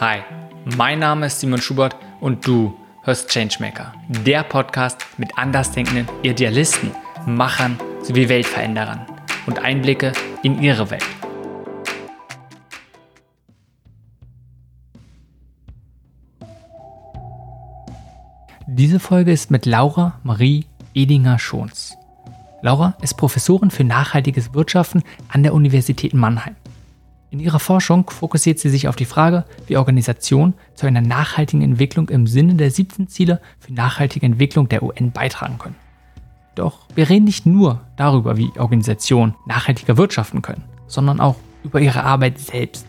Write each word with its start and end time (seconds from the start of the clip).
Hi, 0.00 0.20
mein 0.76 1.00
Name 1.00 1.26
ist 1.26 1.40
Simon 1.40 1.60
Schubert 1.60 1.96
und 2.20 2.46
du 2.46 2.72
hörst 3.02 3.30
Changemaker, 3.30 3.92
der 4.08 4.44
Podcast 4.44 5.04
mit 5.16 5.36
andersdenkenden 5.36 6.06
Idealisten, 6.22 6.92
Machern 7.26 7.76
sowie 8.04 8.28
Weltveränderern 8.28 9.06
und 9.46 9.58
Einblicke 9.58 10.12
in 10.44 10.62
ihre 10.62 10.88
Welt. 10.92 11.02
Diese 18.68 19.00
Folge 19.00 19.32
ist 19.32 19.50
mit 19.50 19.66
Laura 19.66 20.20
Marie 20.22 20.66
Edinger-Schons. 20.94 21.96
Laura 22.62 22.94
ist 23.02 23.16
Professorin 23.16 23.72
für 23.72 23.82
nachhaltiges 23.82 24.54
Wirtschaften 24.54 25.02
an 25.28 25.42
der 25.42 25.54
Universität 25.54 26.14
Mannheim. 26.14 26.54
In 27.30 27.40
ihrer 27.40 27.58
Forschung 27.58 28.08
fokussiert 28.08 28.58
sie 28.58 28.70
sich 28.70 28.88
auf 28.88 28.96
die 28.96 29.04
Frage, 29.04 29.44
wie 29.66 29.76
Organisationen 29.76 30.54
zu 30.74 30.86
einer 30.86 31.02
nachhaltigen 31.02 31.62
Entwicklung 31.62 32.08
im 32.08 32.26
Sinne 32.26 32.54
der 32.54 32.70
17 32.70 33.08
Ziele 33.08 33.40
für 33.58 33.74
nachhaltige 33.74 34.24
Entwicklung 34.24 34.68
der 34.70 34.82
UN 34.82 35.12
beitragen 35.12 35.58
können. 35.58 35.76
Doch 36.54 36.86
wir 36.94 37.10
reden 37.10 37.26
nicht 37.26 37.44
nur 37.44 37.82
darüber, 37.96 38.38
wie 38.38 38.50
Organisationen 38.58 39.34
nachhaltiger 39.46 39.98
wirtschaften 39.98 40.40
können, 40.40 40.64
sondern 40.86 41.20
auch 41.20 41.36
über 41.64 41.80
ihre 41.80 42.02
Arbeit 42.02 42.38
selbst. 42.38 42.86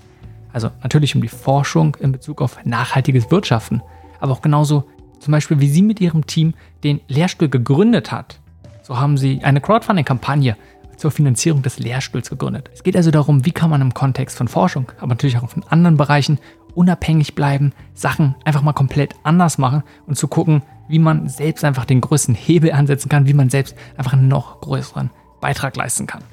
Also 0.53 0.71
natürlich 0.81 1.13
um 1.15 1.21
die 1.21 1.27
Forschung 1.27 1.97
in 1.99 2.13
Bezug 2.13 2.41
auf 2.41 2.63
nachhaltiges 2.63 3.29
Wirtschaften, 3.29 3.81
aber 4.21 4.31
auch 4.31 4.41
genauso 4.41 4.85
zum 5.19 5.33
Beispiel, 5.33 5.59
wie 5.59 5.69
sie 5.69 5.81
mit 5.81 5.99
ihrem 5.99 6.25
Team 6.25 6.53
den 6.85 7.01
Lehrstuhl 7.09 7.49
gegründet 7.49 8.13
hat. 8.13 8.39
So 8.83 8.97
haben 8.97 9.17
sie 9.17 9.41
eine 9.43 9.59
Crowdfunding-Kampagne 9.59 10.55
zur 10.99 11.11
Finanzierung 11.11 11.61
des 11.61 11.79
Lehrstuhls 11.79 12.29
gegründet. 12.29 12.69
Es 12.73 12.83
geht 12.83 12.95
also 12.95 13.09
darum, 13.09 13.45
wie 13.45 13.51
kann 13.51 13.69
man 13.69 13.81
im 13.81 13.93
Kontext 13.93 14.37
von 14.37 14.47
Forschung, 14.47 14.91
aber 14.97 15.07
natürlich 15.07 15.37
auch 15.37 15.55
in 15.55 15.63
anderen 15.63 15.97
Bereichen 15.97 16.39
unabhängig 16.75 17.35
bleiben, 17.35 17.73
Sachen 17.93 18.35
einfach 18.45 18.61
mal 18.61 18.73
komplett 18.73 19.15
anders 19.23 19.57
machen 19.57 19.83
und 20.05 20.15
zu 20.15 20.27
gucken, 20.27 20.61
wie 20.87 20.99
man 20.99 21.27
selbst 21.29 21.63
einfach 21.63 21.85
den 21.85 22.01
größten 22.01 22.35
Hebel 22.35 22.71
ansetzen 22.71 23.09
kann, 23.09 23.27
wie 23.27 23.33
man 23.33 23.49
selbst 23.49 23.75
einfach 23.97 24.13
einen 24.13 24.27
noch 24.27 24.61
größeren 24.61 25.09
Beitrag 25.41 25.75
leisten 25.75 26.05
kann. 26.07 26.23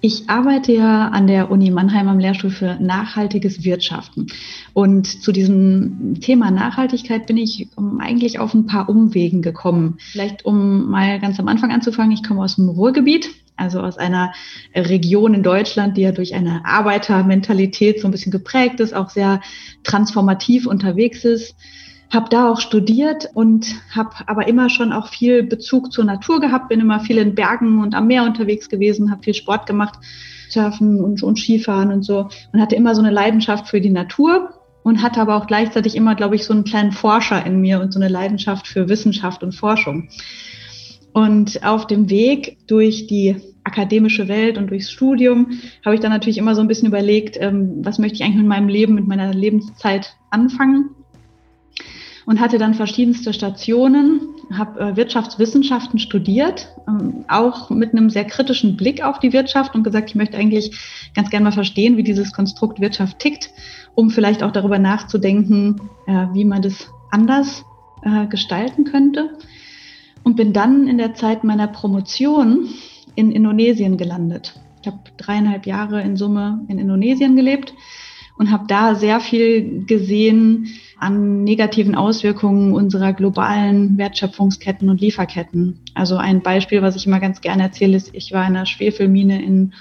Ich 0.00 0.30
arbeite 0.30 0.72
ja 0.72 1.08
an 1.08 1.26
der 1.26 1.50
Uni 1.50 1.70
Mannheim 1.70 2.06
am 2.06 2.20
Lehrstuhl 2.20 2.50
für 2.50 2.76
nachhaltiges 2.80 3.64
Wirtschaften. 3.64 4.28
Und 4.72 5.06
zu 5.06 5.32
diesem 5.32 6.20
Thema 6.20 6.52
Nachhaltigkeit 6.52 7.26
bin 7.26 7.36
ich 7.36 7.68
eigentlich 7.98 8.38
auf 8.38 8.54
ein 8.54 8.66
paar 8.66 8.88
Umwegen 8.88 9.42
gekommen. 9.42 9.96
Vielleicht 9.98 10.44
um 10.44 10.88
mal 10.88 11.18
ganz 11.18 11.40
am 11.40 11.48
Anfang 11.48 11.72
anzufangen, 11.72 12.12
ich 12.12 12.22
komme 12.22 12.42
aus 12.42 12.56
dem 12.56 12.68
Ruhrgebiet, 12.68 13.30
also 13.56 13.80
aus 13.80 13.98
einer 13.98 14.32
Region 14.72 15.34
in 15.34 15.42
Deutschland, 15.42 15.96
die 15.96 16.02
ja 16.02 16.12
durch 16.12 16.32
eine 16.34 16.64
Arbeitermentalität 16.64 18.00
so 18.00 18.06
ein 18.06 18.12
bisschen 18.12 18.30
geprägt 18.30 18.78
ist, 18.78 18.94
auch 18.94 19.10
sehr 19.10 19.40
transformativ 19.82 20.66
unterwegs 20.68 21.24
ist 21.24 21.56
habe 22.10 22.28
da 22.30 22.50
auch 22.50 22.60
studiert 22.60 23.28
und 23.34 23.66
habe 23.94 24.10
aber 24.26 24.48
immer 24.48 24.70
schon 24.70 24.92
auch 24.92 25.08
viel 25.08 25.42
Bezug 25.42 25.92
zur 25.92 26.04
Natur 26.04 26.40
gehabt, 26.40 26.68
bin 26.68 26.80
immer 26.80 27.00
viel 27.00 27.18
in 27.18 27.34
Bergen 27.34 27.80
und 27.82 27.94
am 27.94 28.06
Meer 28.06 28.24
unterwegs 28.24 28.68
gewesen, 28.68 29.10
habe 29.10 29.22
viel 29.22 29.34
Sport 29.34 29.66
gemacht, 29.66 29.98
Surfen 30.48 31.00
und, 31.00 31.22
und 31.22 31.38
Skifahren 31.38 31.92
und 31.92 32.02
so 32.02 32.28
und 32.52 32.60
hatte 32.60 32.76
immer 32.76 32.94
so 32.94 33.02
eine 33.02 33.10
Leidenschaft 33.10 33.68
für 33.68 33.80
die 33.80 33.90
Natur 33.90 34.54
und 34.82 35.02
hatte 35.02 35.20
aber 35.20 35.36
auch 35.36 35.46
gleichzeitig 35.46 35.94
immer, 35.96 36.14
glaube 36.14 36.36
ich, 36.36 36.44
so 36.44 36.54
einen 36.54 36.64
kleinen 36.64 36.92
Forscher 36.92 37.44
in 37.44 37.60
mir 37.60 37.80
und 37.80 37.92
so 37.92 38.00
eine 38.00 38.08
Leidenschaft 38.08 38.66
für 38.66 38.88
Wissenschaft 38.88 39.42
und 39.42 39.52
Forschung. 39.52 40.08
Und 41.12 41.64
auf 41.64 41.86
dem 41.86 42.08
Weg 42.08 42.56
durch 42.68 43.06
die 43.06 43.36
akademische 43.64 44.28
Welt 44.28 44.56
und 44.56 44.70
durchs 44.70 44.90
Studium 44.90 45.58
habe 45.84 45.94
ich 45.94 46.00
dann 46.00 46.12
natürlich 46.12 46.38
immer 46.38 46.54
so 46.54 46.62
ein 46.62 46.68
bisschen 46.68 46.88
überlegt, 46.88 47.36
ähm, 47.38 47.80
was 47.82 47.98
möchte 47.98 48.14
ich 48.14 48.22
eigentlich 48.22 48.36
mit 48.36 48.46
meinem 48.46 48.68
Leben, 48.68 48.94
mit 48.94 49.06
meiner 49.06 49.34
Lebenszeit 49.34 50.14
anfangen 50.30 50.90
und 52.28 52.40
hatte 52.40 52.58
dann 52.58 52.74
verschiedenste 52.74 53.32
Stationen, 53.32 54.20
habe 54.52 54.78
äh, 54.78 54.96
Wirtschaftswissenschaften 54.96 55.98
studiert, 55.98 56.68
ähm, 56.86 57.24
auch 57.26 57.70
mit 57.70 57.92
einem 57.92 58.10
sehr 58.10 58.26
kritischen 58.26 58.76
Blick 58.76 59.02
auf 59.02 59.18
die 59.18 59.32
Wirtschaft 59.32 59.74
und 59.74 59.82
gesagt, 59.82 60.10
ich 60.10 60.14
möchte 60.14 60.36
eigentlich 60.36 60.78
ganz 61.14 61.30
gerne 61.30 61.44
mal 61.44 61.52
verstehen, 61.52 61.96
wie 61.96 62.02
dieses 62.02 62.34
Konstrukt 62.34 62.80
Wirtschaft 62.80 63.18
tickt, 63.18 63.48
um 63.94 64.10
vielleicht 64.10 64.42
auch 64.42 64.50
darüber 64.50 64.78
nachzudenken, 64.78 65.80
äh, 66.06 66.26
wie 66.34 66.44
man 66.44 66.60
das 66.60 66.90
anders 67.10 67.64
äh, 68.02 68.26
gestalten 68.26 68.84
könnte. 68.84 69.30
Und 70.22 70.36
bin 70.36 70.52
dann 70.52 70.86
in 70.86 70.98
der 70.98 71.14
Zeit 71.14 71.44
meiner 71.44 71.68
Promotion 71.68 72.68
in 73.14 73.32
Indonesien 73.32 73.96
gelandet. 73.96 74.52
Ich 74.82 74.86
habe 74.86 74.98
dreieinhalb 75.16 75.64
Jahre 75.64 76.02
in 76.02 76.18
Summe 76.18 76.60
in 76.68 76.78
Indonesien 76.78 77.36
gelebt 77.36 77.72
und 78.38 78.50
habe 78.50 78.64
da 78.68 78.94
sehr 78.94 79.20
viel 79.20 79.84
gesehen, 79.84 80.68
an 80.98 81.44
negativen 81.44 81.94
Auswirkungen 81.94 82.72
unserer 82.72 83.12
globalen 83.12 83.98
Wertschöpfungsketten 83.98 84.88
und 84.88 85.00
Lieferketten. 85.00 85.80
Also 85.94 86.16
ein 86.16 86.42
Beispiel, 86.42 86.82
was 86.82 86.96
ich 86.96 87.06
immer 87.06 87.20
ganz 87.20 87.40
gerne 87.40 87.64
erzähle, 87.64 87.96
ist, 87.96 88.10
ich 88.14 88.32
war 88.32 88.46
in 88.46 88.56
einer 88.56 88.66
Schwefelmine 88.66 89.42
in 89.42 89.74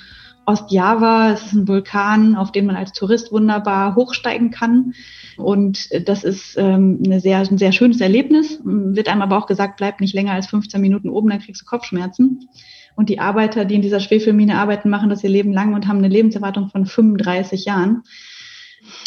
Ostjava. 0.46 1.32
Es 1.32 1.48
ist 1.48 1.54
ein 1.54 1.68
Vulkan, 1.68 2.36
auf 2.36 2.52
den 2.52 2.66
man 2.66 2.76
als 2.76 2.94
Tourist 2.94 3.32
wunderbar 3.32 3.96
hochsteigen 3.96 4.50
kann. 4.52 4.94
Und 5.38 5.90
das 6.08 6.24
ist 6.24 6.56
ähm, 6.58 7.02
eine 7.06 7.20
sehr, 7.20 7.40
ein 7.40 7.58
sehr 7.58 7.72
schönes 7.72 8.00
Erlebnis. 8.00 8.60
Wird 8.64 9.10
einem 9.10 9.22
aber 9.22 9.38
auch 9.38 9.48
gesagt, 9.48 9.78
bleib 9.78 10.00
nicht 10.02 10.14
länger 10.14 10.34
als 10.34 10.48
15 10.48 10.80
Minuten 10.80 11.10
oben, 11.10 11.30
dann 11.30 11.40
kriegst 11.40 11.62
du 11.62 11.66
Kopfschmerzen. 11.66 12.48
Und 12.96 13.10
die 13.10 13.20
Arbeiter, 13.20 13.66
die 13.66 13.76
in 13.76 13.84
dieser 13.84 14.00
Schwefelmine 14.00 14.58
arbeiten, 14.58 14.90
machen 14.90 15.10
das 15.10 15.24
ihr 15.24 15.30
Leben 15.30 15.52
lang 15.52 15.76
und 15.76 15.88
haben 15.88 16.00
eine 16.00 16.08
Lebenserwartung 16.08 16.70
von 16.70 16.86
35 16.86 17.66
Jahren, 17.66 18.04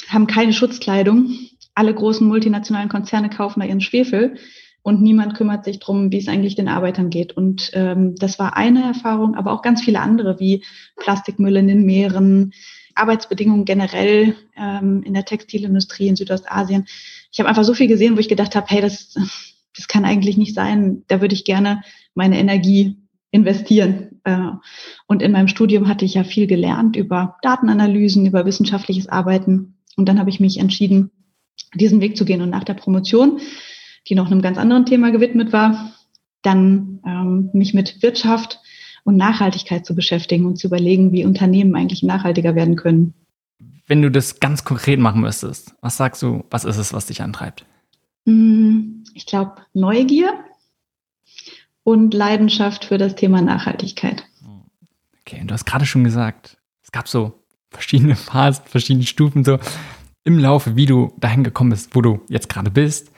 haben 0.09 0.27
keine 0.27 0.53
Schutzkleidung, 0.53 1.31
alle 1.75 1.95
großen 1.95 2.27
multinationalen 2.27 2.89
Konzerne 2.89 3.31
kaufen 3.31 3.61
da 3.61 3.67
ihren 3.67 3.81
Schwefel 3.81 4.37
und 4.83 5.03
niemand 5.03 5.35
kümmert 5.35 5.65
sich 5.65 5.79
drum, 5.79 6.11
wie 6.11 6.19
es 6.19 6.29
eigentlich 6.29 6.55
den 6.55 6.69
Arbeitern 6.69 7.11
geht. 7.11 7.37
Und 7.37 7.71
ähm, 7.75 8.15
das 8.17 8.39
war 8.39 8.57
eine 8.57 8.83
Erfahrung, 8.83 9.35
aber 9.35 9.53
auch 9.53 9.63
ganz 9.63 9.83
viele 9.83 10.01
andere, 10.01 10.41
wie 10.41 10.65
Plastikmüll 10.97 11.57
in 11.57 11.69
den 11.69 11.85
Meeren, 11.85 12.53
Arbeitsbedingungen 12.95 13.65
generell 13.65 14.37
ähm, 14.57 15.03
in 15.05 15.15
der 15.15 15.25
Textilindustrie 15.25 16.09
in 16.09 16.17
Südostasien. 16.17 16.87
Ich 17.31 17.39
habe 17.39 17.49
einfach 17.49 17.65
so 17.65 17.75
viel 17.75 17.89
gesehen, 17.89 18.17
wo 18.17 18.21
ich 18.21 18.29
gedacht 18.29 18.57
habe, 18.57 18.67
hey, 18.69 18.81
das, 18.81 19.15
das 19.77 19.87
kann 19.89 20.05
eigentlich 20.05 20.37
nicht 20.37 20.55
sein. 20.55 21.05
Da 21.09 21.21
würde 21.21 21.35
ich 21.35 21.45
gerne 21.45 21.83
meine 22.15 22.39
Energie 22.39 22.97
investieren. 23.31 24.10
Äh, 24.25 24.51
und 25.07 25.23
in 25.23 25.33
meinem 25.33 25.49
Studium 25.49 25.89
hatte 25.89 26.05
ich 26.05 26.15
ja 26.15 26.25
viel 26.25 26.47
gelernt 26.47 26.97
über 26.97 27.37
Datenanalysen, 27.43 28.27
über 28.27 28.47
wissenschaftliches 28.47 29.09
Arbeiten. 29.09 29.77
Und 29.97 30.09
dann 30.09 30.19
habe 30.19 30.31
ich 30.31 30.41
mich 30.41 30.59
entschieden, 30.59 31.11
diesen 31.75 32.01
Weg 32.01 32.17
zu 32.17 32.25
gehen. 32.25 32.43
Und 32.43 32.51
nach 32.51 32.65
der 32.65 32.75
Promotion, 32.75 33.41
die 34.09 34.15
noch 34.15 34.31
einem 34.31 34.43
ganz 34.43 34.59
anderen 34.59 34.87
Thema 34.87 35.11
gewidmet 35.11 35.53
war, 35.53 35.93
dann 36.43 37.01
ähm, 37.07 37.51
mich 37.53 37.75
mit 37.75 38.03
Wirtschaft 38.03 38.61
und 39.05 39.17
Nachhaltigkeit 39.17 39.85
zu 39.87 39.95
beschäftigen 39.95 40.47
und 40.47 40.59
zu 40.59 40.67
überlegen, 40.67 41.13
wie 41.13 41.25
Unternehmen 41.25 41.75
eigentlich 41.75 42.03
nachhaltiger 42.03 42.55
werden 42.55 42.77
können. 42.77 43.15
Wenn 43.87 44.03
du 44.03 44.11
das 44.11 44.41
ganz 44.41 44.65
konkret 44.65 45.01
machen 45.01 45.21
müsstest, 45.21 45.75
was 45.81 45.97
sagst 45.97 46.23
du, 46.23 46.45
was 46.51 46.65
ist 46.65 46.77
es, 46.77 46.93
was 46.93 47.07
dich 47.07 47.23
antreibt? 47.23 47.65
Hm, 48.27 49.05
ich 49.15 49.27
glaube, 49.27 49.57
Neugier 49.73 50.33
und 51.83 52.15
Leidenschaft 52.15 52.85
für 52.85 52.99
das 52.99 53.15
Thema 53.15 53.41
Nachhaltigkeit. 53.41 54.25
Okay, 55.21 55.41
und 55.41 55.49
du 55.49 55.55
hast 55.55 55.65
gerade 55.65 55.87
schon 55.87 56.05
gesagt, 56.05 56.59
es 56.83 56.93
gab 56.93 57.09
so 57.09 57.45
verschiedene 57.71 58.17
Phasen, 58.17 58.65
verschiedene 58.67 59.07
Stufen, 59.07 59.45
so 59.45 59.59
im 60.25 60.39
Laufe, 60.39 60.77
wie 60.77 60.87
du 60.87 61.15
dahin 61.19 61.45
gekommen 61.45 61.71
bist, 61.71 61.95
wo 61.95 62.03
du 62.03 62.21
jetzt 62.29 62.49
gerade 62.49 62.71
bist. 62.71 63.13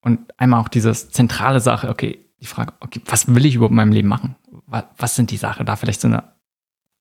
Und 0.00 0.18
einmal 0.38 0.60
auch 0.60 0.68
dieses 0.68 1.10
zentrale 1.10 1.60
Sache, 1.60 1.88
okay, 1.88 2.24
die 2.40 2.46
Frage, 2.46 2.72
okay, 2.80 3.00
was 3.04 3.32
will 3.32 3.46
ich 3.46 3.54
überhaupt 3.54 3.70
in 3.70 3.76
meinem 3.76 3.92
Leben 3.92 4.08
machen? 4.08 4.34
Was, 4.66 4.84
was 4.96 5.14
sind 5.14 5.30
die 5.30 5.36
Sachen? 5.36 5.64
Da 5.64 5.76
vielleicht 5.76 6.00
so 6.00 6.08
eine 6.08 6.32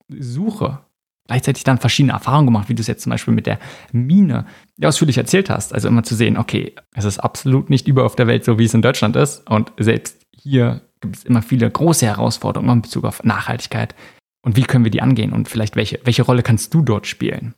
Suche. 0.08 0.80
Gleichzeitig 1.28 1.64
dann 1.64 1.80
verschiedene 1.80 2.14
Erfahrungen 2.14 2.48
gemacht, 2.48 2.70
wie 2.70 2.76
du 2.76 2.82
es 2.82 2.88
jetzt 2.88 3.04
zum 3.04 3.10
Beispiel 3.10 3.34
mit 3.34 3.48
der 3.48 3.58
Mine 3.92 4.46
ja, 4.78 4.90
ausführlich 4.90 5.18
erzählt 5.18 5.50
hast. 5.50 5.74
Also 5.74 5.88
immer 5.88 6.04
zu 6.04 6.14
sehen, 6.14 6.38
okay, 6.38 6.76
es 6.94 7.06
ist 7.06 7.20
absolut 7.20 7.70
nicht 7.70 7.88
überall 7.88 8.06
auf 8.06 8.16
der 8.16 8.28
Welt 8.28 8.44
so, 8.44 8.60
wie 8.60 8.66
es 8.66 8.74
in 8.74 8.82
Deutschland 8.82 9.16
ist. 9.16 9.50
Und 9.50 9.72
selbst 9.78 10.28
hier 10.32 10.82
gibt 11.02 11.18
es 11.18 11.24
immer 11.24 11.42
viele 11.42 11.70
große 11.70 12.06
Herausforderungen 12.06 12.78
in 12.78 12.82
Bezug 12.82 13.06
auf 13.06 13.24
Nachhaltigkeit. 13.24 13.96
Und 14.44 14.56
wie 14.56 14.64
können 14.64 14.84
wir 14.84 14.92
die 14.92 15.02
angehen? 15.02 15.34
Und 15.34 15.50
vielleicht 15.50 15.76
welche, 15.76 16.00
welche 16.04 16.24
Rolle 16.24 16.44
kannst 16.44 16.74
du 16.74 16.82
dort 16.82 17.06
spielen? 17.06 17.54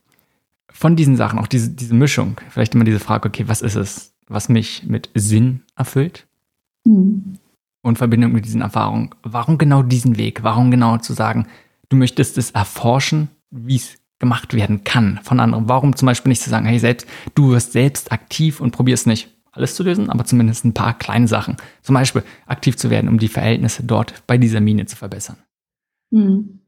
von 0.74 0.96
diesen 0.96 1.16
Sachen, 1.16 1.38
auch 1.38 1.46
diese, 1.46 1.70
diese 1.70 1.94
Mischung, 1.94 2.36
vielleicht 2.50 2.74
immer 2.74 2.84
diese 2.84 2.98
Frage, 2.98 3.28
okay, 3.28 3.44
was 3.46 3.62
ist 3.62 3.76
es, 3.76 4.12
was 4.26 4.48
mich 4.48 4.82
mit 4.84 5.08
Sinn 5.14 5.62
erfüllt? 5.76 6.26
Mhm. 6.84 7.38
Und 7.82 7.98
Verbindung 7.98 8.32
mit 8.32 8.44
diesen 8.44 8.60
Erfahrungen. 8.60 9.10
Warum 9.22 9.56
genau 9.56 9.82
diesen 9.82 10.16
Weg? 10.16 10.42
Warum 10.42 10.70
genau 10.70 10.98
zu 10.98 11.12
sagen, 11.12 11.46
du 11.90 11.96
möchtest 11.96 12.38
es 12.38 12.50
erforschen, 12.50 13.28
wie 13.50 13.76
es 13.76 13.98
gemacht 14.18 14.54
werden 14.54 14.84
kann 14.84 15.20
von 15.22 15.38
anderen? 15.38 15.68
Warum 15.68 15.94
zum 15.94 16.06
Beispiel 16.06 16.30
nicht 16.30 16.42
zu 16.42 16.50
sagen, 16.50 16.66
hey, 16.66 16.78
selbst, 16.78 17.06
du 17.34 17.50
wirst 17.50 17.72
selbst 17.72 18.10
aktiv 18.10 18.60
und 18.60 18.72
probierst 18.72 19.06
nicht 19.06 19.33
alles 19.54 19.74
zu 19.74 19.82
lösen, 19.82 20.10
aber 20.10 20.24
zumindest 20.24 20.64
ein 20.64 20.74
paar 20.74 20.98
kleine 20.98 21.28
Sachen. 21.28 21.56
Zum 21.82 21.94
Beispiel 21.94 22.22
aktiv 22.46 22.76
zu 22.76 22.90
werden, 22.90 23.08
um 23.08 23.18
die 23.18 23.28
Verhältnisse 23.28 23.82
dort 23.84 24.26
bei 24.26 24.36
dieser 24.38 24.60
Mine 24.60 24.86
zu 24.86 24.96
verbessern. 24.96 25.36
Mhm. 26.10 26.60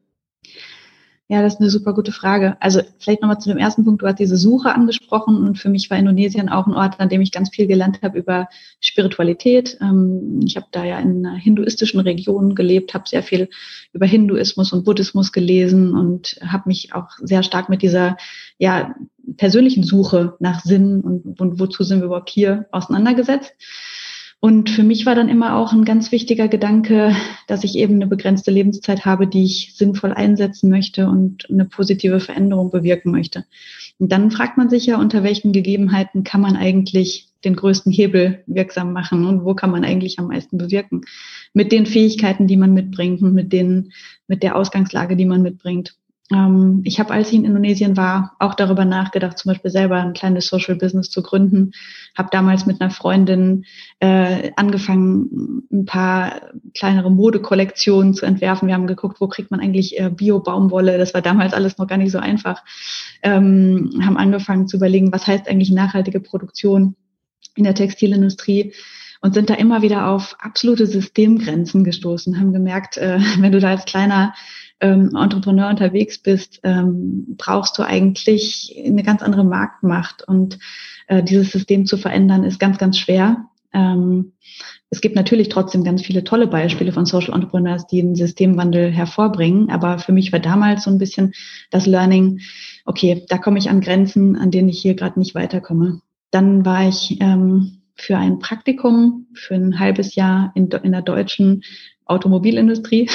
Ja, 1.28 1.42
das 1.42 1.54
ist 1.54 1.60
eine 1.60 1.70
super 1.70 1.92
gute 1.92 2.12
Frage. 2.12 2.56
Also 2.60 2.82
vielleicht 3.00 3.20
nochmal 3.20 3.40
zu 3.40 3.48
dem 3.48 3.58
ersten 3.58 3.84
Punkt. 3.84 4.00
Du 4.00 4.06
hast 4.06 4.20
diese 4.20 4.36
Suche 4.36 4.72
angesprochen 4.72 5.38
und 5.38 5.58
für 5.58 5.68
mich 5.68 5.90
war 5.90 5.98
Indonesien 5.98 6.48
auch 6.48 6.68
ein 6.68 6.74
Ort, 6.74 7.00
an 7.00 7.08
dem 7.08 7.20
ich 7.20 7.32
ganz 7.32 7.50
viel 7.50 7.66
gelernt 7.66 8.00
habe 8.02 8.18
über 8.18 8.46
Spiritualität. 8.80 9.76
Ähm, 9.80 10.38
ich 10.44 10.54
habe 10.54 10.66
da 10.70 10.84
ja 10.84 11.00
in 11.00 11.26
einer 11.26 11.36
hinduistischen 11.36 11.98
Region 11.98 12.54
gelebt, 12.54 12.94
habe 12.94 13.08
sehr 13.08 13.24
viel 13.24 13.48
über 13.92 14.06
Hinduismus 14.06 14.72
und 14.72 14.84
Buddhismus 14.84 15.32
gelesen 15.32 15.96
und 15.96 16.38
habe 16.46 16.68
mich 16.68 16.94
auch 16.94 17.08
sehr 17.20 17.42
stark 17.42 17.68
mit 17.68 17.82
dieser 17.82 18.16
ja, 18.58 18.94
persönlichen 19.36 19.82
Suche 19.82 20.36
nach 20.38 20.60
Sinn 20.60 21.00
und, 21.00 21.40
und 21.40 21.58
wozu 21.58 21.82
sind 21.82 22.00
wir 22.00 22.06
überhaupt 22.06 22.30
hier 22.30 22.66
auseinandergesetzt. 22.70 23.52
Und 24.46 24.70
für 24.70 24.84
mich 24.84 25.06
war 25.06 25.16
dann 25.16 25.28
immer 25.28 25.56
auch 25.56 25.72
ein 25.72 25.84
ganz 25.84 26.12
wichtiger 26.12 26.46
Gedanke, 26.46 27.16
dass 27.48 27.64
ich 27.64 27.74
eben 27.74 27.94
eine 27.94 28.06
begrenzte 28.06 28.52
Lebenszeit 28.52 29.04
habe, 29.04 29.26
die 29.26 29.42
ich 29.42 29.74
sinnvoll 29.74 30.12
einsetzen 30.12 30.70
möchte 30.70 31.08
und 31.08 31.50
eine 31.50 31.64
positive 31.64 32.20
Veränderung 32.20 32.70
bewirken 32.70 33.10
möchte. 33.10 33.44
Und 33.98 34.12
dann 34.12 34.30
fragt 34.30 34.56
man 34.56 34.70
sich 34.70 34.86
ja, 34.86 35.00
unter 35.00 35.24
welchen 35.24 35.50
Gegebenheiten 35.50 36.22
kann 36.22 36.40
man 36.40 36.54
eigentlich 36.54 37.26
den 37.44 37.56
größten 37.56 37.90
Hebel 37.90 38.44
wirksam 38.46 38.92
machen 38.92 39.26
und 39.26 39.44
wo 39.44 39.54
kann 39.54 39.72
man 39.72 39.84
eigentlich 39.84 40.20
am 40.20 40.28
meisten 40.28 40.58
bewirken? 40.58 41.00
Mit 41.52 41.72
den 41.72 41.84
Fähigkeiten, 41.84 42.46
die 42.46 42.56
man 42.56 42.72
mitbringt 42.72 43.22
und 43.22 43.34
mit 43.34 43.52
den, 43.52 43.90
mit 44.28 44.44
der 44.44 44.54
Ausgangslage, 44.54 45.16
die 45.16 45.26
man 45.26 45.42
mitbringt. 45.42 45.96
Ähm, 46.32 46.80
ich 46.84 46.98
habe, 46.98 47.12
als 47.12 47.28
ich 47.28 47.34
in 47.34 47.44
Indonesien 47.44 47.96
war, 47.96 48.34
auch 48.38 48.54
darüber 48.54 48.84
nachgedacht, 48.84 49.38
zum 49.38 49.50
Beispiel 49.50 49.70
selber 49.70 49.96
ein 49.96 50.12
kleines 50.12 50.48
Social 50.48 50.74
Business 50.74 51.10
zu 51.10 51.22
gründen. 51.22 51.72
Habe 52.16 52.28
damals 52.32 52.66
mit 52.66 52.80
einer 52.80 52.90
Freundin 52.90 53.64
äh, 54.00 54.50
angefangen, 54.56 55.62
ein 55.70 55.84
paar 55.84 56.40
kleinere 56.74 57.10
Modekollektionen 57.10 58.14
zu 58.14 58.26
entwerfen. 58.26 58.66
Wir 58.68 58.74
haben 58.74 58.86
geguckt, 58.86 59.20
wo 59.20 59.28
kriegt 59.28 59.50
man 59.50 59.60
eigentlich 59.60 59.98
äh, 60.00 60.10
Bio-Baumwolle. 60.10 60.98
Das 60.98 61.14
war 61.14 61.22
damals 61.22 61.52
alles 61.52 61.78
noch 61.78 61.86
gar 61.86 61.98
nicht 61.98 62.12
so 62.12 62.18
einfach. 62.18 62.64
Ähm, 63.22 64.00
haben 64.02 64.16
angefangen 64.16 64.66
zu 64.66 64.78
überlegen, 64.78 65.12
was 65.12 65.26
heißt 65.26 65.48
eigentlich 65.48 65.70
nachhaltige 65.70 66.20
Produktion 66.20 66.96
in 67.54 67.64
der 67.64 67.74
Textilindustrie 67.74 68.72
und 69.20 69.34
sind 69.34 69.50
da 69.50 69.54
immer 69.54 69.82
wieder 69.82 70.08
auf 70.08 70.36
absolute 70.38 70.86
Systemgrenzen 70.86 71.84
gestoßen, 71.84 72.38
haben 72.38 72.52
gemerkt, 72.52 72.96
äh, 72.96 73.18
wenn 73.38 73.52
du 73.52 73.60
da 73.60 73.70
als 73.70 73.84
kleiner 73.84 74.34
ähm, 74.80 75.16
Entrepreneur 75.16 75.68
unterwegs 75.68 76.18
bist, 76.18 76.60
ähm, 76.62 77.36
brauchst 77.36 77.78
du 77.78 77.82
eigentlich 77.82 78.74
eine 78.84 79.02
ganz 79.02 79.22
andere 79.22 79.44
Marktmacht. 79.44 80.26
Und 80.26 80.58
äh, 81.06 81.22
dieses 81.22 81.52
System 81.52 81.86
zu 81.86 81.96
verändern, 81.96 82.44
ist 82.44 82.58
ganz, 82.58 82.78
ganz 82.78 82.98
schwer. 82.98 83.46
Ähm, 83.72 84.32
es 84.88 85.00
gibt 85.00 85.16
natürlich 85.16 85.48
trotzdem 85.48 85.82
ganz 85.82 86.02
viele 86.02 86.24
tolle 86.24 86.46
Beispiele 86.46 86.92
von 86.92 87.06
Social 87.06 87.34
Entrepreneurs, 87.34 87.86
die 87.86 88.00
einen 88.00 88.14
Systemwandel 88.14 88.92
hervorbringen. 88.92 89.70
Aber 89.70 89.98
für 89.98 90.12
mich 90.12 90.32
war 90.32 90.40
damals 90.40 90.84
so 90.84 90.90
ein 90.90 90.98
bisschen 90.98 91.32
das 91.70 91.86
Learning, 91.86 92.40
okay, 92.84 93.24
da 93.28 93.38
komme 93.38 93.58
ich 93.58 93.68
an 93.68 93.80
Grenzen, 93.80 94.36
an 94.36 94.50
denen 94.50 94.68
ich 94.68 94.80
hier 94.80 94.94
gerade 94.94 95.18
nicht 95.18 95.34
weiterkomme. 95.34 96.00
Dann 96.30 96.64
war 96.64 96.88
ich 96.88 97.18
ähm, 97.20 97.82
für 97.94 98.16
ein 98.16 98.38
Praktikum 98.38 99.26
für 99.34 99.54
ein 99.54 99.78
halbes 99.78 100.14
Jahr 100.14 100.52
in, 100.54 100.68
in 100.70 100.92
der 100.92 101.02
deutschen 101.02 101.64
Automobilindustrie 102.04 103.08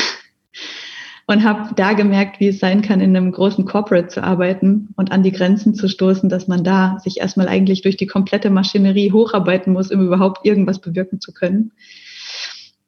und 1.32 1.46
habe 1.46 1.74
da 1.76 1.94
gemerkt, 1.94 2.42
wie 2.42 2.50
es 2.50 2.60
sein 2.60 2.82
kann, 2.82 3.00
in 3.00 3.16
einem 3.16 3.32
großen 3.32 3.64
Corporate 3.64 4.10
zu 4.10 4.22
arbeiten 4.22 4.90
und 4.98 5.14
an 5.14 5.24
die 5.24 5.32
Grenzen 5.32 5.74
zu 5.74 5.88
stoßen, 5.88 6.28
dass 6.28 6.50
man 6.50 6.64
da 6.64 7.00
sich 7.00 7.20
erstmal 7.20 7.48
eigentlich 7.48 7.82
durch 7.82 7.96
die 7.96 8.08
komplette 8.08 8.50
Maschinerie 8.50 9.14
hocharbeiten 9.14 9.72
muss, 9.72 9.92
um 9.92 10.02
überhaupt 10.02 10.46
irgendwas 10.46 10.80
bewirken 10.80 11.22
zu 11.22 11.34
können. 11.34 11.72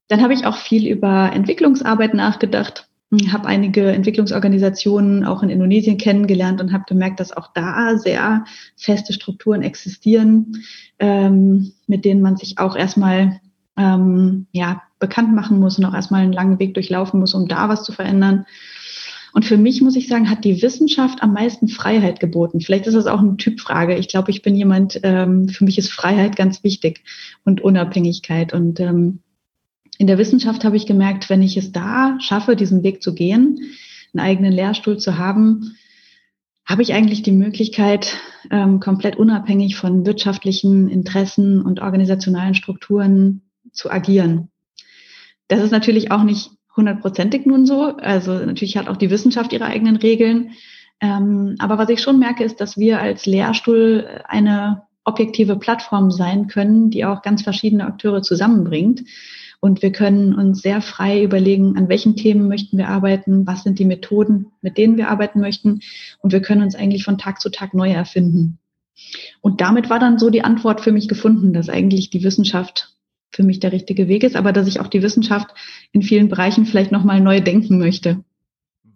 Dann 0.10 0.22
habe 0.22 0.34
ich 0.34 0.46
auch 0.46 0.58
viel 0.58 0.88
über 0.88 1.32
Entwicklungsarbeit 1.34 2.14
nachgedacht, 2.14 2.90
habe 3.32 3.48
einige 3.48 3.92
Entwicklungsorganisationen 3.92 5.24
auch 5.24 5.42
in 5.42 5.50
Indonesien 5.50 5.98
kennengelernt 5.98 6.60
und 6.60 6.74
habe 6.74 6.84
gemerkt, 6.86 7.22
dass 7.22 7.32
auch 7.32 7.54
da 7.54 7.98
sehr 7.98 8.44
feste 8.76 9.14
Strukturen 9.14 9.62
existieren, 9.62 10.64
ähm, 11.00 11.72
mit 11.88 12.04
denen 12.04 12.22
man 12.22 12.36
sich 12.36 12.58
auch 12.58 12.76
erstmal 12.76 13.40
ähm, 13.78 14.48
ja, 14.52 14.84
bekannt 15.00 15.34
machen 15.34 15.60
muss 15.60 15.78
und 15.78 15.86
auch 15.86 15.94
erstmal 15.94 16.22
einen 16.22 16.34
langen 16.34 16.60
Weg 16.60 16.74
durchlaufen 16.74 17.20
muss, 17.20 17.34
um 17.34 17.48
da 17.48 17.70
was 17.70 17.84
zu 17.84 17.92
verändern. 17.92 18.46
Und 19.34 19.46
für 19.46 19.58
mich 19.58 19.82
muss 19.82 19.96
ich 19.96 20.08
sagen, 20.08 20.30
hat 20.30 20.46
die 20.46 20.62
Wissenschaft 20.62 21.24
am 21.24 21.34
meisten 21.34 21.68
Freiheit 21.68 22.20
geboten. 22.20 22.62
Vielleicht 22.62 22.86
ist 22.86 22.94
das 22.94 23.08
auch 23.08 23.20
eine 23.20 23.36
Typfrage. 23.38 23.96
Ich 23.96 24.08
glaube, 24.08 24.30
ich 24.30 24.44
bin 24.44 24.56
jemand, 24.56 25.00
ähm, 25.02 25.50
für 25.50 25.64
mich 25.64 25.80
ist 25.80 25.92
Freiheit 25.92 26.36
ganz 26.36 26.64
wichtig 26.64 27.04
und 27.44 27.60
Unabhängigkeit. 27.60 28.54
Und 28.54 28.80
ähm, 28.80 29.22
in 29.98 30.06
der 30.06 30.20
Wissenschaft 30.20 30.64
habe 30.64 30.78
ich 30.78 30.86
gemerkt, 30.86 31.32
wenn 31.32 31.42
ich 31.42 31.58
es 31.58 31.72
da 31.72 32.16
schaffe, 32.20 32.56
diesen 32.56 32.84
Weg 32.84 33.02
zu 33.02 33.16
gehen, 33.16 33.60
einen 34.14 34.24
eigenen 34.24 34.54
Lehrstuhl 34.54 34.98
zu 34.98 35.18
haben, 35.18 35.76
habe 36.66 36.84
ich 36.84 36.94
eigentlich 36.94 37.24
die 37.24 37.32
Möglichkeit, 37.32 38.16
ähm, 38.52 38.80
komplett 38.80 39.16
unabhängig 39.16 39.76
von 39.76 40.06
wirtschaftlichen 40.06 40.90
Interessen 40.90 41.62
und 41.62 41.82
organisationalen 41.82 42.54
Strukturen 42.54 43.42
zu 43.74 43.92
agieren. 43.92 44.50
Das 45.48 45.62
ist 45.62 45.72
natürlich 45.72 46.12
auch 46.12 46.24
nicht 46.24 46.52
hundertprozentig 46.76 47.46
nun 47.46 47.66
so. 47.66 47.98
Also 47.98 48.34
natürlich 48.34 48.78
hat 48.78 48.88
auch 48.88 48.98
die 48.98 49.10
Wissenschaft 49.10 49.54
ihre 49.54 49.66
eigenen 49.66 49.98
Regeln. 49.98 50.52
Ähm, 51.02 51.56
aber 51.60 51.78
was 51.78 51.90
ich 51.90 52.02
schon 52.02 52.20
merke, 52.20 52.44
ist, 52.44 52.62
dass 52.62 52.78
wir 52.78 53.00
als 53.00 53.26
Lehrstuhl 53.26 54.08
eine 54.26 54.84
objektive 55.04 55.58
Plattform 55.58 56.12
sein 56.12 56.48
können, 56.48 56.90
die 56.90 57.06
auch 57.06 57.22
ganz 57.22 57.44
verschiedene 57.44 57.86
Akteure 57.86 58.22
zusammenbringt. 58.22 59.04
Und 59.60 59.82
wir 59.82 59.92
können 59.92 60.34
uns 60.34 60.62
sehr 60.62 60.82
frei 60.82 61.24
überlegen, 61.24 61.78
an 61.78 61.88
welchen 61.88 62.16
Themen 62.16 62.48
möchten 62.48 62.78
wir 62.78 62.90
arbeiten, 62.90 63.48
was 63.48 63.64
sind 63.64 63.80
die 63.80 63.86
Methoden, 63.86 64.48
mit 64.62 64.78
denen 64.78 64.98
wir 64.98 65.10
arbeiten 65.10 65.40
möchten. 65.40 65.80
Und 66.20 66.34
wir 66.34 66.42
können 66.42 66.64
uns 66.64 66.76
eigentlich 66.76 67.04
von 67.04 67.18
Tag 67.18 67.40
zu 67.40 67.50
Tag 67.50 67.74
neu 67.74 67.90
erfinden. 67.90 68.60
Und 69.42 69.62
damit 69.62 69.90
war 69.90 70.00
dann 70.00 70.20
so 70.20 70.30
die 70.30 70.44
Antwort 70.44 70.82
für 70.82 70.92
mich 70.92 71.08
gefunden, 71.08 71.54
dass 71.54 71.70
eigentlich 71.70 72.10
die 72.10 72.24
Wissenschaft 72.24 72.94
für 73.34 73.44
mich 73.44 73.60
der 73.60 73.72
richtige 73.72 74.08
Weg 74.08 74.24
ist, 74.24 74.36
aber 74.36 74.54
dass 74.54 74.68
ich 74.68 74.80
auch 74.80 74.88
die 74.88 75.02
Wissenschaft 75.02 75.50
in 75.92 76.04
vielen 76.04 76.30
Bereichen 76.30 76.66
vielleicht 76.66 76.92
nochmal 76.92 77.20
neu 77.20 77.42
denken 77.42 77.80
möchte. 77.80 78.24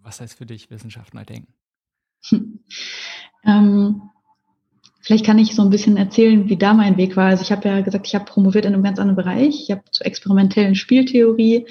Was 0.02 0.20
heißt 0.20 0.38
für 0.38 0.46
dich 0.46 0.70
Wissenschaft 0.70 1.12
neu 1.12 1.24
denken? 1.24 1.52
Hm. 2.28 2.60
Ähm, 3.44 4.02
vielleicht 5.00 5.26
kann 5.26 5.38
ich 5.38 5.54
so 5.54 5.62
ein 5.62 5.70
bisschen 5.70 5.96
erzählen, 5.96 6.48
wie 6.48 6.56
da 6.56 6.72
mein 6.72 6.96
Weg 6.96 7.16
war. 7.16 7.26
Also 7.26 7.42
ich 7.42 7.52
habe 7.52 7.68
ja 7.68 7.80
gesagt, 7.80 8.06
ich 8.06 8.14
habe 8.14 8.24
promoviert 8.24 8.64
in 8.64 8.74
einem 8.74 8.82
ganz 8.82 8.98
anderen 8.98 9.16
Bereich. 9.16 9.62
Ich 9.62 9.70
habe 9.70 9.82
zur 9.90 10.06
experimentellen 10.06 10.74
Spieltheorie 10.74 11.66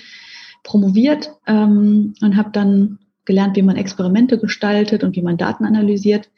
promoviert 0.64 1.32
ähm, 1.48 2.14
und 2.22 2.36
habe 2.36 2.52
dann 2.52 3.00
gelernt, 3.26 3.56
wie 3.56 3.62
man 3.62 3.76
Experimente 3.76 4.38
gestaltet 4.38 5.04
und 5.04 5.16
wie 5.16 5.22
man 5.22 5.38
Daten 5.38 5.66
analysiert 5.66 6.30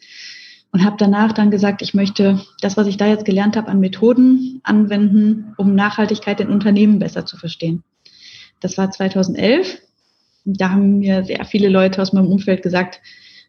und 0.72 0.86
habe 0.86 0.98
danach 1.00 1.34
dann 1.34 1.52
gesagt, 1.52 1.82
ich 1.82 1.94
möchte 1.94 2.42
das, 2.62 2.78
was 2.78 2.88
ich 2.88 2.98
da 2.98 3.08
jetzt 3.08 3.26
gelernt 3.26 3.58
habe, 3.58 3.70
an 3.70 3.80
Methoden 3.80 4.62
anwenden, 4.64 5.54
um 5.58 5.74
Nachhaltigkeit 5.74 6.40
in 6.40 6.50
Unternehmen 6.50 7.00
besser 7.00 7.26
zu 7.26 7.38
verstehen. 7.38 7.84
Das 8.60 8.78
war 8.78 8.92
2011. 8.92 9.80
Da 10.46 10.70
haben 10.72 11.00
mir 11.00 11.24
sehr 11.24 11.44
viele 11.46 11.70
Leute 11.70 12.02
aus 12.02 12.14
meinem 12.14 12.28
Umfeld 12.28 12.62
gesagt, 12.62 13.02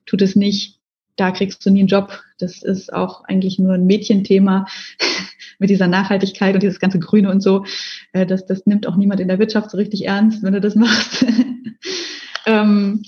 tut 0.07 0.23
es 0.23 0.35
nicht, 0.35 0.81
da 1.17 1.31
kriegst 1.31 1.65
du 1.65 1.71
nie 1.71 1.81
einen 1.81 1.89
Job. 1.89 2.23
Das 2.39 2.63
ist 2.63 2.93
auch 2.93 3.25
eigentlich 3.25 3.59
nur 3.59 3.75
ein 3.75 3.87
Mädchenthema 3.87 4.67
mit 5.59 5.69
dieser 5.69 5.87
Nachhaltigkeit 5.87 6.55
und 6.55 6.63
dieses 6.63 6.81
ganze 6.81 6.99
Grüne 6.99 7.31
und 7.31 7.43
so. 7.43 7.67
Äh, 8.13 8.25
das, 8.25 8.47
das 8.47 8.65
nimmt 8.65 8.87
auch 8.87 8.97
niemand 8.97 9.21
in 9.21 9.29
der 9.29 9.39
Wirtschaft 9.39 9.71
so 9.71 9.77
richtig 9.77 10.07
ernst, 10.07 10.43
wenn 10.43 10.55
du 10.55 10.61
das 10.61 10.75
machst. 10.75 11.27
ähm, 12.47 13.03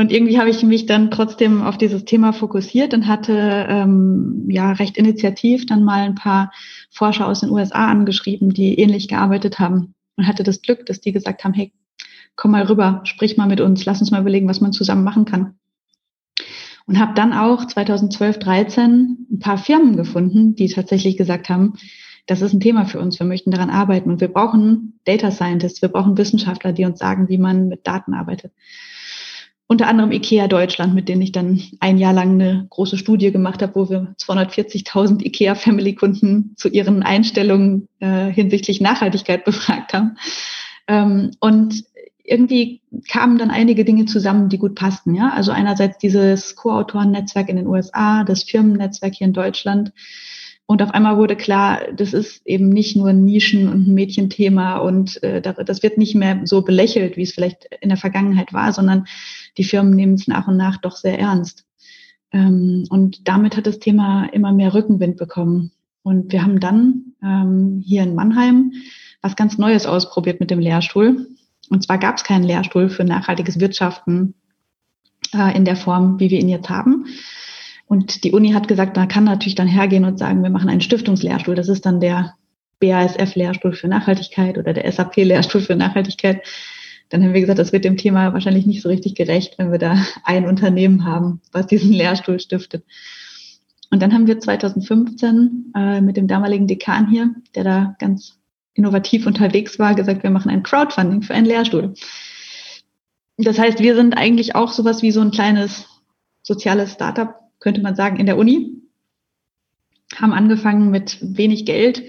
und 0.00 0.10
irgendwie 0.10 0.38
habe 0.38 0.48
ich 0.48 0.62
mich 0.62 0.86
dann 0.86 1.10
trotzdem 1.10 1.60
auf 1.60 1.76
dieses 1.76 2.06
Thema 2.06 2.32
fokussiert 2.32 2.94
und 2.94 3.06
hatte 3.06 3.66
ähm, 3.68 4.46
ja 4.48 4.72
recht 4.72 4.96
initiativ 4.96 5.66
dann 5.66 5.84
mal 5.84 6.00
ein 6.00 6.14
paar 6.14 6.52
Forscher 6.90 7.28
aus 7.28 7.40
den 7.40 7.50
USA 7.50 7.86
angeschrieben, 7.86 8.54
die 8.54 8.78
ähnlich 8.78 9.08
gearbeitet 9.08 9.58
haben 9.58 9.94
und 10.16 10.26
hatte 10.26 10.42
das 10.42 10.62
Glück, 10.62 10.86
dass 10.86 11.02
die 11.02 11.12
gesagt 11.12 11.44
haben, 11.44 11.52
hey, 11.52 11.74
komm 12.34 12.52
mal 12.52 12.62
rüber, 12.62 13.02
sprich 13.04 13.36
mal 13.36 13.46
mit 13.46 13.60
uns, 13.60 13.84
lass 13.84 14.00
uns 14.00 14.10
mal 14.10 14.22
überlegen, 14.22 14.48
was 14.48 14.62
man 14.62 14.72
zusammen 14.72 15.04
machen 15.04 15.26
kann. 15.26 15.58
Und 16.86 16.98
habe 16.98 17.12
dann 17.12 17.34
auch 17.34 17.66
2012, 17.66 18.38
13 18.38 19.26
ein 19.30 19.38
paar 19.38 19.58
Firmen 19.58 19.96
gefunden, 19.98 20.54
die 20.54 20.68
tatsächlich 20.68 21.18
gesagt 21.18 21.50
haben, 21.50 21.74
das 22.26 22.40
ist 22.40 22.54
ein 22.54 22.60
Thema 22.60 22.86
für 22.86 23.00
uns, 23.00 23.18
wir 23.18 23.26
möchten 23.26 23.50
daran 23.50 23.68
arbeiten 23.68 24.08
und 24.08 24.22
wir 24.22 24.28
brauchen 24.28 24.98
Data 25.04 25.30
Scientists, 25.30 25.82
wir 25.82 25.90
brauchen 25.90 26.16
Wissenschaftler, 26.16 26.72
die 26.72 26.86
uns 26.86 26.98
sagen, 26.98 27.28
wie 27.28 27.38
man 27.38 27.68
mit 27.68 27.86
Daten 27.86 28.14
arbeitet 28.14 28.52
unter 29.70 29.86
anderem 29.86 30.10
IKEA 30.10 30.48
Deutschland, 30.48 30.96
mit 30.96 31.08
denen 31.08 31.22
ich 31.22 31.30
dann 31.30 31.62
ein 31.78 31.96
Jahr 31.96 32.12
lang 32.12 32.32
eine 32.32 32.66
große 32.70 32.98
Studie 32.98 33.30
gemacht 33.30 33.62
habe, 33.62 33.76
wo 33.76 33.88
wir 33.88 34.16
240.000 34.18 35.24
IKEA 35.24 35.54
Family 35.54 35.94
Kunden 35.94 36.54
zu 36.56 36.68
ihren 36.68 37.04
Einstellungen 37.04 37.86
äh, 38.00 38.32
hinsichtlich 38.32 38.80
Nachhaltigkeit 38.80 39.44
befragt 39.44 39.92
haben. 39.92 40.16
Ähm, 40.88 41.30
und 41.38 41.84
irgendwie 42.24 42.80
kamen 43.08 43.38
dann 43.38 43.52
einige 43.52 43.84
Dinge 43.84 44.06
zusammen, 44.06 44.48
die 44.48 44.58
gut 44.58 44.74
passten. 44.74 45.14
Ja, 45.14 45.30
also 45.30 45.52
einerseits 45.52 45.98
dieses 45.98 46.56
Co-Autoren-Netzwerk 46.56 47.48
in 47.48 47.54
den 47.54 47.68
USA, 47.68 48.24
das 48.24 48.42
Firmennetzwerk 48.42 49.14
hier 49.14 49.28
in 49.28 49.34
Deutschland 49.34 49.92
Und 50.66 50.82
auf 50.82 50.90
einmal 50.90 51.16
wurde 51.16 51.34
klar, 51.34 51.80
das 51.94 52.12
ist 52.12 52.46
eben 52.46 52.68
nicht 52.68 52.94
nur 52.94 53.08
ein 53.08 53.24
Nischen- 53.24 53.68
und 53.68 53.88
ein 53.88 53.94
Mädchenthema 53.94 54.78
und 54.78 55.20
äh, 55.22 55.40
das 55.40 55.82
wird 55.82 55.98
nicht 55.98 56.14
mehr 56.14 56.40
so 56.44 56.62
belächelt, 56.62 57.16
wie 57.16 57.22
es 57.22 57.32
vielleicht 57.32 57.66
in 57.80 57.88
der 57.88 57.98
Vergangenheit 57.98 58.52
war, 58.52 58.72
sondern 58.72 59.06
die 59.56 59.64
Firmen 59.64 59.94
nehmen 59.94 60.14
es 60.14 60.28
nach 60.28 60.48
und 60.48 60.56
nach 60.56 60.78
doch 60.78 60.96
sehr 60.96 61.18
ernst. 61.18 61.64
Ähm, 62.32 62.86
und 62.90 63.28
damit 63.28 63.56
hat 63.56 63.66
das 63.66 63.78
Thema 63.78 64.26
immer 64.26 64.52
mehr 64.52 64.74
Rückenwind 64.74 65.16
bekommen. 65.16 65.72
Und 66.02 66.32
wir 66.32 66.42
haben 66.42 66.60
dann 66.60 67.14
ähm, 67.22 67.82
hier 67.84 68.02
in 68.02 68.14
Mannheim 68.14 68.72
was 69.22 69.36
ganz 69.36 69.58
Neues 69.58 69.86
ausprobiert 69.86 70.40
mit 70.40 70.50
dem 70.50 70.60
Lehrstuhl. 70.60 71.26
Und 71.68 71.84
zwar 71.84 71.98
gab 71.98 72.16
es 72.16 72.24
keinen 72.24 72.44
Lehrstuhl 72.44 72.88
für 72.88 73.04
nachhaltiges 73.04 73.60
Wirtschaften 73.60 74.34
äh, 75.34 75.54
in 75.56 75.64
der 75.64 75.76
Form, 75.76 76.18
wie 76.18 76.30
wir 76.30 76.40
ihn 76.40 76.48
jetzt 76.48 76.70
haben, 76.70 77.04
und 77.90 78.22
die 78.22 78.30
Uni 78.30 78.52
hat 78.52 78.68
gesagt, 78.68 78.96
man 78.96 79.08
kann 79.08 79.24
natürlich 79.24 79.56
dann 79.56 79.66
hergehen 79.66 80.04
und 80.04 80.16
sagen, 80.16 80.44
wir 80.44 80.50
machen 80.50 80.70
einen 80.70 80.80
Stiftungslehrstuhl. 80.80 81.56
Das 81.56 81.68
ist 81.68 81.84
dann 81.84 81.98
der 81.98 82.36
BASF-Lehrstuhl 82.78 83.72
für 83.72 83.88
Nachhaltigkeit 83.88 84.58
oder 84.58 84.72
der 84.72 84.90
SAP-Lehrstuhl 84.92 85.60
für 85.60 85.74
Nachhaltigkeit. 85.74 86.40
Dann 87.10 87.22
haben 87.22 87.34
wir 87.34 87.40
gesagt, 87.40 87.58
das 87.58 87.72
wird 87.72 87.84
dem 87.84 87.96
Thema 87.96 88.32
wahrscheinlich 88.32 88.66
nicht 88.66 88.82
so 88.82 88.88
richtig 88.88 89.14
gerecht, 89.14 89.58
wenn 89.58 89.70
wir 89.70 89.78
da 89.78 90.02
ein 90.24 90.46
Unternehmen 90.46 91.04
haben, 91.04 91.42
was 91.52 91.66
diesen 91.66 91.92
Lehrstuhl 91.92 92.40
stiftet. 92.40 92.84
Und 93.90 94.00
dann 94.00 94.14
haben 94.14 94.26
wir 94.26 94.40
2015 94.40 95.72
äh, 95.76 96.00
mit 96.00 96.16
dem 96.16 96.28
damaligen 96.28 96.66
Dekan 96.66 97.10
hier, 97.10 97.34
der 97.54 97.64
da 97.64 97.96
ganz 97.98 98.38
innovativ 98.74 99.26
unterwegs 99.26 99.78
war, 99.78 99.94
gesagt, 99.94 100.22
wir 100.22 100.30
machen 100.30 100.50
ein 100.50 100.62
Crowdfunding 100.62 101.22
für 101.22 101.34
einen 101.34 101.46
Lehrstuhl. 101.46 101.94
Das 103.36 103.58
heißt, 103.58 103.80
wir 103.80 103.94
sind 103.96 104.16
eigentlich 104.16 104.54
auch 104.54 104.70
sowas 104.70 105.02
wie 105.02 105.10
so 105.10 105.20
ein 105.20 105.32
kleines 105.32 105.86
soziales 106.42 106.92
Startup 106.92 107.40
könnte 107.60 107.82
man 107.82 107.94
sagen, 107.94 108.18
in 108.18 108.26
der 108.26 108.38
Uni, 108.38 108.82
haben 110.16 110.32
angefangen 110.32 110.90
mit 110.90 111.18
wenig 111.20 111.66
Geld 111.66 112.02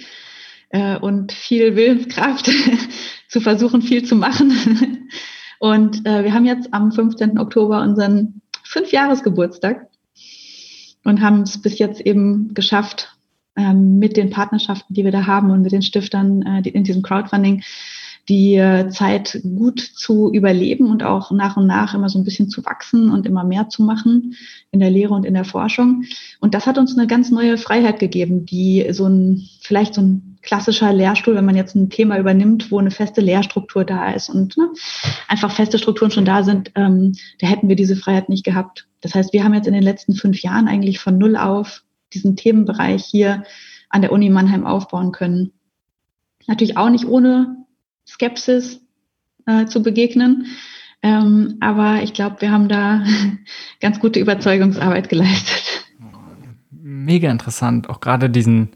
äh, 0.70 0.98
und 0.98 1.32
viel 1.32 1.76
Willenskraft 1.76 2.50
zu 3.32 3.40
versuchen, 3.40 3.82
viel 3.82 4.04
zu 4.04 4.16
machen. 4.16 4.52
Und 5.60 6.06
äh, 6.06 6.24
wir 6.24 6.34
haben 6.34 6.46
jetzt 6.46 6.74
am 6.74 6.92
15. 6.92 7.40
Oktober 7.40 7.82
unseren 7.82 8.42
Fünfjahresgeburtstag 8.64 9.88
und 11.04 11.22
haben 11.22 11.42
es 11.42 11.62
bis 11.62 11.78
jetzt 11.78 12.02
eben 12.02 12.54
geschafft, 12.54 13.16
ähm, 13.56 14.00
mit 14.00 14.18
den 14.18 14.32
Partnerschaften, 14.32 14.94
die 14.94 15.04
wir 15.04 15.12
da 15.12 15.28
haben 15.28 15.52
und 15.52 15.62
mit 15.62 15.72
den 15.72 15.82
Stiftern 15.82 16.42
äh, 16.42 16.62
die 16.62 16.70
in 16.70 16.84
diesem 16.84 17.04
Crowdfunding 17.04 17.64
die 18.28 18.56
äh, 18.56 18.90
Zeit 18.90 19.40
gut 19.44 19.80
zu 19.80 20.32
überleben 20.32 20.88
und 20.88 21.04
auch 21.04 21.32
nach 21.32 21.58
und 21.58 21.68
nach 21.68 21.94
immer 21.94 22.10
so 22.10 22.20
ein 22.20 22.24
bisschen 22.24 22.50
zu 22.50 22.66
wachsen 22.66 23.12
und 23.12 23.26
immer 23.26 23.44
mehr 23.44 23.70
zu 23.70 23.84
machen 23.84 24.36
in 24.72 24.80
der 24.80 24.90
Lehre 24.90 25.14
und 25.14 25.26
in 25.26 25.34
der 25.34 25.46
Forschung. 25.46 26.04
Und 26.40 26.54
das 26.54 26.66
hat 26.66 26.78
uns 26.78 26.98
eine 26.98 27.08
ganz 27.08 27.30
neue 27.30 27.58
Freiheit 27.58 28.00
gegeben, 28.00 28.46
die 28.46 28.88
so 28.92 29.06
ein, 29.06 29.48
vielleicht 29.60 29.96
so 29.96 30.02
ein 30.02 30.31
klassischer 30.42 30.92
Lehrstuhl, 30.94 31.36
wenn 31.36 31.46
man 31.46 31.56
jetzt 31.56 31.76
ein 31.76 31.90
Thema 31.90 32.18
übernimmt, 32.18 32.72
wo 32.72 32.80
eine 32.80 32.92
feste 32.92 33.22
Lehrstruktur 33.22 33.86
da 33.86 34.12
ist 34.12 34.30
und 34.30 34.58
ne, 34.58 34.70
einfach 35.28 35.52
feste 35.52 35.78
Strukturen 35.78 36.12
schon 36.12 36.26
da 36.26 36.44
sind, 36.44 36.72
ähm, 36.76 37.14
da 37.40 37.48
hätten 37.48 37.70
wir 37.70 37.76
diese 37.76 37.96
Freiheit 37.96 38.30
nicht 38.30 38.44
gehabt. 38.46 38.88
Das 39.02 39.16
heißt, 39.16 39.34
wir 39.34 39.44
haben 39.44 39.54
jetzt 39.54 39.68
in 39.68 39.74
den 39.74 39.84
letzten 39.84 40.14
fünf 40.14 40.42
Jahren 40.42 40.68
eigentlich 40.68 41.00
von 41.00 41.18
null 41.18 41.38
auf 41.38 41.84
diesen 42.14 42.36
Themenbereich 42.36 43.06
hier 43.06 43.44
an 43.90 44.02
der 44.02 44.12
Uni 44.12 44.30
Mannheim 44.30 44.66
aufbauen 44.66 45.12
können. 45.12 45.52
Natürlich 46.48 46.78
auch 46.78 46.90
nicht 46.90 47.06
ohne 47.06 47.58
Skepsis 48.08 48.82
äh, 49.46 49.66
zu 49.66 49.84
begegnen. 49.84 50.48
Ähm, 51.04 51.58
aber 51.62 52.04
ich 52.04 52.14
glaube, 52.14 52.42
wir 52.42 52.52
haben 52.52 52.68
da 52.68 53.04
ganz 53.82 54.00
gute 54.00 54.20
Überzeugungsarbeit 54.20 55.10
geleistet. 55.10 55.86
Mega 56.72 57.32
interessant, 57.32 57.90
auch 57.90 58.00
gerade 58.00 58.30
diesen, 58.30 58.72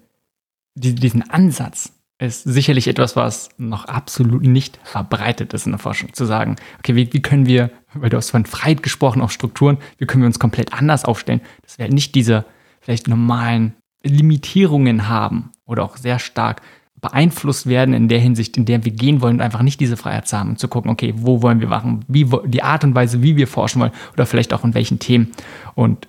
die, 0.76 0.94
diesen 0.96 1.30
Ansatz 1.30 1.92
ist 2.18 2.44
sicherlich 2.44 2.88
etwas, 2.88 3.16
was 3.16 3.50
noch 3.58 3.86
absolut 3.86 4.44
nicht 4.44 4.80
verbreitet 4.84 5.54
ist 5.54 5.66
in 5.66 5.74
der 5.74 5.80
Forschung. 5.80 6.14
Zu 6.14 6.26
sagen, 6.26 6.56
okay, 6.80 6.96
wie, 6.96 7.12
wie 7.12 7.22
können 7.22 7.46
wir, 7.46 7.72
weil 7.94 8.10
du 8.10 8.18
hast 8.18 8.30
von 8.30 8.46
Freiheit 8.46 8.84
gesprochen, 8.84 9.22
auch 9.22 9.32
Strukturen, 9.32 9.78
wie 9.98 10.06
können 10.06 10.24
wir 10.24 10.28
uns 10.28 10.40
komplett 10.40 10.74
anders 10.74 11.04
aufstellen, 11.04 11.42
dass 11.64 11.78
wir 11.78 11.84
halt 11.84 11.94
nicht 11.94 12.16
diese 12.16 12.46
vielleicht 12.80 13.08
normalen 13.08 13.74
Limitierungen 14.04 15.10
haben 15.10 15.52
oder 15.66 15.84
auch 15.84 15.98
sehr 15.98 16.20
stark 16.20 16.62
beeinflusst 17.02 17.68
werden 17.68 17.94
in 17.94 18.08
der 18.08 18.20
Hinsicht, 18.20 18.56
in 18.58 18.66
der 18.66 18.86
wir 18.86 18.92
gehen 18.92 19.22
wollen 19.22 19.36
und 19.36 19.42
einfach 19.42 19.62
nicht 19.62 19.80
diese 19.80 19.98
Freiheit 19.98 20.28
zu 20.28 20.38
haben 20.40 20.52
und 20.52 20.60
zu 20.60 20.68
gucken, 20.68 20.90
okay, 20.90 21.14
wo 21.18 21.42
wollen 21.42 21.60
wir 21.60 21.68
machen, 21.68 22.06
wie 22.08 22.28
die 22.46 22.64
Art 22.64 22.84
und 22.84 22.96
Weise, 22.96 23.22
wie 23.22 23.36
wir 23.36 23.48
forschen 23.48 23.82
wollen 23.82 23.92
oder 24.14 24.26
vielleicht 24.26 24.54
auch 24.54 24.64
in 24.64 24.74
welchen 24.74 25.00
Themen. 25.00 25.32
Und 25.76 26.08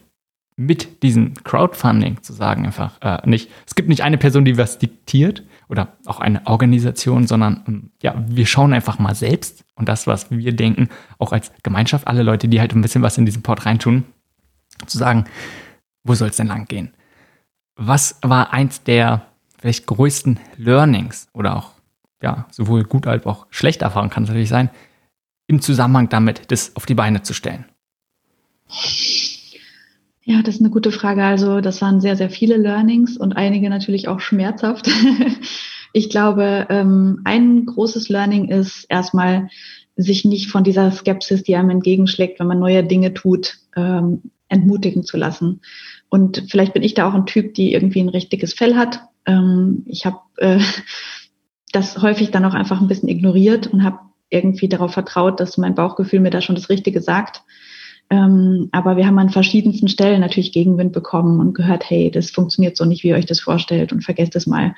mit 0.57 1.03
diesem 1.03 1.35
Crowdfunding 1.45 2.23
zu 2.23 2.33
sagen 2.33 2.65
einfach 2.65 3.01
äh, 3.03 3.29
nicht, 3.29 3.51
es 3.67 3.75
gibt 3.75 3.91
nicht 3.91 4.03
eine 4.03 4.17
Person, 4.17 4.47
die 4.47 4.57
was 4.57 4.79
diktiert 4.79 5.43
oder 5.69 5.97
auch 6.07 6.19
eine 6.19 6.47
Organisation, 6.47 7.27
sondern 7.27 7.63
ähm, 7.69 7.91
ja, 8.03 8.15
wir 8.27 8.47
schauen 8.47 8.73
einfach 8.73 8.99
mal 8.99 9.15
selbst 9.15 9.65
und 9.75 9.89
das, 9.89 10.07
was 10.07 10.31
wir 10.31 10.57
denken, 10.57 10.89
auch 11.19 11.33
als 11.33 11.53
Gemeinschaft, 11.63 12.07
alle 12.07 12.23
Leute, 12.23 12.49
die 12.49 12.59
halt 12.59 12.75
ein 12.75 12.81
bisschen 12.81 13.03
was 13.03 13.19
in 13.19 13.27
diesen 13.27 13.43
Port 13.43 13.67
reintun, 13.67 14.05
zu 14.87 14.97
sagen, 14.97 15.27
wo 16.05 16.15
soll 16.15 16.29
es 16.29 16.37
denn 16.37 16.47
lang 16.47 16.67
gehen? 16.67 16.95
Was 17.77 18.19
war 18.23 18.55
eins 18.55 18.83
der 18.83 19.27
vielleicht 19.59 19.87
größten 19.87 20.41
Learnings 20.57 21.29
oder 21.35 21.57
auch 21.57 21.73
ja, 22.23 22.47
sowohl 22.51 22.85
gut 22.85 23.07
als 23.07 23.27
auch 23.27 23.47
schlechte 23.51 23.85
Erfahrungen 23.85 24.11
kann 24.11 24.23
es 24.23 24.31
natürlich 24.31 24.49
sein, 24.49 24.71
im 25.49 25.61
Zusammenhang 25.61 26.09
damit, 26.09 26.51
das 26.51 26.75
auf 26.77 26.87
die 26.87 26.95
Beine 26.95 27.23
zu 27.23 27.35
stellen? 27.35 27.67
Ja, 30.29 30.43
das 30.43 30.57
ist 30.57 30.61
eine 30.61 30.71
gute 30.71 30.93
Frage. 30.93 31.25
Also, 31.25 31.61
das 31.61 31.81
waren 31.81 32.01
sehr, 32.01 32.17
sehr 32.17 32.29
viele 32.29 32.57
Learnings 32.57 33.17
und 33.17 33.37
einige 33.37 33.71
natürlich 33.71 34.09
auch 34.09 34.21
schmerzhaft. 34.21 34.91
ich 35.93 36.11
glaube, 36.11 36.67
ähm, 36.69 37.21
ein 37.25 37.65
großes 37.65 38.09
Learning 38.09 38.49
ist 38.49 38.85
erstmal, 38.89 39.49
sich 39.99 40.27
nicht 40.27 40.51
von 40.51 40.63
dieser 40.63 40.91
Skepsis, 40.91 41.43
die 41.43 41.57
einem 41.57 41.71
entgegenschlägt, 41.71 42.39
wenn 42.39 42.49
man 42.49 42.59
neue 42.59 42.85
Dinge 42.85 43.15
tut, 43.15 43.57
ähm, 43.77 44.31
entmutigen 44.51 45.05
zu 45.05 45.17
lassen. 45.17 45.63
Und 46.11 46.45
vielleicht 46.51 46.75
bin 46.75 46.83
ich 46.83 46.93
da 46.93 47.09
auch 47.09 47.15
ein 47.15 47.25
Typ, 47.25 47.55
die 47.55 47.73
irgendwie 47.73 48.01
ein 48.01 48.11
richtiges 48.11 48.53
Fell 48.53 48.75
hat 48.75 49.01
ähm, 49.27 49.83
ich 49.87 50.07
habe 50.07 50.21
äh, 50.37 50.61
das 51.73 52.01
häufig 52.01 52.31
dann 52.31 52.45
auch 52.45 52.55
einfach 52.55 52.81
ein 52.81 52.89
bisschen 52.89 53.09
ignoriert 53.09 53.67
und 53.67 53.85
habe 53.85 53.99
irgendwie 54.31 54.69
darauf 54.69 54.93
vertraut, 54.93 55.41
dass 55.41 55.59
mein 55.59 55.75
Bauchgefühl 55.75 56.21
mir 56.21 56.31
da 56.31 56.41
schon 56.41 56.55
das 56.55 56.69
Richtige 56.71 57.01
sagt. 57.01 57.43
Ähm, 58.09 58.69
aber 58.73 58.97
wir 58.97 59.07
haben 59.07 59.19
an 59.19 59.31
verschiedensten 59.31 59.89
Stellen 59.89 60.21
natürlich 60.21 60.53
Gegenwind 60.53 60.93
bekommen 60.93 61.41
und 61.41 61.55
gehört, 61.55 61.89
hey, 61.91 62.11
das 62.11 62.31
funktioniert 62.31 62.77
so 62.77 62.85
nicht, 62.85 63.03
wie 63.03 63.09
ihr 63.09 63.17
euch 63.17 63.27
das 63.27 63.41
vorstellt 63.41 63.93
und 63.93 64.05
vergesst 64.05 64.37
es 64.37 64.47
mal. 64.47 64.75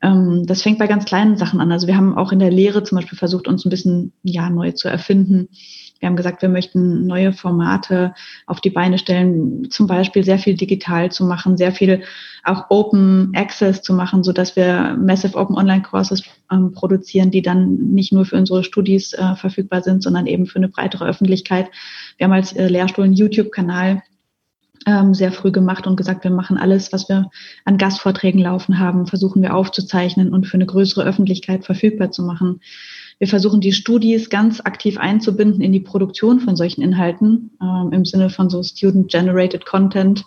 Ähm, 0.00 0.46
das 0.46 0.62
fängt 0.62 0.78
bei 0.78 0.86
ganz 0.86 1.04
kleinen 1.04 1.36
Sachen 1.36 1.60
an. 1.60 1.70
Also 1.70 1.86
wir 1.86 1.96
haben 1.96 2.16
auch 2.16 2.32
in 2.32 2.38
der 2.38 2.50
Lehre 2.50 2.82
zum 2.82 2.96
Beispiel 2.96 3.18
versucht, 3.18 3.46
uns 3.46 3.64
ein 3.64 3.70
bisschen 3.70 4.12
ja 4.22 4.48
neu 4.48 4.72
zu 4.72 4.88
erfinden. 4.88 5.48
Wir 6.02 6.08
haben 6.08 6.16
gesagt, 6.16 6.42
wir 6.42 6.48
möchten 6.48 7.06
neue 7.06 7.32
Formate 7.32 8.12
auf 8.46 8.60
die 8.60 8.70
Beine 8.70 8.98
stellen, 8.98 9.70
zum 9.70 9.86
Beispiel 9.86 10.24
sehr 10.24 10.40
viel 10.40 10.54
digital 10.54 11.12
zu 11.12 11.24
machen, 11.24 11.56
sehr 11.56 11.70
viel 11.70 12.02
auch 12.42 12.70
Open 12.70 13.30
Access 13.36 13.82
zu 13.82 13.94
machen, 13.94 14.24
so 14.24 14.32
dass 14.32 14.56
wir 14.56 14.96
Massive 15.00 15.38
Open 15.38 15.56
Online 15.56 15.82
Courses 15.82 16.24
ähm, 16.50 16.72
produzieren, 16.72 17.30
die 17.30 17.40
dann 17.40 17.76
nicht 17.76 18.12
nur 18.12 18.24
für 18.24 18.34
unsere 18.34 18.64
Studis 18.64 19.12
äh, 19.12 19.36
verfügbar 19.36 19.82
sind, 19.82 20.02
sondern 20.02 20.26
eben 20.26 20.46
für 20.46 20.56
eine 20.56 20.68
breitere 20.68 21.06
Öffentlichkeit. 21.06 21.70
Wir 22.18 22.24
haben 22.24 22.32
als 22.32 22.52
äh, 22.52 22.66
Lehrstuhl 22.66 23.04
einen 23.04 23.14
YouTube-Kanal, 23.14 24.02
ähm, 24.86 25.14
sehr 25.14 25.30
früh 25.30 25.52
gemacht 25.52 25.86
und 25.86 25.94
gesagt, 25.94 26.24
wir 26.24 26.32
machen 26.32 26.58
alles, 26.58 26.92
was 26.92 27.08
wir 27.08 27.30
an 27.64 27.78
Gastvorträgen 27.78 28.40
laufen 28.40 28.80
haben, 28.80 29.06
versuchen 29.06 29.40
wir 29.40 29.54
aufzuzeichnen 29.54 30.32
und 30.32 30.48
für 30.48 30.54
eine 30.54 30.66
größere 30.66 31.04
Öffentlichkeit 31.04 31.64
verfügbar 31.64 32.10
zu 32.10 32.24
machen. 32.24 32.60
Wir 33.18 33.28
versuchen 33.28 33.60
die 33.60 33.72
Studis 33.72 34.30
ganz 34.30 34.60
aktiv 34.60 34.98
einzubinden 34.98 35.60
in 35.60 35.72
die 35.72 35.80
Produktion 35.80 36.40
von 36.40 36.56
solchen 36.56 36.82
Inhalten 36.82 37.50
ähm, 37.60 37.90
im 37.92 38.04
Sinne 38.04 38.30
von 38.30 38.50
so 38.50 38.62
Student-Generated 38.62 39.64
Content, 39.64 40.24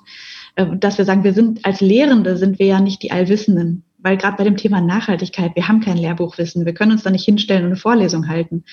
äh, 0.55 0.65
dass 0.77 0.97
wir 0.97 1.05
sagen, 1.05 1.23
wir 1.23 1.33
sind 1.33 1.65
als 1.65 1.81
Lehrende 1.81 2.37
sind 2.37 2.59
wir 2.59 2.67
ja 2.67 2.79
nicht 2.79 3.03
die 3.03 3.11
Allwissenden, 3.11 3.83
weil 3.97 4.17
gerade 4.17 4.37
bei 4.37 4.43
dem 4.43 4.57
Thema 4.57 4.81
Nachhaltigkeit, 4.81 5.55
wir 5.55 5.67
haben 5.67 5.81
kein 5.81 5.97
Lehrbuchwissen, 5.97 6.65
wir 6.65 6.73
können 6.73 6.91
uns 6.91 7.03
da 7.03 7.09
nicht 7.09 7.25
hinstellen 7.25 7.63
und 7.63 7.71
eine 7.71 7.75
Vorlesung 7.75 8.27
halten. 8.27 8.63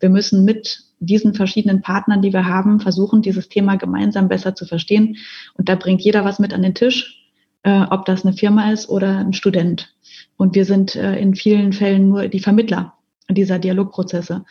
Wir 0.00 0.10
müssen 0.10 0.44
mit 0.44 0.84
diesen 0.98 1.34
verschiedenen 1.34 1.80
Partnern, 1.80 2.22
die 2.22 2.32
wir 2.32 2.46
haben, 2.46 2.80
versuchen, 2.80 3.22
dieses 3.22 3.48
Thema 3.48 3.76
gemeinsam 3.76 4.28
besser 4.28 4.54
zu 4.54 4.66
verstehen. 4.66 5.16
Und 5.54 5.68
da 5.68 5.74
bringt 5.74 6.02
jeder 6.02 6.24
was 6.24 6.38
mit 6.38 6.52
an 6.52 6.62
den 6.62 6.74
Tisch, 6.74 7.30
äh, 7.62 7.82
ob 7.90 8.04
das 8.04 8.24
eine 8.24 8.34
Firma 8.34 8.70
ist 8.72 8.88
oder 8.88 9.18
ein 9.18 9.32
Student. 9.32 9.94
Und 10.36 10.54
wir 10.54 10.64
sind 10.64 10.96
äh, 10.96 11.18
in 11.18 11.34
vielen 11.34 11.72
Fällen 11.72 12.08
nur 12.08 12.28
die 12.28 12.40
Vermittler 12.40 12.94
dieser 13.34 13.58
Dialogprozesse. 13.58 14.44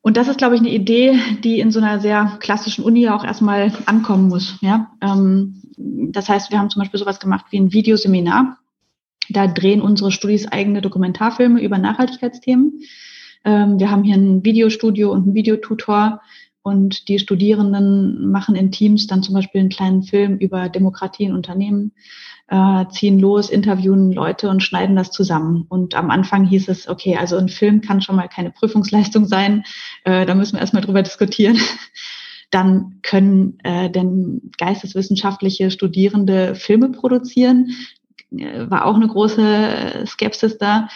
Und 0.00 0.16
das 0.16 0.28
ist, 0.28 0.38
glaube 0.38 0.54
ich, 0.54 0.60
eine 0.60 0.70
Idee, 0.70 1.18
die 1.42 1.60
in 1.60 1.70
so 1.70 1.80
einer 1.80 2.00
sehr 2.00 2.38
klassischen 2.40 2.84
Uni 2.84 3.08
auch 3.08 3.24
erstmal 3.24 3.72
ankommen 3.86 4.28
muss. 4.28 4.56
Ja? 4.60 4.92
Ähm, 5.02 5.62
das 5.76 6.28
heißt, 6.28 6.50
wir 6.50 6.58
haben 6.58 6.70
zum 6.70 6.80
Beispiel 6.80 7.00
sowas 7.00 7.20
gemacht 7.20 7.46
wie 7.50 7.58
ein 7.58 7.72
Videoseminar. 7.72 8.58
Da 9.28 9.46
drehen 9.46 9.82
unsere 9.82 10.10
Studis 10.10 10.46
eigene 10.46 10.80
Dokumentarfilme 10.80 11.60
über 11.60 11.78
Nachhaltigkeitsthemen. 11.78 12.80
Ähm, 13.44 13.78
wir 13.78 13.90
haben 13.90 14.04
hier 14.04 14.16
ein 14.16 14.44
Videostudio 14.44 15.12
und 15.12 15.24
einen 15.24 15.34
Videotutor 15.34 16.20
und 16.62 17.08
die 17.08 17.18
Studierenden 17.18 18.30
machen 18.30 18.54
in 18.54 18.70
Teams 18.70 19.06
dann 19.06 19.22
zum 19.22 19.34
Beispiel 19.34 19.60
einen 19.60 19.70
kleinen 19.70 20.02
Film 20.02 20.38
über 20.38 20.68
Demokratie 20.68 21.24
in 21.24 21.34
Unternehmen, 21.34 21.92
äh, 22.48 22.86
ziehen 22.90 23.18
los, 23.18 23.50
interviewen 23.50 24.10
Leute 24.12 24.48
und 24.48 24.62
schneiden 24.62 24.96
das 24.96 25.10
zusammen. 25.10 25.66
Und 25.68 25.94
am 25.94 26.10
Anfang 26.10 26.46
hieß 26.46 26.68
es, 26.68 26.88
okay, 26.88 27.16
also 27.16 27.36
ein 27.36 27.48
Film 27.48 27.80
kann 27.82 28.00
schon 28.00 28.16
mal 28.16 28.28
keine 28.28 28.50
Prüfungsleistung 28.50 29.26
sein, 29.26 29.64
äh, 30.04 30.26
da 30.26 30.34
müssen 30.34 30.54
wir 30.54 30.60
erstmal 30.60 30.82
drüber 30.82 31.02
diskutieren. 31.02 31.58
Dann 32.50 33.00
können 33.02 33.58
äh, 33.62 33.90
denn 33.90 34.50
geisteswissenschaftliche 34.56 35.70
Studierende 35.70 36.54
Filme 36.54 36.88
produzieren. 36.88 37.72
Äh, 38.30 38.70
war 38.70 38.86
auch 38.86 38.94
eine 38.94 39.08
große 39.08 40.04
Skepsis 40.06 40.56
da. 40.56 40.88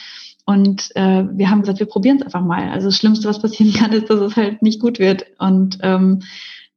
Und 0.46 0.90
äh, 0.96 1.24
wir 1.30 1.50
haben 1.50 1.60
gesagt, 1.60 1.78
wir 1.78 1.86
probieren 1.86 2.16
es 2.16 2.22
einfach 2.22 2.42
mal. 2.42 2.70
Also 2.70 2.88
das 2.88 2.96
Schlimmste, 2.96 3.28
was 3.28 3.42
passieren 3.42 3.74
kann, 3.74 3.92
ist, 3.92 4.08
dass 4.08 4.20
es 4.20 4.36
halt 4.36 4.62
nicht 4.62 4.80
gut 4.80 4.98
wird. 4.98 5.26
Und 5.38 5.78
ähm, 5.82 6.22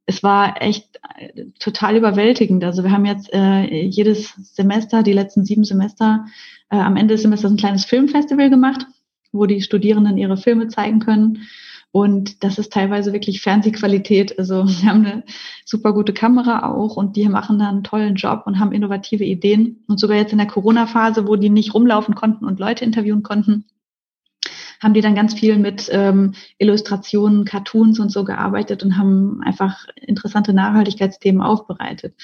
es 0.05 0.23
war 0.23 0.61
echt 0.61 0.99
äh, 1.17 1.45
total 1.59 1.97
überwältigend. 1.97 2.63
Also 2.63 2.83
wir 2.83 2.91
haben 2.91 3.05
jetzt 3.05 3.33
äh, 3.33 3.63
jedes 3.85 4.33
Semester, 4.55 5.03
die 5.03 5.13
letzten 5.13 5.45
sieben 5.45 5.63
Semester, 5.63 6.25
äh, 6.69 6.77
am 6.77 6.95
Ende 6.95 7.15
des 7.15 7.23
Semesters 7.23 7.51
ein 7.51 7.57
kleines 7.57 7.85
Filmfestival 7.85 8.49
gemacht, 8.49 8.85
wo 9.31 9.45
die 9.45 9.61
Studierenden 9.61 10.17
ihre 10.17 10.37
Filme 10.37 10.67
zeigen 10.67 10.99
können. 10.99 11.47
Und 11.91 12.43
das 12.43 12.59
ist 12.59 12.73
teilweise 12.73 13.13
wirklich 13.13 13.41
Fernsehqualität. 13.41 14.37
Also 14.37 14.65
wir 14.67 14.89
haben 14.89 15.05
eine 15.05 15.23
super 15.63 15.93
gute 15.93 16.13
Kamera 16.13 16.69
auch 16.69 16.97
und 16.97 17.15
die 17.15 17.27
machen 17.29 17.57
da 17.57 17.69
einen 17.69 17.83
tollen 17.83 18.15
Job 18.15 18.43
und 18.45 18.59
haben 18.59 18.73
innovative 18.73 19.23
Ideen. 19.23 19.83
Und 19.87 19.99
sogar 19.99 20.17
jetzt 20.17 20.33
in 20.33 20.37
der 20.37 20.47
Corona-Phase, 20.47 21.27
wo 21.27 21.35
die 21.35 21.49
nicht 21.49 21.73
rumlaufen 21.73 22.13
konnten 22.13 22.45
und 22.45 22.59
Leute 22.59 22.85
interviewen 22.85 23.23
konnten, 23.23 23.65
haben 24.81 24.93
die 24.93 25.01
dann 25.01 25.15
ganz 25.15 25.33
viel 25.33 25.57
mit 25.57 25.89
ähm, 25.91 26.33
Illustrationen, 26.57 27.45
Cartoons 27.45 27.99
und 27.99 28.11
so 28.11 28.23
gearbeitet 28.23 28.83
und 28.83 28.97
haben 28.97 29.41
einfach 29.43 29.85
interessante 29.95 30.53
Nachhaltigkeitsthemen 30.53 31.41
aufbereitet. 31.41 32.15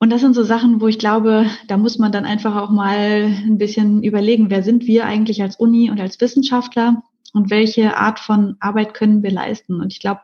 Und 0.00 0.10
das 0.10 0.20
sind 0.20 0.34
so 0.34 0.44
Sachen, 0.44 0.80
wo 0.80 0.86
ich 0.86 0.98
glaube, 0.98 1.46
da 1.66 1.76
muss 1.76 1.98
man 1.98 2.12
dann 2.12 2.24
einfach 2.24 2.54
auch 2.54 2.70
mal 2.70 3.24
ein 3.24 3.58
bisschen 3.58 4.02
überlegen, 4.04 4.48
wer 4.48 4.62
sind 4.62 4.86
wir 4.86 5.06
eigentlich 5.06 5.42
als 5.42 5.56
Uni 5.56 5.90
und 5.90 6.00
als 6.00 6.20
Wissenschaftler 6.20 7.02
und 7.32 7.50
welche 7.50 7.96
Art 7.96 8.20
von 8.20 8.56
Arbeit 8.60 8.94
können 8.94 9.22
wir 9.22 9.32
leisten. 9.32 9.80
Und 9.80 9.92
ich 9.92 9.98
glaube, 9.98 10.20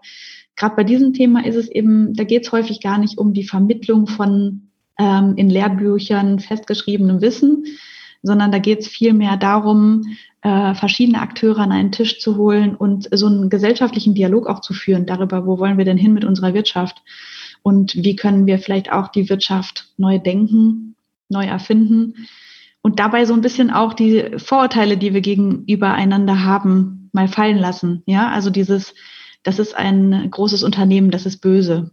gerade 0.57 0.77
bei 0.77 0.85
diesem 0.85 1.13
Thema 1.13 1.45
ist 1.45 1.57
es 1.57 1.69
eben, 1.69 2.15
da 2.15 2.23
geht 2.23 2.47
es 2.47 2.53
häufig 2.53 2.81
gar 2.81 2.99
nicht 2.99 3.19
um 3.19 3.33
die 3.33 3.47
Vermittlung 3.47 4.07
von 4.07 4.71
ähm, 4.99 5.35
in 5.37 5.51
Lehrbüchern 5.51 6.39
festgeschriebenem 6.39 7.21
Wissen, 7.21 7.65
sondern 8.25 8.51
da 8.51 8.59
geht 8.59 8.81
es 8.81 8.89
vielmehr 8.89 9.37
darum, 9.37 10.17
äh, 10.43 10.75
verschiedene 10.75 11.21
Akteure 11.21 11.59
an 11.59 11.73
einen 11.73 11.93
Tisch 11.93 12.21
zu 12.21 12.37
holen 12.37 12.75
und 12.75 13.09
so 13.13 13.27
einen 13.27 13.51
gesellschaftlichen 13.51 14.15
Dialog 14.15 14.49
auch 14.49 14.61
zu 14.61 14.73
führen 14.73 15.07
darüber, 15.07 15.47
wo 15.47 15.59
wollen 15.59 15.79
wir 15.79 15.85
denn 15.85 15.99
hin 15.99 16.15
mit 16.15 16.25
unserer 16.25 16.55
Wirtschaft 16.55 17.03
und 17.63 17.95
wie 17.95 18.17
können 18.17 18.47
wir 18.47 18.59
vielleicht 18.59 18.91
auch 18.91 19.09
die 19.09 19.29
Wirtschaft 19.29 19.93
neu 19.99 20.19
denken, 20.19 20.97
neu 21.29 21.45
erfinden 21.45 22.27
und 22.83 22.99
dabei 22.99 23.25
so 23.25 23.35
ein 23.35 23.41
bisschen 23.41 23.71
auch 23.71 23.95
die 23.95 24.39
Vorurteile, 24.39 24.97
die 24.97 25.15
wir 25.15 25.21
gegenüber 25.21 25.93
einander 25.93 26.45
haben, 26.45 27.11
mal 27.13 27.29
fallen 27.29 27.59
lassen. 27.59 28.03
Ja, 28.07 28.29
also 28.29 28.51
dieses, 28.51 28.95
das 29.43 29.59
ist 29.59 29.75
ein 29.75 30.31
großes 30.31 30.63
Unternehmen, 30.63 31.11
das 31.11 31.27
ist 31.27 31.39
böse. 31.39 31.91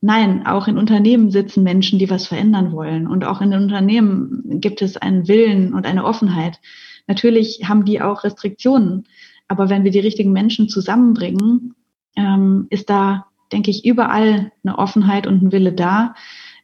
Nein, 0.00 0.46
auch 0.46 0.68
in 0.68 0.78
Unternehmen 0.78 1.30
sitzen 1.30 1.62
Menschen, 1.62 1.98
die 1.98 2.10
was 2.10 2.26
verändern 2.26 2.72
wollen. 2.72 3.06
Und 3.06 3.24
auch 3.24 3.40
in 3.40 3.50
den 3.50 3.62
Unternehmen 3.62 4.60
gibt 4.60 4.82
es 4.82 4.96
einen 4.96 5.26
Willen 5.26 5.74
und 5.74 5.86
eine 5.86 6.04
Offenheit. 6.04 6.60
Natürlich 7.06 7.62
haben 7.64 7.84
die 7.84 8.00
auch 8.00 8.24
Restriktionen. 8.24 9.04
Aber 9.48 9.68
wenn 9.68 9.84
wir 9.84 9.90
die 9.90 10.00
richtigen 10.00 10.32
Menschen 10.32 10.68
zusammenbringen, 10.68 11.74
ähm, 12.16 12.66
ist 12.70 12.90
da, 12.90 13.26
denke 13.52 13.70
ich, 13.70 13.84
überall 13.84 14.52
eine 14.64 14.78
Offenheit 14.78 15.26
und 15.26 15.42
ein 15.42 15.52
Wille 15.52 15.72
da, 15.72 16.14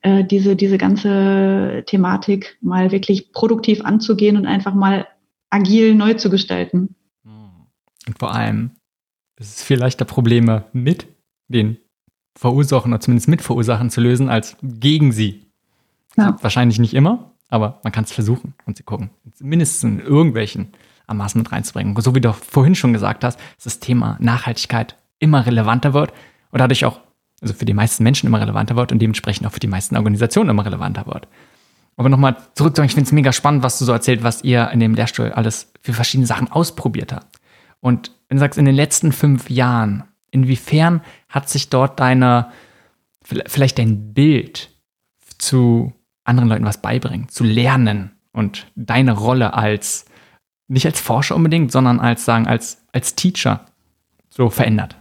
äh, 0.02 0.24
diese, 0.24 0.56
diese 0.56 0.78
ganze 0.78 1.84
Thematik 1.86 2.58
mal 2.60 2.92
wirklich 2.92 3.32
produktiv 3.32 3.82
anzugehen 3.82 4.36
und 4.36 4.46
einfach 4.46 4.74
mal 4.74 5.06
agil 5.48 5.94
neu 5.94 6.14
zu 6.14 6.28
gestalten. 6.28 6.96
Und 8.06 8.18
vor 8.18 8.34
allem 8.34 8.72
ist 9.38 9.56
es 9.56 9.62
viel 9.62 9.78
leichter, 9.78 10.04
Probleme 10.04 10.64
mit 10.72 11.06
den 11.48 11.78
Verursachen 12.36 12.92
oder 12.92 13.00
zumindest 13.00 13.28
mit 13.28 13.42
Verursachen 13.42 13.90
zu 13.90 14.00
lösen, 14.00 14.28
als 14.28 14.56
gegen 14.62 15.12
sie. 15.12 15.46
Ja. 16.16 16.36
Wahrscheinlich 16.40 16.78
nicht 16.78 16.94
immer, 16.94 17.32
aber 17.48 17.80
man 17.82 17.92
kann 17.92 18.04
es 18.04 18.12
versuchen 18.12 18.54
und 18.66 18.76
sie 18.76 18.82
gucken. 18.82 19.10
Mindestens 19.40 19.84
in 19.84 20.00
irgendwelchen 20.00 20.72
Maßen 21.12 21.40
mit 21.40 21.52
reinzubringen. 21.52 21.94
So 22.00 22.14
wie 22.14 22.20
du 22.20 22.32
vorhin 22.32 22.74
schon 22.74 22.92
gesagt 22.92 23.24
hast, 23.24 23.38
dass 23.56 23.64
das 23.64 23.80
Thema 23.80 24.16
Nachhaltigkeit 24.20 24.96
immer 25.18 25.44
relevanter 25.44 25.92
wird 25.92 26.12
und 26.50 26.60
dadurch 26.60 26.84
auch 26.84 27.00
also 27.42 27.54
für 27.54 27.64
die 27.64 27.74
meisten 27.74 28.04
Menschen 28.04 28.28
immer 28.28 28.40
relevanter 28.40 28.76
wird 28.76 28.92
und 28.92 29.00
dementsprechend 29.00 29.46
auch 29.46 29.52
für 29.52 29.60
die 29.60 29.66
meisten 29.66 29.96
Organisationen 29.96 30.50
immer 30.50 30.64
relevanter 30.64 31.06
wird. 31.06 31.26
Aber 31.96 32.08
nochmal 32.08 32.36
zurück 32.54 32.74
zu, 32.74 32.82
ich 32.82 32.94
finde 32.94 33.06
es 33.06 33.12
mega 33.12 33.32
spannend, 33.32 33.62
was 33.62 33.78
du 33.78 33.84
so 33.84 33.92
erzählt, 33.92 34.22
was 34.22 34.44
ihr 34.44 34.70
in 34.70 34.80
dem 34.80 34.94
Lehrstuhl 34.94 35.32
alles 35.32 35.72
für 35.82 35.92
verschiedene 35.92 36.26
Sachen 36.26 36.50
ausprobiert 36.50 37.12
habt. 37.12 37.40
Und 37.80 38.12
wenn 38.28 38.36
du 38.36 38.40
sagst, 38.40 38.58
in 38.58 38.64
den 38.64 38.76
letzten 38.76 39.12
fünf 39.12 39.50
Jahren, 39.50 40.04
inwiefern 40.32 41.02
hat 41.28 41.48
sich 41.48 41.68
dort 41.68 42.00
deine, 42.00 42.50
vielleicht 43.22 43.78
dein 43.78 44.12
Bild 44.12 44.70
zu 45.38 45.92
anderen 46.24 46.48
Leuten 46.48 46.64
was 46.64 46.82
beibringen, 46.82 47.28
zu 47.28 47.44
lernen 47.44 48.10
und 48.32 48.66
deine 48.74 49.12
Rolle 49.12 49.54
als, 49.54 50.06
nicht 50.66 50.86
als 50.86 51.00
Forscher 51.00 51.36
unbedingt, 51.36 51.70
sondern 51.70 52.00
als, 52.00 52.24
sagen, 52.24 52.48
als, 52.48 52.84
als 52.92 53.14
Teacher 53.14 53.66
so 54.30 54.48
verändert? 54.48 54.96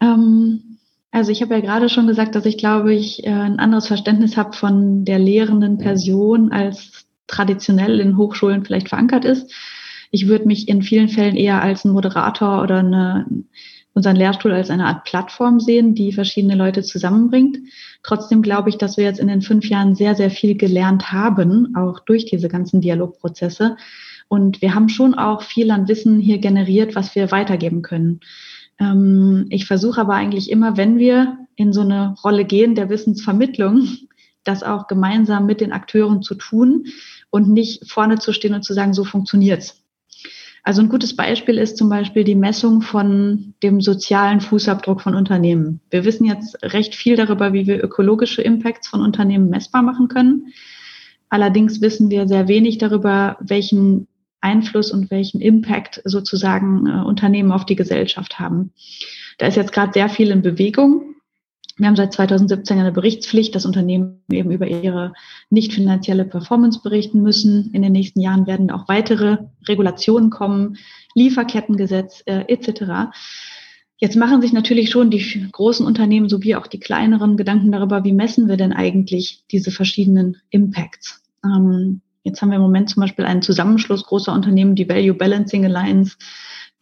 Ähm, 0.00 0.78
also 1.10 1.32
ich 1.32 1.42
habe 1.42 1.54
ja 1.54 1.60
gerade 1.60 1.88
schon 1.88 2.06
gesagt, 2.06 2.34
dass 2.34 2.46
ich 2.46 2.58
glaube, 2.58 2.94
ich 2.94 3.24
äh, 3.24 3.30
ein 3.30 3.58
anderes 3.58 3.88
Verständnis 3.88 4.36
habe 4.36 4.52
von 4.52 5.04
der 5.04 5.18
lehrenden 5.18 5.78
Person, 5.78 6.52
als 6.52 7.06
traditionell 7.26 8.00
in 8.00 8.16
Hochschulen 8.16 8.64
vielleicht 8.64 8.88
verankert 8.88 9.24
ist. 9.24 9.52
Ich 10.10 10.28
würde 10.28 10.46
mich 10.46 10.68
in 10.68 10.82
vielen 10.82 11.08
Fällen 11.08 11.36
eher 11.36 11.62
als 11.62 11.84
ein 11.84 11.92
Moderator 11.92 12.62
oder 12.62 12.78
eine, 12.78 13.26
unseren 13.94 14.16
Lehrstuhl 14.16 14.52
als 14.52 14.70
eine 14.70 14.86
Art 14.86 15.04
Plattform 15.04 15.60
sehen, 15.60 15.94
die 15.94 16.12
verschiedene 16.12 16.54
Leute 16.54 16.82
zusammenbringt. 16.82 17.58
Trotzdem 18.02 18.42
glaube 18.42 18.70
ich, 18.70 18.78
dass 18.78 18.96
wir 18.96 19.04
jetzt 19.04 19.20
in 19.20 19.28
den 19.28 19.42
fünf 19.42 19.68
Jahren 19.68 19.94
sehr, 19.94 20.14
sehr 20.14 20.30
viel 20.30 20.56
gelernt 20.56 21.12
haben, 21.12 21.74
auch 21.76 22.00
durch 22.00 22.24
diese 22.26 22.48
ganzen 22.48 22.80
Dialogprozesse. 22.80 23.76
Und 24.28 24.62
wir 24.62 24.74
haben 24.74 24.88
schon 24.88 25.14
auch 25.14 25.42
viel 25.42 25.70
an 25.70 25.88
Wissen 25.88 26.20
hier 26.20 26.38
generiert, 26.38 26.94
was 26.94 27.14
wir 27.14 27.30
weitergeben 27.30 27.82
können. 27.82 28.20
Ähm, 28.78 29.46
ich 29.50 29.66
versuche 29.66 30.00
aber 30.00 30.14
eigentlich 30.14 30.50
immer, 30.50 30.76
wenn 30.76 30.98
wir 30.98 31.38
in 31.56 31.72
so 31.72 31.82
eine 31.82 32.14
Rolle 32.24 32.44
gehen 32.44 32.74
der 32.74 32.88
Wissensvermittlung, 32.88 33.88
das 34.44 34.62
auch 34.62 34.86
gemeinsam 34.86 35.46
mit 35.46 35.60
den 35.60 35.72
Akteuren 35.72 36.22
zu 36.22 36.34
tun 36.34 36.86
und 37.30 37.48
nicht 37.48 37.90
vorne 37.90 38.18
zu 38.18 38.32
stehen 38.32 38.54
und 38.54 38.64
zu 38.64 38.72
sagen, 38.72 38.94
so 38.94 39.04
funktioniert's. 39.04 39.79
Also 40.62 40.82
ein 40.82 40.88
gutes 40.88 41.16
Beispiel 41.16 41.56
ist 41.58 41.76
zum 41.76 41.88
Beispiel 41.88 42.24
die 42.24 42.34
Messung 42.34 42.82
von 42.82 43.54
dem 43.62 43.80
sozialen 43.80 44.40
Fußabdruck 44.40 45.00
von 45.00 45.14
Unternehmen. 45.14 45.80
Wir 45.90 46.04
wissen 46.04 46.26
jetzt 46.26 46.62
recht 46.62 46.94
viel 46.94 47.16
darüber, 47.16 47.52
wie 47.52 47.66
wir 47.66 47.82
ökologische 47.82 48.42
Impacts 48.42 48.88
von 48.88 49.00
Unternehmen 49.00 49.48
messbar 49.48 49.82
machen 49.82 50.08
können. 50.08 50.52
Allerdings 51.30 51.80
wissen 51.80 52.10
wir 52.10 52.28
sehr 52.28 52.48
wenig 52.48 52.78
darüber, 52.78 53.38
welchen 53.40 54.06
Einfluss 54.40 54.90
und 54.90 55.10
welchen 55.10 55.40
Impact 55.40 56.02
sozusagen 56.04 56.86
äh, 56.86 57.02
Unternehmen 57.04 57.52
auf 57.52 57.66
die 57.66 57.76
Gesellschaft 57.76 58.38
haben. 58.38 58.72
Da 59.38 59.46
ist 59.46 59.56
jetzt 59.56 59.72
gerade 59.72 59.92
sehr 59.92 60.08
viel 60.08 60.30
in 60.30 60.42
Bewegung. 60.42 61.14
Wir 61.80 61.86
haben 61.86 61.96
seit 61.96 62.12
2017 62.12 62.78
eine 62.78 62.92
Berichtspflicht, 62.92 63.54
dass 63.54 63.64
Unternehmen 63.64 64.22
eben 64.30 64.50
über 64.50 64.66
ihre 64.66 65.14
nicht 65.48 65.72
finanzielle 65.72 66.26
Performance 66.26 66.80
berichten 66.82 67.22
müssen. 67.22 67.70
In 67.72 67.80
den 67.80 67.92
nächsten 67.92 68.20
Jahren 68.20 68.46
werden 68.46 68.70
auch 68.70 68.86
weitere 68.86 69.38
Regulationen 69.66 70.28
kommen, 70.28 70.76
Lieferkettengesetz 71.14 72.22
äh, 72.26 72.44
etc. 72.48 73.10
Jetzt 73.96 74.16
machen 74.16 74.42
sich 74.42 74.52
natürlich 74.52 74.90
schon 74.90 75.10
die 75.10 75.48
großen 75.50 75.86
Unternehmen 75.86 76.28
sowie 76.28 76.54
auch 76.54 76.66
die 76.66 76.80
kleineren 76.80 77.38
Gedanken 77.38 77.72
darüber, 77.72 78.04
wie 78.04 78.12
messen 78.12 78.46
wir 78.46 78.58
denn 78.58 78.74
eigentlich 78.74 79.44
diese 79.50 79.70
verschiedenen 79.70 80.36
Impacts. 80.50 81.22
Ähm, 81.42 82.02
Jetzt 82.22 82.42
haben 82.42 82.50
wir 82.50 82.56
im 82.56 82.62
Moment 82.62 82.90
zum 82.90 83.00
Beispiel 83.00 83.24
einen 83.24 83.40
Zusammenschluss 83.40 84.04
großer 84.04 84.34
Unternehmen, 84.34 84.74
die 84.74 84.88
Value 84.88 85.14
Balancing 85.14 85.64
Alliance, 85.64 86.18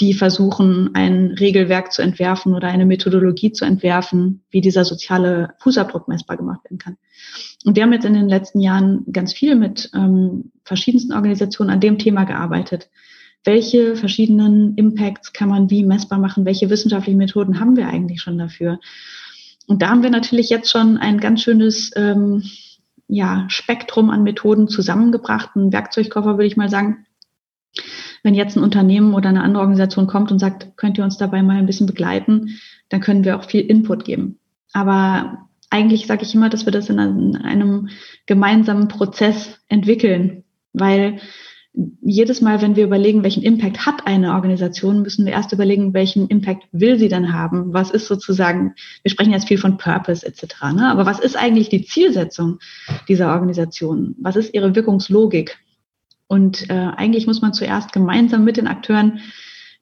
die 0.00 0.14
versuchen, 0.14 0.90
ein 0.94 1.32
Regelwerk 1.32 1.92
zu 1.92 2.02
entwerfen 2.02 2.54
oder 2.54 2.68
eine 2.68 2.86
Methodologie 2.86 3.52
zu 3.52 3.64
entwerfen, 3.64 4.42
wie 4.50 4.60
dieser 4.60 4.84
soziale 4.84 5.54
Fußabdruck 5.58 6.06
messbar 6.06 6.36
gemacht 6.36 6.64
werden 6.64 6.78
kann. 6.78 6.96
Und 7.64 7.74
wir 7.74 7.82
haben 7.82 7.92
jetzt 7.92 8.04
in 8.04 8.14
den 8.14 8.28
letzten 8.28 8.60
Jahren 8.60 9.04
ganz 9.12 9.32
viel 9.32 9.56
mit 9.56 9.90
ähm, 9.94 10.52
verschiedensten 10.64 11.12
Organisationen 11.12 11.70
an 11.70 11.80
dem 11.80 11.98
Thema 11.98 12.24
gearbeitet. 12.24 12.88
Welche 13.44 13.96
verschiedenen 13.96 14.76
Impacts 14.76 15.32
kann 15.32 15.48
man 15.48 15.70
wie 15.70 15.84
messbar 15.84 16.18
machen? 16.18 16.44
Welche 16.44 16.70
wissenschaftlichen 16.70 17.18
Methoden 17.18 17.58
haben 17.58 17.76
wir 17.76 17.88
eigentlich 17.88 18.20
schon 18.20 18.38
dafür? 18.38 18.78
Und 19.66 19.82
da 19.82 19.90
haben 19.90 20.02
wir 20.02 20.10
natürlich 20.10 20.48
jetzt 20.48 20.70
schon 20.70 20.96
ein 20.96 21.18
ganz 21.18 21.42
schönes 21.42 21.90
ähm, 21.96 22.42
ja, 23.08 23.46
Spektrum 23.48 24.10
an 24.10 24.22
Methoden 24.22 24.68
zusammengebracht, 24.68 25.56
ein 25.56 25.72
Werkzeugkoffer, 25.72 26.36
würde 26.36 26.46
ich 26.46 26.56
mal 26.56 26.68
sagen, 26.68 27.06
wenn 28.22 28.34
jetzt 28.34 28.56
ein 28.56 28.62
Unternehmen 28.62 29.14
oder 29.14 29.28
eine 29.28 29.42
andere 29.42 29.62
Organisation 29.62 30.06
kommt 30.06 30.30
und 30.30 30.38
sagt, 30.38 30.76
könnt 30.76 30.98
ihr 30.98 31.04
uns 31.04 31.18
dabei 31.18 31.42
mal 31.42 31.56
ein 31.56 31.66
bisschen 31.66 31.86
begleiten, 31.86 32.58
dann 32.88 33.00
können 33.00 33.24
wir 33.24 33.36
auch 33.36 33.44
viel 33.44 33.60
Input 33.60 34.04
geben. 34.04 34.38
Aber 34.72 35.48
eigentlich 35.70 36.06
sage 36.06 36.22
ich 36.22 36.34
immer, 36.34 36.48
dass 36.48 36.64
wir 36.64 36.72
das 36.72 36.88
in 36.88 36.98
einem 36.98 37.88
gemeinsamen 38.26 38.88
Prozess 38.88 39.58
entwickeln, 39.68 40.44
weil 40.72 41.18
jedes 42.00 42.40
Mal, 42.40 42.60
wenn 42.60 42.76
wir 42.76 42.84
überlegen, 42.84 43.22
welchen 43.22 43.42
Impact 43.42 43.86
hat 43.86 44.06
eine 44.06 44.32
Organisation, 44.32 45.02
müssen 45.02 45.24
wir 45.24 45.32
erst 45.32 45.52
überlegen, 45.52 45.94
welchen 45.94 46.26
Impact 46.26 46.66
will 46.72 46.98
sie 46.98 47.08
denn 47.08 47.32
haben? 47.32 47.72
Was 47.72 47.90
ist 47.90 48.08
sozusagen, 48.08 48.74
wir 49.02 49.10
sprechen 49.10 49.32
jetzt 49.32 49.46
viel 49.46 49.58
von 49.58 49.76
Purpose 49.76 50.26
etc., 50.26 50.62
ne? 50.74 50.90
aber 50.90 51.06
was 51.06 51.20
ist 51.20 51.36
eigentlich 51.36 51.68
die 51.68 51.84
Zielsetzung 51.84 52.58
dieser 53.06 53.32
Organisation? 53.32 54.16
Was 54.18 54.36
ist 54.36 54.54
ihre 54.54 54.74
Wirkungslogik? 54.74 55.58
Und 56.28 56.70
äh, 56.70 56.74
eigentlich 56.74 57.26
muss 57.26 57.40
man 57.40 57.54
zuerst 57.54 57.92
gemeinsam 57.92 58.44
mit 58.44 58.56
den 58.56 58.68
Akteuren 58.68 59.20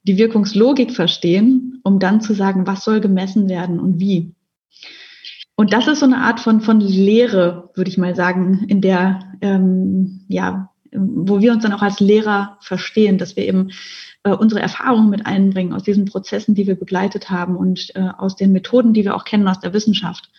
die 0.04 0.16
Wirkungslogik 0.16 0.92
verstehen, 0.92 1.80
um 1.82 1.98
dann 1.98 2.20
zu 2.20 2.32
sagen, 2.32 2.66
was 2.66 2.84
soll 2.84 3.00
gemessen 3.00 3.48
werden 3.48 3.80
und 3.80 3.98
wie. 3.98 4.34
Und 5.56 5.72
das 5.72 5.88
ist 5.88 6.00
so 6.00 6.06
eine 6.06 6.18
Art 6.18 6.38
von, 6.38 6.60
von 6.60 6.80
Lehre, 6.80 7.70
würde 7.74 7.90
ich 7.90 7.98
mal 7.98 8.14
sagen, 8.14 8.64
in 8.68 8.80
der, 8.80 9.20
ähm, 9.40 10.24
ja, 10.28 10.70
wo 10.92 11.40
wir 11.40 11.52
uns 11.52 11.62
dann 11.62 11.72
auch 11.72 11.82
als 11.82 11.98
Lehrer 11.98 12.58
verstehen, 12.60 13.18
dass 13.18 13.36
wir 13.36 13.44
eben 13.44 13.70
äh, 14.22 14.30
unsere 14.30 14.60
Erfahrungen 14.60 15.10
mit 15.10 15.26
einbringen 15.26 15.72
aus 15.72 15.82
diesen 15.82 16.04
Prozessen, 16.04 16.54
die 16.54 16.66
wir 16.66 16.76
begleitet 16.76 17.30
haben 17.30 17.56
und 17.56 17.90
äh, 17.96 18.08
aus 18.16 18.36
den 18.36 18.52
Methoden, 18.52 18.92
die 18.92 19.04
wir 19.04 19.16
auch 19.16 19.24
kennen 19.24 19.48
aus 19.48 19.60
der 19.60 19.72
Wissenschaft. 19.72 20.30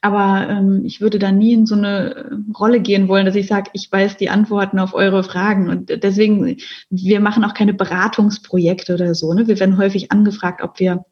Aber 0.00 0.48
ähm, 0.48 0.84
ich 0.84 1.00
würde 1.00 1.18
da 1.18 1.32
nie 1.32 1.52
in 1.52 1.66
so 1.66 1.74
eine 1.74 2.42
Rolle 2.56 2.80
gehen 2.80 3.08
wollen, 3.08 3.26
dass 3.26 3.34
ich 3.34 3.48
sage, 3.48 3.70
ich 3.72 3.90
weiß 3.90 4.16
die 4.16 4.30
Antworten 4.30 4.78
auf 4.78 4.94
eure 4.94 5.24
Fragen. 5.24 5.68
Und 5.68 6.02
deswegen, 6.02 6.56
wir 6.90 7.20
machen 7.20 7.44
auch 7.44 7.54
keine 7.54 7.74
Beratungsprojekte 7.74 8.94
oder 8.94 9.14
so. 9.14 9.32
Ne? 9.34 9.48
Wir 9.48 9.58
werden 9.58 9.76
häufig 9.76 10.12
angefragt, 10.12 10.62
ob 10.62 10.78
wir 10.78 11.04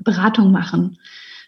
Beratung 0.00 0.52
machen. 0.52 0.98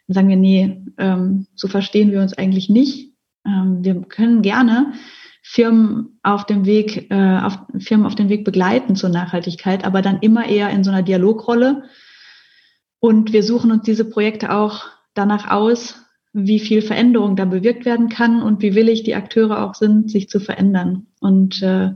Dann 0.06 0.14
sagen 0.14 0.28
wir, 0.28 0.36
nee, 0.36 0.82
ähm, 0.98 1.46
so 1.54 1.68
verstehen 1.68 2.10
wir 2.10 2.20
uns 2.20 2.32
eigentlich 2.34 2.68
nicht. 2.68 3.12
Ähm, 3.46 3.84
wir 3.84 4.00
können 4.02 4.42
gerne 4.42 4.92
Firmen 5.42 6.18
auf 6.22 6.46
dem 6.46 6.64
Weg, 6.64 7.10
äh, 7.10 7.38
auf, 7.38 7.58
Firmen 7.78 8.06
auf 8.06 8.14
dem 8.14 8.28
Weg 8.28 8.44
begleiten 8.44 8.96
zur 8.96 9.10
Nachhaltigkeit, 9.10 9.84
aber 9.84 10.00
dann 10.00 10.20
immer 10.20 10.46
eher 10.46 10.70
in 10.70 10.84
so 10.84 10.90
einer 10.90 11.02
Dialogrolle. 11.02 11.84
Und 13.00 13.32
wir 13.32 13.42
suchen 13.42 13.72
uns 13.72 13.82
diese 13.82 14.04
Projekte 14.04 14.52
auch 14.52 14.84
danach 15.14 15.50
aus, 15.50 16.01
wie 16.32 16.60
viel 16.60 16.82
Veränderung 16.82 17.36
da 17.36 17.44
bewirkt 17.44 17.84
werden 17.84 18.08
kann 18.08 18.42
und 18.42 18.62
wie 18.62 18.74
willig 18.74 19.02
die 19.02 19.14
Akteure 19.14 19.62
auch 19.62 19.74
sind, 19.74 20.10
sich 20.10 20.28
zu 20.28 20.40
verändern. 20.40 21.06
Und 21.20 21.62
äh, 21.62 21.90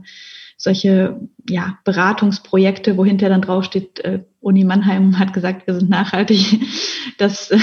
solche 0.57 1.19
ja, 1.49 1.77
Beratungsprojekte, 1.83 2.97
wo 2.97 3.05
hinterher 3.05 3.33
dann 3.33 3.41
draufsteht, 3.41 3.99
äh, 3.99 4.23
Uni 4.39 4.63
Mannheim 4.63 5.17
hat 5.19 5.33
gesagt, 5.33 5.67
wir 5.67 5.75
sind 5.75 5.89
nachhaltig, 5.89 6.59
das, 7.17 7.51
äh, 7.51 7.59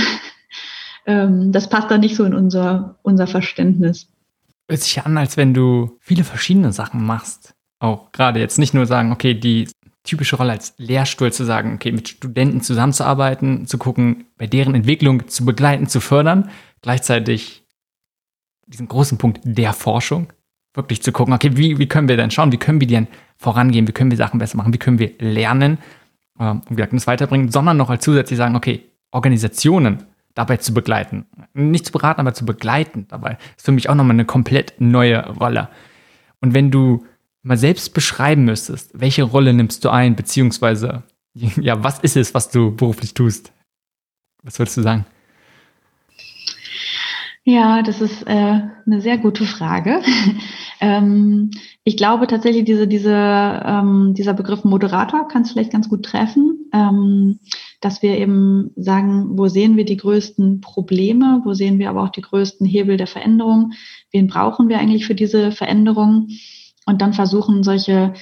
ähm, 1.07 1.53
das 1.53 1.69
passt 1.69 1.91
da 1.91 1.99
nicht 1.99 2.17
so 2.17 2.25
in 2.25 2.35
unser, 2.35 2.99
unser 3.03 3.27
Verständnis. 3.27 4.09
Hört 4.69 4.81
sich 4.81 5.05
an, 5.05 5.19
als 5.19 5.37
wenn 5.37 5.53
du 5.53 5.99
viele 6.01 6.25
verschiedene 6.25 6.73
Sachen 6.73 7.05
machst. 7.05 7.55
Auch 7.81 8.13
gerade 8.13 8.41
jetzt 8.41 8.59
nicht 8.59 8.73
nur 8.73 8.87
sagen, 8.87 9.13
okay, 9.13 9.35
die 9.35 9.69
typische 10.05 10.37
Rolle 10.37 10.53
als 10.53 10.75
Lehrstuhl 10.77 11.33
zu 11.33 11.45
sagen, 11.45 11.75
okay, 11.75 11.91
mit 11.91 12.09
Studenten 12.09 12.61
zusammenzuarbeiten, 12.61 13.67
zu 13.67 13.79
gucken, 13.79 14.27
bei 14.37 14.47
deren 14.47 14.75
Entwicklung 14.75 15.27
zu 15.29 15.45
begleiten, 15.45 15.89
zu 15.89 16.01
fördern, 16.01 16.51
gleichzeitig 16.83 17.65
diesen 18.67 18.87
großen 18.87 19.19
Punkt 19.19 19.41
der 19.45 19.73
Forschung, 19.73 20.33
wirklich 20.75 21.03
zu 21.03 21.13
gucken, 21.13 21.35
okay, 21.35 21.57
wie, 21.57 21.79
wie 21.79 21.89
können 21.89 22.09
wir 22.09 22.17
denn 22.17 22.31
schauen, 22.31 22.53
wie 22.53 22.59
können 22.59 22.81
wir 22.81 22.87
denn 22.87 23.09
vorangehen, 23.37 23.89
wie 23.89 23.93
können 23.93 24.11
wir 24.11 24.19
Sachen 24.19 24.39
besser 24.39 24.57
machen, 24.57 24.73
wie 24.73 24.79
können 24.79 24.99
wir 24.99 25.13
lernen 25.19 25.79
ähm, 26.39 26.61
und 26.69 26.79
es 26.79 27.07
weiterbringen, 27.07 27.51
sondern 27.51 27.77
noch 27.77 27.91
als 27.91 28.05
zusätzlich 28.05 28.37
sagen, 28.37 28.57
okay, 28.57 28.85
Organisationen 29.11 30.05
dabei 30.35 30.57
zu 30.57 30.75
begleiten. 30.75 31.27
Nicht 31.55 31.87
zu 31.87 31.93
beraten, 31.93 32.21
aber 32.21 32.35
zu 32.35 32.45
begleiten 32.45 33.07
dabei. 33.09 33.39
ist 33.57 33.65
für 33.65 33.73
mich 33.73 33.89
auch 33.89 33.95
nochmal 33.95 34.15
eine 34.15 34.25
komplett 34.25 34.75
neue 34.81 35.27
Rolle. 35.29 35.69
Und 36.41 36.55
wenn 36.55 36.71
du 36.71 37.07
mal 37.45 37.57
selbst 37.57 37.95
beschreiben 37.95 38.45
müsstest, 38.45 38.91
welche 38.95 39.23
Rolle 39.23 39.53
nimmst 39.53 39.85
du 39.85 39.91
ein, 39.91 40.17
beziehungsweise, 40.17 41.05
ja, 41.35 41.85
was 41.85 42.01
ist 42.01 42.17
es, 42.17 42.35
was 42.35 42.51
du 42.51 42.75
beruflich 42.75 43.15
tust? 43.15 43.53
Was 44.43 44.59
würdest 44.59 44.77
du 44.77 44.83
sagen? 44.83 45.07
Ja, 47.45 47.83
das 47.83 48.01
ist 48.01 48.27
äh, 48.27 48.61
eine 48.87 49.01
sehr 49.01 49.19
gute 49.19 49.45
Frage. 49.45 50.01
ähm, 50.81 51.51
ich 51.85 51.99
glaube 51.99 52.27
tatsächlich, 52.27 52.65
diese, 52.65 52.89
diese, 52.89 53.13
ähm, 53.13 54.15
dieser 54.17 54.33
Begriff 54.33 54.65
Moderator 54.65 55.29
kann 55.29 55.43
es 55.43 55.53
vielleicht 55.53 55.73
ganz 55.73 55.91
gut 55.91 56.05
treffen. 56.05 56.71
Ähm, 56.73 57.39
dass 57.85 58.01
wir 58.01 58.17
eben 58.17 58.71
sagen, 58.77 59.37
wo 59.37 59.47
sehen 59.49 59.77
wir 59.77 59.85
die 59.85 59.99
größten 59.99 60.63
Probleme, 60.63 61.43
wo 61.45 61.53
sehen 61.53 61.79
wir 61.79 61.91
aber 61.91 62.03
auch 62.03 62.09
die 62.09 62.23
größten 62.23 62.67
Hebel 62.67 62.97
der 62.97 63.07
Veränderung, 63.07 63.73
wen 64.11 64.27
brauchen 64.27 64.71
wir 64.71 64.79
eigentlich 64.79 65.05
für 65.05 65.15
diese 65.15 65.53
Veränderung 65.53 66.29
und 66.87 67.01
dann 67.01 67.15
versuchen 67.15 67.63
solche, 67.63 68.13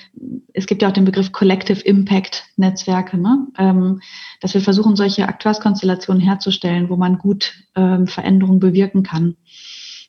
es 0.52 0.66
gibt 0.66 0.82
ja 0.82 0.88
auch 0.88 0.92
den 0.92 1.04
Begriff 1.04 1.32
Collective 1.32 1.80
Impact 1.80 2.44
Netzwerke, 2.56 3.18
ne? 3.18 3.48
ähm, 3.58 4.00
dass 4.40 4.54
wir 4.54 4.60
versuchen, 4.60 4.94
solche 4.94 5.26
Akteurskonstellationen 5.26 6.22
herzustellen, 6.22 6.88
wo 6.88 6.96
man 6.96 7.18
gut 7.18 7.54
ähm, 7.74 8.06
Veränderungen 8.06 8.60
bewirken 8.60 9.02
kann. 9.02 9.36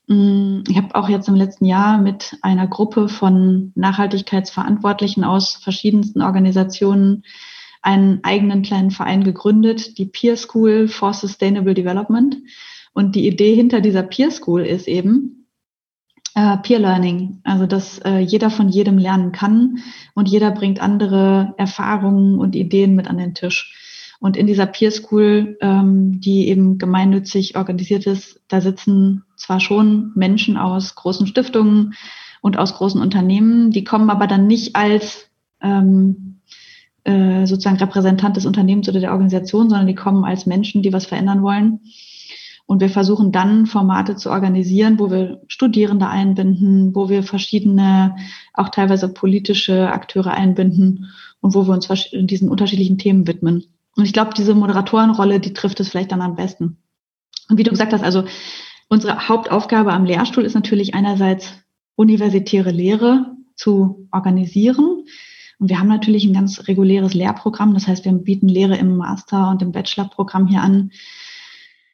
Mm, 0.07 0.61
ich 0.67 0.77
habe 0.77 0.93
auch 0.93 1.09
jetzt 1.09 1.27
im 1.27 1.35
letzten 1.35 1.65
Jahr 1.65 1.97
mit 1.97 2.37
einer 2.41 2.67
Gruppe 2.67 3.09
von 3.09 3.71
Nachhaltigkeitsverantwortlichen 3.75 5.23
aus 5.23 5.55
verschiedensten 5.55 6.21
Organisationen 6.21 7.23
einen 7.81 8.23
eigenen 8.23 8.61
kleinen 8.61 8.91
Verein 8.91 9.23
gegründet, 9.23 9.97
die 9.97 10.05
Peer 10.05 10.37
School 10.37 10.87
for 10.87 11.13
Sustainable 11.13 11.73
Development. 11.73 12.37
Und 12.93 13.15
die 13.15 13.27
Idee 13.27 13.55
hinter 13.55 13.81
dieser 13.81 14.03
Peer 14.03 14.29
School 14.29 14.61
ist 14.61 14.87
eben 14.87 15.32
äh, 16.35 16.57
Peer 16.57 16.79
Learning, 16.79 17.39
also 17.43 17.65
dass 17.65 17.99
äh, 17.99 18.19
jeder 18.19 18.49
von 18.49 18.69
jedem 18.69 18.97
lernen 18.97 19.31
kann 19.31 19.79
und 20.13 20.27
jeder 20.29 20.51
bringt 20.51 20.81
andere 20.81 21.53
Erfahrungen 21.57 22.39
und 22.39 22.55
Ideen 22.55 22.95
mit 22.95 23.07
an 23.07 23.17
den 23.17 23.33
Tisch. 23.33 23.79
Und 24.19 24.37
in 24.37 24.47
dieser 24.47 24.65
Peer 24.65 24.89
School, 24.91 25.57
ähm, 25.59 26.21
die 26.21 26.47
eben 26.47 26.77
gemeinnützig 26.77 27.57
organisiert 27.57 28.07
ist, 28.07 28.39
da 28.47 28.61
sitzen 28.61 29.25
zwar 29.35 29.59
schon 29.59 30.11
Menschen 30.15 30.55
aus 30.55 30.95
großen 30.95 31.27
Stiftungen 31.27 31.93
und 32.41 32.57
aus 32.57 32.73
großen 32.75 33.01
Unternehmen, 33.01 33.71
die 33.71 33.83
kommen 33.83 34.09
aber 34.09 34.27
dann 34.27 34.47
nicht 34.47 34.77
als 34.77 35.29
ähm, 35.61 36.39
äh, 37.03 37.45
sozusagen 37.45 37.77
Repräsentant 37.77 38.37
des 38.37 38.45
Unternehmens 38.45 38.87
oder 38.87 39.01
der 39.01 39.11
Organisation, 39.11 39.69
sondern 39.69 39.87
die 39.87 39.95
kommen 39.95 40.23
als 40.23 40.45
Menschen, 40.45 40.81
die 40.81 40.93
was 40.93 41.05
verändern 41.05 41.43
wollen. 41.43 41.81
Und 42.65 42.79
wir 42.81 42.89
versuchen 42.89 43.31
dann 43.31 43.65
Formate 43.65 44.15
zu 44.15 44.31
organisieren, 44.31 44.97
wo 44.97 45.11
wir 45.11 45.41
Studierende 45.47 46.07
einbinden, 46.07 46.95
wo 46.95 47.09
wir 47.09 47.23
verschiedene, 47.23 48.15
auch 48.53 48.69
teilweise 48.69 49.09
politische 49.09 49.91
Akteure 49.91 50.31
einbinden 50.31 51.11
und 51.41 51.53
wo 51.53 51.67
wir 51.67 51.73
uns 51.73 51.89
diesen 52.13 52.49
unterschiedlichen 52.49 52.97
Themen 52.97 53.27
widmen. 53.27 53.65
Und 53.95 54.05
ich 54.05 54.13
glaube, 54.13 54.31
diese 54.35 54.55
Moderatorenrolle, 54.55 55.39
die 55.39 55.53
trifft 55.53 55.79
es 55.81 55.89
vielleicht 55.89 56.11
dann 56.11 56.21
am 56.21 56.35
besten. 56.35 56.77
Und 57.49 57.57
wie 57.57 57.63
du 57.63 57.71
gesagt 57.71 57.93
hast, 57.93 58.03
also 58.03 58.23
unsere 58.87 59.27
Hauptaufgabe 59.27 59.91
am 59.91 60.05
Lehrstuhl 60.05 60.45
ist 60.45 60.55
natürlich 60.55 60.95
einerseits 60.95 61.53
universitäre 61.95 62.71
Lehre 62.71 63.35
zu 63.55 64.07
organisieren, 64.11 65.03
und 65.63 65.69
wir 65.69 65.79
haben 65.79 65.87
natürlich 65.87 66.25
ein 66.25 66.33
ganz 66.33 66.67
reguläres 66.67 67.13
Lehrprogramm. 67.13 67.73
Das 67.73 67.87
heißt, 67.87 68.03
wir 68.03 68.11
bieten 68.11 68.49
Lehre 68.49 68.75
im 68.75 68.97
Master- 68.97 69.49
und 69.49 69.61
im 69.61 69.71
Bachelorprogramm 69.71 70.47
hier 70.47 70.61
an. 70.61 70.91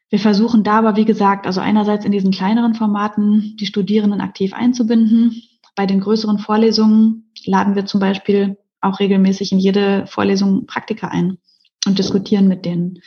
Wir 0.10 0.20
versuchen 0.20 0.64
da 0.64 0.80
aber, 0.80 0.96
wie 0.96 1.06
gesagt, 1.06 1.46
also 1.46 1.62
einerseits 1.62 2.06
in 2.06 2.12
diesen 2.12 2.32
kleineren 2.32 2.74
Formaten 2.74 3.56
die 3.58 3.68
Studierenden 3.68 4.22
aktiv 4.22 4.54
einzubinden. 4.54 5.44
Bei 5.76 5.86
den 5.86 6.00
größeren 6.00 6.40
Vorlesungen 6.40 7.32
laden 7.46 7.76
wir 7.76 7.86
zum 7.86 8.00
Beispiel 8.00 8.58
auch 8.82 9.00
regelmäßig 9.00 9.52
in 9.52 9.60
jede 9.60 10.08
Vorlesung 10.08 10.66
Praktiker 10.66 11.12
ein 11.12 11.38
und 11.86 12.00
diskutieren 12.00 12.48
mit 12.48 12.66
denen. 12.66 13.00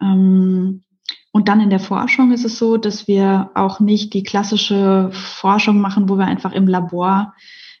Ähm, 0.00 0.84
und 1.32 1.48
dann 1.48 1.60
in 1.60 1.70
der 1.70 1.80
Forschung 1.80 2.32
ist 2.32 2.44
es 2.44 2.58
so, 2.58 2.76
dass 2.76 3.08
wir 3.08 3.50
auch 3.54 3.80
nicht 3.80 4.14
die 4.14 4.22
klassische 4.22 5.10
Forschung 5.12 5.80
machen, 5.80 6.08
wo 6.08 6.16
wir 6.16 6.26
einfach 6.26 6.52
im 6.52 6.68
Labor 6.68 7.34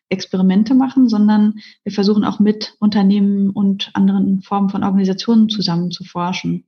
Experimente 0.08 0.74
machen, 0.74 1.08
sondern 1.08 1.54
wir 1.82 1.92
versuchen 1.92 2.24
auch 2.24 2.40
mit 2.40 2.74
Unternehmen 2.78 3.50
und 3.50 3.90
anderen 3.94 4.42
Formen 4.42 4.70
von 4.70 4.84
Organisationen 4.84 5.48
zusammen 5.48 5.90
zu 5.90 6.04
forschen. 6.04 6.66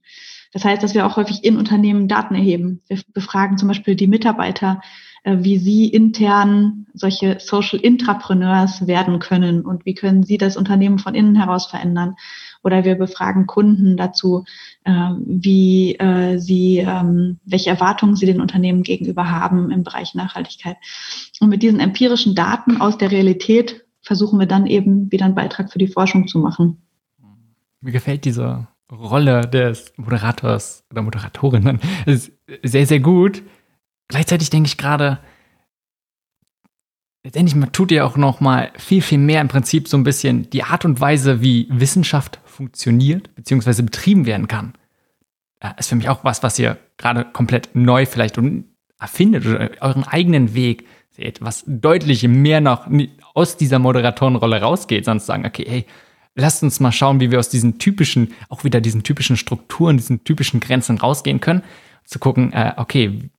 Das 0.53 0.65
heißt, 0.65 0.81
dass 0.81 0.93
wir 0.93 1.05
auch 1.05 1.17
häufig 1.17 1.43
in 1.43 1.57
Unternehmen 1.57 2.07
Daten 2.07 2.35
erheben. 2.35 2.81
Wir 2.87 2.99
befragen 3.13 3.57
zum 3.57 3.67
Beispiel 3.67 3.95
die 3.95 4.07
Mitarbeiter, 4.07 4.81
äh, 5.23 5.37
wie 5.41 5.57
sie 5.57 5.87
intern 5.87 6.87
solche 6.93 7.37
Social 7.39 7.79
Intrapreneurs 7.79 8.87
werden 8.87 9.19
können 9.19 9.65
und 9.65 9.85
wie 9.85 9.93
können 9.93 10.23
sie 10.23 10.37
das 10.37 10.57
Unternehmen 10.57 10.99
von 10.99 11.15
innen 11.15 11.35
heraus 11.35 11.67
verändern. 11.67 12.15
Oder 12.63 12.85
wir 12.85 12.95
befragen 12.95 13.45
Kunden 13.45 13.97
dazu, 13.97 14.45
äh, 14.83 14.91
wie 15.25 15.95
äh, 15.95 16.37
sie, 16.37 16.77
ähm, 16.77 17.39
welche 17.45 17.69
Erwartungen 17.69 18.15
sie 18.15 18.25
den 18.25 18.41
Unternehmen 18.41 18.83
gegenüber 18.83 19.29
haben 19.29 19.69
im 19.71 19.83
Bereich 19.83 20.15
Nachhaltigkeit. 20.15 20.77
Und 21.39 21.49
mit 21.49 21.61
diesen 21.61 21.79
empirischen 21.79 22.33
Daten 22.33 22.81
aus 22.81 22.97
der 22.97 23.11
Realität 23.11 23.85
versuchen 24.01 24.39
wir 24.39 24.47
dann 24.47 24.65
eben 24.65 25.11
wieder 25.11 25.25
einen 25.25 25.35
Beitrag 25.35 25.71
für 25.71 25.79
die 25.79 25.87
Forschung 25.87 26.27
zu 26.27 26.39
machen. 26.39 26.81
Mir 27.81 27.91
gefällt 27.91 28.25
diese 28.25 28.67
Rolle 28.91 29.41
des 29.41 29.93
Moderators 29.97 30.85
oder 30.91 31.01
Moderatorin 31.01 31.63
dann 31.63 31.79
sehr, 32.63 32.85
sehr 32.85 32.99
gut. 32.99 33.43
Gleichzeitig 34.07 34.49
denke 34.49 34.67
ich 34.67 34.77
gerade, 34.77 35.19
letztendlich 37.23 37.71
tut 37.71 37.91
ihr 37.91 38.05
auch 38.05 38.15
noch 38.15 38.39
mal 38.39 38.71
viel, 38.77 39.01
viel 39.01 39.17
mehr 39.17 39.41
im 39.41 39.49
Prinzip 39.49 39.89
so 39.89 39.97
ein 39.97 40.03
bisschen 40.03 40.49
die 40.49 40.63
Art 40.63 40.85
und 40.85 41.01
Weise, 41.01 41.41
wie 41.41 41.67
Wissenschaft 41.69 42.39
funktioniert, 42.45 43.35
beziehungsweise 43.35 43.83
betrieben 43.83 44.25
werden 44.25 44.47
kann. 44.47 44.73
Ja, 45.61 45.71
ist 45.71 45.89
für 45.89 45.95
mich 45.95 46.07
auch 46.07 46.23
was, 46.23 46.43
was 46.43 46.57
ihr 46.57 46.77
gerade 46.97 47.25
komplett 47.25 47.75
neu 47.75 48.05
vielleicht 48.05 48.39
erfindet 48.99 49.45
oder 49.45 49.71
euren 49.81 50.05
eigenen 50.05 50.53
Weg 50.53 50.87
seht, 51.09 51.41
was 51.41 51.63
deutlich 51.67 52.25
mehr 52.27 52.61
noch 52.61 52.87
aus 53.33 53.57
dieser 53.57 53.79
Moderatorenrolle 53.79 54.61
rausgeht, 54.61 55.03
sonst 55.03 55.25
sagen, 55.25 55.45
okay, 55.45 55.65
hey, 55.67 55.85
lasst 56.37 56.63
uns 56.63 56.79
mal 56.79 56.91
schauen, 56.91 57.19
wie 57.19 57.31
wir 57.31 57.39
aus 57.39 57.49
diesen 57.49 57.79
typischen, 57.79 58.33
auch 58.47 58.63
wieder 58.63 58.79
diesen 58.79 59.03
typischen 59.03 59.35
Strukturen, 59.35 59.97
diesen 59.97 60.23
typischen 60.23 60.59
Grenzen 60.59 60.97
rausgehen 60.97 61.41
können, 61.41 61.63
zu 62.05 62.19
gucken, 62.19 62.53
äh, 62.53 62.73
okay, 62.77 63.29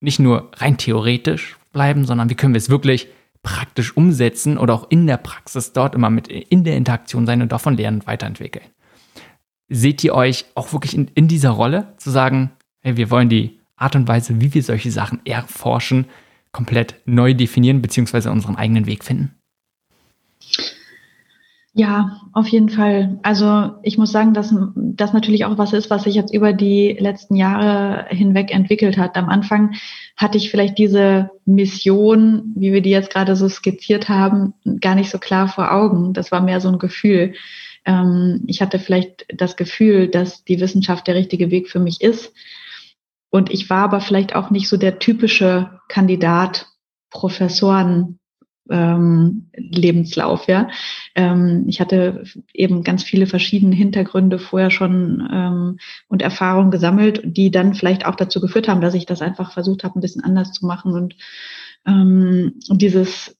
nicht 0.00 0.18
nur 0.18 0.50
rein 0.54 0.78
theoretisch 0.78 1.56
bleiben, 1.72 2.04
sondern 2.06 2.30
wie 2.30 2.34
können 2.34 2.54
wir 2.54 2.58
es 2.58 2.70
wirklich 2.70 3.08
praktisch 3.42 3.96
umsetzen 3.96 4.58
oder 4.58 4.74
auch 4.74 4.90
in 4.90 5.06
der 5.06 5.16
Praxis 5.18 5.72
dort 5.72 5.94
immer 5.94 6.10
mit 6.10 6.28
in 6.28 6.64
der 6.64 6.76
Interaktion 6.76 7.26
sein 7.26 7.42
und 7.42 7.52
davon 7.52 7.76
lernen 7.76 8.00
und 8.00 8.06
weiterentwickeln. 8.06 8.64
Seht 9.68 10.02
ihr 10.02 10.14
euch 10.14 10.46
auch 10.54 10.72
wirklich 10.72 10.94
in, 10.94 11.08
in 11.14 11.28
dieser 11.28 11.50
Rolle 11.50 11.94
zu 11.98 12.10
sagen, 12.10 12.50
hey, 12.80 12.96
wir 12.96 13.10
wollen 13.10 13.28
die 13.28 13.60
Art 13.76 13.94
und 13.94 14.08
Weise, 14.08 14.40
wie 14.40 14.54
wir 14.54 14.62
solche 14.62 14.90
Sachen 14.90 15.24
erforschen, 15.24 16.06
komplett 16.52 16.96
neu 17.04 17.34
definieren, 17.34 17.82
beziehungsweise 17.82 18.30
unseren 18.30 18.56
eigenen 18.56 18.86
Weg 18.86 19.04
finden? 19.04 19.37
Ja, 21.78 22.22
auf 22.32 22.48
jeden 22.48 22.70
Fall. 22.70 23.20
Also 23.22 23.74
ich 23.84 23.98
muss 23.98 24.10
sagen, 24.10 24.34
dass 24.34 24.52
das 24.74 25.12
natürlich 25.12 25.44
auch 25.44 25.58
was 25.58 25.72
ist, 25.72 25.90
was 25.90 26.02
sich 26.02 26.16
jetzt 26.16 26.34
über 26.34 26.52
die 26.52 26.96
letzten 26.98 27.36
Jahre 27.36 28.06
hinweg 28.08 28.52
entwickelt 28.52 28.98
hat. 28.98 29.16
Am 29.16 29.28
Anfang 29.28 29.76
hatte 30.16 30.38
ich 30.38 30.50
vielleicht 30.50 30.76
diese 30.76 31.30
Mission, 31.44 32.52
wie 32.56 32.72
wir 32.72 32.80
die 32.80 32.90
jetzt 32.90 33.12
gerade 33.12 33.36
so 33.36 33.48
skizziert 33.48 34.08
haben, 34.08 34.54
gar 34.80 34.96
nicht 34.96 35.08
so 35.08 35.18
klar 35.18 35.46
vor 35.46 35.72
Augen. 35.72 36.14
Das 36.14 36.32
war 36.32 36.40
mehr 36.40 36.60
so 36.60 36.68
ein 36.68 36.80
Gefühl. 36.80 37.34
Ähm, 37.84 38.42
ich 38.48 38.60
hatte 38.60 38.80
vielleicht 38.80 39.24
das 39.32 39.56
Gefühl, 39.56 40.08
dass 40.08 40.42
die 40.42 40.58
Wissenschaft 40.58 41.06
der 41.06 41.14
richtige 41.14 41.52
Weg 41.52 41.70
für 41.70 41.78
mich 41.78 42.00
ist. 42.00 42.32
Und 43.30 43.52
ich 43.52 43.70
war 43.70 43.84
aber 43.84 44.00
vielleicht 44.00 44.34
auch 44.34 44.50
nicht 44.50 44.68
so 44.68 44.78
der 44.78 44.98
typische 44.98 45.78
Kandidat, 45.86 46.66
Professoren 47.10 48.17
ähm, 48.70 49.50
Lebenslauf, 49.56 50.46
ja. 50.48 50.68
Ähm, 51.14 51.64
ich 51.68 51.80
hatte 51.80 52.24
eben 52.52 52.82
ganz 52.82 53.02
viele 53.02 53.26
verschiedene 53.26 53.74
Hintergründe 53.74 54.38
vorher 54.38 54.70
schon 54.70 55.28
ähm, 55.32 55.78
und 56.08 56.22
Erfahrungen 56.22 56.70
gesammelt, 56.70 57.22
die 57.24 57.50
dann 57.50 57.74
vielleicht 57.74 58.06
auch 58.06 58.14
dazu 58.14 58.40
geführt 58.40 58.68
haben, 58.68 58.80
dass 58.80 58.94
ich 58.94 59.06
das 59.06 59.22
einfach 59.22 59.52
versucht 59.52 59.84
habe, 59.84 59.98
ein 59.98 60.02
bisschen 60.02 60.24
anders 60.24 60.52
zu 60.52 60.66
machen 60.66 60.92
und 60.92 61.16
ähm, 61.86 62.54
dieses 62.70 63.34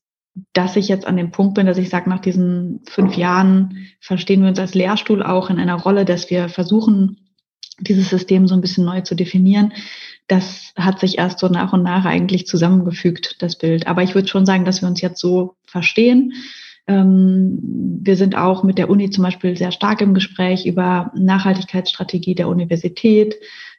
dass 0.52 0.76
ich 0.76 0.86
jetzt 0.86 1.04
an 1.04 1.16
dem 1.16 1.32
Punkt 1.32 1.54
bin, 1.54 1.66
dass 1.66 1.78
ich 1.78 1.88
sage, 1.88 2.08
nach 2.08 2.20
diesen 2.20 2.80
fünf 2.88 3.16
Jahren 3.16 3.88
verstehen 4.00 4.42
wir 4.42 4.48
uns 4.48 4.60
als 4.60 4.74
Lehrstuhl 4.74 5.22
auch 5.22 5.50
in 5.50 5.58
einer 5.58 5.74
Rolle, 5.74 6.04
dass 6.04 6.30
wir 6.30 6.48
versuchen, 6.48 7.28
dieses 7.80 8.08
System 8.08 8.46
so 8.46 8.54
ein 8.54 8.60
bisschen 8.60 8.84
neu 8.84 9.00
zu 9.02 9.14
definieren 9.14 9.72
das 10.28 10.72
hat 10.76 11.00
sich 11.00 11.18
erst 11.18 11.38
so 11.38 11.48
nach 11.48 11.72
und 11.72 11.82
nach 11.82 12.04
eigentlich 12.04 12.46
zusammengefügt, 12.46 13.36
das 13.40 13.56
Bild. 13.56 13.86
Aber 13.86 14.02
ich 14.02 14.14
würde 14.14 14.28
schon 14.28 14.46
sagen, 14.46 14.64
dass 14.64 14.82
wir 14.82 14.88
uns 14.88 15.00
jetzt 15.00 15.20
so 15.20 15.56
verstehen. 15.64 16.34
Ähm, 16.86 17.58
wir 18.02 18.16
sind 18.16 18.36
auch 18.36 18.62
mit 18.62 18.78
der 18.78 18.90
Uni 18.90 19.10
zum 19.10 19.24
Beispiel 19.24 19.56
sehr 19.56 19.72
stark 19.72 20.02
im 20.02 20.14
Gespräch 20.14 20.66
über 20.66 21.10
Nachhaltigkeitsstrategie 21.16 22.34
der 22.34 22.48
Universität. 22.48 23.36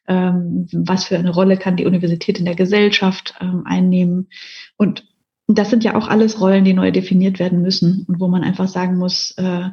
Ähm, 0.08 0.68
was 0.74 1.06
für 1.06 1.18
eine 1.18 1.30
Rolle 1.30 1.56
kann 1.56 1.76
die 1.76 1.86
Universität 1.86 2.40
in 2.40 2.46
der 2.46 2.56
Gesellschaft 2.56 3.36
ähm, 3.40 3.64
einnehmen? 3.66 4.28
Und 4.76 5.06
das 5.48 5.70
sind 5.70 5.84
ja 5.84 5.96
auch 5.96 6.08
alles 6.08 6.42
Rollen, 6.42 6.66
die 6.66 6.74
neu 6.74 6.92
definiert 6.92 7.40
werden 7.40 7.62
müssen 7.62 8.06
und 8.08 8.20
wo 8.20 8.28
man 8.28 8.44
einfach 8.44 8.68
sagen 8.68 8.98
muss, 8.98 9.32
äh, 9.38 9.70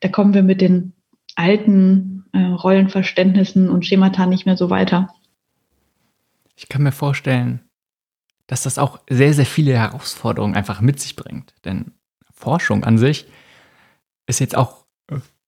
da 0.00 0.08
kommen 0.10 0.34
wir 0.34 0.42
mit 0.42 0.60
den 0.60 0.92
alten 1.36 2.24
äh, 2.32 2.38
Rollenverständnissen 2.38 3.70
und 3.70 3.86
Schemata 3.86 4.26
nicht 4.26 4.44
mehr 4.44 4.56
so 4.56 4.70
weiter. 4.70 5.08
Ich 6.58 6.68
kann 6.68 6.82
mir 6.82 6.90
vorstellen, 6.90 7.60
dass 8.48 8.64
das 8.64 8.78
auch 8.78 8.98
sehr, 9.08 9.32
sehr 9.32 9.46
viele 9.46 9.74
Herausforderungen 9.74 10.56
einfach 10.56 10.80
mit 10.80 10.98
sich 10.98 11.14
bringt. 11.14 11.54
Denn 11.64 11.92
Forschung 12.34 12.82
an 12.82 12.98
sich 12.98 13.26
ist 14.26 14.40
jetzt 14.40 14.56
auch, 14.56 14.84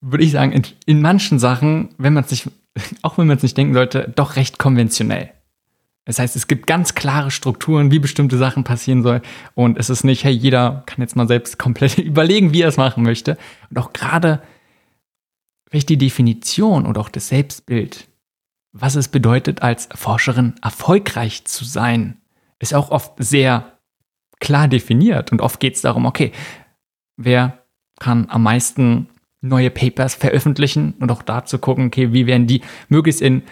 würde 0.00 0.22
ich 0.22 0.30
sagen, 0.30 0.52
in, 0.52 0.62
in 0.86 1.02
manchen 1.02 1.40
Sachen, 1.40 1.96
wenn 1.98 2.12
man 2.14 2.22
es 2.22 2.30
nicht, 2.30 2.48
auch 3.02 3.18
wenn 3.18 3.26
man 3.26 3.38
es 3.38 3.42
nicht 3.42 3.56
denken 3.56 3.74
sollte, 3.74 4.12
doch 4.14 4.36
recht 4.36 4.58
konventionell. 4.58 5.32
Das 6.04 6.20
heißt, 6.20 6.36
es 6.36 6.46
gibt 6.46 6.68
ganz 6.68 6.94
klare 6.94 7.32
Strukturen, 7.32 7.90
wie 7.90 7.98
bestimmte 7.98 8.38
Sachen 8.38 8.62
passieren 8.62 9.02
sollen. 9.02 9.22
Und 9.56 9.78
es 9.78 9.90
ist 9.90 10.04
nicht, 10.04 10.22
hey, 10.22 10.32
jeder 10.32 10.84
kann 10.86 11.00
jetzt 11.00 11.16
mal 11.16 11.26
selbst 11.26 11.58
komplett 11.58 11.98
überlegen, 11.98 12.52
wie 12.52 12.62
er 12.62 12.68
es 12.68 12.76
machen 12.76 13.02
möchte. 13.02 13.36
Und 13.68 13.80
auch 13.80 13.92
gerade, 13.92 14.40
welche 15.70 15.86
die 15.86 15.98
Definition 15.98 16.86
oder 16.86 17.00
auch 17.00 17.08
das 17.08 17.26
Selbstbild 17.26 18.06
was 18.72 18.94
es 18.94 19.08
bedeutet, 19.08 19.62
als 19.62 19.88
Forscherin 19.94 20.54
erfolgreich 20.62 21.44
zu 21.44 21.64
sein, 21.64 22.20
ist 22.58 22.74
auch 22.74 22.90
oft 22.90 23.12
sehr 23.18 23.78
klar 24.38 24.68
definiert. 24.68 25.32
Und 25.32 25.40
oft 25.40 25.60
geht 25.60 25.74
es 25.74 25.82
darum, 25.82 26.06
okay, 26.06 26.32
wer 27.16 27.64
kann 27.98 28.26
am 28.30 28.42
meisten 28.42 29.08
neue 29.40 29.70
Papers 29.70 30.14
veröffentlichen 30.14 30.94
und 31.00 31.10
auch 31.10 31.22
da 31.22 31.44
zu 31.44 31.58
gucken, 31.58 31.86
okay, 31.86 32.12
wie 32.12 32.26
werden 32.26 32.46
die 32.46 32.62
möglichst 32.88 33.22
in 33.22 33.42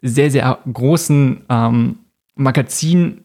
sehr, 0.00 0.30
sehr 0.30 0.58
großen 0.72 1.44
ähm, 1.48 1.98
Magazinen 2.34 3.24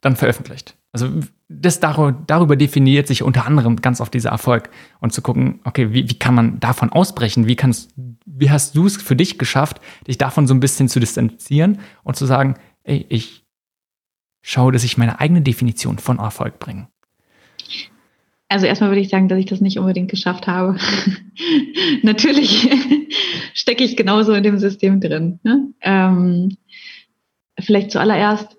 dann 0.00 0.16
veröffentlicht. 0.16 0.76
Also 0.92 1.08
das 1.48 1.80
darüber, 1.80 2.12
darüber 2.12 2.56
definiert 2.56 3.06
sich 3.06 3.22
unter 3.22 3.46
anderem 3.46 3.76
ganz 3.76 4.00
oft 4.00 4.12
dieser 4.12 4.30
Erfolg 4.30 4.70
und 5.00 5.12
zu 5.12 5.22
gucken, 5.22 5.60
okay, 5.64 5.92
wie, 5.92 6.08
wie 6.08 6.18
kann 6.18 6.34
man 6.34 6.60
davon 6.60 6.90
ausbrechen? 6.90 7.46
Wie 7.46 7.56
kannst, 7.56 7.92
wie 8.24 8.50
hast 8.50 8.76
du 8.76 8.86
es 8.86 8.96
für 8.96 9.16
dich 9.16 9.38
geschafft, 9.38 9.80
dich 10.06 10.18
davon 10.18 10.46
so 10.46 10.54
ein 10.54 10.60
bisschen 10.60 10.88
zu 10.88 11.00
distanzieren 11.00 11.80
und 12.02 12.16
zu 12.16 12.26
sagen, 12.26 12.54
ey, 12.84 13.06
ich 13.08 13.44
schaue, 14.42 14.72
dass 14.72 14.84
ich 14.84 14.98
meine 14.98 15.20
eigene 15.20 15.42
Definition 15.42 15.98
von 15.98 16.18
Erfolg 16.18 16.58
bringe? 16.58 16.88
Also 18.48 18.66
erstmal 18.66 18.90
würde 18.90 19.00
ich 19.00 19.08
sagen, 19.08 19.28
dass 19.28 19.38
ich 19.38 19.46
das 19.46 19.60
nicht 19.60 19.78
unbedingt 19.78 20.10
geschafft 20.10 20.46
habe. 20.46 20.78
Natürlich 22.02 22.70
stecke 23.54 23.84
ich 23.84 23.96
genauso 23.96 24.32
in 24.32 24.42
dem 24.42 24.58
System 24.58 25.00
drin. 25.00 25.40
Ne? 25.42 25.68
Ähm, 25.80 26.56
vielleicht 27.58 27.90
zuallererst 27.90 28.56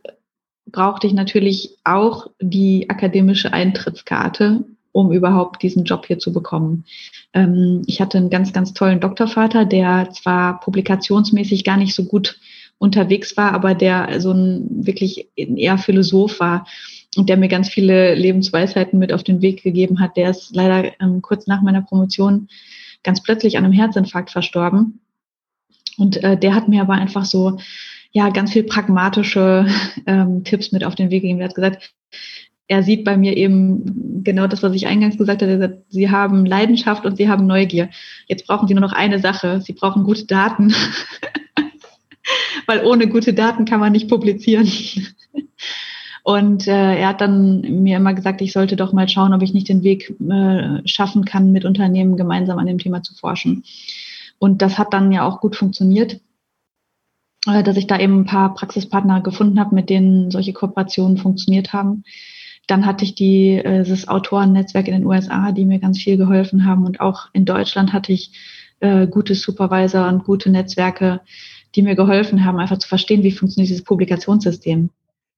brauchte 0.72 1.08
ich 1.08 1.14
natürlich 1.14 1.78
auch 1.84 2.28
die 2.42 2.90
akademische 2.90 3.54
Eintrittskarte, 3.54 4.66
um 4.92 5.12
überhaupt 5.12 5.62
diesen 5.62 5.86
Job 5.86 6.08
hier 6.08 6.20
zu 6.20 6.34
bekommen. 6.34 6.86
Ähm, 7.36 7.84
ich 7.86 8.02
hatte 8.02 8.18
einen 8.18 8.32
ganz, 8.32 8.54
ganz 8.54 8.74
tollen 8.74 9.00
Doktorvater, 9.00 9.66
der 9.66 10.10
zwar 10.12 10.60
publikationsmäßig 10.62 11.64
gar 11.64 11.78
nicht 11.78 11.94
so 11.94 12.06
gut 12.06 12.40
unterwegs 12.78 13.38
war, 13.38 13.54
aber 13.54 13.76
der 13.76 14.20
so 14.20 14.32
ein 14.32 14.86
wirklich 14.86 15.30
eher 15.36 15.78
Philosoph 15.78 16.40
war 16.40 16.66
und 17.16 17.30
der 17.30 17.38
mir 17.38 17.48
ganz 17.48 17.70
viele 17.70 18.16
Lebensweisheiten 18.16 18.98
mit 18.98 19.14
auf 19.14 19.24
den 19.24 19.42
Weg 19.42 19.64
gegeben 19.64 20.00
hat. 20.00 20.18
Der 20.18 20.32
ist 20.32 20.56
leider 20.56 20.92
ähm, 21.00 21.22
kurz 21.22 21.46
nach 21.48 21.62
meiner 21.62 21.82
Promotion 21.82 22.48
ganz 23.04 23.22
plötzlich 23.22 23.58
an 23.58 23.66
einem 23.66 23.74
Herzinfarkt 23.74 24.32
verstorben. 24.32 25.00
Und 25.98 26.22
äh, 26.24 26.38
der 26.38 26.56
hat 26.56 26.68
mir 26.68 26.82
aber 26.82 26.94
einfach 26.94 27.26
so 27.26 27.58
ja 28.12 28.30
ganz 28.30 28.54
viel 28.54 28.64
pragmatische 28.64 29.68
ähm, 30.08 30.44
Tipps 30.44 30.72
mit 30.72 30.84
auf 30.84 30.96
den 30.96 31.10
Weg 31.12 31.22
gegeben. 31.22 31.40
Er 31.40 31.50
hat 31.50 31.56
gesagt, 31.56 31.94
er 32.68 32.84
sieht 32.84 33.04
bei 33.04 33.18
mir 33.18 33.38
eben 33.38 34.24
genau 34.24 34.48
das, 34.48 34.64
was 34.64 34.74
ich 34.74 34.88
eingangs 34.88 35.18
gesagt 35.18 35.42
habe. 35.42 35.60
Sagt, 35.60 35.78
sie 35.90 36.10
haben 36.10 36.46
Leidenschaft 36.46 37.06
und 37.06 37.18
sie 37.18 37.30
haben 37.30 37.46
Neugier. 37.46 37.90
Jetzt 38.28 38.48
brauchen 38.48 38.68
sie 38.68 38.74
nur 38.74 38.82
noch 38.82 38.94
eine 38.94 39.20
Sache. 39.20 39.62
Sie 39.62 39.74
brauchen 39.74 40.04
gute 40.04 40.26
Daten. 40.26 40.74
Weil 42.66 42.84
ohne 42.84 43.08
gute 43.08 43.34
Daten 43.34 43.66
kann 43.66 43.80
man 43.80 43.92
nicht 43.92 44.10
publizieren. 44.10 44.70
Und 46.24 46.68
äh, 46.68 46.98
er 46.98 47.10
hat 47.10 47.22
dann 47.22 47.62
mir 47.84 47.98
immer 47.98 48.16
gesagt, 48.16 48.42
ich 48.42 48.52
sollte 48.52 48.76
doch 48.76 48.94
mal 48.94 49.08
schauen, 49.08 49.34
ob 49.34 49.44
ich 49.44 49.54
nicht 49.54 49.70
den 49.70 49.84
Weg 49.84 50.16
äh, 50.28 50.82
schaffen 50.88 51.24
kann, 51.24 51.52
mit 51.52 51.66
Unternehmen 51.66 52.18
gemeinsam 52.18 52.58
an 52.58 52.66
dem 52.66 52.80
Thema 52.80 53.04
zu 53.04 53.14
forschen. 53.14 53.64
Und 54.40 54.64
das 54.64 54.80
hat 54.80 54.92
dann 54.92 55.12
ja 55.12 55.24
auch 55.24 55.40
gut 55.40 55.56
funktioniert. 55.56 56.20
Äh, 57.46 57.64
dass 57.64 57.78
ich 57.78 57.88
da 57.88 58.00
eben 58.00 58.22
ein 58.22 58.26
paar 58.26 58.54
Praxispartner 58.54 59.22
gefunden 59.22 59.60
habe, 59.60 59.76
mit 59.76 59.90
denen 59.90 60.32
solche 60.32 60.54
Kooperationen 60.54 61.18
funktioniert 61.18 61.74
haben. 61.74 62.04
Dann 62.68 62.86
hatte 62.86 63.06
ich 63.06 63.16
die, 63.16 63.52
äh, 63.52 63.84
das 63.84 64.08
Autorennetzwerk 64.08 64.88
in 64.88 64.94
den 64.94 65.06
USA, 65.06 65.52
die 65.52 65.66
mir 65.66 65.80
ganz 65.80 66.00
viel 66.00 66.18
geholfen 66.18 66.66
haben. 66.66 66.86
Und 66.86 67.00
auch 67.00 67.30
in 67.34 67.46
Deutschland 67.46 67.94
hatte 67.94 68.12
ich 68.12 68.32
äh, 68.80 69.08
gute 69.08 69.36
Supervisor 69.36 70.08
und 70.08 70.24
gute 70.24 70.50
Netzwerke, 70.50 71.22
die 71.76 71.82
mir 71.82 71.96
geholfen 71.96 72.44
haben, 72.46 72.60
einfach 72.60 72.80
zu 72.80 72.88
verstehen, 72.88 73.24
wie 73.24 73.32
funktioniert 73.32 73.70
dieses 73.70 73.84
Publikationssystem. 73.84 74.90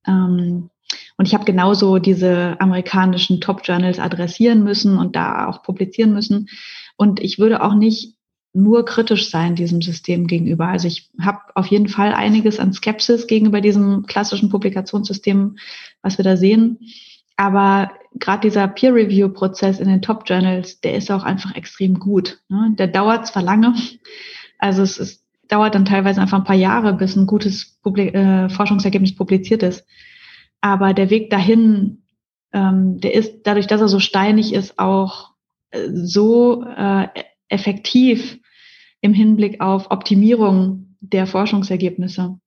Ähm, 0.08 0.70
Und 1.18 1.28
ich 1.28 1.34
habe 1.34 1.46
genauso 1.46 1.98
diese 2.00 2.56
amerikanischen 2.62 3.42
Top-Journals 3.42 4.00
adressieren 4.00 4.64
müssen 4.64 4.98
und 4.98 5.16
da 5.16 5.48
auch 5.48 5.64
publizieren 5.64 6.14
müssen. 6.14 6.48
Und 6.96 7.20
ich 7.20 7.40
würde 7.40 7.62
auch 7.62 7.74
nicht 7.74 8.16
nur 8.54 8.86
kritisch 8.86 9.30
sein 9.30 9.56
diesem 9.56 9.82
System 9.82 10.26
gegenüber. 10.28 10.68
Also 10.68 10.88
ich 10.88 11.10
habe 11.20 11.40
auf 11.56 11.68
jeden 11.68 11.90
Fall 11.90 12.14
einiges 12.14 12.60
an 12.60 12.74
Skepsis 12.74 13.28
gegenüber 13.28 13.62
diesem 13.62 14.06
klassischen 14.08 14.50
Publikationssystem, 14.50 15.58
was 16.02 16.18
wir 16.18 16.24
da 16.24 16.38
sehen. 16.38 16.80
Aber 17.38 17.92
gerade 18.16 18.42
dieser 18.42 18.68
Peer-Review-Prozess 18.68 19.80
in 19.80 19.88
den 19.88 20.02
Top-Journals, 20.02 20.82
der 20.82 20.96
ist 20.96 21.12
auch 21.12 21.24
einfach 21.24 21.56
extrem 21.56 22.00
gut. 22.00 22.40
Ne? 22.50 22.74
Der 22.78 22.88
dauert 22.88 23.28
zwar 23.28 23.44
lange, 23.44 23.76
also 24.58 24.82
es 24.82 24.98
ist, 24.98 25.24
dauert 25.48 25.76
dann 25.76 25.86
teilweise 25.86 26.20
einfach 26.20 26.40
ein 26.40 26.44
paar 26.44 26.56
Jahre, 26.56 26.94
bis 26.94 27.16
ein 27.16 27.28
gutes 27.28 27.78
Publik 27.82 28.14
äh, 28.14 28.50
Forschungsergebnis 28.50 29.16
publiziert 29.16 29.64
ist. 29.64 29.86
Aber 30.62 30.94
der 30.94 31.10
Weg 31.10 31.30
dahin, 31.30 32.04
ähm, 32.52 33.00
der 33.00 33.14
ist 33.14 33.44
dadurch, 33.44 33.68
dass 33.68 33.82
er 33.82 33.88
so 33.88 34.00
steinig 34.00 34.54
ist, 34.54 34.80
auch 34.80 35.32
äh, 35.70 35.88
so 35.92 36.64
äh, 36.64 37.08
effektiv 37.50 38.40
im 39.02 39.14
Hinblick 39.14 39.62
auf 39.62 39.92
Optimierung 39.92 40.98
der 41.00 41.28
Forschungsergebnisse. 41.28 42.40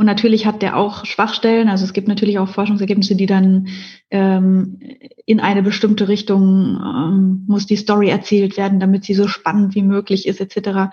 Und 0.00 0.06
natürlich 0.06 0.46
hat 0.46 0.62
der 0.62 0.78
auch 0.78 1.04
Schwachstellen. 1.04 1.68
Also 1.68 1.84
es 1.84 1.92
gibt 1.92 2.08
natürlich 2.08 2.38
auch 2.38 2.48
Forschungsergebnisse, 2.48 3.16
die 3.16 3.26
dann 3.26 3.68
ähm, 4.10 4.80
in 5.26 5.40
eine 5.40 5.62
bestimmte 5.62 6.08
Richtung 6.08 6.80
ähm, 6.82 7.44
muss 7.46 7.66
die 7.66 7.76
Story 7.76 8.08
erzählt 8.08 8.56
werden, 8.56 8.80
damit 8.80 9.04
sie 9.04 9.12
so 9.12 9.28
spannend 9.28 9.74
wie 9.74 9.82
möglich 9.82 10.26
ist, 10.26 10.40
etc. 10.40 10.90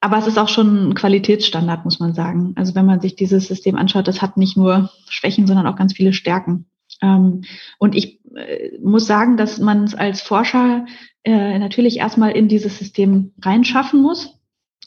Aber 0.00 0.16
es 0.16 0.28
ist 0.28 0.38
auch 0.38 0.48
schon 0.48 0.90
ein 0.90 0.94
Qualitätsstandard, 0.94 1.84
muss 1.84 1.98
man 1.98 2.14
sagen. 2.14 2.52
Also 2.54 2.76
wenn 2.76 2.86
man 2.86 3.00
sich 3.00 3.16
dieses 3.16 3.48
System 3.48 3.74
anschaut, 3.74 4.06
das 4.06 4.22
hat 4.22 4.36
nicht 4.36 4.56
nur 4.56 4.90
Schwächen, 5.08 5.48
sondern 5.48 5.66
auch 5.66 5.74
ganz 5.74 5.92
viele 5.92 6.12
Stärken. 6.12 6.66
Ähm, 7.02 7.42
und 7.80 7.96
ich 7.96 8.20
äh, 8.36 8.78
muss 8.80 9.06
sagen, 9.06 9.36
dass 9.36 9.58
man 9.58 9.82
es 9.82 9.96
als 9.96 10.20
Forscher 10.20 10.86
äh, 11.24 11.58
natürlich 11.58 11.96
erstmal 11.96 12.30
in 12.30 12.46
dieses 12.46 12.78
System 12.78 13.32
reinschaffen 13.42 14.00
muss. 14.00 14.37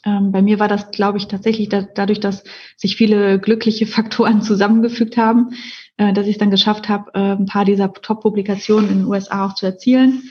Ähm, 0.04 0.32
bei 0.32 0.42
mir 0.42 0.58
war 0.58 0.68
das, 0.68 0.90
glaube 0.90 1.18
ich, 1.18 1.28
tatsächlich 1.28 1.68
da, 1.68 1.82
dadurch, 1.82 2.20
dass 2.20 2.44
sich 2.76 2.96
viele 2.96 3.38
glückliche 3.38 3.86
Faktoren 3.86 4.42
zusammengefügt 4.42 5.16
haben, 5.16 5.50
äh, 5.96 6.12
dass 6.12 6.26
ich 6.26 6.32
es 6.32 6.38
dann 6.38 6.50
geschafft 6.50 6.88
habe, 6.88 7.10
äh, 7.14 7.32
ein 7.32 7.46
paar 7.46 7.64
dieser 7.64 7.92
Top-Publikationen 7.92 8.90
in 8.90 8.98
den 8.98 9.06
USA 9.06 9.46
auch 9.46 9.54
zu 9.54 9.66
erzielen, 9.66 10.22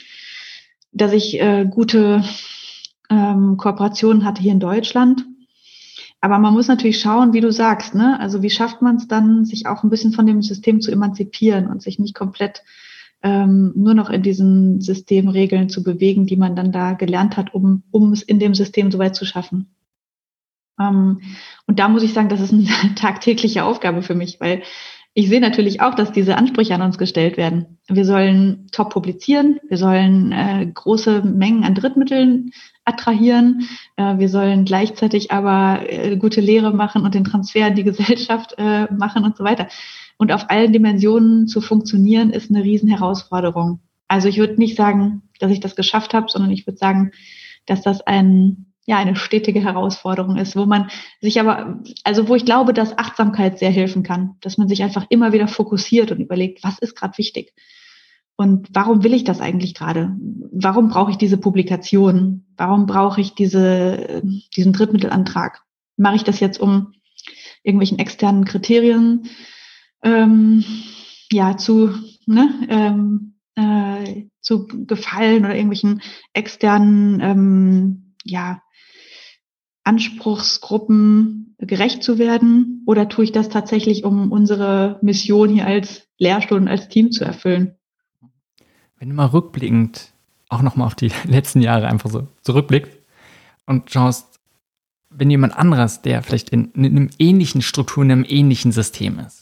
dass 0.92 1.14
ich 1.14 1.40
äh, 1.40 1.66
gute 1.70 2.24
ähm, 3.10 3.58
Kooperationen 3.58 4.26
hatte 4.26 4.42
hier 4.42 4.52
in 4.52 4.60
Deutschland. 4.60 5.26
Aber 6.20 6.38
man 6.38 6.54
muss 6.54 6.68
natürlich 6.68 7.00
schauen, 7.00 7.34
wie 7.34 7.42
du 7.42 7.52
sagst, 7.52 7.96
ne? 7.96 8.20
Also 8.20 8.44
wie 8.44 8.52
schafft 8.52 8.82
man 8.84 8.98
es 8.98 9.08
dann, 9.08 9.44
sich 9.44 9.66
auch 9.66 9.84
ein 9.84 9.90
bisschen 9.90 10.14
von 10.14 10.28
dem 10.28 10.44
System 10.44 10.80
zu 10.80 10.92
emanzipieren 10.92 11.68
und 11.68 11.82
sich 11.82 11.98
nicht 11.98 12.14
komplett 12.14 12.64
ähm, 13.24 13.74
nur 13.76 13.94
noch 13.94 14.10
in 14.10 14.24
diesen 14.24 14.82
Systemregeln 14.82 15.70
zu 15.70 15.84
bewegen, 15.84 16.26
die 16.26 16.38
man 16.38 16.56
dann 16.56 16.72
da 16.72 16.94
gelernt 16.94 17.38
hat, 17.38 17.54
um, 17.54 17.84
um 17.92 18.14
es 18.14 18.24
in 18.24 18.40
dem 18.40 18.56
System 18.56 18.92
so 18.92 19.00
weit 19.00 19.16
zu 19.16 19.26
schaffen. 19.26 19.76
Ähm, 20.80 21.22
und 21.68 21.80
da 21.80 21.88
muss 21.88 22.04
ich 22.04 22.14
sagen, 22.14 22.30
das 22.30 22.42
ist 22.42 22.54
eine 22.54 22.68
tagtägliche 22.96 23.64
Aufgabe 23.64 24.02
für 24.02 24.16
mich, 24.16 24.40
weil 24.40 24.64
ich 25.14 25.28
sehe 25.28 25.42
natürlich 25.42 25.82
auch, 25.82 25.94
dass 25.94 26.14
diese 26.14 26.38
Ansprüche 26.38 26.74
an 26.74 26.82
uns 26.82 26.98
gestellt 26.98 27.36
werden. 27.36 27.78
Wir 27.90 28.06
sollen 28.06 28.68
top 28.72 28.92
publizieren, 28.92 29.60
wir 29.68 29.78
sollen 29.78 30.32
äh, 30.32 30.66
große 30.74 31.22
Mengen 31.24 31.66
an 31.66 31.76
Drittmitteln 31.76 32.52
attrahieren, 32.86 33.68
äh, 33.98 34.18
wir 34.18 34.30
sollen 34.30 34.64
gleichzeitig 34.64 35.32
aber 35.32 35.82
äh, 35.86 36.16
gute 36.16 36.40
Lehre 36.40 36.74
machen 36.74 37.04
und 37.04 37.14
den 37.14 37.26
Transfer 37.26 37.68
in 37.68 37.76
die 37.76 37.84
Gesellschaft 37.92 38.56
äh, 38.58 38.86
machen 38.94 39.26
und 39.26 39.36
so 39.36 39.44
weiter 39.44 39.68
und 40.22 40.32
auf 40.32 40.52
allen 40.52 40.72
Dimensionen 40.72 41.48
zu 41.48 41.62
funktionieren, 41.62 42.30
ist 42.30 42.52
eine 42.52 42.64
Riesenherausforderung. 42.64 43.80
Also 44.08 44.28
ich 44.28 44.38
würde 44.38 44.60
nicht 44.60 44.78
sagen, 44.78 45.24
dass 45.40 45.52
ich 45.52 45.62
das 45.62 45.76
geschafft 45.76 46.14
habe, 46.14 46.28
sondern 46.30 46.52
ich 46.52 46.68
würde 46.68 46.78
sagen, 46.78 47.10
dass 47.66 47.82
das 47.82 48.02
ein, 48.02 48.68
ja, 48.86 48.98
eine 48.98 49.16
stetige 49.16 49.64
Herausforderung 49.64 50.38
ist, 50.38 50.56
wo 50.56 50.68
man 50.68 50.92
sich 51.22 51.40
aber, 51.40 51.82
also 52.04 52.28
wo 52.28 52.36
ich 52.36 52.46
glaube, 52.46 52.72
dass 52.72 53.00
Achtsamkeit 53.00 53.58
sehr 53.58 53.72
helfen 53.72 54.04
kann, 54.04 54.36
dass 54.42 54.60
man 54.60 54.68
sich 54.68 54.84
einfach 54.84 55.08
immer 55.10 55.34
wieder 55.34 55.48
fokussiert 55.48 56.12
und 56.12 56.20
überlegt, 56.20 56.64
was 56.64 56.78
ist 56.78 56.96
gerade 56.96 57.18
wichtig? 57.18 57.56
Und 58.36 58.68
warum 58.74 59.04
will 59.04 59.16
ich 59.16 59.24
das 59.24 59.42
eigentlich 59.42 59.74
gerade? 59.74 60.16
Warum 60.52 60.90
brauche 60.90 61.10
ich 61.10 61.18
diese 61.18 61.38
Publikation? 61.38 62.46
Warum 62.58 62.86
brauche 62.86 63.22
ich 63.22 63.34
diese, 63.34 64.22
diesen 64.56 64.74
Drittmittelantrag? 64.74 65.64
Mache 65.98 66.18
ich 66.18 66.24
das 66.24 66.40
jetzt, 66.40 66.60
um 66.60 66.94
irgendwelchen 67.64 67.98
externen 67.98 68.46
Kriterien 68.46 69.24
ähm, 70.04 70.64
ja, 71.32 71.58
zu, 71.58 71.94
ne, 72.26 72.50
ähm, 72.70 73.34
äh, 73.56 74.26
zu 74.42 74.68
gefallen 74.68 75.46
oder 75.46 75.56
irgendwelchen 75.56 76.02
externen 76.34 77.20
ähm, 77.22 78.16
ja, 78.24 78.62
Anspruchsgruppen 79.84 81.56
gerecht 81.58 82.04
zu 82.04 82.18
werden? 82.18 82.84
Oder 82.86 83.10
tue 83.10 83.24
ich 83.24 83.32
das 83.32 83.50
tatsächlich, 83.50 84.04
um 84.04 84.32
unsere 84.32 85.00
Mission 85.02 85.50
hier 85.50 85.66
als 85.66 86.08
Lehrstuhl 86.18 86.58
und 86.58 86.68
als 86.68 86.90
Team 86.90 87.12
zu 87.12 87.24
erfüllen? 87.24 87.76
Wenn 88.98 89.10
du 89.10 89.16
mal 89.16 89.26
rückblickend 89.26 90.12
auch 90.50 90.62
nochmal 90.62 90.88
auf 90.88 90.96
die 90.96 91.12
letzten 91.26 91.62
Jahre 91.62 91.88
einfach 91.88 92.10
so 92.10 92.28
zurückblickst 92.42 92.98
und 93.66 93.90
schaust, 93.90 94.40
wenn 95.10 95.30
jemand 95.30 95.58
anderes, 95.58 96.02
der 96.02 96.22
vielleicht 96.24 96.50
in, 96.50 96.72
in 96.72 96.86
einem 96.86 97.10
ähnlichen 97.20 97.62
Struktur, 97.62 98.04
in 98.04 98.12
einem 98.12 98.26
ähnlichen 98.28 98.72
System 98.72 99.20
ist, 99.20 99.41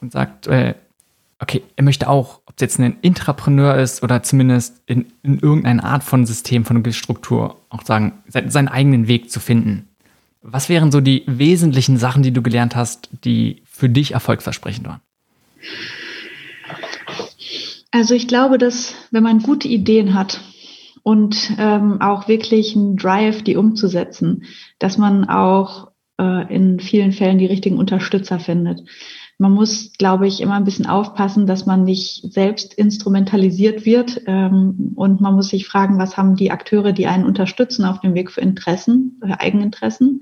und 0.00 0.12
sagt, 0.12 0.46
äh, 0.46 0.74
okay, 1.40 1.62
er 1.76 1.84
möchte 1.84 2.08
auch, 2.08 2.40
ob 2.46 2.54
es 2.56 2.60
jetzt 2.60 2.78
ein 2.78 2.96
Intrapreneur 3.02 3.76
ist 3.76 4.02
oder 4.02 4.22
zumindest 4.22 4.82
in, 4.86 5.06
in 5.22 5.38
irgendeiner 5.38 5.84
Art 5.84 6.04
von 6.04 6.26
System, 6.26 6.64
von 6.64 6.84
Struktur, 6.92 7.56
auch 7.70 7.82
sagen, 7.82 8.12
seinen 8.28 8.68
eigenen 8.68 9.08
Weg 9.08 9.30
zu 9.30 9.40
finden. 9.40 9.88
Was 10.42 10.68
wären 10.68 10.92
so 10.92 11.00
die 11.00 11.24
wesentlichen 11.26 11.96
Sachen, 11.96 12.22
die 12.22 12.32
du 12.32 12.42
gelernt 12.42 12.76
hast, 12.76 13.08
die 13.24 13.62
für 13.64 13.88
dich 13.88 14.12
erfolgsversprechend 14.12 14.86
waren? 14.86 15.00
Also 17.90 18.14
ich 18.14 18.28
glaube, 18.28 18.56
dass 18.56 18.94
wenn 19.10 19.22
man 19.22 19.42
gute 19.42 19.68
Ideen 19.68 20.14
hat 20.14 20.40
und 21.02 21.52
ähm, 21.58 22.00
auch 22.00 22.28
wirklich 22.28 22.76
einen 22.76 22.96
Drive, 22.96 23.42
die 23.42 23.56
umzusetzen, 23.56 24.44
dass 24.78 24.96
man 24.96 25.28
auch 25.28 25.90
äh, 26.18 26.54
in 26.54 26.80
vielen 26.80 27.12
Fällen 27.12 27.38
die 27.38 27.46
richtigen 27.46 27.78
Unterstützer 27.78 28.38
findet 28.38 28.82
man 29.40 29.52
muss, 29.52 29.92
glaube 29.96 30.26
ich, 30.26 30.42
immer 30.42 30.56
ein 30.56 30.64
bisschen 30.64 30.84
aufpassen, 30.84 31.46
dass 31.46 31.64
man 31.64 31.82
nicht 31.82 32.30
selbst 32.30 32.74
instrumentalisiert 32.74 33.86
wird. 33.86 34.20
Ähm, 34.26 34.92
und 34.96 35.22
man 35.22 35.34
muss 35.34 35.48
sich 35.48 35.66
fragen, 35.66 35.98
was 35.98 36.18
haben 36.18 36.36
die 36.36 36.50
Akteure, 36.50 36.92
die 36.92 37.06
einen 37.06 37.24
unterstützen 37.24 37.86
auf 37.86 38.00
dem 38.00 38.12
Weg 38.12 38.30
für 38.30 38.42
Interessen, 38.42 39.18
für 39.24 39.40
Eigeninteressen. 39.40 40.20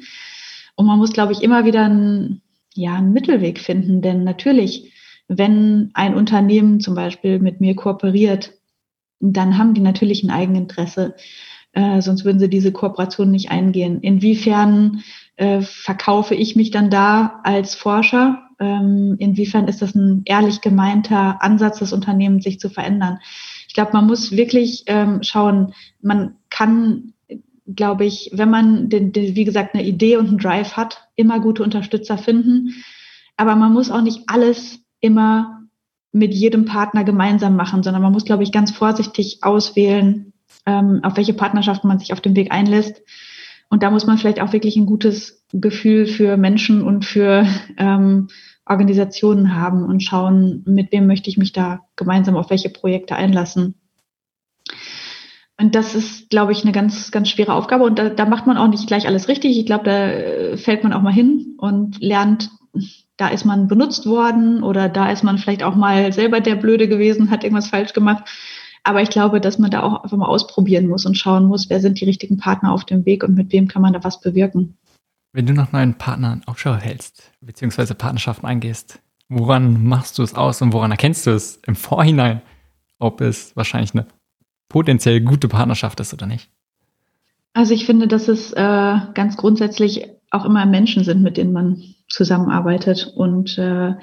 Und 0.77 0.87
man 0.87 0.99
muss, 0.99 1.13
glaube 1.13 1.33
ich, 1.33 1.43
immer 1.43 1.65
wieder 1.65 1.87
einen, 1.87 2.43
ja, 2.75 2.95
einen 2.95 3.13
Mittelweg 3.13 3.59
finden. 3.59 4.03
Denn 4.03 4.23
natürlich, 4.23 4.93
wenn 5.27 5.91
ein 5.95 6.15
Unternehmen 6.15 6.79
zum 6.79 6.95
Beispiel 6.95 7.41
mit 7.41 7.61
mir 7.61 7.75
kooperiert, 7.75 8.53
dann 9.19 9.59
haben 9.59 9.75
die 9.75 9.81
natürlich 9.81 10.23
ein 10.23 10.31
Eigeninteresse. 10.31 11.17
Äh, 11.73 12.03
sonst 12.03 12.25
würden 12.25 12.39
sie 12.39 12.49
diese 12.49 12.71
Kooperation 12.71 13.33
nicht 13.33 13.51
eingehen. 13.51 14.01
Inwiefern 14.01 15.03
äh, 15.35 15.61
verkaufe 15.63 16.37
ich 16.37 16.55
mich 16.55 16.71
dann 16.71 16.89
da 16.89 17.41
als 17.43 17.75
Forscher 17.75 18.45
ähm, 18.59 19.17
inwiefern 19.19 19.69
ist 19.69 19.83
das 19.83 19.95
ein 19.95 20.23
ehrlich 20.25 20.61
gemeinter 20.61 21.43
Ansatz 21.43 21.79
des 21.79 21.93
Unternehmens, 21.93 22.45
sich 22.45 22.59
zu 22.59 22.69
verändern. 22.69 23.19
Ich 23.69 23.75
glaube, 23.75 23.93
man 23.93 24.07
muss 24.07 24.33
wirklich 24.33 24.85
ähm, 24.87 25.23
schauen, 25.23 25.75
man 26.01 26.37
kann, 26.51 27.13
glaube 27.67 28.05
ich, 28.05 28.31
wenn 28.33 28.51
man, 28.51 28.89
den, 28.89 29.13
den, 29.13 29.37
wie 29.37 29.45
gesagt, 29.45 29.75
eine 29.75 29.85
Idee 29.85 30.17
und 30.17 30.29
einen 30.29 30.39
Drive 30.39 30.77
hat, 30.77 31.09
immer 31.15 31.39
gute 31.41 31.63
Unterstützer 31.63 32.19
finden. 32.19 32.75
Aber 33.37 33.55
man 33.55 33.73
muss 33.73 33.91
auch 33.91 34.03
nicht 34.03 34.23
alles 34.27 34.81
immer 35.01 35.59
mit 36.13 36.35
jedem 36.35 36.65
Partner 36.65 37.05
gemeinsam 37.05 37.55
machen, 37.55 37.83
sondern 37.83 38.03
man 38.03 38.13
muss, 38.13 38.25
glaube 38.25 38.43
ich, 38.43 38.51
ganz 38.51 38.73
vorsichtig 38.73 39.39
auswählen, 39.43 40.33
ähm, 40.67 41.01
auf 41.03 41.17
welche 41.17 41.35
Partnerschaften 41.35 41.87
man 41.87 41.99
sich 41.99 42.13
auf 42.13 42.21
dem 42.21 42.35
Weg 42.35 42.51
einlässt. 42.51 43.03
Und 43.71 43.83
da 43.83 43.91
muss 43.91 44.07
man 44.07 44.19
vielleicht 44.19 44.41
auch 44.41 44.53
wirklich 44.53 44.77
ein 44.77 44.87
gutes 44.87 45.45
Gefühl 45.53 46.07
für 46.07 46.37
Menschen 46.37 46.83
und 46.83 47.05
für 47.05 47.47
ähm, 47.77 48.29
Organisationen 48.69 49.55
haben 49.55 49.85
und 49.85 50.03
schauen, 50.03 50.63
mit 50.67 50.93
wem 50.93 51.07
möchte 51.07 51.31
ich 51.31 51.39
mich 51.39 51.53
da 51.53 51.81
gemeinsam 51.97 52.37
auf 52.37 52.51
welche 52.51 52.71
Projekte 52.71 53.17
einlassen. 53.17 53.75
Und 55.61 55.75
das 55.75 55.95
ist, 55.95 56.31
glaube 56.31 56.53
ich, 56.53 56.63
eine 56.63 56.73
ganz, 56.73 57.11
ganz 57.11 57.29
schwere 57.29 57.53
Aufgabe. 57.53 57.85
Und 57.85 57.99
da, 57.99 58.11
da 58.11 58.27
macht 58.27 58.47
man 58.47 58.57
auch 58.57 58.69
nicht 58.69 58.87
gleich 58.87 59.07
alles 59.09 59.27
richtig. 59.27 59.59
Ich 59.59 59.67
glaube, 59.67 59.85
da 59.85 60.09
äh, 60.09 60.57
fällt 60.57 60.85
man 60.85 60.93
auch 60.93 61.03
mal 61.03 61.13
hin 61.13 61.57
und 61.59 62.01
lernt, 62.01 62.51
da 63.17 63.29
ist 63.29 63.45
man 63.45 63.67
benutzt 63.67 64.07
worden 64.07 64.63
oder 64.63 64.89
da 64.89 65.11
ist 65.11 65.25
man 65.25 65.39
vielleicht 65.39 65.65
auch 65.65 65.75
mal 65.75 66.13
selber 66.13 66.41
der 66.41 66.55
Blöde 66.55 66.87
gewesen, 66.87 67.31
hat 67.31 67.43
irgendwas 67.43 67.69
falsch 67.69 67.93
gemacht. 67.93 68.25
Aber 68.85 69.03
ich 69.03 69.11
glaube, 69.11 69.41
dass 69.41 69.59
man 69.59 69.73
da 69.73 69.83
auch 69.83 70.05
einfach 70.05 70.17
mal 70.17 70.29
ausprobieren 70.29 70.87
muss 70.87 71.05
und 71.05 71.19
schauen 71.19 71.47
muss, 71.47 71.69
wer 71.69 71.81
sind 71.81 72.01
die 72.01 72.05
richtigen 72.05 72.37
Partner 72.37 72.73
auf 72.73 72.85
dem 72.85 73.05
Weg 73.05 73.25
und 73.25 73.35
mit 73.35 73.53
wem 73.53 73.67
kann 73.67 73.83
man 73.83 73.93
da 73.93 74.05
was 74.05 74.21
bewirken. 74.21 74.77
Wenn 75.33 75.47
du 75.47 75.53
nach 75.53 75.73
neuen 75.73 75.95
Partnern 75.95 76.43
Ausschau 76.47 76.75
hältst, 76.75 77.33
beziehungsweise 77.41 77.95
Partnerschaften 77.95 78.47
eingehst, 78.47 79.01
woran 79.29 79.85
machst 79.85 80.19
du 80.19 80.23
es 80.23 80.35
aus 80.35 80.63
und 80.63 80.73
woran 80.73 80.91
erkennst 80.91 81.27
du 81.27 81.31
es 81.31 81.61
im 81.67 81.77
Vorhinein, 81.77 82.43
ob 82.99 83.21
es 83.21 83.55
wahrscheinlich 83.57 83.93
eine 83.95 84.07
potenziell 84.69 85.21
gute 85.21 85.49
Partnerschaft 85.49 86.01
ist 86.01 86.13
oder 86.15 86.27
nicht? 86.27 86.51
Also 87.53 87.75
ich 87.75 87.87
finde, 87.87 88.09
dass 88.09 88.29
es 88.29 88.53
äh, 88.53 88.97
ganz 89.15 89.37
grundsätzlich 89.37 90.07
auch 90.31 90.45
immer 90.45 90.65
Menschen 90.67 91.05
sind, 91.05 91.23
mit 91.23 91.37
denen 91.37 91.53
man 91.53 91.83
zusammenarbeitet 92.09 93.13
und 93.15 93.59
äh, 93.59 93.95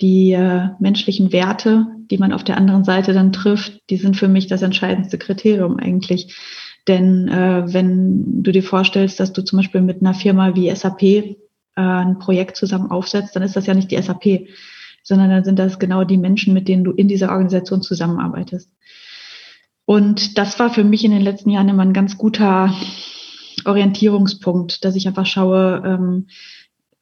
die 0.00 0.32
äh, 0.32 0.68
menschlichen 0.78 1.32
Werte, 1.32 1.86
die 2.10 2.18
man 2.18 2.32
auf 2.32 2.44
der 2.44 2.56
anderen 2.56 2.84
Seite 2.84 3.12
dann 3.12 3.32
trifft, 3.32 3.80
die 3.90 3.96
sind 3.96 4.16
für 4.16 4.28
mich 4.28 4.46
das 4.46 4.62
entscheidendste 4.62 5.18
Kriterium 5.18 5.78
eigentlich. 5.78 6.36
Denn 6.88 7.28
äh, 7.28 7.72
wenn 7.72 8.42
du 8.42 8.52
dir 8.52 8.62
vorstellst, 8.62 9.18
dass 9.18 9.32
du 9.32 9.42
zum 9.42 9.58
Beispiel 9.58 9.80
mit 9.80 10.00
einer 10.00 10.14
Firma 10.14 10.54
wie 10.54 10.74
SAP 10.74 11.02
äh, 11.02 11.34
ein 11.74 12.18
Projekt 12.18 12.56
zusammen 12.56 12.90
aufsetzt, 12.90 13.34
dann 13.34 13.42
ist 13.42 13.56
das 13.56 13.66
ja 13.66 13.74
nicht 13.74 13.90
die 13.90 14.00
SAP, 14.00 14.48
sondern 15.02 15.30
dann 15.30 15.44
sind 15.44 15.58
das 15.58 15.78
genau 15.78 16.04
die 16.04 16.16
Menschen, 16.16 16.54
mit 16.54 16.68
denen 16.68 16.84
du 16.84 16.92
in 16.92 17.08
dieser 17.08 17.30
Organisation 17.30 17.82
zusammenarbeitest. 17.82 18.70
Und 19.84 20.36
das 20.38 20.58
war 20.58 20.70
für 20.70 20.84
mich 20.84 21.04
in 21.04 21.12
den 21.12 21.22
letzten 21.22 21.50
Jahren 21.50 21.68
immer 21.68 21.82
ein 21.82 21.92
ganz 21.92 22.18
guter 22.18 22.74
Orientierungspunkt, 23.64 24.84
dass 24.84 24.96
ich 24.96 25.06
einfach 25.06 25.26
schaue, 25.26 25.82
ähm, 25.84 26.26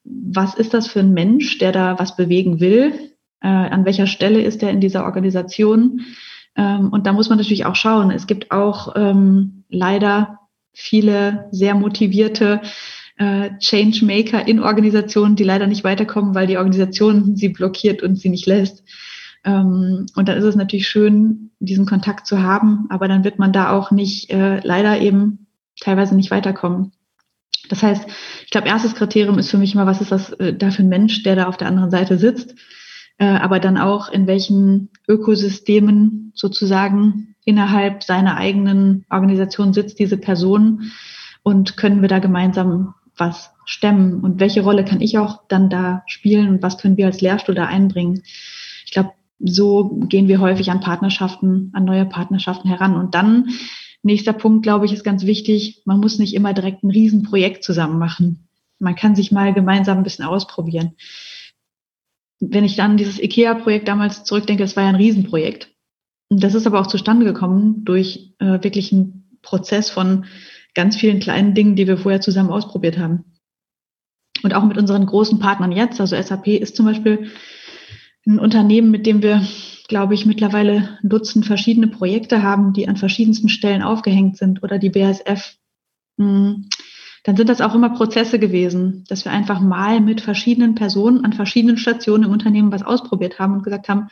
was 0.04 0.54
ist 0.54 0.74
das 0.74 0.86
für 0.86 1.00
ein 1.00 1.14
Mensch, 1.14 1.58
der 1.58 1.72
da 1.72 1.98
was 1.98 2.16
bewegen 2.16 2.60
will? 2.60 2.92
Äh, 3.40 3.48
an 3.48 3.84
welcher 3.84 4.06
Stelle 4.06 4.42
ist 4.42 4.62
er 4.62 4.70
in 4.70 4.80
dieser 4.80 5.04
Organisation? 5.04 6.02
Ähm, 6.56 6.90
und 6.90 7.06
da 7.06 7.12
muss 7.12 7.28
man 7.28 7.38
natürlich 7.38 7.64
auch 7.64 7.74
schauen. 7.74 8.10
Es 8.10 8.26
gibt 8.26 8.50
auch 8.50 8.94
ähm, 8.96 9.63
leider 9.74 10.40
viele 10.72 11.48
sehr 11.50 11.74
motivierte 11.74 12.62
äh, 13.16 13.50
Changemaker 13.58 14.46
in 14.46 14.60
Organisationen, 14.60 15.36
die 15.36 15.44
leider 15.44 15.66
nicht 15.66 15.84
weiterkommen, 15.84 16.34
weil 16.34 16.46
die 16.46 16.58
Organisation 16.58 17.36
sie 17.36 17.48
blockiert 17.48 18.02
und 18.02 18.16
sie 18.16 18.28
nicht 18.28 18.46
lässt. 18.46 18.84
Ähm, 19.44 20.06
und 20.16 20.28
dann 20.28 20.38
ist 20.38 20.44
es 20.44 20.56
natürlich 20.56 20.88
schön, 20.88 21.50
diesen 21.60 21.86
Kontakt 21.86 22.26
zu 22.26 22.42
haben, 22.42 22.86
aber 22.88 23.08
dann 23.08 23.24
wird 23.24 23.38
man 23.38 23.52
da 23.52 23.70
auch 23.70 23.90
nicht 23.90 24.30
äh, 24.30 24.60
leider 24.64 25.00
eben 25.00 25.46
teilweise 25.80 26.16
nicht 26.16 26.30
weiterkommen. 26.30 26.92
Das 27.68 27.82
heißt, 27.82 28.06
ich 28.44 28.50
glaube, 28.50 28.68
erstes 28.68 28.94
Kriterium 28.94 29.38
ist 29.38 29.50
für 29.50 29.58
mich 29.58 29.74
immer, 29.74 29.86
was 29.86 30.00
ist 30.00 30.12
das 30.12 30.32
äh, 30.32 30.54
da 30.54 30.70
für 30.70 30.82
ein 30.82 30.88
Mensch, 30.88 31.22
der 31.22 31.36
da 31.36 31.46
auf 31.46 31.56
der 31.56 31.68
anderen 31.68 31.90
Seite 31.90 32.18
sitzt, 32.18 32.54
äh, 33.18 33.26
aber 33.26 33.60
dann 33.60 33.78
auch 33.78 34.10
in 34.10 34.26
welchen 34.26 34.90
Ökosystemen 35.08 36.32
sozusagen 36.34 37.33
innerhalb 37.44 38.02
seiner 38.02 38.36
eigenen 38.36 39.04
Organisation 39.10 39.72
sitzt 39.72 39.98
diese 39.98 40.16
Person 40.16 40.92
und 41.42 41.76
können 41.76 42.00
wir 42.00 42.08
da 42.08 42.18
gemeinsam 42.18 42.94
was 43.16 43.52
stemmen 43.64 44.20
und 44.20 44.40
welche 44.40 44.62
Rolle 44.62 44.84
kann 44.84 45.00
ich 45.00 45.18
auch 45.18 45.42
dann 45.48 45.70
da 45.70 46.02
spielen 46.06 46.48
und 46.48 46.62
was 46.62 46.78
können 46.78 46.96
wir 46.96 47.06
als 47.06 47.20
Lehrstuhl 47.20 47.54
da 47.54 47.66
einbringen. 47.66 48.22
Ich 48.84 48.92
glaube, 48.92 49.12
so 49.38 50.00
gehen 50.08 50.28
wir 50.28 50.40
häufig 50.40 50.70
an 50.70 50.80
Partnerschaften, 50.80 51.70
an 51.74 51.84
neue 51.84 52.06
Partnerschaften 52.06 52.68
heran 52.68 52.96
und 52.96 53.14
dann 53.14 53.48
Nächster 54.04 54.34
Punkt, 54.34 54.62
glaube 54.62 54.84
ich, 54.84 54.92
ist 54.92 55.02
ganz 55.02 55.24
wichtig. 55.24 55.80
Man 55.86 55.98
muss 55.98 56.18
nicht 56.18 56.34
immer 56.34 56.52
direkt 56.52 56.84
ein 56.84 56.90
Riesenprojekt 56.90 57.64
zusammen 57.64 57.98
machen. 57.98 58.46
Man 58.78 58.96
kann 58.96 59.16
sich 59.16 59.32
mal 59.32 59.54
gemeinsam 59.54 59.96
ein 59.96 60.04
bisschen 60.04 60.26
ausprobieren. 60.26 60.92
Wenn 62.38 62.64
ich 62.64 62.76
dann 62.76 62.98
dieses 62.98 63.18
IKEA-Projekt 63.18 63.88
damals 63.88 64.24
zurückdenke, 64.24 64.62
das 64.62 64.76
war 64.76 64.82
ja 64.82 64.90
ein 64.90 64.96
Riesenprojekt. 64.96 65.73
Das 66.30 66.54
ist 66.54 66.66
aber 66.66 66.80
auch 66.80 66.86
zustande 66.86 67.24
gekommen 67.24 67.84
durch 67.84 68.34
äh, 68.38 68.62
wirklich 68.62 68.92
einen 68.92 69.38
Prozess 69.42 69.90
von 69.90 70.24
ganz 70.74 70.96
vielen 70.96 71.20
kleinen 71.20 71.54
Dingen, 71.54 71.76
die 71.76 71.86
wir 71.86 71.98
vorher 71.98 72.20
zusammen 72.20 72.50
ausprobiert 72.50 72.98
haben. 72.98 73.24
Und 74.42 74.54
auch 74.54 74.64
mit 74.64 74.76
unseren 74.76 75.06
großen 75.06 75.38
Partnern 75.38 75.72
jetzt, 75.72 76.00
also 76.00 76.20
SAP 76.20 76.48
ist 76.48 76.76
zum 76.76 76.86
Beispiel 76.86 77.30
ein 78.26 78.38
Unternehmen, 78.38 78.90
mit 78.90 79.06
dem 79.06 79.22
wir 79.22 79.46
glaube 79.88 80.14
ich, 80.14 80.26
mittlerweile 80.26 80.98
ein 81.02 81.08
Dutzend 81.08 81.46
verschiedene 81.46 81.88
Projekte 81.88 82.42
haben, 82.42 82.72
die 82.72 82.88
an 82.88 82.96
verschiedensten 82.96 83.48
Stellen 83.48 83.82
aufgehängt 83.82 84.36
sind 84.36 84.62
oder 84.62 84.78
die 84.78 84.90
BASF, 84.90 85.56
hm, 86.18 86.68
dann 87.24 87.36
sind 87.36 87.48
das 87.48 87.60
auch 87.60 87.74
immer 87.74 87.90
Prozesse 87.90 88.38
gewesen, 88.38 89.04
dass 89.08 89.24
wir 89.24 89.32
einfach 89.32 89.60
mal 89.60 90.00
mit 90.00 90.20
verschiedenen 90.20 90.74
Personen 90.74 91.24
an 91.24 91.32
verschiedenen 91.32 91.78
Stationen 91.78 92.24
im 92.24 92.30
Unternehmen 92.30 92.72
was 92.72 92.82
ausprobiert 92.82 93.38
haben 93.38 93.54
und 93.54 93.62
gesagt 93.62 93.88
haben, 93.88 94.08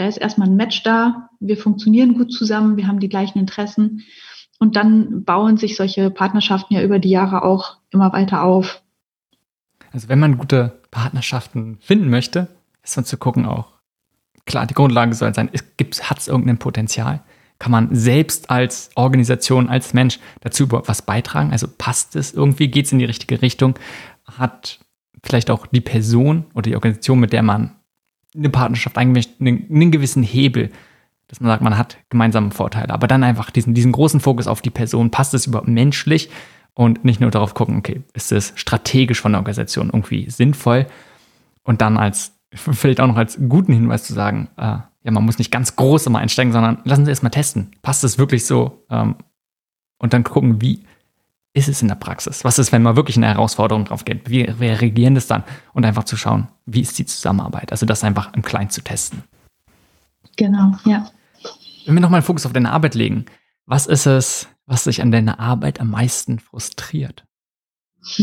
da 0.00 0.06
ist 0.06 0.16
erstmal 0.16 0.48
ein 0.48 0.56
Match 0.56 0.82
da, 0.82 1.28
wir 1.40 1.58
funktionieren 1.58 2.14
gut 2.14 2.32
zusammen, 2.32 2.78
wir 2.78 2.86
haben 2.86 3.00
die 3.00 3.10
gleichen 3.10 3.38
Interessen 3.38 4.02
und 4.58 4.74
dann 4.74 5.24
bauen 5.24 5.58
sich 5.58 5.76
solche 5.76 6.10
Partnerschaften 6.10 6.74
ja 6.74 6.82
über 6.82 6.98
die 6.98 7.10
Jahre 7.10 7.42
auch 7.42 7.76
immer 7.90 8.10
weiter 8.14 8.42
auf. 8.42 8.82
Also 9.92 10.08
wenn 10.08 10.18
man 10.18 10.38
gute 10.38 10.80
Partnerschaften 10.90 11.76
finden 11.80 12.08
möchte, 12.08 12.48
ist 12.82 12.96
dann 12.96 13.04
zu 13.04 13.18
gucken 13.18 13.44
auch, 13.44 13.72
klar, 14.46 14.66
die 14.66 14.72
Grundlage 14.72 15.14
soll 15.14 15.34
sein, 15.34 15.50
hat 15.50 16.18
es 16.18 16.28
irgendein 16.28 16.58
Potenzial? 16.58 17.22
Kann 17.58 17.72
man 17.72 17.94
selbst 17.94 18.48
als 18.48 18.90
Organisation, 18.94 19.68
als 19.68 19.92
Mensch 19.92 20.18
dazu 20.40 20.70
was 20.70 21.02
beitragen? 21.02 21.52
Also 21.52 21.68
passt 21.68 22.16
es 22.16 22.32
irgendwie? 22.32 22.68
Geht 22.68 22.86
es 22.86 22.92
in 22.92 23.00
die 23.00 23.04
richtige 23.04 23.42
Richtung? 23.42 23.78
Hat 24.24 24.80
vielleicht 25.22 25.50
auch 25.50 25.66
die 25.66 25.82
Person 25.82 26.46
oder 26.54 26.62
die 26.62 26.74
Organisation, 26.74 27.20
mit 27.20 27.34
der 27.34 27.42
man 27.42 27.76
eine 28.34 28.50
Partnerschaft 28.50 28.96
eingemischt, 28.96 29.30
einen, 29.40 29.66
einen 29.70 29.90
gewissen 29.90 30.22
Hebel, 30.22 30.70
dass 31.28 31.40
man 31.40 31.50
sagt, 31.50 31.62
man 31.62 31.78
hat 31.78 31.98
gemeinsame 32.08 32.50
Vorteile. 32.50 32.92
Aber 32.92 33.06
dann 33.06 33.22
einfach 33.22 33.50
diesen, 33.50 33.74
diesen 33.74 33.92
großen 33.92 34.20
Fokus 34.20 34.46
auf 34.46 34.62
die 34.62 34.70
Person. 34.70 35.10
Passt 35.10 35.34
es 35.34 35.46
überhaupt 35.46 35.68
menschlich? 35.68 36.30
Und 36.74 37.04
nicht 37.04 37.20
nur 37.20 37.30
darauf 37.30 37.54
gucken, 37.54 37.76
okay, 37.78 38.02
ist 38.14 38.32
es 38.32 38.52
strategisch 38.56 39.20
von 39.20 39.32
der 39.32 39.40
Organisation 39.40 39.88
irgendwie 39.88 40.30
sinnvoll? 40.30 40.86
Und 41.62 41.82
dann 41.82 41.96
als 41.98 42.32
vielleicht 42.52 43.00
auch 43.00 43.06
noch 43.06 43.16
als 43.16 43.38
guten 43.48 43.72
Hinweis 43.72 44.04
zu 44.04 44.12
sagen, 44.12 44.48
äh, 44.56 44.78
ja, 45.02 45.10
man 45.10 45.24
muss 45.24 45.38
nicht 45.38 45.50
ganz 45.50 45.76
groß 45.76 46.06
immer 46.06 46.18
einsteigen, 46.18 46.52
sondern 46.52 46.78
lassen 46.84 47.04
Sie 47.04 47.10
erst 47.10 47.22
mal 47.22 47.30
testen. 47.30 47.72
Passt 47.82 48.04
es 48.04 48.18
wirklich 48.18 48.44
so? 48.44 48.84
Ähm, 48.90 49.16
und 49.98 50.12
dann 50.12 50.24
gucken, 50.24 50.60
wie 50.60 50.84
ist 51.52 51.68
es 51.68 51.82
in 51.82 51.88
der 51.88 51.96
Praxis? 51.96 52.44
Was 52.44 52.58
ist, 52.58 52.70
wenn 52.72 52.82
man 52.82 52.96
wirklich 52.96 53.16
eine 53.16 53.26
Herausforderung 53.26 53.84
drauf 53.84 54.04
geht? 54.04 54.30
Wie, 54.30 54.46
wie 54.58 54.68
reagieren 54.68 55.14
das 55.14 55.26
dann? 55.26 55.42
Und 55.72 55.84
einfach 55.84 56.04
zu 56.04 56.16
schauen, 56.16 56.48
wie 56.66 56.80
ist 56.80 56.98
die 56.98 57.06
Zusammenarbeit? 57.06 57.72
Also 57.72 57.86
das 57.86 58.04
einfach 58.04 58.32
im 58.34 58.42
Kleinen 58.42 58.70
zu 58.70 58.82
testen. 58.82 59.24
Genau, 60.36 60.72
ja. 60.84 61.10
Wenn 61.86 61.94
wir 61.94 62.00
nochmal 62.00 62.18
einen 62.18 62.26
Fokus 62.26 62.46
auf 62.46 62.52
deine 62.52 62.70
Arbeit 62.70 62.94
legen, 62.94 63.26
was 63.66 63.86
ist 63.86 64.06
es, 64.06 64.48
was 64.66 64.84
dich 64.84 65.02
an 65.02 65.10
deiner 65.10 65.40
Arbeit 65.40 65.80
am 65.80 65.90
meisten 65.90 66.38
frustriert? 66.38 67.24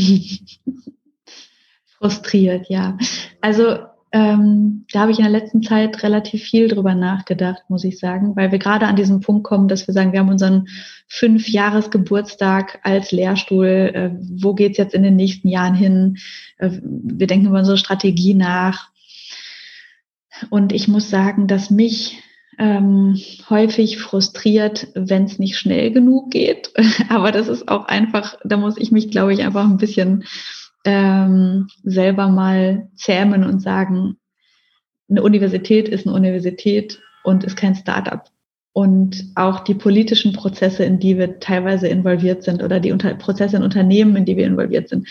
frustriert, 1.97 2.69
ja. 2.69 2.97
Also 3.41 3.79
ähm, 4.11 4.85
da 4.91 5.01
habe 5.01 5.11
ich 5.11 5.19
in 5.19 5.25
der 5.25 5.31
letzten 5.31 5.61
Zeit 5.61 6.01
relativ 6.01 6.43
viel 6.43 6.69
drüber 6.69 6.95
nachgedacht, 6.95 7.63
muss 7.67 7.83
ich 7.83 7.99
sagen, 7.99 8.35
weil 8.35 8.51
wir 8.51 8.59
gerade 8.59 8.87
an 8.87 8.95
diesem 8.95 9.19
Punkt 9.19 9.43
kommen, 9.43 9.67
dass 9.67 9.85
wir 9.85 9.93
sagen, 9.93 10.13
wir 10.13 10.19
haben 10.19 10.29
unseren 10.29 10.67
Fünf-Jahres-Geburtstag 11.07 12.79
als 12.83 13.11
Lehrstuhl. 13.11 13.67
Äh, 13.67 14.11
wo 14.41 14.53
geht's 14.53 14.77
jetzt 14.77 14.93
in 14.93 15.03
den 15.03 15.17
nächsten 15.17 15.49
Jahren 15.49 15.75
hin? 15.75 16.17
Äh, 16.57 16.71
wir 16.81 17.27
denken 17.27 17.47
über 17.47 17.59
unsere 17.59 17.77
Strategie 17.77 18.33
nach. 18.33 18.89
Und 20.49 20.71
ich 20.71 20.87
muss 20.87 21.09
sagen, 21.09 21.47
dass 21.47 21.69
mich 21.69 22.21
ähm, 22.59 23.19
häufig 23.49 23.99
frustriert, 23.99 24.87
wenn 24.95 25.25
es 25.25 25.37
nicht 25.37 25.57
schnell 25.57 25.91
genug 25.91 26.31
geht. 26.31 26.71
Aber 27.09 27.31
das 27.31 27.47
ist 27.47 27.67
auch 27.67 27.85
einfach, 27.85 28.37
da 28.43 28.57
muss 28.57 28.77
ich 28.77 28.91
mich, 28.91 29.11
glaube 29.11 29.33
ich, 29.33 29.43
einfach 29.43 29.65
ein 29.65 29.77
bisschen 29.77 30.23
ähm, 30.87 31.67
selber 31.83 32.29
mal 32.29 32.87
zähmen 32.95 33.43
und 33.43 33.59
sagen, 33.59 34.17
eine 35.09 35.21
Universität 35.21 35.89
ist 35.89 36.07
eine 36.07 36.15
Universität 36.15 37.01
und 37.25 37.43
ist 37.43 37.57
kein 37.57 37.75
Startup. 37.75 38.23
Und 38.71 39.31
auch 39.35 39.59
die 39.61 39.73
politischen 39.73 40.31
Prozesse, 40.31 40.85
in 40.85 40.99
die 40.99 41.17
wir 41.17 41.39
teilweise 41.39 41.89
involviert 41.89 42.43
sind 42.43 42.63
oder 42.63 42.79
die 42.79 42.93
Unter 42.93 43.13
Prozesse 43.15 43.57
in 43.57 43.63
Unternehmen, 43.63 44.15
in 44.15 44.25
die 44.25 44.37
wir 44.37 44.45
involviert 44.45 44.87
sind, 44.87 45.07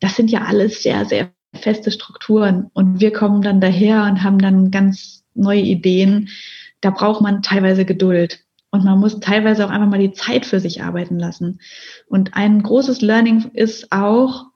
das 0.00 0.16
sind 0.16 0.30
ja 0.30 0.42
alles 0.42 0.82
sehr, 0.82 1.04
sehr 1.04 1.32
feste 1.54 1.90
Strukturen. 1.90 2.70
Und 2.72 3.00
wir 3.00 3.12
kommen 3.12 3.42
dann 3.42 3.60
daher 3.60 4.04
und 4.04 4.22
haben 4.22 4.38
dann 4.38 4.70
ganz 4.70 5.24
neue 5.34 5.60
Ideen. 5.60 6.30
Da 6.80 6.90
braucht 6.90 7.20
man 7.20 7.42
teilweise 7.42 7.84
Geduld. 7.84 8.40
Und 8.70 8.84
man 8.84 8.98
muss 9.00 9.20
teilweise 9.20 9.66
auch 9.66 9.70
einfach 9.70 9.88
mal 9.88 9.98
die 9.98 10.12
Zeit 10.12 10.46
für 10.46 10.60
sich 10.60 10.82
arbeiten 10.82 11.18
lassen. 11.18 11.60
Und 12.06 12.34
ein 12.34 12.62
großes 12.62 13.02
Learning 13.02 13.50
ist 13.52 13.92
auch, 13.92 14.46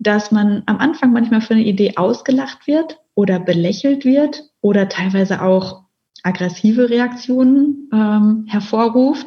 dass 0.00 0.32
man 0.32 0.62
am 0.66 0.78
Anfang 0.78 1.12
manchmal 1.12 1.42
für 1.42 1.54
eine 1.54 1.64
Idee 1.64 1.96
ausgelacht 1.96 2.66
wird 2.66 2.98
oder 3.14 3.38
belächelt 3.38 4.04
wird 4.04 4.50
oder 4.62 4.88
teilweise 4.88 5.42
auch 5.42 5.84
aggressive 6.22 6.88
Reaktionen 6.88 7.88
ähm, 7.92 8.46
hervorruft, 8.48 9.26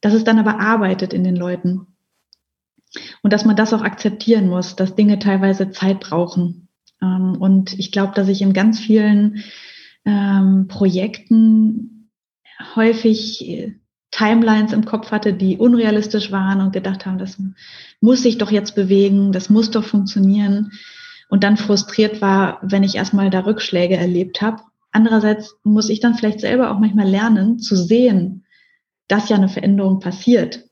dass 0.00 0.14
es 0.14 0.24
dann 0.24 0.38
aber 0.38 0.58
arbeitet 0.58 1.12
in 1.12 1.22
den 1.22 1.36
Leuten. 1.36 1.86
Und 3.22 3.32
dass 3.32 3.44
man 3.44 3.56
das 3.56 3.74
auch 3.74 3.82
akzeptieren 3.82 4.48
muss, 4.48 4.74
dass 4.74 4.94
Dinge 4.94 5.18
teilweise 5.18 5.70
Zeit 5.70 6.00
brauchen. 6.00 6.68
Ähm, 7.02 7.36
und 7.38 7.78
ich 7.78 7.92
glaube, 7.92 8.14
dass 8.14 8.28
ich 8.28 8.40
in 8.40 8.54
ganz 8.54 8.80
vielen 8.80 9.44
ähm, 10.06 10.66
Projekten 10.68 12.10
häufig 12.74 13.76
Timelines 14.16 14.72
im 14.72 14.84
Kopf 14.84 15.10
hatte, 15.10 15.32
die 15.32 15.56
unrealistisch 15.56 16.30
waren 16.30 16.60
und 16.60 16.72
gedacht 16.72 17.04
haben, 17.04 17.18
das 17.18 17.36
muss 18.00 18.22
sich 18.22 18.38
doch 18.38 18.52
jetzt 18.52 18.76
bewegen, 18.76 19.32
das 19.32 19.50
muss 19.50 19.72
doch 19.72 19.84
funktionieren. 19.84 20.70
Und 21.28 21.42
dann 21.42 21.56
frustriert 21.56 22.20
war, 22.22 22.60
wenn 22.62 22.84
ich 22.84 22.94
erstmal 22.94 23.30
da 23.30 23.40
Rückschläge 23.40 23.96
erlebt 23.96 24.40
habe. 24.40 24.62
Andererseits 24.92 25.56
muss 25.64 25.88
ich 25.88 25.98
dann 25.98 26.14
vielleicht 26.14 26.40
selber 26.40 26.70
auch 26.70 26.78
manchmal 26.78 27.08
lernen, 27.08 27.58
zu 27.58 27.74
sehen, 27.74 28.44
dass 29.08 29.28
ja 29.28 29.36
eine 29.36 29.48
Veränderung 29.48 29.98
passiert 29.98 30.64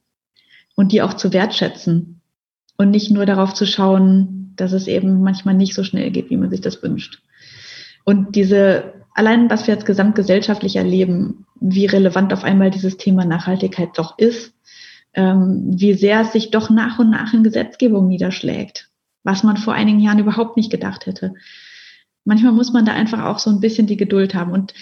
und 0.77 0.93
die 0.93 1.03
auch 1.03 1.15
zu 1.15 1.33
wertschätzen 1.33 2.21
und 2.77 2.91
nicht 2.91 3.11
nur 3.11 3.27
darauf 3.27 3.55
zu 3.55 3.67
schauen, 3.67 4.53
dass 4.55 4.71
es 4.71 4.87
eben 4.87 5.21
manchmal 5.21 5.55
nicht 5.55 5.75
so 5.75 5.83
schnell 5.83 6.13
geht, 6.13 6.31
wie 6.31 6.37
man 6.37 6.51
sich 6.51 6.61
das 6.61 6.81
wünscht. 6.81 7.23
Und 8.05 8.37
diese, 8.37 9.02
allein 9.15 9.51
was 9.51 9.67
wir 9.67 9.75
jetzt 9.75 9.87
gesamtgesellschaftlich 9.87 10.77
erleben, 10.77 11.47
wie 11.61 11.87
relevant 11.87 12.33
auf 12.33 12.45
einmal 12.45 12.71
dieses 12.71 12.97
Thema 12.97 13.25
Nachhaltigkeit 13.25 13.91
doch 13.97 14.19
ist, 14.19 14.55
ähm, 15.15 15.65
wie 15.67 15.95
sehr 15.95 16.23
es 16.23 16.33
sich 16.33 16.51
doch 16.51 16.71
nach 16.71 16.99
und 16.99 17.11
nach 17.11 17.33
in 17.35 17.43
Gesetzgebung 17.43 18.09
niederschlägt, 18.09 18.91
was 19.23 19.43
man 19.43 19.57
vor 19.57 19.75
einigen 19.75 20.01
Jahren 20.01 20.19
überhaupt 20.19 20.57
nicht 20.57 20.71
gedacht 20.71 21.07
hätte. 21.07 21.35
Manchmal 22.25 22.53
muss 22.53 22.73
man 22.73 22.85
da 22.85 22.93
einfach 22.93 23.25
auch 23.25 23.39
so 23.39 23.51
ein 23.51 23.61
bisschen 23.61 23.87
die 23.87 23.97
Geduld 23.97 24.35
haben. 24.35 24.53
Und 24.53 24.75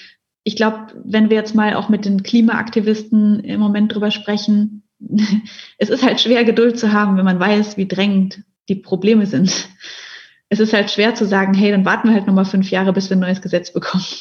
ich 0.44 0.56
glaube, 0.56 0.86
wenn 1.04 1.30
wir 1.30 1.36
jetzt 1.36 1.54
mal 1.54 1.74
auch 1.74 1.88
mit 1.88 2.04
den 2.04 2.22
Klimaaktivisten 2.22 3.40
im 3.40 3.60
Moment 3.60 3.94
drüber 3.94 4.10
sprechen, 4.10 4.82
es 5.78 5.88
ist 5.90 6.04
halt 6.04 6.20
schwer, 6.20 6.44
Geduld 6.44 6.78
zu 6.78 6.92
haben, 6.92 7.16
wenn 7.16 7.24
man 7.24 7.40
weiß, 7.40 7.76
wie 7.76 7.88
drängend 7.88 8.42
die 8.68 8.76
Probleme 8.76 9.26
sind. 9.26 9.68
Es 10.50 10.60
ist 10.60 10.72
halt 10.72 10.90
schwer 10.90 11.14
zu 11.14 11.24
sagen, 11.26 11.54
hey, 11.54 11.70
dann 11.70 11.86
warten 11.86 12.08
wir 12.08 12.14
halt 12.14 12.26
nochmal 12.26 12.44
fünf 12.44 12.70
Jahre, 12.70 12.92
bis 12.92 13.08
wir 13.08 13.16
ein 13.16 13.20
neues 13.20 13.40
Gesetz 13.40 13.72
bekommen. 13.72 14.04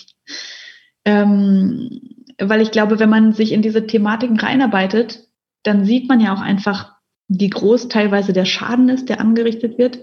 Ähm, 1.05 2.01
weil 2.39 2.61
ich 2.61 2.71
glaube, 2.71 2.99
wenn 2.99 3.09
man 3.09 3.31
sich 3.31 3.53
in 3.53 3.61
diese 3.61 3.87
Thematiken 3.87 4.37
reinarbeitet, 4.37 5.29
dann 5.63 5.85
sieht 5.85 6.09
man 6.09 6.19
ja 6.19 6.33
auch 6.33 6.41
einfach, 6.41 6.93
wie 7.29 7.49
groß 7.49 7.87
teilweise 7.87 8.33
der 8.33 8.45
Schaden 8.45 8.89
ist, 8.89 9.07
der 9.07 9.21
angerichtet 9.21 9.77
wird, 9.77 9.99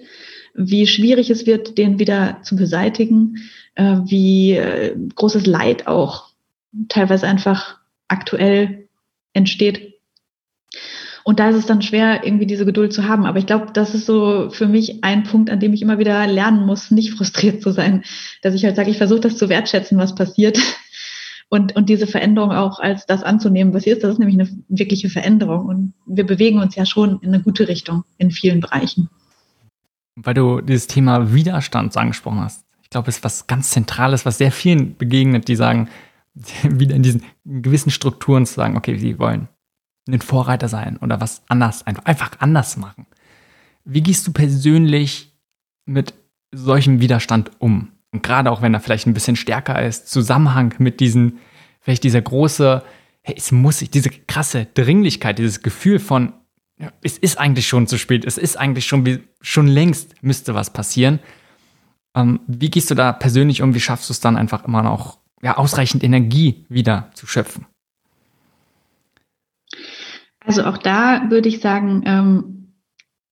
wie 0.54 0.86
schwierig 0.86 1.30
es 1.30 1.46
wird, 1.46 1.76
den 1.76 1.98
wieder 1.98 2.38
zu 2.42 2.56
beseitigen, 2.56 3.36
äh, 3.74 3.98
wie 4.04 4.52
äh, 4.52 4.96
großes 5.14 5.46
Leid 5.46 5.86
auch 5.86 6.30
teilweise 6.88 7.26
einfach 7.26 7.78
aktuell 8.08 8.88
entsteht. 9.32 9.95
Und 11.26 11.40
da 11.40 11.48
ist 11.48 11.56
es 11.56 11.66
dann 11.66 11.82
schwer, 11.82 12.24
irgendwie 12.24 12.46
diese 12.46 12.64
Geduld 12.64 12.92
zu 12.92 13.08
haben. 13.08 13.26
Aber 13.26 13.40
ich 13.40 13.46
glaube, 13.46 13.72
das 13.72 13.96
ist 13.96 14.06
so 14.06 14.48
für 14.50 14.68
mich 14.68 15.02
ein 15.02 15.24
Punkt, 15.24 15.50
an 15.50 15.58
dem 15.58 15.72
ich 15.72 15.82
immer 15.82 15.98
wieder 15.98 16.24
lernen 16.28 16.64
muss, 16.64 16.92
nicht 16.92 17.14
frustriert 17.14 17.60
zu 17.62 17.72
sein. 17.72 18.04
Dass 18.42 18.54
ich 18.54 18.64
halt 18.64 18.76
sage, 18.76 18.92
ich 18.92 18.98
versuche 18.98 19.18
das 19.18 19.36
zu 19.36 19.48
wertschätzen, 19.48 19.98
was 19.98 20.14
passiert 20.14 20.56
und, 21.48 21.74
und 21.74 21.88
diese 21.88 22.06
Veränderung 22.06 22.52
auch 22.52 22.78
als 22.78 23.06
das 23.06 23.24
anzunehmen, 23.24 23.74
was 23.74 23.82
hier 23.82 23.94
ist. 23.94 24.04
Das 24.04 24.12
ist 24.12 24.18
nämlich 24.20 24.38
eine 24.38 24.48
wirkliche 24.68 25.10
Veränderung. 25.10 25.66
Und 25.66 25.94
wir 26.06 26.24
bewegen 26.24 26.60
uns 26.60 26.76
ja 26.76 26.86
schon 26.86 27.18
in 27.22 27.34
eine 27.34 27.42
gute 27.42 27.66
Richtung 27.66 28.04
in 28.18 28.30
vielen 28.30 28.60
Bereichen. 28.60 29.10
Weil 30.14 30.34
du 30.34 30.60
dieses 30.60 30.86
Thema 30.86 31.34
Widerstand 31.34 31.96
angesprochen 31.96 32.38
hast. 32.38 32.64
Ich 32.84 32.90
glaube, 32.90 33.08
es 33.08 33.16
ist 33.16 33.24
was 33.24 33.48
ganz 33.48 33.70
Zentrales, 33.70 34.26
was 34.26 34.38
sehr 34.38 34.52
vielen 34.52 34.96
begegnet, 34.96 35.48
die 35.48 35.56
sagen, 35.56 35.88
wieder 36.62 36.94
in 36.94 37.02
diesen 37.02 37.24
gewissen 37.44 37.90
Strukturen 37.90 38.46
zu 38.46 38.54
sagen, 38.54 38.76
okay, 38.76 38.96
sie 38.96 39.18
wollen 39.18 39.48
ein 40.08 40.20
Vorreiter 40.20 40.68
sein 40.68 40.96
oder 40.98 41.20
was 41.20 41.42
anders, 41.48 41.86
einfach 41.86 42.32
anders 42.38 42.76
machen. 42.76 43.06
Wie 43.84 44.02
gehst 44.02 44.26
du 44.26 44.32
persönlich 44.32 45.32
mit 45.84 46.14
solchem 46.52 47.00
Widerstand 47.00 47.50
um? 47.58 47.92
Und 48.12 48.22
gerade 48.22 48.50
auch 48.50 48.62
wenn 48.62 48.74
er 48.74 48.80
vielleicht 48.80 49.06
ein 49.06 49.14
bisschen 49.14 49.36
stärker 49.36 49.82
ist, 49.82 50.08
Zusammenhang 50.08 50.74
mit 50.78 51.00
diesen, 51.00 51.38
vielleicht 51.80 52.04
dieser 52.04 52.22
große, 52.22 52.82
hey, 53.22 53.34
es 53.36 53.52
muss 53.52 53.80
sich, 53.80 53.90
diese 53.90 54.10
krasse 54.10 54.66
Dringlichkeit, 54.74 55.38
dieses 55.38 55.62
Gefühl 55.62 55.98
von, 55.98 56.32
ja, 56.78 56.92
es 57.02 57.18
ist 57.18 57.38
eigentlich 57.38 57.66
schon 57.66 57.86
zu 57.86 57.98
spät, 57.98 58.24
es 58.24 58.38
ist 58.38 58.56
eigentlich 58.56 58.86
schon, 58.86 59.20
schon 59.40 59.66
längst 59.66 60.22
müsste 60.22 60.54
was 60.54 60.72
passieren. 60.72 61.20
Ähm, 62.14 62.40
wie 62.46 62.70
gehst 62.70 62.90
du 62.90 62.94
da 62.94 63.12
persönlich 63.12 63.62
um? 63.62 63.74
Wie 63.74 63.80
schaffst 63.80 64.08
du 64.08 64.12
es 64.12 64.20
dann 64.20 64.36
einfach 64.36 64.64
immer 64.64 64.82
noch, 64.82 65.18
ja, 65.42 65.56
ausreichend 65.56 66.04
Energie 66.04 66.64
wieder 66.68 67.10
zu 67.14 67.26
schöpfen? 67.26 67.66
Also 70.46 70.64
auch 70.64 70.78
da 70.78 71.28
würde 71.30 71.48
ich 71.48 71.60
sagen, 71.60 72.02
ähm, 72.06 72.56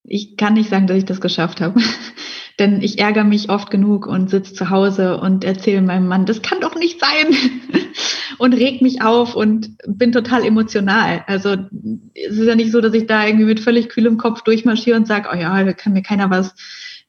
ich 0.03 0.37
kann 0.37 0.55
nicht 0.55 0.69
sagen, 0.69 0.87
dass 0.87 0.99
ich 0.99 1.05
das 1.05 1.21
geschafft 1.21 1.61
habe. 1.61 1.81
Denn 2.59 2.83
ich 2.83 3.01
ärgere 3.01 3.25
mich 3.25 3.49
oft 3.49 3.71
genug 3.71 4.07
und 4.07 4.31
sitze 4.31 4.55
zu 4.55 4.71
Hause 4.71 5.19
und 5.19 5.43
erzähle 5.45 5.83
meinem 5.83 6.07
Mann, 6.07 6.25
das 6.25 6.41
kann 6.41 6.61
doch 6.61 6.77
nicht 6.77 7.01
sein. 7.01 7.37
und 8.39 8.53
reg 8.55 8.81
mich 8.81 9.03
auf 9.03 9.35
und 9.35 9.77
bin 9.87 10.13
total 10.13 10.45
emotional. 10.45 11.25
Also 11.27 11.57
es 12.15 12.39
ist 12.39 12.47
ja 12.47 12.55
nicht 12.55 12.71
so, 12.71 12.81
dass 12.81 12.95
ich 12.95 13.07
da 13.07 13.27
irgendwie 13.27 13.47
mit 13.47 13.61
völlig 13.61 13.89
kühlem 13.89 14.19
Kopf 14.19 14.43
durchmarschiere 14.43 14.97
und 14.97 15.09
sage, 15.09 15.31
oh 15.33 15.37
ja, 15.37 15.65
da 15.65 15.73
kann 15.73 15.95
mir 15.95 16.03
keiner 16.03 16.31
was. 16.31 16.55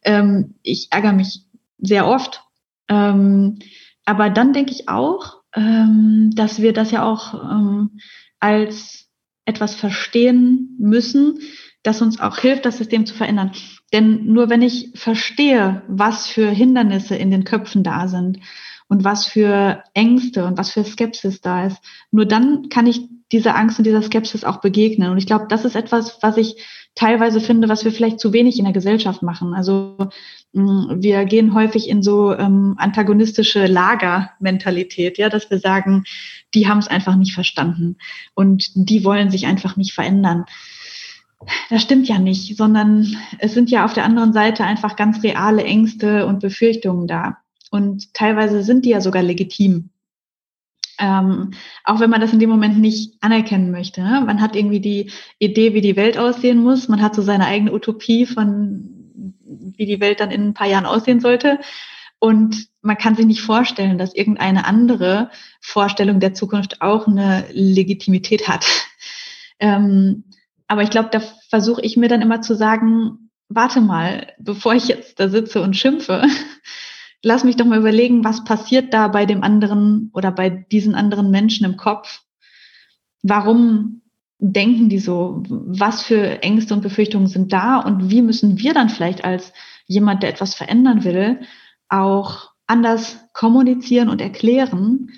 Ähm, 0.03 0.55
ich 0.63 0.87
ärgere 0.91 1.13
mich 1.13 1.41
sehr 1.77 2.07
oft. 2.07 2.41
Ähm, 2.87 3.59
aber 4.05 4.29
dann 4.31 4.53
denke 4.53 4.71
ich 4.71 4.89
auch, 4.89 5.41
ähm, 5.55 6.31
dass 6.35 6.61
wir 6.61 6.73
das 6.73 6.91
ja 6.91 7.03
auch 7.03 7.33
ähm, 7.33 7.99
als 8.39 9.04
etwas 9.45 9.75
verstehen 9.75 10.75
müssen, 10.79 11.39
das 11.83 12.01
uns 12.01 12.19
auch 12.19 12.37
hilft, 12.37 12.65
das 12.65 12.77
System 12.77 13.05
zu 13.05 13.13
verändern. 13.13 13.51
Denn 13.93 14.25
nur 14.25 14.49
wenn 14.49 14.61
ich 14.61 14.91
verstehe, 14.95 15.83
was 15.87 16.27
für 16.27 16.49
Hindernisse 16.49 17.15
in 17.15 17.31
den 17.31 17.43
Köpfen 17.43 17.83
da 17.83 18.07
sind 18.07 18.39
und 18.87 19.03
was 19.03 19.27
für 19.27 19.83
Ängste 19.93 20.45
und 20.45 20.57
was 20.57 20.71
für 20.71 20.83
Skepsis 20.83 21.41
da 21.41 21.67
ist, 21.67 21.77
nur 22.11 22.25
dann 22.25 22.69
kann 22.69 22.87
ich 22.87 23.07
dieser 23.31 23.55
Angst 23.55 23.77
und 23.77 23.85
dieser 23.85 24.01
Skepsis 24.01 24.43
auch 24.43 24.61
begegnen. 24.61 25.11
Und 25.11 25.17
ich 25.17 25.25
glaube, 25.27 25.45
das 25.49 25.65
ist 25.65 25.75
etwas, 25.75 26.17
was 26.21 26.37
ich 26.37 26.63
teilweise 26.95 27.41
finde, 27.41 27.69
was 27.69 27.83
wir 27.83 27.91
vielleicht 27.91 28.19
zu 28.19 28.33
wenig 28.33 28.57
in 28.57 28.63
der 28.63 28.73
Gesellschaft 28.73 29.21
machen. 29.21 29.53
Also 29.53 29.97
mm, 30.53 31.01
wir 31.01 31.25
gehen 31.25 31.53
häufig 31.53 31.89
in 31.89 32.01
so 32.01 32.33
ähm, 32.33 32.75
antagonistische 32.77 33.67
Lagermentalität, 33.67 35.17
ja, 35.17 35.29
dass 35.29 35.49
wir 35.49 35.59
sagen, 35.59 36.05
die 36.53 36.67
haben 36.67 36.79
es 36.79 36.87
einfach 36.87 37.15
nicht 37.17 37.33
verstanden 37.33 37.97
und 38.33 38.71
die 38.75 39.03
wollen 39.03 39.29
sich 39.29 39.45
einfach 39.45 39.75
nicht 39.75 39.93
verändern. 39.93 40.45
Das 41.69 41.81
stimmt 41.81 42.07
ja 42.07 42.17
nicht, 42.17 42.57
sondern 42.57 43.17
es 43.39 43.53
sind 43.53 43.69
ja 43.69 43.85
auf 43.85 43.93
der 43.93 44.05
anderen 44.05 44.33
Seite 44.33 44.63
einfach 44.63 44.95
ganz 44.95 45.21
reale 45.21 45.63
Ängste 45.63 46.25
und 46.25 46.39
Befürchtungen 46.39 47.07
da. 47.07 47.37
Und 47.71 48.13
teilweise 48.13 48.63
sind 48.63 48.85
die 48.85 48.91
ja 48.91 49.01
sogar 49.01 49.21
legitim. 49.21 49.89
Ähm, 50.99 51.51
auch 51.83 51.99
wenn 51.99 52.09
man 52.09 52.21
das 52.21 52.33
in 52.33 52.39
dem 52.39 52.49
Moment 52.49 52.79
nicht 52.79 53.15
anerkennen 53.21 53.71
möchte. 53.71 54.01
Ne? 54.01 54.21
Man 54.25 54.41
hat 54.41 54.55
irgendwie 54.55 54.79
die 54.79 55.11
Idee, 55.39 55.73
wie 55.73 55.81
die 55.81 55.95
Welt 55.95 56.17
aussehen 56.17 56.59
muss. 56.59 56.87
Man 56.87 57.01
hat 57.01 57.15
so 57.15 57.21
seine 57.21 57.45
eigene 57.45 57.73
Utopie 57.73 58.25
von, 58.25 59.35
wie 59.77 59.85
die 59.85 59.99
Welt 59.99 60.19
dann 60.19 60.31
in 60.31 60.47
ein 60.49 60.53
paar 60.53 60.67
Jahren 60.67 60.85
aussehen 60.85 61.19
sollte. 61.19 61.59
Und 62.19 62.69
man 62.81 62.97
kann 62.97 63.15
sich 63.15 63.25
nicht 63.25 63.41
vorstellen, 63.41 63.97
dass 63.97 64.15
irgendeine 64.15 64.65
andere 64.65 65.29
Vorstellung 65.61 66.19
der 66.19 66.33
Zukunft 66.33 66.81
auch 66.81 67.07
eine 67.07 67.45
Legitimität 67.51 68.47
hat. 68.47 68.65
Ähm, 69.57 70.25
aber 70.67 70.81
ich 70.81 70.89
glaube, 70.89 71.07
da 71.13 71.21
versuche 71.49 71.81
ich 71.81 71.95
mir 71.95 72.09
dann 72.09 72.21
immer 72.21 72.41
zu 72.41 72.55
sagen, 72.55 73.29
warte 73.47 73.79
mal, 73.79 74.33
bevor 74.37 74.73
ich 74.73 74.89
jetzt 74.89 75.17
da 75.17 75.29
sitze 75.29 75.61
und 75.61 75.77
schimpfe, 75.77 76.23
lass 77.25 77.43
mich 77.43 77.55
doch 77.55 77.65
mal 77.65 77.79
überlegen, 77.79 78.23
was 78.23 78.43
passiert 78.43 78.93
da 78.93 79.07
bei 79.07 79.25
dem 79.25 79.43
anderen 79.43 80.11
oder 80.13 80.31
bei 80.31 80.51
diesen 80.51 80.93
anderen 80.93 81.31
Menschen 81.31 81.65
im 81.65 81.75
Kopf? 81.75 82.21
Warum 83.23 84.03
denken 84.37 84.89
die 84.89 84.99
so? 84.99 85.41
Was 85.47 86.03
für 86.03 86.43
Ängste 86.43 86.75
und 86.75 86.81
Befürchtungen 86.81 87.25
sind 87.25 87.51
da? 87.51 87.79
Und 87.79 88.11
wie 88.11 88.21
müssen 88.21 88.59
wir 88.59 88.75
dann 88.75 88.89
vielleicht 88.89 89.25
als 89.25 89.53
jemand, 89.87 90.21
der 90.21 90.29
etwas 90.29 90.53
verändern 90.53 91.03
will, 91.03 91.41
auch 91.89 92.51
anders 92.67 93.17
kommunizieren 93.33 94.09
und 94.09 94.21
erklären 94.21 95.09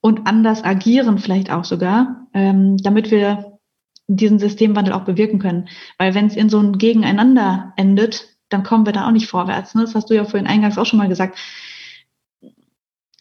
und 0.00 0.26
anders 0.26 0.64
agieren 0.64 1.18
vielleicht 1.18 1.50
auch 1.50 1.64
sogar, 1.64 2.26
ähm, 2.32 2.78
damit 2.78 3.10
wir 3.10 3.58
diesen 4.06 4.38
Systemwandel 4.38 4.94
auch 4.94 5.04
bewirken 5.04 5.40
können. 5.40 5.68
Weil 5.98 6.14
wenn 6.14 6.26
es 6.26 6.36
in 6.36 6.48
so 6.48 6.58
ein 6.58 6.78
Gegeneinander 6.78 7.74
endet, 7.76 8.29
dann 8.50 8.64
kommen 8.64 8.84
wir 8.84 8.92
da 8.92 9.06
auch 9.06 9.12
nicht 9.12 9.28
vorwärts. 9.28 9.74
Ne? 9.74 9.82
Das 9.82 9.94
hast 9.94 10.10
du 10.10 10.14
ja 10.14 10.24
vorhin 10.24 10.46
eingangs 10.46 10.76
auch 10.76 10.86
schon 10.86 10.98
mal 10.98 11.08
gesagt. 11.08 11.38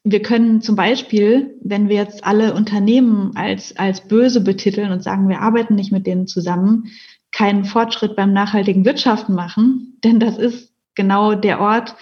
Wir 0.04 0.22
können 0.22 0.62
zum 0.62 0.76
Beispiel, 0.76 1.56
wenn 1.62 1.88
wir 1.88 1.98
jetzt 1.98 2.24
alle 2.24 2.54
Unternehmen 2.54 3.32
als, 3.36 3.78
als 3.78 4.08
böse 4.08 4.42
betiteln 4.42 4.92
und 4.92 5.04
sagen, 5.04 5.30
wir 5.30 5.42
arbeiten 5.42 5.76
nicht 5.76 5.92
mit 5.92 6.08
denen 6.08 6.26
zusammen, 6.26 6.92
keinen 7.32 7.64
Fortschritt 7.64 8.16
beim 8.16 8.34
nachhaltigen 8.34 8.86
Wirtschaften 8.86 9.36
machen, 9.36 10.00
denn 10.04 10.20
das 10.20 10.38
ist 10.38 10.74
genau 10.96 11.36
der 11.36 11.60
Ort, 11.60 11.96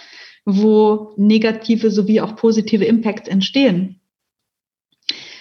wo 0.44 1.12
negative 1.16 1.90
sowie 1.90 2.20
auch 2.22 2.34
positive 2.36 2.84
Impacts 2.84 3.28
entstehen. 3.28 4.00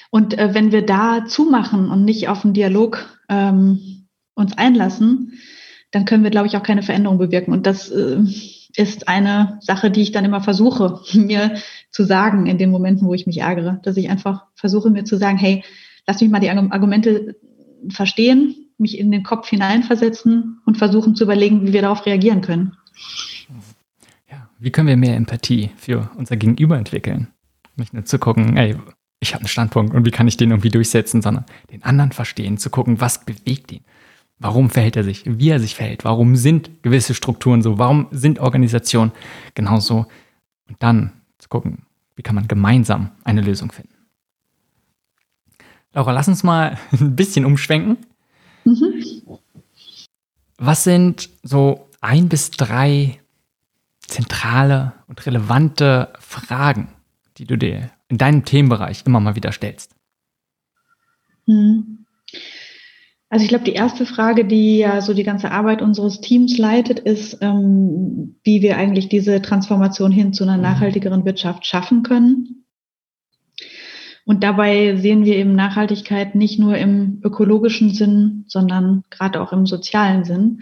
Und 0.09 0.37
äh, 0.37 0.53
wenn 0.53 0.71
wir 0.71 0.85
da 0.85 1.25
zumachen 1.25 1.89
und 1.89 2.03
nicht 2.03 2.27
auf 2.27 2.43
einen 2.43 2.53
Dialog 2.53 3.17
ähm, 3.29 4.07
uns 4.35 4.57
einlassen, 4.57 5.39
dann 5.91 6.05
können 6.05 6.23
wir, 6.23 6.31
glaube 6.31 6.47
ich, 6.47 6.57
auch 6.57 6.63
keine 6.63 6.83
Veränderung 6.83 7.17
bewirken. 7.17 7.53
Und 7.53 7.65
das 7.65 7.89
äh, 7.89 8.17
ist 8.75 9.07
eine 9.07 9.57
Sache, 9.61 9.89
die 9.89 10.01
ich 10.01 10.11
dann 10.11 10.25
immer 10.25 10.41
versuche, 10.41 11.01
mir 11.17 11.57
zu 11.91 12.03
sagen 12.03 12.45
in 12.45 12.57
den 12.57 12.71
Momenten, 12.71 13.07
wo 13.07 13.13
ich 13.13 13.27
mich 13.27 13.39
ärgere, 13.39 13.79
dass 13.83 13.97
ich 13.97 14.09
einfach 14.09 14.45
versuche, 14.55 14.89
mir 14.89 15.03
zu 15.03 15.17
sagen, 15.17 15.37
hey, 15.37 15.63
lass 16.05 16.21
mich 16.21 16.29
mal 16.29 16.39
die 16.39 16.49
Argumente 16.49 17.35
verstehen, 17.89 18.55
mich 18.77 18.97
in 18.97 19.11
den 19.11 19.23
Kopf 19.23 19.49
hineinversetzen 19.49 20.61
und 20.65 20.77
versuchen 20.77 21.15
zu 21.15 21.23
überlegen, 21.23 21.65
wie 21.65 21.73
wir 21.73 21.81
darauf 21.81 22.05
reagieren 22.05 22.41
können. 22.41 22.77
Ja, 24.29 24.49
wie 24.59 24.71
können 24.71 24.87
wir 24.87 24.97
mehr 24.97 25.15
Empathie 25.15 25.71
für 25.77 26.09
unser 26.15 26.37
Gegenüber 26.37 26.77
entwickeln? 26.77 27.27
Nicht 27.75 27.93
nur 27.93 28.05
zu 28.05 28.19
gucken, 28.19 28.57
ey, 28.57 28.75
ich 29.19 29.33
habe 29.33 29.41
einen 29.41 29.49
Standpunkt 29.49 29.95
und 29.95 30.05
wie 30.05 30.11
kann 30.11 30.27
ich 30.27 30.37
den 30.37 30.51
irgendwie 30.51 30.69
durchsetzen, 30.69 31.21
sondern 31.21 31.45
den 31.71 31.83
anderen 31.83 32.11
verstehen, 32.11 32.57
zu 32.57 32.69
gucken, 32.69 33.01
was 33.01 33.25
bewegt 33.25 33.71
ihn. 33.71 33.83
Warum 34.39 34.69
verhält 34.69 34.95
er 34.95 35.03
sich, 35.03 35.23
wie 35.25 35.49
er 35.49 35.59
sich 35.59 35.75
verhält, 35.75 36.05
warum 36.05 36.35
sind 36.35 36.83
gewisse 36.83 37.15
Strukturen 37.15 37.63
so, 37.63 37.79
warum 37.79 38.07
sind 38.11 38.39
Organisationen 38.39 39.11
genauso 39.55 40.05
und 40.67 40.81
dann 40.83 41.13
zu 41.39 41.49
gucken, 41.49 41.85
wie 42.15 42.21
kann 42.21 42.35
man 42.35 42.47
gemeinsam 42.47 43.11
eine 43.23 43.41
Lösung 43.41 43.71
finden. 43.71 43.93
Laura, 45.93 46.11
lass 46.11 46.27
uns 46.27 46.43
mal 46.43 46.77
ein 46.91 47.15
bisschen 47.15 47.45
umschwenken. 47.45 47.97
Mhm. 48.65 49.03
Was 50.57 50.83
sind 50.83 51.29
so 51.43 51.89
ein 52.01 52.29
bis 52.29 52.51
drei 52.51 53.19
zentrale 53.99 54.93
und 55.07 55.25
relevante 55.25 56.13
Fragen, 56.19 56.89
die 57.37 57.45
du 57.45 57.57
dir 57.57 57.91
in 58.07 58.17
deinem 58.17 58.45
Themenbereich 58.45 59.03
immer 59.05 59.19
mal 59.19 59.35
wieder 59.35 59.51
stellst? 59.51 59.95
Mhm. 61.45 62.05
Also 63.29 63.43
ich 63.43 63.49
glaube, 63.49 63.65
die 63.65 63.73
erste 63.73 64.05
Frage, 64.05 64.45
die 64.45 64.77
ja 64.77 65.01
so 65.01 65.13
die 65.13 65.23
ganze 65.23 65.51
Arbeit 65.51 65.81
unseres 65.81 66.21
Teams 66.21 66.57
leitet, 66.57 66.99
ist, 66.99 67.39
ähm, 67.41 68.39
wie 68.43 68.61
wir 68.61 68.77
eigentlich 68.77 69.09
diese 69.09 69.41
Transformation 69.41 70.11
hin 70.11 70.31
zu 70.31 70.43
einer 70.43 70.55
mhm. 70.55 70.63
nachhaltigeren 70.63 71.25
Wirtschaft 71.25 71.65
schaffen 71.65 72.03
können. 72.03 72.63
Und 74.25 74.43
dabei 74.43 74.95
sehen 74.97 75.25
wir 75.25 75.37
eben 75.37 75.55
Nachhaltigkeit 75.55 76.35
nicht 76.35 76.59
nur 76.59 76.77
im 76.77 77.21
ökologischen 77.23 77.91
Sinn, 77.91 78.45
sondern 78.47 79.03
gerade 79.09 79.41
auch 79.41 79.53
im 79.53 79.65
sozialen 79.65 80.23
Sinn. 80.23 80.61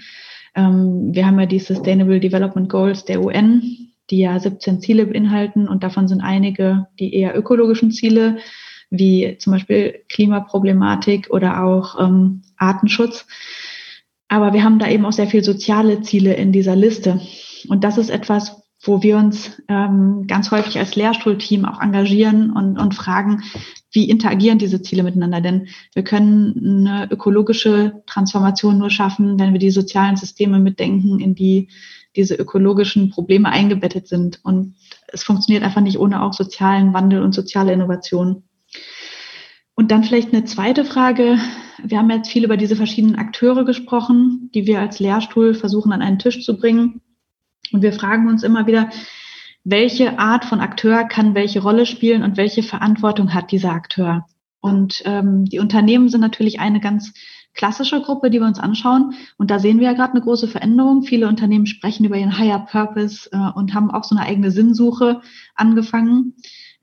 Ähm, 0.56 1.14
wir 1.14 1.26
haben 1.26 1.40
ja 1.40 1.46
die 1.46 1.60
Sustainable 1.60 2.20
Development 2.20 2.70
Goals 2.70 3.06
der 3.06 3.24
UN, 3.24 3.92
die 4.10 4.20
ja 4.20 4.40
17 4.40 4.82
Ziele 4.82 5.06
beinhalten 5.06 5.68
und 5.68 5.84
davon 5.84 6.08
sind 6.08 6.22
einige 6.22 6.88
die 7.00 7.14
eher 7.14 7.38
ökologischen 7.38 7.92
Ziele 7.92 8.38
wie 8.92 9.38
zum 9.40 9.54
Beispiel 9.54 10.04
Klimaproblematik 10.10 11.30
oder 11.32 11.64
auch 11.64 12.00
ähm, 12.00 12.44
Artenschutz. 12.58 13.26
Aber 14.28 14.54
wir 14.54 14.64
haben 14.64 14.80
da 14.80 14.88
eben 14.88 15.06
auch 15.06 15.14
sehr 15.14 15.28
viel 15.28 15.44
soziale 15.44 16.02
Ziele 16.02 16.34
in 16.34 16.52
dieser 16.52 16.76
Liste. 16.76 17.22
Und 17.68 17.84
das 17.84 17.98
ist 17.98 18.10
etwas, 18.10 18.64
wo 18.82 19.02
wir 19.02 19.18
uns 19.18 19.62
ähm, 19.68 20.26
ganz 20.28 20.52
häufig 20.52 20.78
als 20.78 20.96
Lehrstuhlteam 20.96 21.66
auch 21.66 21.82
engagieren 21.82 22.52
und, 22.52 22.78
und 22.78 22.94
fragen, 22.94 23.44
wie 23.92 24.10
interagieren 24.10 24.60
diese 24.60 24.82
Ziele 24.82 25.04
miteinander? 25.04 25.42
Denn 25.42 25.68
wir 25.94 26.04
können 26.04 26.88
eine 26.88 27.12
ökologische 27.12 28.04
Transformation 28.06 28.78
nur 28.78 28.90
schaffen, 28.90 29.40
wenn 29.40 29.54
wir 29.54 29.60
die 29.60 29.72
sozialen 29.72 30.18
Systeme 30.18 30.60
mitdenken, 30.60 31.20
in 31.20 31.34
die 31.36 31.70
diese 32.16 32.36
ökologischen 32.36 33.10
Probleme 33.10 33.50
eingebettet 33.50 34.08
sind. 34.08 34.40
Und 34.44 34.76
es 35.08 35.24
funktioniert 35.24 35.64
einfach 35.64 35.82
nicht 35.82 36.00
ohne 36.00 36.22
auch 36.22 36.34
sozialen 36.34 36.94
Wandel 36.94 37.22
und 37.22 37.34
soziale 37.34 37.74
Innovation. 37.74 38.44
Und 39.76 39.92
dann 39.92 40.04
vielleicht 40.04 40.34
eine 40.34 40.46
zweite 40.46 40.86
Frage. 40.86 41.38
Wir 41.88 42.00
haben 42.00 42.10
jetzt 42.10 42.30
viel 42.30 42.44
über 42.44 42.58
diese 42.58 42.76
verschiedenen 42.76 43.16
Akteure 43.16 43.64
gesprochen, 43.64 44.50
die 44.54 44.66
wir 44.66 44.80
als 44.80 45.00
Lehrstuhl 45.00 45.54
versuchen 45.54 45.92
an 45.92 46.02
einen 46.02 46.20
Tisch 46.20 46.44
zu 46.44 46.58
bringen. 46.58 47.02
Und 47.72 47.82
wir 47.82 47.94
fragen 47.94 48.28
uns 48.28 48.44
immer 48.44 48.66
wieder, 48.68 48.90
welche 49.64 50.20
Art 50.20 50.46
von 50.46 50.62
Akteur 50.62 51.04
kann 51.06 51.36
welche 51.36 51.62
Rolle 51.62 51.86
spielen 51.86 52.24
und 52.24 52.38
welche 52.38 52.64
Verantwortung 52.64 53.34
hat 53.34 53.52
dieser 53.52 53.72
Akteur? 53.72 54.26
Und 54.62 55.04
ähm, 55.06 55.46
die 55.46 55.60
Unternehmen 55.60 56.10
sind 56.10 56.22
natürlich 56.22 56.60
eine 56.60 56.80
ganz 56.80 57.14
klassische 57.54 58.02
Gruppe, 58.02 58.30
die 58.30 58.40
wir 58.40 58.48
uns 58.48 58.60
anschauen. 58.60 59.14
Und 59.38 59.50
da 59.50 59.60
sehen 59.60 59.80
wir 59.80 59.88
ja 59.88 59.94
gerade 59.94 60.14
eine 60.14 60.22
große 60.22 60.48
Veränderung. 60.48 61.04
Viele 61.04 61.28
Unternehmen 61.28 61.66
sprechen 61.66 62.06
über 62.06 62.18
ihren 62.18 62.38
Higher 62.38 62.66
Purpose 62.66 63.30
äh, 63.32 63.38
und 63.56 63.74
haben 63.74 63.92
auch 63.92 64.04
so 64.04 64.16
eine 64.16 64.26
eigene 64.26 64.52
Sinnsuche 64.52 65.22
angefangen. 65.56 66.36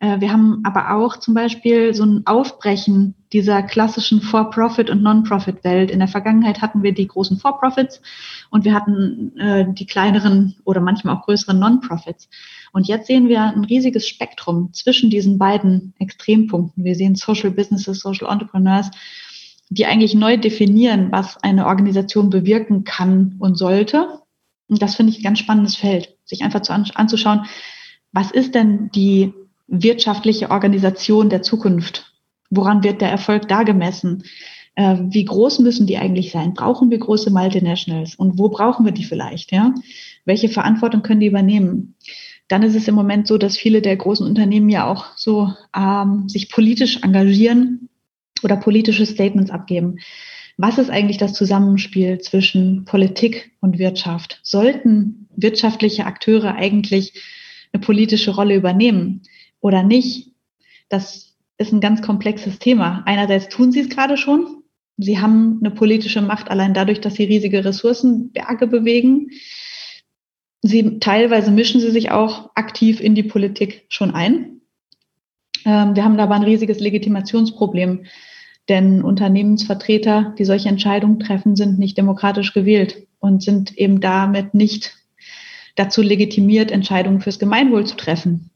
Äh, 0.03 0.21
wir 0.21 0.33
haben 0.33 0.61
aber 0.65 0.95
auch 0.97 1.17
zum 1.17 1.33
Beispiel 1.33 1.95
so 1.95 2.05
ein 2.05 2.27
Aufbrechen 2.27 3.15
dieser 3.33 3.63
klassischen 3.63 4.21
For-Profit- 4.21 4.91
und 4.91 5.03
Non-Profit-Welt. 5.03 5.91
In 5.91 6.01
der 6.01 6.09
Vergangenheit 6.09 6.61
hatten 6.61 6.83
wir 6.83 6.93
die 6.93 7.07
großen 7.07 7.39
For-Profits 7.39 8.03
und 8.51 8.65
wir 8.65 8.75
hatten 8.75 9.39
äh, 9.39 9.73
die 9.73 9.87
kleineren 9.87 10.57
oder 10.65 10.81
manchmal 10.81 11.17
auch 11.17 11.23
größeren 11.23 11.59
Non-Profits. 11.59 12.29
Und 12.73 12.89
jetzt 12.89 13.07
sehen 13.07 13.29
wir 13.29 13.43
ein 13.43 13.65
riesiges 13.65 14.09
Spektrum 14.09 14.73
zwischen 14.75 15.09
diesen 15.09 15.39
beiden 15.39 15.95
Extrempunkten. 16.01 16.85
Wir 16.85 16.97
sehen 16.97 17.15
Social 17.15 17.53
Businesses, 17.53 18.01
Social 18.01 18.31
Entrepreneurs, 18.31 18.91
die 19.71 19.87
eigentlich 19.87 20.15
neu 20.15 20.37
definieren, 20.37 21.13
was 21.13 21.43
eine 21.45 21.67
Organisation 21.67 22.29
bewirken 22.29 22.83
kann 22.83 23.37
und 23.39 23.57
sollte. 23.57 24.21
Und 24.69 24.83
das 24.83 24.97
finde 24.97 25.13
ich 25.13 25.21
ein 25.21 25.23
ganz 25.23 25.39
spannendes 25.39 25.77
Feld, 25.77 26.17
sich 26.25 26.43
einfach 26.43 26.63
zu 26.63 26.73
anzuschauen, 26.73 27.47
was 28.11 28.31
ist 28.31 28.55
denn 28.55 28.91
die 28.91 29.33
wirtschaftliche 29.73 30.51
Organisation 30.51 31.31
der 31.31 31.43
Zukunft? 31.43 32.13
Woran 32.51 32.85
wird 32.85 33.01
der 33.01 33.11
Erfolg 33.11 33.49
da 33.49 33.63
gemessen? 33.63 34.25
Äh, 34.75 34.99
wie 35.09 35.25
groß 35.25 35.59
müssen 35.61 35.87
die 35.87 35.97
eigentlich 35.97 36.31
sein? 36.31 36.55
Brauchen 36.55 36.91
wir 36.91 36.99
große 36.99 37.31
Multinationals? 37.31 38.15
Und 38.15 38.39
wo 38.39 38.51
brauchen 38.51 38.85
wir 38.85 38.93
die 38.93 39.05
vielleicht? 39.05 39.51
Ja? 39.51 39.75
Welche 40.27 40.51
Verantwortung 40.51 41.03
können 41.03 41.21
die 41.21 41.27
übernehmen? 41.27 41.97
Dann 42.49 42.63
ist 42.63 42.77
es 42.77 42.87
im 42.87 42.95
Moment 42.95 43.27
so, 43.27 43.39
dass 43.39 43.57
viele 43.57 43.81
der 43.81 43.97
großen 43.97 44.27
Unternehmen 44.27 44.69
ja 44.69 44.87
auch 44.87 45.07
so 45.17 45.53
ähm, 45.75 46.29
sich 46.29 46.51
politisch 46.51 46.99
engagieren 47.03 47.89
oder 48.43 48.57
politische 48.57 49.07
Statements 49.07 49.51
abgeben. 49.51 49.97
Was 50.59 50.77
ist 50.77 50.91
eigentlich 50.91 51.17
das 51.17 51.33
Zusammenspiel 51.33 52.19
zwischen 52.19 52.85
Politik 52.85 53.53
und 53.61 53.79
Wirtschaft? 53.79 54.41
Sollten 54.43 55.29
wirtschaftliche 55.35 56.05
Akteure 56.05 56.55
eigentlich 56.55 57.15
eine 57.73 57.81
politische 57.81 58.33
Rolle 58.33 58.55
übernehmen? 58.55 59.23
Oder 59.63 59.83
nicht, 59.83 60.35
das 60.91 61.39
ist 61.57 61.73
ein 61.73 61.81
ganz 61.81 62.03
komplexes 62.03 62.59
Thema. 62.59 63.03
Einerseits 63.07 63.49
tun 63.49 63.73
sie 63.73 63.81
es 63.81 63.89
gerade 63.89 64.19
schon. 64.19 64.63
Sie 64.99 65.21
haben 65.21 65.61
eine 65.61 65.71
politische 65.71 66.21
Macht 66.21 66.51
allein 66.51 66.75
dadurch, 66.75 67.01
dass 67.01 67.15
sie 67.15 67.25
riesige 67.25 67.65
Ressourcenberge 67.65 68.67
bewegen. 68.67 69.31
Sie 70.61 70.99
teilweise 70.99 71.51
mischen 71.51 71.81
sie 71.81 71.91
sich 71.91 72.11
auch 72.11 72.51
aktiv 72.55 73.01
in 73.01 73.15
die 73.15 73.23
Politik 73.23 73.87
schon 73.89 74.11
ein. 74.11 74.61
Ähm, 75.65 75.97
wir 75.97 76.05
haben 76.05 76.19
dabei 76.19 76.35
ein 76.35 76.45
riesiges 76.45 76.79
Legitimationsproblem, 76.81 78.05
denn 78.69 79.03
Unternehmensvertreter, 79.03 80.35
die 80.39 80.45
solche 80.45 80.69
Entscheidungen 80.69 81.19
treffen, 81.19 81.57
sind 81.57 81.79
nicht 81.79 81.97
demokratisch 81.97 82.53
gewählt 82.53 83.07
und 83.19 83.43
sind 83.43 83.77
eben 83.79 84.01
damit 84.01 84.55
nicht 84.55 84.97
dazu 85.75 86.03
legitimiert, 86.03 86.71
Entscheidungen 86.71 87.21
fürs 87.21 87.39
Gemeinwohl 87.39 87.87
zu 87.87 87.97
treffen. 87.97 88.52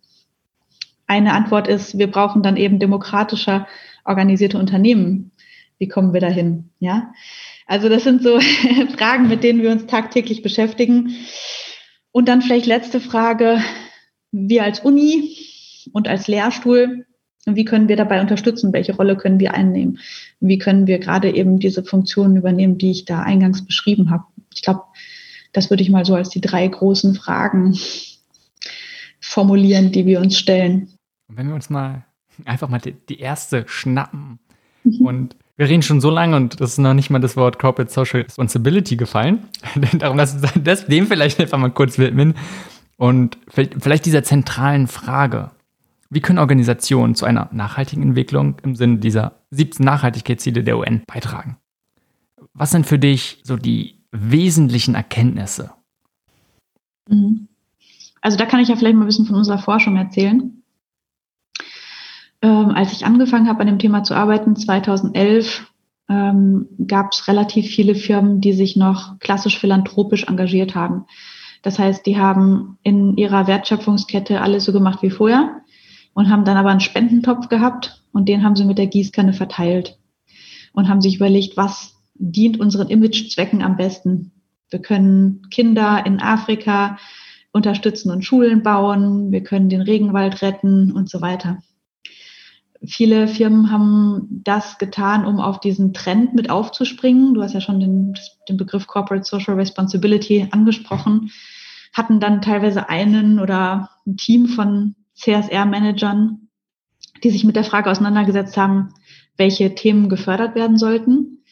Eine 1.07 1.35
Antwort 1.35 1.69
ist, 1.69 1.99
wir 1.99 2.11
brauchen 2.11 2.43
dann 2.43 2.57
eben 2.57 2.79
demokratischer 2.79 3.67
organisierte 4.05 4.59
Unternehmen. 4.59 5.33
Wie 5.79 5.89
kommen 5.89 6.13
wir 6.13 6.21
dahin? 6.21 6.71
Ja, 6.79 7.13
also 7.67 7.89
das 7.89 8.05
sind 8.05 8.23
so 8.23 8.41
Fragen, 8.97 9.29
mit 9.29 9.45
denen 9.45 9.63
wir 9.63 9.71
uns 9.71 9.87
tagtäglich 9.87 10.43
beschäftigen. 10.43 11.15
Und 12.13 12.29
dann 12.29 12.43
vielleicht 12.43 12.67
letzte 12.67 13.01
Frage. 13.01 13.61
Wir 14.33 14.65
als 14.65 14.81
Uni 14.81 15.37
und 15.93 16.09
als 16.09 16.29
Lehrstuhl, 16.29 17.07
wie 17.47 17.65
können 17.65 17.89
wir 17.89 17.97
dabei 17.97 18.21
unterstützen? 18.21 18.73
Welche 18.73 18.97
Rolle 18.97 19.17
können 19.17 19.39
wir 19.39 19.55
einnehmen? 19.55 20.01
Wie 20.41 20.59
können 20.59 20.87
wir 20.87 20.99
gerade 20.99 21.33
eben 21.35 21.59
diese 21.59 21.85
Funktionen 21.85 22.37
übernehmen, 22.37 22.77
die 22.77 22.91
ich 22.91 23.05
da 23.05 23.23
eingangs 23.23 23.65
beschrieben 23.65 24.11
habe? 24.11 24.25
Ich 24.53 24.63
glaube, 24.63 24.83
das 25.53 25.71
würde 25.71 25.83
ich 25.83 25.91
mal 25.91 26.05
so 26.05 26.15
als 26.15 26.29
die 26.29 26.41
drei 26.41 26.67
großen 26.67 27.15
Fragen 27.15 27.79
formulieren, 29.21 29.93
die 29.93 30.07
wir 30.07 30.21
uns 30.21 30.39
stellen. 30.39 30.96
Und 31.29 31.37
wenn 31.37 31.49
wir 31.49 31.55
uns 31.55 31.71
mal 31.71 32.05
einfach 32.45 32.69
mal 32.69 32.81
die, 32.81 32.93
die 32.93 33.21
erste 33.21 33.65
schnappen 33.67 34.39
mhm. 34.85 35.07
und 35.07 35.37
wir 35.57 35.69
reden 35.69 35.83
schon 35.83 36.03
so 36.03 36.11
lange 36.11 36.37
und 36.37 36.61
das 36.61 36.73
ist 36.73 36.79
noch 36.79 36.93
nicht 36.93 37.09
mal 37.09 37.19
das 37.19 37.37
Wort 37.37 37.59
Corporate 37.59 37.91
Social 37.91 38.21
Responsibility 38.21 38.97
gefallen. 38.97 39.49
Darum 39.99 40.19
lass 40.19 40.35
uns 40.35 40.53
das, 40.63 40.87
dem 40.87 41.07
vielleicht 41.07 41.41
einfach 41.41 41.59
mal 41.59 41.71
kurz 41.71 41.99
widmen. 41.99 42.35
Und 42.99 43.39
vielleicht, 43.49 43.83
vielleicht 43.83 44.07
dieser 44.07 44.23
zentralen 44.23 44.87
Frage. 44.87 45.51
Wie 46.09 46.21
können 46.21 46.39
Organisationen 46.39 47.15
zu 47.15 47.25
einer 47.25 47.49
nachhaltigen 47.53 48.03
Entwicklung 48.03 48.57
im 48.63 48.77
Sinne 48.77 48.99
dieser 48.99 49.41
17 49.51 49.85
Nachhaltigkeitsziele 49.85 50.63
der 50.63 50.79
UN 50.79 51.03
beitragen? 51.07 51.57
Was 52.53 52.71
sind 52.71 52.87
für 52.87 52.99
dich 52.99 53.41
so 53.43 53.57
die 53.57 54.05
wesentlichen 54.13 54.95
Erkenntnisse? 54.95 55.73
Mhm. 57.09 57.49
Also 58.21 58.37
da 58.37 58.47
kann 58.47 58.61
ich 58.61 58.69
ja 58.69 58.77
vielleicht 58.77 58.97
mal 58.97 59.05
ein 59.05 59.09
bisschen 59.09 59.27
von 59.27 59.37
unserer 59.37 59.59
Forschung 59.59 59.97
erzählen 59.97 60.63
ähm, 62.47 62.71
als 62.77 62.93
ich 62.93 63.05
angefangen 63.05 63.49
habe, 63.49 63.61
an 63.61 63.67
dem 63.67 63.81
Thema 63.81 64.05
zu 64.05 64.15
arbeiten, 64.15 64.55
2011, 64.55 65.67
ähm, 66.09 66.69
gab 66.87 67.13
es 67.13 67.27
relativ 67.27 67.67
viele 67.67 67.97
Firmen, 67.97 68.41
die 68.41 68.53
sich 68.53 68.77
noch 68.77 69.19
klassisch 69.19 69.59
philanthropisch 69.59 70.25
engagiert 70.29 70.77
haben. 70.77 71.07
Das 71.63 71.81
heißt, 71.81 72.07
die 72.07 72.19
haben 72.19 72.79
in 72.85 73.17
ihrer 73.17 73.49
Wertschöpfungskette 73.49 74.41
alles 74.41 74.65
so 74.65 74.73
gemacht 74.73 75.03
wie 75.03 75.11
vorher 75.11 75.61
und 76.15 76.31
haben 76.31 76.45
dann 76.45 76.57
aber 76.57 76.71
einen 76.71 76.79
Spendentopf 76.79 77.49
gehabt 77.49 78.01
und 78.13 78.29
den 78.29 78.45
haben 78.45 78.55
sie 78.55 78.65
mit 78.65 78.79
der 78.79 78.87
Gießkanne 78.87 79.33
verteilt. 79.33 79.99
und 80.73 80.89
haben 80.89 81.01
sich 81.01 81.17
überlegt, 81.17 81.57
was 81.57 81.97
dient 82.15 82.61
unseren 82.61 82.91
Imagezwecken 82.91 83.63
am 83.63 83.77
besten. 83.77 84.33
Wir 84.69 84.81
können 84.81 85.49
Kinder 85.51 86.05
in 86.05 86.21
Afrika 86.21 86.99
unterstützen 87.51 88.11
und 88.11 88.27
Schulen 88.27 88.63
bauen, 88.63 89.33
wir 89.33 89.43
können 89.43 89.71
den 89.71 89.81
Regenwald 89.81 90.43
retten 90.43 90.93
und 90.93 91.09
so 91.09 91.23
weiter. 91.23 91.63
Viele 92.87 93.29
Firmen 93.29 93.71
haben 93.71 94.43
das 94.45 94.79
getan, 94.79 95.25
um 95.25 95.41
auf 95.41 95.61
diesen 95.61 95.93
Trend 95.93 96.35
mit 96.35 96.51
aufzuspringen. 96.51 97.35
Du 97.35 97.43
hast 97.43 97.53
ja 97.53 97.61
schon 97.61 97.81
den, 97.81 98.15
den 98.49 98.57
Begriff 98.57 98.87
Corporate 98.87 99.25
Social 99.25 99.55
Responsibility 99.55 100.49
angesprochen, 100.51 101.31
hatten 101.93 102.21
dann 102.21 102.43
teilweise 102.43 102.89
einen 102.89 103.41
oder 103.41 103.91
ein 104.07 104.17
Team 104.17 104.47
von 104.47 104.95
CSR-Managern, 105.15 106.49
die 107.25 107.31
sich 107.31 107.45
mit 107.45 107.57
der 107.57 107.65
Frage 107.65 107.91
auseinandergesetzt 107.91 108.57
haben, 108.57 108.95
welche 109.37 109.75
Themen 109.75 110.09
gefördert 110.09 110.55
werden 110.55 110.77
sollten. 110.77 111.43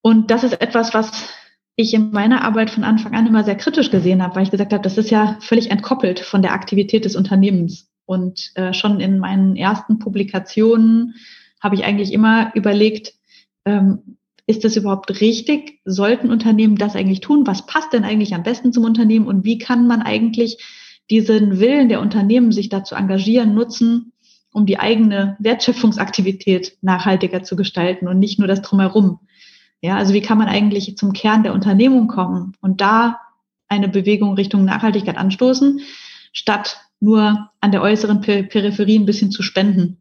Und 0.00 0.30
das 0.30 0.44
ist 0.44 0.60
etwas, 0.60 0.94
was 0.94 1.28
ich 1.76 1.94
in 1.94 2.10
meiner 2.10 2.42
Arbeit 2.42 2.70
von 2.70 2.82
Anfang 2.84 3.14
an 3.14 3.26
immer 3.26 3.44
sehr 3.44 3.56
kritisch 3.56 3.90
gesehen 3.90 4.22
habe, 4.22 4.34
weil 4.34 4.42
ich 4.42 4.50
gesagt 4.50 4.72
habe, 4.72 4.82
das 4.82 4.98
ist 4.98 5.10
ja 5.10 5.36
völlig 5.40 5.70
entkoppelt 5.70 6.20
von 6.20 6.42
der 6.42 6.52
Aktivität 6.52 7.04
des 7.04 7.14
Unternehmens. 7.14 7.87
Und 8.08 8.52
äh, 8.54 8.72
schon 8.72 9.00
in 9.00 9.18
meinen 9.18 9.54
ersten 9.54 9.98
Publikationen 9.98 11.16
habe 11.60 11.74
ich 11.74 11.84
eigentlich 11.84 12.10
immer 12.10 12.50
überlegt, 12.54 13.12
ähm, 13.66 14.16
ist 14.46 14.64
das 14.64 14.76
überhaupt 14.76 15.20
richtig? 15.20 15.80
Sollten 15.84 16.30
Unternehmen 16.30 16.76
das 16.76 16.96
eigentlich 16.96 17.20
tun? 17.20 17.46
Was 17.46 17.66
passt 17.66 17.92
denn 17.92 18.04
eigentlich 18.04 18.34
am 18.34 18.44
besten 18.44 18.72
zum 18.72 18.84
Unternehmen? 18.84 19.26
Und 19.26 19.44
wie 19.44 19.58
kann 19.58 19.86
man 19.86 20.00
eigentlich 20.00 20.64
diesen 21.10 21.60
Willen 21.60 21.90
der 21.90 22.00
Unternehmen, 22.00 22.50
sich 22.50 22.70
dazu 22.70 22.94
engagieren, 22.94 23.52
nutzen, 23.52 24.14
um 24.54 24.64
die 24.64 24.78
eigene 24.78 25.36
Wertschöpfungsaktivität 25.38 26.78
nachhaltiger 26.80 27.42
zu 27.42 27.56
gestalten 27.56 28.08
und 28.08 28.18
nicht 28.18 28.38
nur 28.38 28.48
das 28.48 28.62
drumherum? 28.62 29.20
Ja, 29.82 29.98
also 29.98 30.14
wie 30.14 30.22
kann 30.22 30.38
man 30.38 30.48
eigentlich 30.48 30.96
zum 30.96 31.12
Kern 31.12 31.42
der 31.42 31.52
Unternehmung 31.52 32.08
kommen 32.08 32.56
und 32.62 32.80
da 32.80 33.20
eine 33.68 33.90
Bewegung 33.90 34.32
Richtung 34.32 34.64
Nachhaltigkeit 34.64 35.18
anstoßen, 35.18 35.80
statt 36.32 36.87
nur 37.00 37.50
an 37.60 37.72
der 37.72 37.82
äußeren 37.82 38.20
Peripherie 38.20 38.98
ein 38.98 39.06
bisschen 39.06 39.30
zu 39.30 39.42
spenden. 39.42 40.00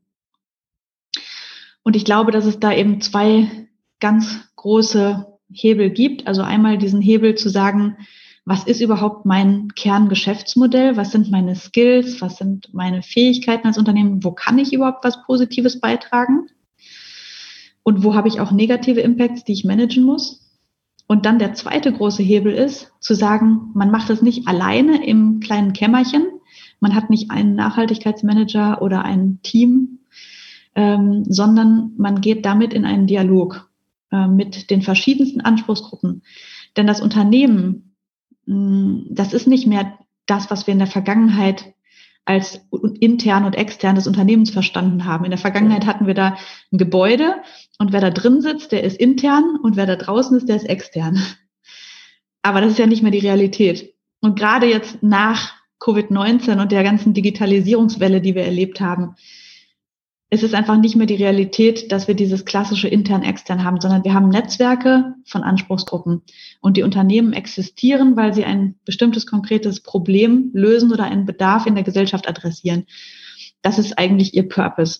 Und 1.84 1.96
ich 1.96 2.06
glaube, 2.06 2.32
dass 2.32 2.46
es 2.46 2.60
da 2.60 2.74
eben 2.74 3.02
zwei 3.02 3.68
ganz 4.00 4.40
große 4.56 5.26
Hebel 5.52 5.90
gibt. 5.90 6.28
Also 6.28 6.42
einmal 6.42 6.78
diesen 6.78 7.02
Hebel 7.02 7.36
zu 7.36 7.50
sagen, 7.50 7.98
was 8.46 8.64
ist 8.66 8.82
überhaupt 8.82 9.26
mein 9.26 9.70
Kerngeschäftsmodell? 9.76 10.98
Was 10.98 11.12
sind 11.12 11.32
meine 11.32 11.56
Skills? 11.56 12.22
Was 12.22 12.38
sind 12.38 12.74
meine 12.74 13.04
Fähigkeiten 13.04 13.68
als 13.68 13.78
Unternehmen? 13.78 14.24
Wo 14.24 14.32
kann 14.32 14.58
ich 14.58 14.74
überhaupt 14.74 15.04
was 15.04 15.24
Positives 15.26 15.80
beitragen? 15.80 16.50
und 17.88 18.04
wo 18.04 18.16
habe 18.16 18.28
ich 18.28 18.42
auch 18.42 18.52
negative 18.52 19.00
Impacts, 19.00 19.46
die 19.46 19.54
ich 19.54 19.64
managen 19.64 20.04
muss. 20.04 20.42
Und 21.08 21.26
dann 21.26 21.40
der 21.40 21.54
zweite 21.54 21.94
große 21.94 22.22
Hebel 22.22 22.52
ist, 22.52 22.92
zu 23.00 23.14
sagen, 23.14 23.72
man 23.76 23.92
macht 23.92 24.10
das 24.10 24.22
nicht 24.22 24.46
alleine 24.46 25.08
im 25.08 25.40
kleinen 25.40 25.72
Kämmerchen. 25.72 26.28
Man 26.80 26.96
hat 26.96 27.10
nicht 27.10 27.32
einen 27.32 27.56
Nachhaltigkeitsmanager 27.56 28.82
oder 28.82 29.04
ein 29.04 29.40
Team, 29.42 30.00
ähm, 30.76 31.24
sondern 31.28 31.92
man 31.98 32.22
geht 32.22 32.46
damit 32.46 32.74
in 32.74 32.86
einen 32.86 33.08
Dialog 33.08 33.70
äh, 34.12 34.28
mit 34.28 34.70
den 34.70 34.82
verschiedensten 34.82 35.42
Anspruchsgruppen. 35.42 36.24
Denn 36.76 36.88
das 36.88 37.02
Unternehmen, 37.02 37.96
mh, 38.46 38.56
mm, 38.56 39.08
das 39.10 39.34
ist 39.34 39.48
nicht 39.48 39.68
mehr 39.68 39.98
das, 40.28 40.52
was 40.52 40.68
wir 40.68 40.74
in 40.74 40.80
der 40.80 40.88
Vergangenheit 40.88 41.74
als 42.26 42.60
intern 43.00 43.46
und 43.46 43.56
extern 43.56 43.96
des 43.96 44.06
Unternehmens 44.06 44.50
verstanden 44.50 45.06
haben. 45.06 45.24
In 45.24 45.32
der 45.32 45.40
Vergangenheit 45.40 45.86
hatten 45.86 46.08
wir 46.08 46.14
da 46.14 46.38
ein 46.72 46.78
Gebäude 46.78 47.36
und 47.80 47.94
wer 47.94 48.02
da 48.02 48.10
drin 48.10 48.42
sitzt, 48.42 48.74
der 48.74 48.84
ist 48.84 49.00
intern 49.00 49.58
und 49.64 49.78
wer 49.78 49.86
da 49.86 49.96
draußen 49.96 50.36
ist, 50.38 50.50
der 50.50 50.58
ist 50.58 50.68
extern. 50.68 51.24
Aber 52.42 52.62
das 52.62 52.72
ist 52.72 52.80
ja 52.80 52.86
nicht 52.86 53.02
mehr 53.02 53.12
die 53.12 53.20
Realität. 53.20 53.94
Und 54.20 54.38
gerade 54.38 54.68
jetzt 54.68 55.02
nach 55.02 55.54
Covid-19 55.80 56.62
und 56.62 56.72
der 56.72 56.84
ganzen 56.84 57.14
Digitalisierungswelle, 57.14 58.22
die 58.22 58.36
wir 58.36 58.44
erlebt 58.44 58.82
haben, 58.82 59.16
es 60.30 60.44
ist 60.44 60.54
einfach 60.54 60.78
nicht 60.78 60.98
mehr 60.98 61.06
die 61.06 61.16
Realität, 61.16 61.92
dass 61.92 62.10
wir 62.10 62.16
dieses 62.16 62.44
klassische 62.44 62.90
intern-extern 62.90 63.64
haben, 63.64 63.80
sondern 63.80 64.04
wir 64.04 64.14
haben 64.14 64.28
Netzwerke 64.28 65.16
von 65.26 65.44
Anspruchsgruppen. 65.44 66.22
Und 66.60 66.76
die 66.76 66.84
Unternehmen 66.84 67.32
existieren, 67.32 68.18
weil 68.18 68.34
sie 68.34 68.44
ein 68.44 68.76
bestimmtes 68.84 69.26
konkretes 69.26 69.80
Problem 69.80 70.52
lösen 70.54 70.92
oder 70.92 71.06
einen 71.06 71.26
Bedarf 71.26 71.66
in 71.66 71.76
der 71.76 71.86
Gesellschaft 71.86 72.28
adressieren. 72.28 72.86
Das 73.62 73.80
ist 73.80 73.98
eigentlich 73.98 74.34
ihr 74.34 74.50
Purpose. 74.50 75.00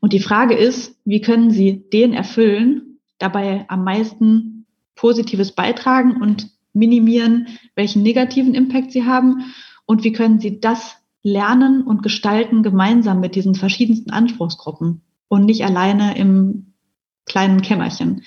Und 0.00 0.12
die 0.12 0.20
Frage 0.20 0.54
ist, 0.54 0.96
wie 1.04 1.20
können 1.20 1.50
sie 1.50 1.88
den 1.92 2.12
erfüllen, 2.12 3.00
dabei 3.18 3.64
am 3.68 3.82
meisten 3.82 4.66
Positives 4.94 5.52
beitragen 5.52 6.22
und 6.22 6.48
minimieren, 6.72 7.48
welchen 7.74 8.02
negativen 8.02 8.54
Impact 8.54 8.92
sie 8.92 9.04
haben 9.04 9.52
und 9.86 10.04
wie 10.04 10.12
können 10.12 10.40
sie 10.40 10.60
das 10.60 10.96
lernen 11.22 11.82
und 11.82 12.02
gestalten 12.02 12.62
gemeinsam 12.62 13.20
mit 13.20 13.34
diesen 13.34 13.54
verschiedensten 13.54 14.10
Anspruchsgruppen 14.10 15.02
und 15.28 15.44
nicht 15.44 15.64
alleine 15.64 16.16
im 16.16 16.74
kleinen 17.26 17.62
Kämmerchen. 17.62 18.22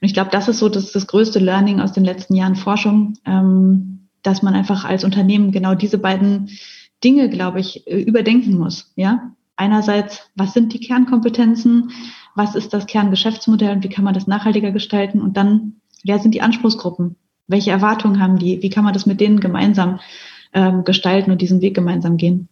Und 0.00 0.08
ich 0.08 0.14
glaube, 0.14 0.30
das 0.30 0.48
ist 0.48 0.58
so 0.58 0.68
das, 0.68 0.92
das 0.92 1.06
größte 1.06 1.38
Learning 1.38 1.80
aus 1.80 1.92
den 1.92 2.04
letzten 2.04 2.34
Jahren 2.34 2.56
Forschung, 2.56 3.14
ähm, 3.24 4.08
dass 4.22 4.42
man 4.42 4.54
einfach 4.54 4.84
als 4.84 5.04
Unternehmen 5.04 5.52
genau 5.52 5.74
diese 5.74 5.98
beiden 5.98 6.50
Dinge, 7.02 7.28
glaube 7.28 7.60
ich, 7.60 7.86
äh, 7.86 8.00
überdenken 8.00 8.58
muss. 8.58 8.92
Ja, 8.96 9.32
einerseits, 9.56 10.30
was 10.34 10.54
sind 10.54 10.72
die 10.72 10.80
Kernkompetenzen, 10.80 11.90
was 12.34 12.54
ist 12.54 12.72
das 12.72 12.86
Kerngeschäftsmodell 12.86 13.76
und 13.76 13.84
wie 13.84 13.88
kann 13.88 14.04
man 14.04 14.14
das 14.14 14.26
nachhaltiger 14.26 14.72
gestalten 14.72 15.20
und 15.20 15.36
dann, 15.36 15.80
wer 16.02 16.18
sind 16.18 16.34
die 16.34 16.42
Anspruchsgruppen? 16.42 17.16
Welche 17.46 17.70
Erwartungen 17.70 18.20
haben 18.20 18.38
die? 18.38 18.62
Wie 18.62 18.70
kann 18.70 18.84
man 18.84 18.94
das 18.94 19.06
mit 19.06 19.20
denen 19.20 19.40
gemeinsam 19.40 20.00
ähm, 20.54 20.84
gestalten 20.84 21.30
und 21.32 21.42
diesen 21.42 21.60
Weg 21.60 21.74
gemeinsam 21.74 22.16
gehen. 22.16 22.48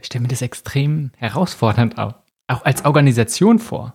Ich 0.00 0.06
stelle 0.06 0.22
mir 0.22 0.28
das 0.28 0.42
extrem 0.42 1.12
herausfordernd 1.16 1.98
auch, 1.98 2.14
auch 2.48 2.64
als 2.64 2.84
Organisation 2.84 3.58
vor. 3.58 3.94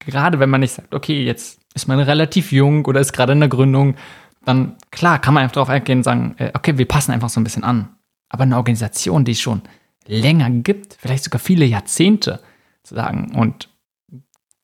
Gerade 0.00 0.38
wenn 0.38 0.50
man 0.50 0.60
nicht 0.60 0.72
sagt, 0.72 0.94
okay, 0.94 1.24
jetzt 1.24 1.60
ist 1.74 1.88
man 1.88 1.98
relativ 1.98 2.52
jung 2.52 2.84
oder 2.84 3.00
ist 3.00 3.12
gerade 3.12 3.32
in 3.32 3.40
der 3.40 3.48
Gründung, 3.48 3.96
dann 4.44 4.76
klar 4.90 5.20
kann 5.20 5.34
man 5.34 5.44
einfach 5.44 5.54
darauf 5.54 5.68
eingehen 5.68 5.98
und 5.98 6.04
sagen, 6.04 6.34
äh, 6.38 6.52
okay, 6.54 6.76
wir 6.78 6.86
passen 6.86 7.12
einfach 7.12 7.28
so 7.28 7.40
ein 7.40 7.44
bisschen 7.44 7.64
an. 7.64 7.88
Aber 8.28 8.42
eine 8.42 8.56
Organisation, 8.56 9.24
die 9.24 9.32
es 9.32 9.40
schon 9.40 9.62
länger 10.06 10.50
gibt, 10.50 10.94
vielleicht 10.94 11.24
sogar 11.24 11.40
viele 11.40 11.64
Jahrzehnte 11.64 12.40
zu 12.82 12.94
sagen 12.94 13.34
und 13.34 13.68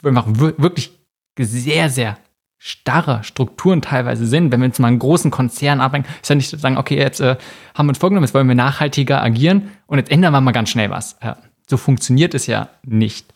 einfach 0.04 0.26
wirklich 0.28 0.92
sehr, 1.38 1.88
sehr 1.88 2.18
starre 2.64 3.24
Strukturen 3.24 3.82
teilweise 3.82 4.24
sind, 4.24 4.52
wenn 4.52 4.60
wir 4.60 4.68
jetzt 4.68 4.78
mal 4.78 4.86
einen 4.86 5.00
großen 5.00 5.32
Konzern 5.32 5.80
abhängen, 5.80 6.04
ist 6.22 6.30
ja 6.30 6.36
nicht 6.36 6.48
zu 6.48 6.56
sagen, 6.56 6.76
okay, 6.76 6.96
jetzt 6.96 7.18
äh, 7.18 7.36
haben 7.74 7.86
wir 7.86 7.90
uns 7.90 7.98
vorgenommen, 7.98 8.24
jetzt 8.24 8.34
wollen 8.34 8.46
wir 8.46 8.54
nachhaltiger 8.54 9.20
agieren 9.20 9.72
und 9.88 9.98
jetzt 9.98 10.12
ändern 10.12 10.32
wir 10.32 10.40
mal 10.40 10.52
ganz 10.52 10.70
schnell 10.70 10.88
was. 10.88 11.16
Ja, 11.20 11.38
so 11.68 11.76
funktioniert 11.76 12.34
es 12.34 12.46
ja 12.46 12.68
nicht. 12.84 13.34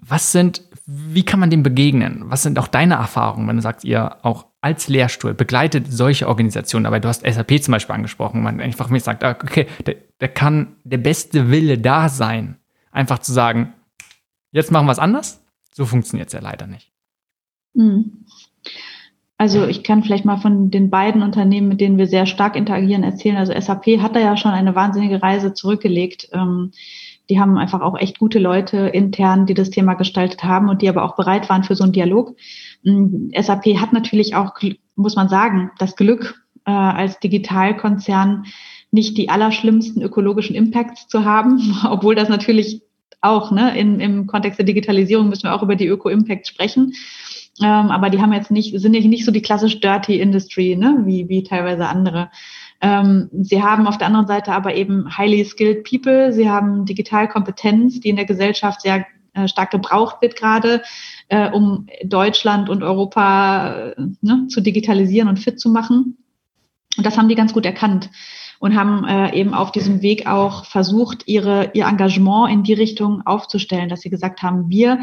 Was 0.00 0.32
sind, 0.32 0.62
wie 0.84 1.22
kann 1.22 1.38
man 1.38 1.50
dem 1.50 1.62
begegnen? 1.62 2.24
Was 2.24 2.42
sind 2.42 2.58
auch 2.58 2.66
deine 2.66 2.94
Erfahrungen, 2.94 3.46
wenn 3.46 3.54
du 3.54 3.62
sagst, 3.62 3.84
ihr 3.84 4.16
auch 4.24 4.46
als 4.60 4.88
Lehrstuhl 4.88 5.32
begleitet 5.32 5.86
solche 5.88 6.26
Organisationen, 6.26 6.84
dabei 6.84 6.98
du 6.98 7.06
hast 7.06 7.24
SAP 7.24 7.62
zum 7.62 7.70
Beispiel 7.70 7.94
angesprochen, 7.94 8.42
man 8.42 8.60
einfach 8.60 8.88
mir 8.90 8.98
sagt, 8.98 9.22
ah, 9.22 9.36
okay, 9.40 9.68
da, 9.84 9.92
da 10.18 10.26
kann 10.26 10.74
der 10.82 10.98
beste 10.98 11.52
Wille 11.52 11.78
da 11.78 12.08
sein, 12.08 12.56
einfach 12.90 13.20
zu 13.20 13.32
sagen, 13.32 13.74
jetzt 14.50 14.72
machen 14.72 14.86
wir 14.86 14.92
es 14.92 14.98
anders. 14.98 15.40
So 15.72 15.86
funktioniert 15.86 16.30
es 16.30 16.32
ja 16.32 16.40
leider 16.40 16.66
nicht. 16.66 16.90
Mhm. 17.76 18.25
Also 19.38 19.66
ich 19.66 19.82
kann 19.82 20.02
vielleicht 20.02 20.24
mal 20.24 20.38
von 20.38 20.70
den 20.70 20.88
beiden 20.88 21.22
Unternehmen, 21.22 21.68
mit 21.68 21.80
denen 21.80 21.98
wir 21.98 22.06
sehr 22.06 22.24
stark 22.24 22.56
interagieren, 22.56 23.02
erzählen. 23.02 23.36
Also 23.36 23.52
SAP 23.52 24.00
hat 24.00 24.16
da 24.16 24.20
ja 24.20 24.36
schon 24.36 24.52
eine 24.52 24.74
wahnsinnige 24.74 25.22
Reise 25.22 25.52
zurückgelegt. 25.52 26.28
Ähm, 26.32 26.72
die 27.28 27.38
haben 27.38 27.58
einfach 27.58 27.82
auch 27.82 27.98
echt 27.98 28.18
gute 28.18 28.38
Leute 28.38 28.78
intern, 28.78 29.44
die 29.46 29.54
das 29.54 29.70
Thema 29.70 29.94
gestaltet 29.94 30.44
haben 30.44 30.70
und 30.70 30.80
die 30.80 30.88
aber 30.88 31.02
auch 31.02 31.16
bereit 31.16 31.50
waren 31.50 31.64
für 31.64 31.74
so 31.74 31.84
einen 31.84 31.92
Dialog. 31.92 32.34
Ähm, 32.84 33.30
SAP 33.38 33.78
hat 33.78 33.92
natürlich 33.92 34.34
auch, 34.34 34.54
muss 34.94 35.16
man 35.16 35.28
sagen, 35.28 35.70
das 35.78 35.96
Glück, 35.96 36.42
äh, 36.64 36.70
als 36.70 37.18
Digitalkonzern 37.20 38.44
nicht 38.90 39.18
die 39.18 39.28
allerschlimmsten 39.28 40.00
ökologischen 40.00 40.56
Impacts 40.56 41.08
zu 41.08 41.24
haben, 41.26 41.76
obwohl 41.90 42.14
das 42.14 42.30
natürlich 42.30 42.82
auch, 43.20 43.50
ne, 43.50 43.78
in, 43.78 44.00
im 44.00 44.26
Kontext 44.26 44.58
der 44.58 44.66
Digitalisierung 44.66 45.28
müssen 45.28 45.44
wir 45.44 45.54
auch 45.54 45.62
über 45.62 45.76
die 45.76 45.86
Öko-Impacts 45.86 46.48
sprechen. 46.48 46.94
Ähm, 47.62 47.90
aber 47.90 48.10
die 48.10 48.20
haben 48.20 48.32
jetzt 48.32 48.50
nicht, 48.50 48.78
sind 48.78 48.92
nicht 48.92 49.24
so 49.24 49.32
die 49.32 49.42
klassisch 49.42 49.80
Dirty 49.80 50.20
Industry, 50.20 50.76
ne, 50.76 51.02
wie, 51.04 51.28
wie 51.28 51.42
teilweise 51.42 51.88
andere. 51.88 52.30
Ähm, 52.82 53.30
sie 53.32 53.62
haben 53.62 53.86
auf 53.86 53.96
der 53.96 54.08
anderen 54.08 54.26
Seite 54.26 54.52
aber 54.52 54.74
eben 54.74 55.16
highly 55.16 55.44
skilled 55.44 55.84
people. 55.84 56.32
Sie 56.32 56.50
haben 56.50 56.84
Digitalkompetenz, 56.84 58.00
die 58.00 58.10
in 58.10 58.16
der 58.16 58.26
Gesellschaft 58.26 58.82
sehr 58.82 59.06
äh, 59.32 59.48
stark 59.48 59.70
gebraucht 59.70 60.20
wird 60.20 60.36
gerade, 60.36 60.82
äh, 61.28 61.50
um 61.50 61.86
Deutschland 62.04 62.68
und 62.68 62.82
Europa 62.82 63.92
äh, 63.96 64.02
ne, 64.20 64.46
zu 64.48 64.60
digitalisieren 64.60 65.28
und 65.28 65.38
fit 65.38 65.58
zu 65.58 65.70
machen. 65.70 66.18
Und 66.98 67.06
das 67.06 67.16
haben 67.16 67.28
die 67.28 67.34
ganz 67.34 67.54
gut 67.54 67.64
erkannt. 67.64 68.10
und 68.58 68.74
haben 68.74 69.04
äh, 69.04 69.34
eben 69.34 69.52
auf 69.52 69.70
diesem 69.70 70.02
Weg 70.02 70.26
auch 70.26 70.64
versucht, 70.64 71.24
ihre, 71.26 71.70
ihr 71.74 71.86
Engagement 71.86 72.50
in 72.50 72.62
die 72.62 72.72
Richtung 72.72 73.26
aufzustellen, 73.26 73.88
dass 73.88 74.00
sie 74.00 74.10
gesagt 74.10 74.42
haben, 74.42 74.70
wir 74.70 75.00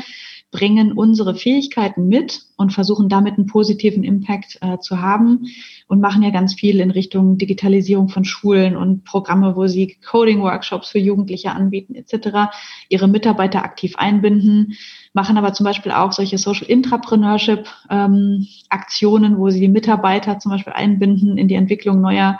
bringen 0.53 0.93
unsere 0.93 1.35
Fähigkeiten 1.35 2.07
mit 2.07 2.43
und 2.57 2.71
versuchen 2.71 3.09
damit 3.09 3.37
einen 3.37 3.47
positiven 3.47 4.03
Impact 4.03 4.59
äh, 4.61 4.77
zu 4.77 5.01
haben 5.01 5.47
und 5.87 5.99
machen 5.99 6.21
ja 6.21 6.29
ganz 6.29 6.53
viel 6.53 6.79
in 6.79 6.91
Richtung 6.91 7.39
Digitalisierung 7.39 8.07
von 8.07 8.23
Schulen 8.23 8.77
und 8.77 9.03
Programme, 9.03 9.55
wo 9.55 9.65
sie 9.65 9.97
Coding-Workshops 10.09 10.89
für 10.89 10.99
Jugendliche 10.99 11.49
anbieten 11.51 11.95
etc., 11.95 12.51
ihre 12.87 13.07
Mitarbeiter 13.07 13.63
aktiv 13.63 13.95
einbinden, 13.97 14.75
machen 15.11 15.37
aber 15.37 15.53
zum 15.53 15.63
Beispiel 15.63 15.91
auch 15.91 16.11
solche 16.11 16.37
Social 16.37 16.67
Intrapreneurship-Aktionen, 16.67 19.33
ähm, 19.33 19.39
wo 19.39 19.49
sie 19.49 19.59
die 19.59 19.69
Mitarbeiter 19.69 20.37
zum 20.37 20.51
Beispiel 20.51 20.73
einbinden 20.73 21.39
in 21.39 21.47
die 21.47 21.55
Entwicklung 21.55 21.99
neuer 21.99 22.39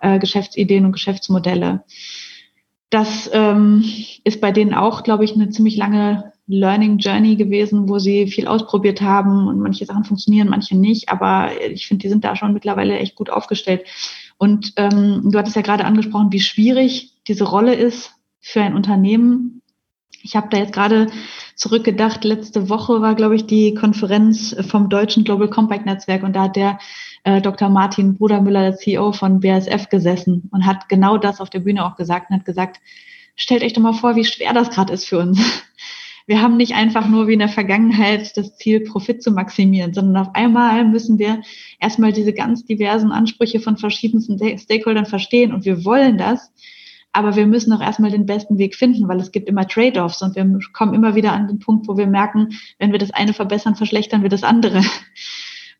äh, 0.00 0.18
Geschäftsideen 0.18 0.84
und 0.84 0.92
Geschäftsmodelle. 0.92 1.82
Das 2.90 3.30
ähm, 3.32 3.86
ist 4.22 4.42
bei 4.42 4.52
denen 4.52 4.74
auch, 4.74 5.02
glaube 5.02 5.24
ich, 5.24 5.34
eine 5.34 5.48
ziemlich 5.48 5.78
lange 5.78 6.33
Learning 6.46 6.98
Journey 6.98 7.36
gewesen, 7.36 7.88
wo 7.88 7.98
sie 7.98 8.26
viel 8.26 8.46
ausprobiert 8.46 9.00
haben 9.00 9.48
und 9.48 9.60
manche 9.60 9.86
Sachen 9.86 10.04
funktionieren, 10.04 10.48
manche 10.48 10.76
nicht. 10.76 11.08
Aber 11.08 11.50
ich 11.62 11.86
finde, 11.86 12.02
die 12.02 12.08
sind 12.08 12.24
da 12.24 12.36
schon 12.36 12.52
mittlerweile 12.52 12.98
echt 12.98 13.14
gut 13.14 13.30
aufgestellt. 13.30 13.84
Und 14.36 14.72
ähm, 14.76 15.22
du 15.30 15.38
hattest 15.38 15.56
ja 15.56 15.62
gerade 15.62 15.84
angesprochen, 15.84 16.32
wie 16.32 16.40
schwierig 16.40 17.12
diese 17.28 17.44
Rolle 17.44 17.74
ist 17.74 18.12
für 18.40 18.60
ein 18.60 18.74
Unternehmen. 18.74 19.62
Ich 20.22 20.36
habe 20.36 20.48
da 20.50 20.58
jetzt 20.58 20.72
gerade 20.72 21.06
zurückgedacht. 21.54 22.24
Letzte 22.24 22.68
Woche 22.68 23.00
war, 23.00 23.14
glaube 23.14 23.36
ich, 23.36 23.46
die 23.46 23.74
Konferenz 23.74 24.54
vom 24.68 24.88
Deutschen 24.90 25.24
Global 25.24 25.48
Compact 25.48 25.86
Netzwerk 25.86 26.22
und 26.22 26.34
da 26.34 26.44
hat 26.44 26.56
der 26.56 26.78
äh, 27.24 27.40
Dr. 27.40 27.70
Martin 27.70 28.16
Brudermüller, 28.16 28.62
der 28.62 28.76
CEO 28.76 29.12
von 29.12 29.40
BASF, 29.40 29.88
gesessen 29.88 30.48
und 30.52 30.66
hat 30.66 30.88
genau 30.90 31.16
das 31.16 31.40
auf 31.40 31.48
der 31.48 31.60
Bühne 31.60 31.86
auch 31.86 31.96
gesagt 31.96 32.30
und 32.30 32.36
hat 32.36 32.44
gesagt, 32.44 32.80
stellt 33.34 33.62
euch 33.62 33.72
doch 33.72 33.82
mal 33.82 33.94
vor, 33.94 34.16
wie 34.16 34.24
schwer 34.24 34.52
das 34.52 34.70
gerade 34.70 34.92
ist 34.92 35.06
für 35.06 35.18
uns 35.18 35.40
wir 36.26 36.40
haben 36.40 36.56
nicht 36.56 36.74
einfach 36.74 37.06
nur 37.08 37.28
wie 37.28 37.34
in 37.34 37.38
der 37.38 37.48
Vergangenheit 37.48 38.36
das 38.36 38.56
Ziel, 38.56 38.80
Profit 38.80 39.22
zu 39.22 39.30
maximieren, 39.30 39.92
sondern 39.92 40.26
auf 40.26 40.34
einmal 40.34 40.84
müssen 40.84 41.18
wir 41.18 41.42
erstmal 41.80 42.12
diese 42.12 42.32
ganz 42.32 42.64
diversen 42.64 43.12
Ansprüche 43.12 43.60
von 43.60 43.76
verschiedensten 43.76 44.38
Stakeholdern 44.58 45.06
verstehen 45.06 45.52
und 45.52 45.64
wir 45.64 45.84
wollen 45.84 46.16
das. 46.16 46.52
Aber 47.12 47.36
wir 47.36 47.46
müssen 47.46 47.72
auch 47.72 47.80
erstmal 47.80 48.10
den 48.10 48.26
besten 48.26 48.58
Weg 48.58 48.74
finden, 48.74 49.06
weil 49.06 49.20
es 49.20 49.30
gibt 49.30 49.48
immer 49.48 49.68
Trade-offs 49.68 50.20
und 50.22 50.34
wir 50.34 50.58
kommen 50.72 50.94
immer 50.94 51.14
wieder 51.14 51.32
an 51.32 51.46
den 51.46 51.60
Punkt, 51.60 51.86
wo 51.86 51.96
wir 51.96 52.08
merken, 52.08 52.58
wenn 52.78 52.90
wir 52.90 52.98
das 52.98 53.12
eine 53.12 53.34
verbessern, 53.34 53.76
verschlechtern 53.76 54.22
wir 54.22 54.30
das 54.30 54.42
andere. 54.42 54.82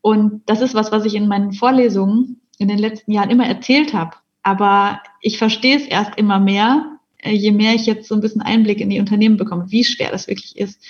Und 0.00 0.42
das 0.46 0.60
ist 0.60 0.74
was, 0.74 0.92
was 0.92 1.06
ich 1.06 1.14
in 1.14 1.26
meinen 1.26 1.52
Vorlesungen 1.52 2.42
in 2.58 2.68
den 2.68 2.78
letzten 2.78 3.10
Jahren 3.10 3.30
immer 3.30 3.46
erzählt 3.46 3.94
habe. 3.94 4.16
Aber 4.42 5.00
ich 5.22 5.38
verstehe 5.38 5.76
es 5.76 5.86
erst 5.86 6.18
immer 6.18 6.38
mehr, 6.38 6.93
je 7.30 7.52
mehr 7.52 7.74
ich 7.74 7.86
jetzt 7.86 8.08
so 8.08 8.14
ein 8.14 8.20
bisschen 8.20 8.42
Einblick 8.42 8.80
in 8.80 8.90
die 8.90 9.00
Unternehmen 9.00 9.36
bekomme, 9.36 9.66
wie 9.68 9.84
schwer 9.84 10.10
das 10.10 10.28
wirklich 10.28 10.56
ist. 10.56 10.80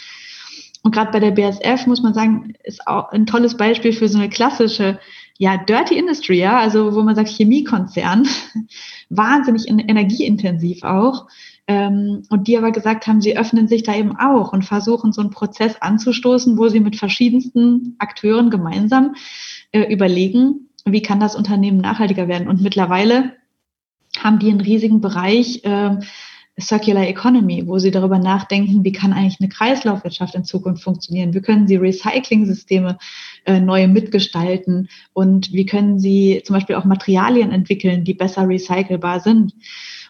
Und 0.83 0.95
gerade 0.95 1.13
bei 1.13 1.21
der 1.21 1.31
BSF 1.31 1.87
muss 1.87 2.03
man 2.03 2.13
sagen, 2.13 2.53
ist 2.63 2.87
auch 2.87 3.11
ein 3.11 3.25
tolles 3.25 3.57
Beispiel 3.57 3.93
für 3.93 4.07
so 4.09 4.19
eine 4.19 4.29
klassische, 4.29 4.99
ja, 5.39 5.57
Dirty 5.57 5.97
Industry, 5.97 6.39
ja, 6.39 6.59
also 6.59 6.95
wo 6.95 7.03
man 7.03 7.17
sagt 7.17 7.31
Chemiekonzern, 7.31 8.29
wahnsinnig 9.09 9.67
energieintensiv 9.69 10.83
auch. 10.83 11.27
Ähm, 11.67 12.25
und 12.29 12.47
die 12.47 12.59
aber 12.59 12.71
gesagt 12.73 13.07
haben, 13.07 13.23
sie 13.23 13.39
öffnen 13.39 13.67
sich 13.67 13.83
da 13.83 13.97
eben 13.97 14.17
auch 14.19 14.53
und 14.53 14.67
versuchen 14.67 15.13
so 15.13 15.23
einen 15.23 15.31
Prozess 15.31 15.77
anzustoßen, 15.81 16.59
wo 16.59 16.69
sie 16.69 16.81
mit 16.81 16.97
verschiedensten 16.97 17.97
Akteuren 17.99 18.51
gemeinsam 18.51 19.15
äh, 19.73 19.91
überlegen, 19.91 20.69
wie 20.85 21.01
kann 21.01 21.21
das 21.21 21.35
Unternehmen 21.35 21.79
nachhaltiger 21.79 22.29
werden. 22.29 22.49
Und 22.49 22.61
mittlerweile 22.61 23.33
haben 24.19 24.39
die 24.39 24.51
einen 24.51 24.61
riesigen 24.61 25.01
Bereich 25.01 25.65
äh, 25.65 25.97
Circular 26.61 27.09
Economy, 27.09 27.67
wo 27.67 27.79
sie 27.79 27.91
darüber 27.91 28.19
nachdenken, 28.19 28.85
wie 28.85 28.93
kann 28.93 29.13
eigentlich 29.13 29.41
eine 29.41 29.49
Kreislaufwirtschaft 29.49 30.37
in 30.37 30.45
Zukunft 30.45 30.85
funktionieren? 30.85 31.35
Wie 31.35 31.41
können 31.41 31.67
sie 31.67 31.77
Recycling-Systeme 31.77 32.99
äh, 33.45 33.59
neu 33.59 33.89
mitgestalten? 33.89 34.89
Und 35.13 35.53
wie 35.53 35.67
können 35.67 35.99
sie 35.99 36.43
zum 36.45 36.55
Beispiel 36.55 36.77
auch 36.77 36.85
Materialien 36.85 37.51
entwickeln, 37.51 38.05
die 38.05 38.15
besser 38.15 38.49
recycelbar 38.49 39.19
sind? 39.19 39.55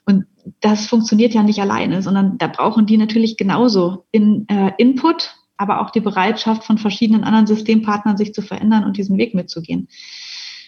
Und 0.05 0.27
das 0.61 0.87
funktioniert 0.87 1.33
ja 1.33 1.43
nicht 1.43 1.61
alleine, 1.61 2.03
sondern 2.03 2.37
da 2.37 2.49
brauchen 2.49 2.85
die 2.85 2.99
natürlich 2.99 3.39
genauso 3.39 4.05
in, 4.11 4.47
äh, 4.49 4.73
Input, 4.77 5.37
aber 5.57 5.81
auch 5.81 5.91
die 5.91 6.01
Bereitschaft 6.01 6.65
von 6.65 6.77
verschiedenen 6.77 7.25
anderen 7.25 7.47
Systempartnern, 7.47 8.19
sich 8.19 8.35
zu 8.35 8.43
verändern 8.43 8.85
und 8.85 8.99
diesen 8.99 9.17
Weg 9.17 9.35
mitzugehen. 9.35 9.89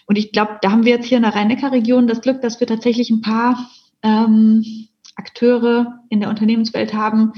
Und 0.07 0.17
ich 0.17 0.33
glaube, 0.33 0.59
da 0.63 0.71
haben 0.71 0.85
wir 0.85 0.93
jetzt 0.93 1.07
hier 1.07 1.17
in 1.17 1.25
der 1.25 1.35
Rhein-Neckar-Region 1.35 2.07
das 2.07 2.21
Glück, 2.21 2.41
dass 2.41 2.61
wir 2.61 2.67
tatsächlich 2.67 3.11
ein 3.11 3.21
paar 3.21 3.69
ähm, 4.03 4.65
Akteure 5.17 6.01
in 6.09 6.21
der 6.21 6.29
Unternehmenswelt 6.29 6.95
haben, 6.95 7.33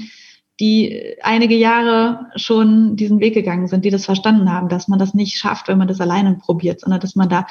die 0.59 1.15
einige 1.23 1.55
Jahre 1.55 2.27
schon 2.35 2.95
diesen 2.95 3.19
Weg 3.19 3.33
gegangen 3.33 3.67
sind, 3.67 3.85
die 3.85 3.89
das 3.89 4.05
verstanden 4.05 4.51
haben, 4.51 4.69
dass 4.69 4.87
man 4.87 4.99
das 4.99 5.13
nicht 5.13 5.37
schafft, 5.37 5.67
wenn 5.67 5.77
man 5.77 5.87
das 5.87 6.01
alleine 6.01 6.35
probiert, 6.35 6.81
sondern 6.81 6.99
dass 6.99 7.15
man 7.15 7.29
da, 7.29 7.47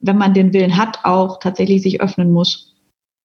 wenn 0.00 0.18
man 0.18 0.34
den 0.34 0.52
Willen 0.52 0.76
hat, 0.76 1.04
auch 1.04 1.38
tatsächlich 1.38 1.82
sich 1.82 2.00
öffnen 2.00 2.32
muss. 2.32 2.74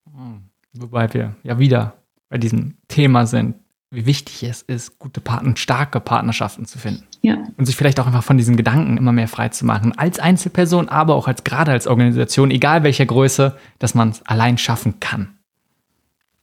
Hm. 0.05 0.43
Wobei 0.73 1.13
wir 1.13 1.35
ja 1.43 1.59
wieder 1.59 1.95
bei 2.29 2.37
diesem 2.37 2.77
Thema 2.87 3.25
sind, 3.25 3.55
wie 3.93 4.07
wichtig 4.07 4.43
es 4.43 4.63
ist, 4.63 4.97
gute 4.97 5.21
Partner, 5.21 5.55
starke 5.55 5.99
Partnerschaften 5.99 6.65
zu 6.65 6.79
finden. 6.79 7.05
Ja. 7.21 7.37
Und 7.57 7.65
sich 7.65 7.75
vielleicht 7.75 7.99
auch 7.99 8.07
einfach 8.07 8.23
von 8.23 8.37
diesen 8.37 8.57
Gedanken 8.57 8.97
immer 8.97 9.11
mehr 9.11 9.27
frei 9.27 9.49
zu 9.49 9.65
machen. 9.65 9.97
Als 9.97 10.19
Einzelperson, 10.19 10.89
aber 10.89 11.15
auch 11.15 11.27
als 11.27 11.43
gerade 11.43 11.71
als 11.71 11.85
Organisation, 11.87 12.49
egal 12.49 12.83
welcher 12.83 13.05
Größe, 13.05 13.55
dass 13.79 13.93
man 13.93 14.09
es 14.09 14.25
allein 14.25 14.57
schaffen 14.57 14.99
kann. 14.99 15.37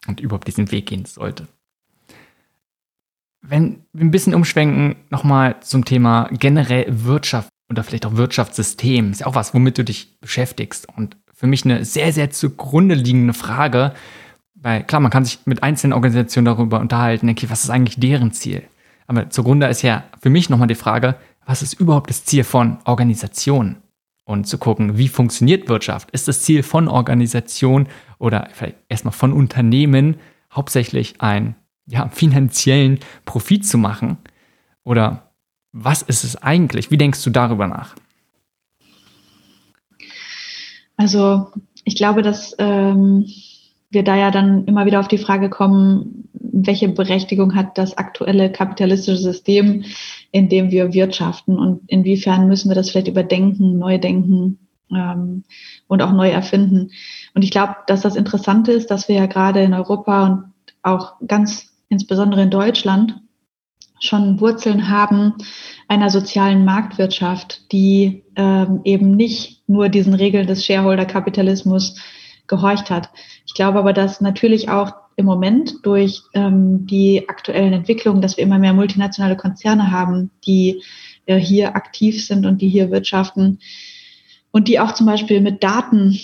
Und 0.06 0.20
überhaupt 0.20 0.46
diesen 0.46 0.70
Weg 0.70 0.86
gehen 0.86 1.04
sollte. 1.04 1.48
Wenn 3.42 3.84
wir 3.92 4.04
ein 4.04 4.10
bisschen 4.10 4.34
umschwenken, 4.34 4.96
nochmal 5.10 5.56
zum 5.60 5.84
Thema 5.84 6.28
generell 6.30 6.86
Wirtschaft 7.04 7.48
oder 7.68 7.82
vielleicht 7.82 8.06
auch 8.06 8.16
Wirtschaftssystem, 8.16 9.10
ist 9.10 9.20
ja 9.20 9.26
auch 9.26 9.34
was, 9.34 9.54
womit 9.54 9.76
du 9.76 9.84
dich 9.84 10.18
beschäftigst. 10.20 10.86
Und 10.96 11.16
für 11.34 11.46
mich 11.46 11.64
eine 11.64 11.84
sehr, 11.84 12.12
sehr 12.12 12.30
zugrunde 12.30 12.94
liegende 12.94 13.34
Frage, 13.34 13.92
weil 14.62 14.84
klar, 14.84 15.00
man 15.00 15.10
kann 15.10 15.24
sich 15.24 15.40
mit 15.46 15.62
einzelnen 15.62 15.92
Organisationen 15.92 16.44
darüber 16.44 16.80
unterhalten, 16.80 17.28
okay, 17.28 17.48
was 17.48 17.64
ist 17.64 17.70
eigentlich 17.70 17.98
deren 17.98 18.32
Ziel? 18.32 18.62
Aber 19.06 19.30
zugrunde 19.30 19.66
ist 19.66 19.82
ja 19.82 20.04
für 20.20 20.30
mich 20.30 20.50
nochmal 20.50 20.68
die 20.68 20.74
Frage, 20.74 21.16
was 21.46 21.62
ist 21.62 21.74
überhaupt 21.74 22.10
das 22.10 22.24
Ziel 22.24 22.44
von 22.44 22.78
Organisationen? 22.84 23.76
Und 24.24 24.46
zu 24.46 24.58
gucken, 24.58 24.96
wie 24.96 25.08
funktioniert 25.08 25.68
Wirtschaft? 25.68 26.12
Ist 26.12 26.28
das 26.28 26.42
Ziel 26.42 26.62
von 26.62 26.86
Organisation 26.86 27.88
oder 28.18 28.48
vielleicht 28.52 28.76
erstmal 28.88 29.10
von 29.10 29.32
Unternehmen 29.32 30.20
hauptsächlich 30.52 31.20
einen 31.20 31.56
ja, 31.86 32.08
finanziellen 32.12 33.00
Profit 33.24 33.66
zu 33.66 33.76
machen? 33.76 34.18
Oder 34.84 35.32
was 35.72 36.02
ist 36.02 36.22
es 36.22 36.36
eigentlich? 36.36 36.92
Wie 36.92 36.96
denkst 36.96 37.24
du 37.24 37.30
darüber 37.30 37.66
nach? 37.66 37.96
Also 40.96 41.50
ich 41.84 41.96
glaube, 41.96 42.22
dass 42.22 42.54
ähm, 42.58 43.26
wir 43.90 44.04
da 44.04 44.16
ja 44.16 44.30
dann 44.30 44.64
immer 44.66 44.86
wieder 44.86 45.00
auf 45.00 45.08
die 45.08 45.18
Frage 45.18 45.50
kommen, 45.50 46.28
welche 46.32 46.88
Berechtigung 46.88 47.54
hat 47.54 47.76
das 47.76 47.98
aktuelle 47.98 48.50
kapitalistische 48.50 49.18
System, 49.18 49.84
in 50.30 50.48
dem 50.48 50.70
wir 50.70 50.92
wirtschaften 50.92 51.58
und 51.58 51.82
inwiefern 51.88 52.48
müssen 52.48 52.70
wir 52.70 52.74
das 52.74 52.90
vielleicht 52.90 53.08
überdenken, 53.08 53.78
neu 53.78 53.98
denken 53.98 54.58
ähm, 54.92 55.44
und 55.88 56.02
auch 56.02 56.12
neu 56.12 56.30
erfinden. 56.30 56.90
Und 57.34 57.42
ich 57.42 57.50
glaube, 57.50 57.76
dass 57.86 58.02
das 58.02 58.16
Interessante 58.16 58.72
ist, 58.72 58.90
dass 58.90 59.08
wir 59.08 59.16
ja 59.16 59.26
gerade 59.26 59.62
in 59.62 59.74
Europa 59.74 60.26
und 60.26 60.44
auch 60.82 61.14
ganz 61.26 61.70
insbesondere 61.88 62.42
in 62.42 62.50
Deutschland 62.50 63.20
schon 64.00 64.40
Wurzeln 64.40 64.88
haben 64.88 65.34
einer 65.88 66.08
sozialen 66.08 66.64
Marktwirtschaft, 66.64 67.70
die 67.72 68.24
ähm, 68.36 68.80
eben 68.84 69.16
nicht 69.16 69.68
nur 69.68 69.88
diesen 69.88 70.14
Regeln 70.14 70.46
des 70.46 70.64
Shareholder-Kapitalismus 70.64 71.96
gehorcht 72.50 72.90
hat. 72.90 73.08
Ich 73.46 73.54
glaube 73.54 73.78
aber, 73.78 73.94
dass 73.94 74.20
natürlich 74.20 74.68
auch 74.68 74.92
im 75.16 75.24
Moment 75.24 75.76
durch 75.84 76.22
ähm, 76.34 76.86
die 76.86 77.28
aktuellen 77.28 77.72
Entwicklungen, 77.72 78.20
dass 78.20 78.36
wir 78.36 78.44
immer 78.44 78.58
mehr 78.58 78.74
multinationale 78.74 79.36
Konzerne 79.36 79.90
haben, 79.90 80.30
die 80.46 80.82
äh, 81.26 81.36
hier 81.36 81.76
aktiv 81.76 82.26
sind 82.26 82.44
und 82.44 82.60
die 82.60 82.68
hier 82.68 82.90
wirtschaften 82.90 83.60
und 84.50 84.68
die 84.68 84.80
auch 84.80 84.92
zum 84.92 85.06
Beispiel 85.06 85.40
mit 85.40 85.62
Daten 85.62 86.18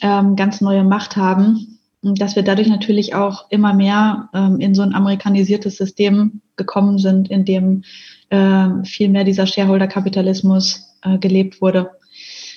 ähm, 0.00 0.36
ganz 0.36 0.60
neue 0.60 0.84
Macht 0.84 1.16
haben, 1.16 1.80
dass 2.02 2.36
wir 2.36 2.44
dadurch 2.44 2.68
natürlich 2.68 3.14
auch 3.14 3.50
immer 3.50 3.74
mehr 3.74 4.28
ähm, 4.32 4.60
in 4.60 4.74
so 4.74 4.82
ein 4.82 4.94
amerikanisiertes 4.94 5.76
System 5.76 6.40
gekommen 6.56 6.98
sind, 6.98 7.28
in 7.28 7.44
dem 7.44 7.82
äh, 8.30 8.68
viel 8.84 9.08
mehr 9.08 9.24
dieser 9.24 9.46
Shareholder-Kapitalismus 9.46 10.94
äh, 11.02 11.18
gelebt 11.18 11.60
wurde 11.60 11.90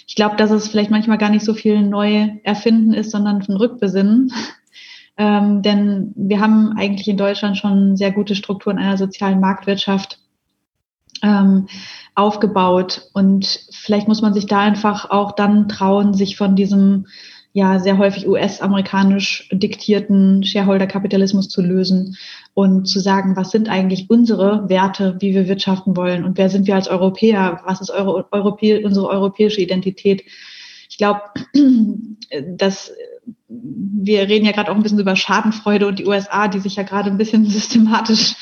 ich 0.07 0.15
glaube, 0.15 0.35
dass 0.35 0.51
es 0.51 0.67
vielleicht 0.67 0.91
manchmal 0.91 1.17
gar 1.17 1.29
nicht 1.29 1.45
so 1.45 1.53
viel 1.53 1.81
neu 1.81 2.29
erfinden 2.43 2.93
ist, 2.93 3.11
sondern 3.11 3.41
ein 3.41 3.57
Rückbesinnen. 3.57 4.31
Ähm, 5.17 5.61
denn 5.61 6.13
wir 6.15 6.39
haben 6.39 6.73
eigentlich 6.77 7.07
in 7.07 7.17
Deutschland 7.17 7.57
schon 7.57 7.97
sehr 7.97 8.11
gute 8.11 8.33
Strukturen 8.33 8.77
einer 8.79 8.97
sozialen 8.97 9.41
Marktwirtschaft. 9.41 10.19
ähm, 11.21 11.67
aufgebaut. 12.15 13.09
Und 13.13 13.67
vielleicht 13.71 14.07
muss 14.07 14.21
man 14.21 14.33
sich 14.33 14.45
da 14.45 14.59
einfach 14.59 15.09
auch 15.09 15.33
dann 15.33 15.67
trauen, 15.67 16.13
sich 16.13 16.37
von 16.37 16.55
diesem 16.55 17.07
ja 17.53 17.79
sehr 17.79 17.97
häufig 17.97 18.27
US-amerikanisch 18.27 19.49
diktierten 19.51 20.43
Shareholder-Kapitalismus 20.43 21.49
zu 21.49 21.61
lösen 21.61 22.17
und 22.53 22.85
zu 22.85 22.99
sagen, 22.99 23.35
was 23.35 23.51
sind 23.51 23.69
eigentlich 23.69 24.09
unsere 24.09 24.69
Werte, 24.69 25.17
wie 25.19 25.33
wir 25.33 25.47
wirtschaften 25.47 25.97
wollen 25.97 26.23
und 26.23 26.37
wer 26.37 26.49
sind 26.49 26.67
wir 26.67 26.75
als 26.75 26.87
Europäer, 26.87 27.61
was 27.65 27.81
ist 27.81 27.89
eure, 27.89 28.25
Europä 28.31 28.83
unsere 28.85 29.09
europäische 29.09 29.61
Identität. 29.61 30.23
Ich 30.89 30.97
glaube, 30.97 31.21
dass 32.57 32.91
wir 33.47 34.29
reden 34.29 34.45
ja 34.45 34.53
gerade 34.53 34.71
auch 34.71 34.75
ein 34.75 34.83
bisschen 34.83 34.99
über 34.99 35.15
Schadenfreude 35.15 35.87
und 35.87 35.99
die 35.99 36.07
USA, 36.07 36.47
die 36.47 36.59
sich 36.59 36.77
ja 36.77 36.83
gerade 36.83 37.09
ein 37.09 37.17
bisschen 37.17 37.45
systematisch 37.49 38.35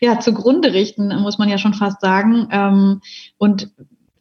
ja, 0.00 0.18
zugrunde 0.18 0.72
richten, 0.72 1.08
muss 1.20 1.38
man 1.38 1.48
ja 1.48 1.58
schon 1.58 1.74
fast 1.74 2.00
sagen. 2.00 2.48
Ähm, 2.50 3.00
und 3.36 3.70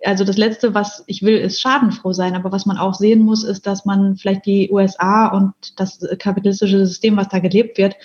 also 0.05 0.23
das 0.23 0.37
Letzte, 0.37 0.73
was 0.73 1.03
ich 1.07 1.23
will, 1.23 1.37
ist 1.37 1.59
schadenfroh 1.61 2.13
sein. 2.13 2.35
Aber 2.35 2.51
was 2.51 2.65
man 2.65 2.77
auch 2.77 2.93
sehen 2.93 3.21
muss, 3.21 3.43
ist, 3.43 3.67
dass 3.67 3.85
man 3.85 4.15
vielleicht 4.15 4.45
die 4.45 4.71
USA 4.71 5.27
und 5.27 5.53
das 5.77 5.99
kapitalistische 6.19 6.85
System, 6.85 7.17
was 7.17 7.29
da 7.29 7.39
gelebt 7.39 7.77
wird, 7.77 7.95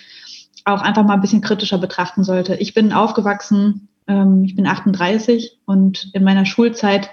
auch 0.64 0.80
einfach 0.80 1.04
mal 1.04 1.14
ein 1.14 1.20
bisschen 1.20 1.40
kritischer 1.40 1.78
betrachten 1.78 2.24
sollte. 2.24 2.56
Ich 2.56 2.74
bin 2.74 2.92
aufgewachsen, 2.92 3.88
ähm, 4.08 4.44
ich 4.44 4.56
bin 4.56 4.66
38 4.66 5.58
und 5.66 6.10
in 6.14 6.24
meiner 6.24 6.46
Schulzeit 6.46 7.10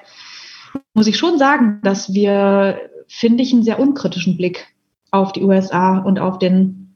muss 0.93 1.07
ich 1.07 1.17
schon 1.17 1.37
sagen, 1.37 1.79
dass 1.83 2.13
wir, 2.13 2.79
finde 3.07 3.43
ich, 3.43 3.53
einen 3.53 3.63
sehr 3.63 3.79
unkritischen 3.79 4.37
Blick 4.37 4.67
auf 5.11 5.33
die 5.33 5.43
USA 5.43 5.97
und 5.97 6.19
auf 6.19 6.39
den, 6.39 6.95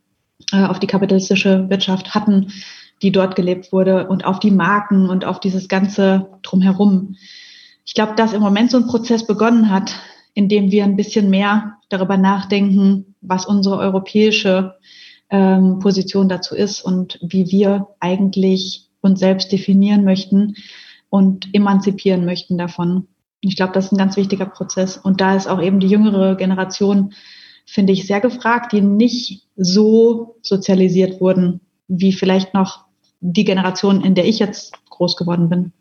äh, 0.54 0.64
auf 0.64 0.80
die 0.80 0.88
kapitalistische 0.88 1.70
Wirtschaft 1.70 2.16
hatten, 2.16 2.52
die 3.02 3.12
dort 3.12 3.36
gelebt 3.36 3.74
wurde 3.74 4.08
und 4.08 4.24
auf 4.26 4.40
die 4.40 4.52
Marken 4.52 5.10
und 5.10 5.26
auf 5.26 5.42
dieses 5.42 5.68
ganze 5.68 6.30
drumherum. 6.42 7.16
Ich 7.86 7.94
glaube, 7.94 8.16
dass 8.16 8.34
im 8.34 8.42
Moment 8.42 8.72
so 8.72 8.78
ein 8.78 8.88
Prozess 8.88 9.26
begonnen 9.26 9.70
hat, 9.70 9.96
in 10.34 10.50
dem 10.50 10.72
wir 10.72 10.84
ein 10.84 10.96
bisschen 10.96 11.30
mehr 11.30 11.78
darüber 11.90 12.18
nachdenken, 12.18 13.16
was 13.22 13.46
unsere 13.46 13.78
europäische 13.78 14.76
ähm, 15.30 15.80
Position 15.80 16.28
dazu 16.28 16.56
ist 16.56 16.82
und 16.82 17.20
wie 17.22 17.52
wir 17.52 17.88
eigentlich 18.00 18.90
uns 19.02 19.20
selbst 19.20 19.52
definieren 19.52 20.04
möchten 20.04 20.56
und 21.10 21.54
emanzipieren 21.54 22.26
möchten 22.26 22.58
davon. 22.58 23.08
Ich 23.40 23.56
glaube, 23.56 23.74
das 23.74 23.86
ist 23.86 23.92
ein 23.92 23.98
ganz 23.98 24.18
wichtiger 24.18 24.48
Prozess. 24.48 24.98
Und 24.98 25.22
da 25.22 25.36
ist 25.36 25.48
auch 25.48 25.62
eben 25.62 25.80
die 25.80 25.88
jüngere 25.88 26.36
Generation, 26.36 27.14
finde 27.66 27.94
ich, 27.94 28.08
sehr 28.08 28.20
gefragt, 28.20 28.74
die 28.74 28.82
nicht 28.82 29.48
so 29.56 30.38
sozialisiert 30.42 31.22
wurden, 31.22 31.62
wie 31.88 32.12
vielleicht 32.14 32.54
noch 32.56 32.86
die 33.20 33.46
Generation, 33.46 34.04
in 34.04 34.16
der 34.16 34.28
ich 34.28 34.40
jetzt 34.40 34.74
groß 34.90 35.16
geworden 35.16 35.50
bin. 35.50 35.72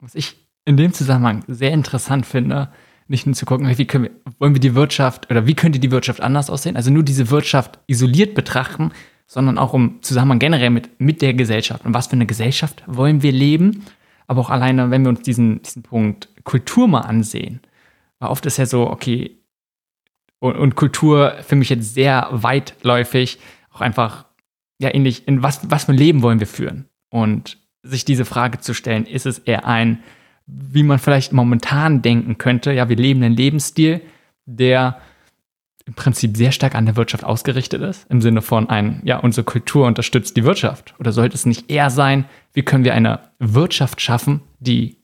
Was 0.00 0.14
ich 0.16 0.43
in 0.64 0.76
dem 0.76 0.92
Zusammenhang 0.92 1.44
sehr 1.46 1.72
interessant 1.72 2.26
finde, 2.26 2.70
nicht 3.06 3.26
nur 3.26 3.34
zu 3.34 3.44
gucken, 3.44 3.76
wie 3.76 3.84
können 3.84 4.04
wir, 4.04 4.10
wollen 4.38 4.54
wir 4.54 4.60
die 4.60 4.74
Wirtschaft 4.74 5.30
oder 5.30 5.46
wie 5.46 5.54
könnte 5.54 5.78
die 5.78 5.90
Wirtschaft 5.90 6.20
anders 6.20 6.48
aussehen? 6.48 6.76
Also 6.76 6.90
nur 6.90 7.02
diese 7.02 7.30
Wirtschaft 7.30 7.78
isoliert 7.86 8.34
betrachten, 8.34 8.92
sondern 9.26 9.58
auch 9.58 9.72
um 9.72 10.02
Zusammenhang 10.02 10.38
generell 10.38 10.70
mit, 10.70 11.00
mit 11.00 11.22
der 11.22 11.34
Gesellschaft. 11.34 11.84
Und 11.84 11.94
was 11.94 12.06
für 12.06 12.14
eine 12.14 12.26
Gesellschaft 12.26 12.82
wollen 12.86 13.22
wir 13.22 13.32
leben? 13.32 13.84
Aber 14.26 14.40
auch 14.40 14.50
alleine, 14.50 14.90
wenn 14.90 15.02
wir 15.02 15.10
uns 15.10 15.22
diesen, 15.22 15.60
diesen 15.62 15.82
Punkt 15.82 16.28
Kultur 16.44 16.88
mal 16.88 17.00
ansehen. 17.00 17.60
Weil 18.18 18.30
oft 18.30 18.46
ist 18.46 18.56
ja 18.56 18.66
so, 18.66 18.88
okay, 18.88 19.38
und, 20.38 20.56
und 20.56 20.74
Kultur 20.76 21.36
für 21.46 21.56
mich 21.56 21.70
jetzt 21.70 21.94
sehr 21.94 22.28
weitläufig, 22.30 23.38
auch 23.70 23.80
einfach, 23.80 24.26
ja, 24.78 24.94
ähnlich, 24.94 25.26
in 25.26 25.42
was, 25.42 25.70
was 25.70 25.84
für 25.84 25.92
ein 25.92 25.98
Leben 25.98 26.22
wollen 26.22 26.40
wir 26.40 26.46
führen? 26.46 26.88
Und 27.10 27.58
sich 27.82 28.04
diese 28.04 28.24
Frage 28.24 28.60
zu 28.60 28.72
stellen, 28.74 29.06
ist 29.06 29.26
es 29.26 29.38
eher 29.38 29.66
ein, 29.66 30.02
wie 30.46 30.82
man 30.82 30.98
vielleicht 30.98 31.32
momentan 31.32 32.02
denken 32.02 32.38
könnte, 32.38 32.72
ja, 32.72 32.88
wir 32.88 32.96
leben 32.96 33.22
einen 33.22 33.36
Lebensstil, 33.36 34.00
der 34.46 34.98
im 35.86 35.94
Prinzip 35.94 36.36
sehr 36.36 36.52
stark 36.52 36.74
an 36.74 36.86
der 36.86 36.96
Wirtschaft 36.96 37.24
ausgerichtet 37.24 37.82
ist, 37.82 38.10
im 38.10 38.22
Sinne 38.22 38.40
von 38.42 38.70
ein, 38.70 39.02
ja, 39.04 39.18
unsere 39.18 39.44
Kultur 39.44 39.86
unterstützt 39.86 40.36
die 40.36 40.44
Wirtschaft. 40.44 40.94
Oder 40.98 41.12
sollte 41.12 41.34
es 41.34 41.44
nicht 41.46 41.70
eher 41.70 41.90
sein, 41.90 42.24
wie 42.52 42.62
können 42.62 42.84
wir 42.84 42.94
eine 42.94 43.20
Wirtschaft 43.38 44.00
schaffen, 44.00 44.40
die 44.60 45.02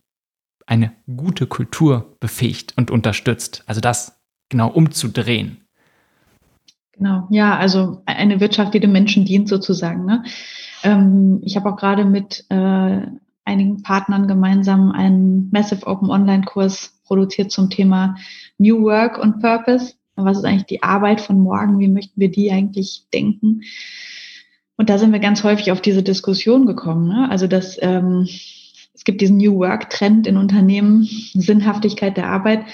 eine 0.66 0.92
gute 1.16 1.46
Kultur 1.46 2.16
befähigt 2.20 2.74
und 2.76 2.90
unterstützt? 2.90 3.62
Also 3.66 3.80
das 3.80 4.20
genau 4.48 4.68
umzudrehen. 4.68 5.58
Genau, 6.92 7.26
ja, 7.30 7.56
also 7.56 8.02
eine 8.06 8.40
Wirtschaft, 8.40 8.74
die 8.74 8.80
dem 8.80 8.92
Menschen 8.92 9.24
dient 9.24 9.48
sozusagen. 9.48 10.04
Ne? 10.04 10.22
Ähm, 10.82 11.40
ich 11.42 11.56
habe 11.56 11.70
auch 11.70 11.76
gerade 11.76 12.04
mit 12.04 12.44
äh, 12.50 13.06
einigen 13.50 13.82
Partnern 13.82 14.28
gemeinsam 14.28 14.92
einen 14.92 15.50
Massive 15.50 15.86
Open 15.86 16.10
Online-Kurs 16.10 17.00
produziert 17.04 17.50
zum 17.50 17.68
Thema 17.68 18.16
New 18.58 18.82
Work 18.82 19.18
und 19.18 19.40
Purpose. 19.40 19.94
Was 20.14 20.38
ist 20.38 20.44
eigentlich 20.44 20.66
die 20.66 20.82
Arbeit 20.82 21.20
von 21.20 21.40
morgen? 21.40 21.78
Wie 21.80 21.88
möchten 21.88 22.20
wir 22.20 22.30
die 22.30 22.52
eigentlich 22.52 23.06
denken? 23.12 23.62
Und 24.76 24.88
da 24.88 24.96
sind 24.96 25.12
wir 25.12 25.18
ganz 25.18 25.42
häufig 25.44 25.72
auf 25.72 25.80
diese 25.82 26.02
Diskussion 26.02 26.66
gekommen. 26.66 27.08
Ne? 27.08 27.28
Also 27.30 27.46
dass 27.46 27.76
ähm, 27.82 28.28
es 28.94 29.04
gibt 29.04 29.20
diesen 29.20 29.38
New 29.38 29.56
Work-Trend 29.58 30.26
in 30.26 30.36
Unternehmen, 30.36 31.04
Sinnhaftigkeit 31.34 32.16
der 32.16 32.28
Arbeit. 32.28 32.64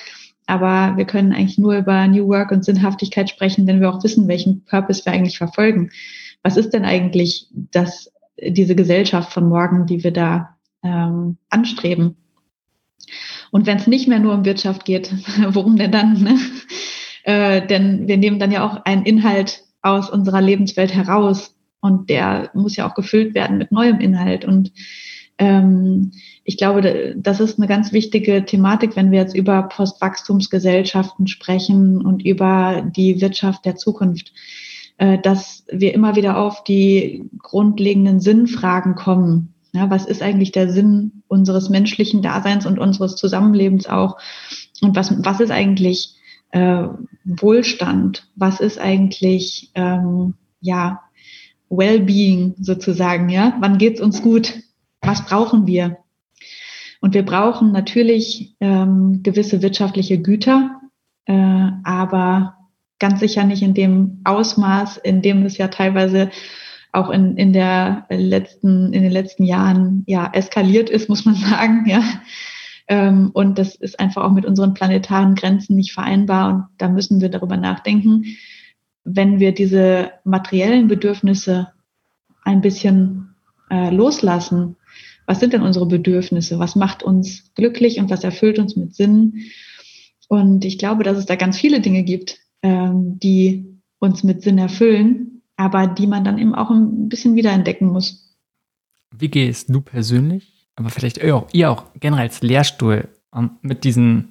Aber 0.47 0.97
wir 0.97 1.05
können 1.05 1.33
eigentlich 1.33 1.59
nur 1.59 1.77
über 1.77 2.07
New 2.07 2.29
Work 2.29 2.53
und 2.53 2.65
Sinnhaftigkeit 2.65 3.31
sprechen, 3.31 3.67
wenn 3.67 3.81
wir 3.81 3.91
auch 3.91 4.05
wissen, 4.05 4.29
welchen 4.29 4.65
Purpose 4.65 5.05
wir 5.05 5.13
eigentlich 5.13 5.39
verfolgen. 5.39 5.91
Was 6.43 6.57
ist 6.57 6.71
denn 6.71 6.85
eigentlich 6.85 7.49
das, 7.53 8.13
diese 8.41 8.77
Gesellschaft 8.77 9.33
von 9.33 9.49
morgen, 9.49 9.87
die 9.87 10.05
wir 10.05 10.13
da 10.13 10.56
ähm, 10.83 11.37
anstreben. 11.51 12.17
Und 13.51 13.67
wenn 13.67 13.79
es 13.79 13.87
nicht 13.87 14.09
mehr 14.09 14.19
nur 14.19 14.35
um 14.35 14.45
Wirtschaft 14.45 14.85
geht, 14.85 15.13
worum 15.49 15.77
denn 15.77 15.93
dann? 15.93 16.23
Ne? 16.23 16.39
Äh, 17.25 17.67
denn 17.67 18.07
wir 18.07 18.17
nehmen 18.17 18.39
dann 18.39 18.53
ja 18.53 18.65
auch 18.65 18.85
einen 18.85 19.05
Inhalt 19.05 19.65
aus 19.83 20.11
unserer 20.11 20.41
Lebenswelt 20.41 20.95
heraus 20.95 21.55
und 21.81 22.11
der 22.11 22.51
muss 22.55 22.77
ja 22.77 22.89
auch 22.89 22.95
gefüllt 22.95 23.35
werden 23.35 23.59
mit 23.59 23.73
neuem 23.73 24.01
Inhalt. 24.01 24.45
Und 24.45 24.73
ähm, 25.39 26.13
ich 26.45 26.57
glaube, 26.57 27.15
das 27.17 27.41
ist 27.41 27.59
eine 27.59 27.67
ganz 27.67 27.93
wichtige 27.93 28.45
Thematik, 28.45 28.97
wenn 28.97 29.11
wir 29.11 29.21
jetzt 29.21 29.37
über 29.37 29.63
Postwachstumsgesellschaften 29.65 31.27
sprechen 31.27 32.05
und 32.05 32.25
über 32.25 32.89
die 32.95 33.21
Wirtschaft 33.21 33.65
der 33.65 33.77
Zukunft, 33.77 34.33
äh, 34.99 35.19
dass 35.19 35.65
wir 35.71 35.95
immer 35.95 36.17
wieder 36.17 36.39
auf 36.39 36.65
die 36.65 37.29
grundlegenden 37.43 38.21
Sinnfragen 38.21 38.95
kommen. 38.95 39.55
Ja, 39.77 39.91
was 39.91 40.07
ist 40.07 40.23
eigentlich 40.23 40.53
der 40.53 40.71
Sinn 40.71 41.23
unseres 41.29 41.69
menschlichen 41.69 42.23
Daseins 42.23 42.65
und 42.65 42.79
unseres 42.79 43.17
Zusammenlebens 43.17 43.87
auch? 43.87 44.17
Und 44.81 44.97
was, 44.97 45.13
was 45.23 45.41
ist 45.41 45.51
eigentlich 45.51 46.15
äh, 46.51 46.85
Wohlstand? 47.25 48.27
Was 48.37 48.61
ist 48.61 48.79
eigentlich 48.79 49.73
ähm, 49.75 50.33
ja 50.61 51.03
Wellbeing 51.69 52.55
sozusagen? 52.59 53.29
Ja, 53.29 53.55
wann 53.61 53.77
geht's 53.77 54.01
uns 54.01 54.23
gut? 54.23 54.55
Was 55.03 55.27
brauchen 55.27 55.67
wir? 55.67 55.99
Und 57.03 57.13
wir 57.13 57.25
brauchen 57.25 57.71
natürlich 57.71 58.57
ähm, 58.61 59.21
gewisse 59.23 59.61
wirtschaftliche 59.61 60.23
Güter, 60.23 60.81
äh, 61.27 61.69
aber 61.85 62.57
ganz 62.99 63.21
sicher 63.21 63.45
nicht 63.45 63.63
in 63.63 63.75
dem 63.75 64.23
Ausmaß, 64.25 64.97
in 64.97 65.21
dem 65.21 65.45
es 65.45 65.59
ja 65.59 65.69
teilweise 65.69 66.31
auch 66.97 67.11
in, 67.11 67.37
in 67.37 67.53
der 67.53 68.07
letzten, 68.09 68.93
in 68.93 69.03
den 69.03 69.13
letzten 69.13 69.45
Jahren 69.45 70.03
ja 70.07 70.31
eskaliert 70.33 70.91
ist, 70.91 71.09
muss 71.09 71.25
man 71.25 71.35
sagen, 71.51 71.85
ja. 71.87 72.03
Ähm, 72.89 73.31
und 73.33 73.59
das 73.59 73.75
ist 73.75 73.99
einfach 73.99 74.25
auch 74.25 74.33
mit 74.33 74.47
unseren 74.47 74.75
planetaren 74.75 75.35
Grenzen 75.35 75.77
nicht 75.77 75.93
vereinbar. 75.93 76.55
Und 76.55 76.65
da 76.79 76.89
müssen 76.89 77.21
wir 77.21 77.29
darüber 77.29 77.57
nachdenken, 77.57 78.25
wenn 79.05 79.41
wir 79.41 79.53
diese 79.53 80.13
materiellen 80.25 80.89
Bedürfnisse 80.89 81.69
ein 82.43 82.61
bisschen 82.61 83.35
äh, 83.71 83.91
loslassen. 83.91 84.77
Was 85.27 85.41
sind 85.41 85.53
denn 85.53 85.63
unsere 85.63 85.87
Bedürfnisse? 85.87 86.59
Was 86.59 86.77
macht 86.77 87.03
uns 87.03 87.53
glücklich 87.55 87.99
und 87.99 88.09
was 88.09 88.23
erfüllt 88.23 88.59
uns 88.59 88.77
mit 88.77 88.95
Sinn? 88.95 89.47
Und 90.29 90.65
ich 90.65 90.79
glaube, 90.79 91.03
dass 91.03 91.19
es 91.19 91.27
da 91.27 91.35
ganz 91.35 91.59
viele 91.59 91.81
Dinge 91.81 92.05
gibt, 92.05 92.39
ähm, 92.63 93.19
die 93.19 93.67
uns 93.99 94.23
mit 94.23 94.43
Sinn 94.43 94.59
erfüllen 94.59 95.36
aber 95.57 95.87
die 95.87 96.07
man 96.07 96.25
dann 96.25 96.39
eben 96.39 96.55
auch 96.55 96.71
ein 96.71 97.09
bisschen 97.09 97.35
wiederentdecken 97.35 97.89
muss. 97.89 98.37
Wie 99.11 99.29
gehst 99.29 99.69
du 99.71 99.81
persönlich, 99.81 100.69
aber 100.77 100.91
vielleicht 100.91 101.19
ihr 101.19 101.37
auch, 101.37 101.49
ihr 101.53 101.71
auch 101.71 101.85
generell 101.95 102.27
als 102.27 102.43
Lehrstuhl 102.43 103.09
ähm, 103.35 103.53
mit 103.63 103.85
diesen, 103.85 104.31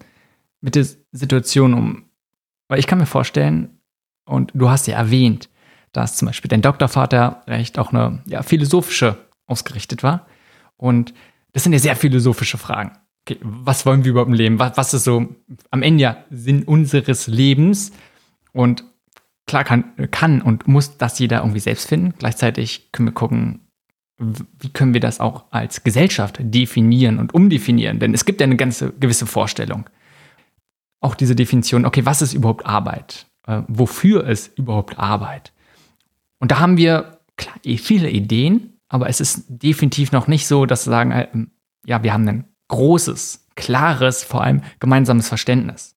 mit 0.61 0.75
der 0.75 0.85
Situation 1.11 1.73
um? 1.73 2.05
Weil 2.67 2.79
ich 2.79 2.87
kann 2.87 2.99
mir 2.99 3.05
vorstellen, 3.05 3.79
und 4.25 4.51
du 4.53 4.69
hast 4.69 4.87
ja 4.87 4.97
erwähnt, 4.97 5.49
dass 5.91 6.17
zum 6.17 6.27
Beispiel 6.27 6.49
dein 6.49 6.61
Doktorvater 6.61 7.43
recht 7.47 7.79
auch 7.79 7.93
eine 7.93 8.21
ja, 8.25 8.43
philosophische 8.43 9.17
ausgerichtet 9.45 10.03
war. 10.03 10.25
Und 10.77 11.13
das 11.53 11.63
sind 11.63 11.73
ja 11.73 11.79
sehr 11.79 11.95
philosophische 11.95 12.57
Fragen. 12.57 12.97
Okay, 13.21 13.39
was 13.41 13.85
wollen 13.85 14.03
wir 14.03 14.11
überhaupt 14.11 14.29
im 14.29 14.35
Leben? 14.35 14.59
Was, 14.59 14.77
was 14.77 14.93
ist 14.93 15.05
so 15.05 15.35
am 15.71 15.81
Ende 15.83 16.03
ja 16.03 16.17
Sinn 16.29 16.63
unseres 16.63 17.27
Lebens? 17.27 17.91
Und 18.51 18.83
klar 19.47 19.63
kann, 19.63 19.93
kann 20.11 20.41
und 20.41 20.67
muss 20.67 20.97
das 20.97 21.19
jeder 21.19 21.39
irgendwie 21.39 21.59
selbst 21.59 21.87
finden. 21.87 22.13
Gleichzeitig 22.17 22.91
können 22.91 23.07
wir 23.09 23.13
gucken, 23.13 23.61
wie 24.17 24.69
können 24.69 24.93
wir 24.93 25.01
das 25.01 25.19
auch 25.19 25.45
als 25.51 25.83
Gesellschaft 25.83 26.37
definieren 26.39 27.19
und 27.19 27.33
umdefinieren? 27.33 27.99
Denn 27.99 28.13
es 28.13 28.25
gibt 28.25 28.39
ja 28.39 28.45
eine 28.45 28.55
ganze 28.55 28.93
gewisse 28.93 29.25
Vorstellung. 29.25 29.89
Auch 31.01 31.15
diese 31.15 31.35
Definition, 31.35 31.85
okay, 31.85 32.05
was 32.05 32.21
ist 32.21 32.33
überhaupt 32.33 32.65
Arbeit? 32.65 33.27
Äh, 33.45 33.61
wofür 33.67 34.25
ist 34.25 34.57
überhaupt 34.57 34.97
Arbeit? 34.97 35.51
Und 36.39 36.51
da 36.51 36.59
haben 36.59 36.77
wir 36.77 37.19
klar, 37.35 37.55
eh 37.63 37.77
viele 37.77 38.09
Ideen, 38.09 38.79
aber 38.87 39.09
es 39.09 39.19
ist 39.19 39.45
definitiv 39.49 40.11
noch 40.11 40.27
nicht 40.27 40.47
so, 40.47 40.65
dass 40.65 40.87
wir 40.87 40.91
sagen, 40.91 41.11
äh, 41.11 41.27
ja, 41.85 42.01
wir 42.01 42.13
haben 42.13 42.27
ein 42.27 42.45
großes, 42.69 43.47
klares, 43.55 44.23
vor 44.23 44.43
allem 44.43 44.61
gemeinsames 44.79 45.27
Verständnis. 45.27 45.95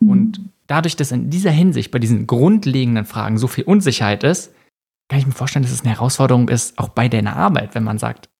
Mhm. 0.00 0.08
Und 0.08 0.40
dadurch, 0.66 0.96
dass 0.96 1.12
in 1.12 1.30
dieser 1.30 1.50
Hinsicht 1.50 1.90
bei 1.90 1.98
diesen 1.98 2.26
grundlegenden 2.26 3.04
Fragen 3.04 3.38
so 3.38 3.46
viel 3.46 3.64
Unsicherheit 3.64 4.24
ist, 4.24 4.54
kann 5.08 5.18
ich 5.18 5.26
mir 5.26 5.32
vorstellen, 5.32 5.64
dass 5.64 5.72
es 5.72 5.82
eine 5.82 5.90
Herausforderung 5.90 6.48
ist, 6.48 6.78
auch 6.78 6.88
bei 6.88 7.08
deiner 7.08 7.36
Arbeit, 7.36 7.74
wenn 7.74 7.84
man 7.84 7.98
sagt, 7.98 8.30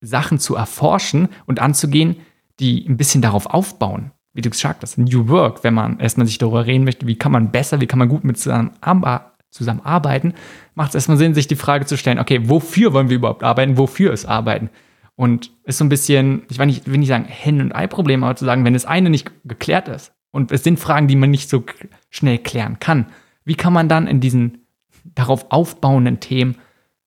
Sachen 0.00 0.38
zu 0.38 0.54
erforschen 0.54 1.28
und 1.46 1.60
anzugehen, 1.60 2.16
die 2.60 2.86
ein 2.88 2.96
bisschen 2.96 3.22
darauf 3.22 3.46
aufbauen. 3.46 4.12
Wie 4.34 4.42
du 4.42 4.50
gesagt 4.50 4.82
hast, 4.82 4.98
New 4.98 5.28
Work, 5.28 5.64
wenn 5.64 5.74
man 5.74 5.98
erstmal 5.98 6.26
sich 6.26 6.38
darüber 6.38 6.66
reden 6.66 6.84
möchte, 6.84 7.06
wie 7.06 7.16
kann 7.16 7.32
man 7.32 7.50
besser, 7.50 7.80
wie 7.80 7.86
kann 7.86 7.98
man 7.98 8.08
gut 8.08 8.24
mit 8.24 8.38
zusammenarbeiten, 8.38 10.34
macht 10.74 10.90
es 10.90 10.94
erstmal 10.96 11.16
Sinn, 11.16 11.34
sich 11.34 11.46
die 11.46 11.56
Frage 11.56 11.86
zu 11.86 11.96
stellen, 11.96 12.18
okay, 12.18 12.48
wofür 12.48 12.92
wollen 12.92 13.08
wir 13.08 13.16
überhaupt 13.16 13.42
arbeiten, 13.42 13.78
wofür 13.78 14.12
ist 14.12 14.26
Arbeiten? 14.26 14.70
Und 15.16 15.50
ist 15.64 15.78
so 15.78 15.84
ein 15.84 15.88
bisschen, 15.88 16.42
ich 16.48 16.58
will 16.58 16.66
nicht, 16.66 17.08
sagen 17.08 17.24
Hen- 17.24 17.60
und 17.60 17.74
Ei-Problem, 17.74 18.22
aber 18.22 18.36
zu 18.36 18.44
sagen, 18.44 18.64
wenn 18.64 18.74
das 18.74 18.84
eine 18.84 19.10
nicht 19.10 19.32
geklärt 19.44 19.88
ist 19.88 20.12
und 20.30 20.52
es 20.52 20.64
sind 20.64 20.78
Fragen, 20.78 21.08
die 21.08 21.16
man 21.16 21.30
nicht 21.30 21.48
so 21.48 21.64
schnell 22.10 22.38
klären 22.38 22.78
kann, 22.78 23.06
wie 23.44 23.54
kann 23.54 23.72
man 23.72 23.88
dann 23.88 24.06
in 24.06 24.20
diesen 24.20 24.66
darauf 25.14 25.50
aufbauenden 25.50 26.20
Themen 26.20 26.56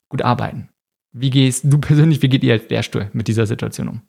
gut 0.09 0.21
arbeiten. 0.21 0.69
Wie 1.13 1.29
gehst 1.29 1.65
du 1.65 1.77
persönlich, 1.77 2.21
wie 2.21 2.29
geht 2.29 2.43
ihr 2.43 2.53
als 2.53 2.69
Lehrstuhl 2.69 3.09
mit 3.13 3.27
dieser 3.27 3.45
Situation 3.45 3.87
um? 3.87 4.01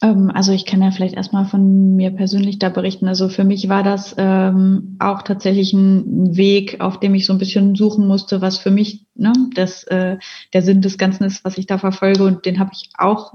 Ähm, 0.00 0.30
also 0.32 0.52
ich 0.52 0.64
kann 0.64 0.82
ja 0.82 0.90
vielleicht 0.90 1.14
erstmal 1.14 1.46
von 1.46 1.96
mir 1.96 2.10
persönlich 2.10 2.58
da 2.58 2.68
berichten. 2.68 3.08
Also 3.08 3.28
für 3.28 3.44
mich 3.44 3.68
war 3.68 3.82
das 3.82 4.14
ähm, 4.18 4.96
auch 4.98 5.22
tatsächlich 5.22 5.72
ein 5.72 6.36
Weg, 6.36 6.80
auf 6.80 7.00
dem 7.00 7.14
ich 7.14 7.26
so 7.26 7.32
ein 7.32 7.38
bisschen 7.38 7.74
suchen 7.74 8.06
musste, 8.06 8.40
was 8.40 8.58
für 8.58 8.70
mich 8.70 9.06
ne, 9.14 9.32
das, 9.54 9.84
äh, 9.84 10.18
der 10.52 10.62
Sinn 10.62 10.82
des 10.82 10.98
Ganzen 10.98 11.24
ist, 11.24 11.44
was 11.44 11.58
ich 11.58 11.66
da 11.66 11.78
verfolge. 11.78 12.24
Und 12.24 12.46
den 12.46 12.58
habe 12.58 12.70
ich 12.72 12.90
auch 12.96 13.34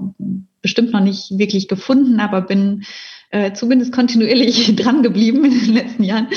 bestimmt 0.62 0.92
noch 0.92 1.00
nicht 1.00 1.38
wirklich 1.38 1.68
gefunden, 1.68 2.20
aber 2.20 2.40
bin 2.40 2.84
äh, 3.34 3.52
zumindest 3.52 3.92
kontinuierlich 3.92 4.76
dran 4.76 5.02
geblieben 5.02 5.44
in 5.44 5.58
den 5.58 5.74
letzten 5.74 6.04
Jahren. 6.04 6.28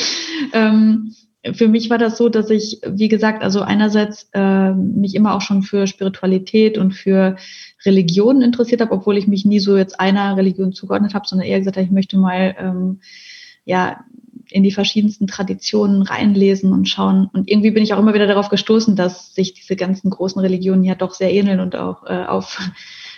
Ähm, 0.52 1.14
für 1.54 1.68
mich 1.68 1.92
war 1.92 2.00
das 2.00 2.18
so, 2.18 2.28
dass 2.28 2.50
ich, 2.50 2.82
wie 2.88 3.08
gesagt, 3.08 3.44
also 3.44 3.62
einerseits 3.62 4.28
äh, 4.34 4.74
mich 4.74 5.14
immer 5.14 5.36
auch 5.36 5.42
schon 5.42 5.62
für 5.62 5.86
Spiritualität 5.86 6.80
und 6.80 6.94
für 6.94 7.36
Religion 7.86 8.42
interessiert 8.42 8.82
habe, 8.82 8.92
obwohl 8.92 9.16
ich 9.16 9.28
mich 9.28 9.46
nie 9.46 9.60
so 9.60 9.78
jetzt 9.78 10.00
einer 10.00 10.36
Religion 10.36 10.74
zugeordnet 10.74 11.14
habe, 11.14 11.28
sondern 11.28 11.48
eher 11.48 11.60
gesagt 11.60 11.78
habe, 11.78 11.86
ich 11.86 11.92
möchte 11.92 12.18
mal 12.18 12.56
ähm, 12.60 13.00
ja 13.64 14.04
in 14.50 14.64
die 14.64 14.72
verschiedensten 14.72 15.28
Traditionen 15.28 16.02
reinlesen 16.02 16.74
und 16.74 16.90
schauen. 16.90 17.30
Und 17.32 17.48
irgendwie 17.48 17.72
bin 17.72 17.84
ich 17.84 17.94
auch 17.94 18.00
immer 18.00 18.16
wieder 18.16 18.28
darauf 18.28 18.50
gestoßen, 18.50 18.96
dass 18.96 19.36
sich 19.36 19.54
diese 19.54 19.76
ganzen 19.76 20.10
großen 20.10 20.42
Religionen 20.42 20.84
ja 20.84 20.96
doch 20.96 21.14
sehr 21.14 21.32
ähneln 21.32 21.60
und 21.60 21.76
auch 21.76 22.06
äh, 22.08 22.26
auf 22.26 22.60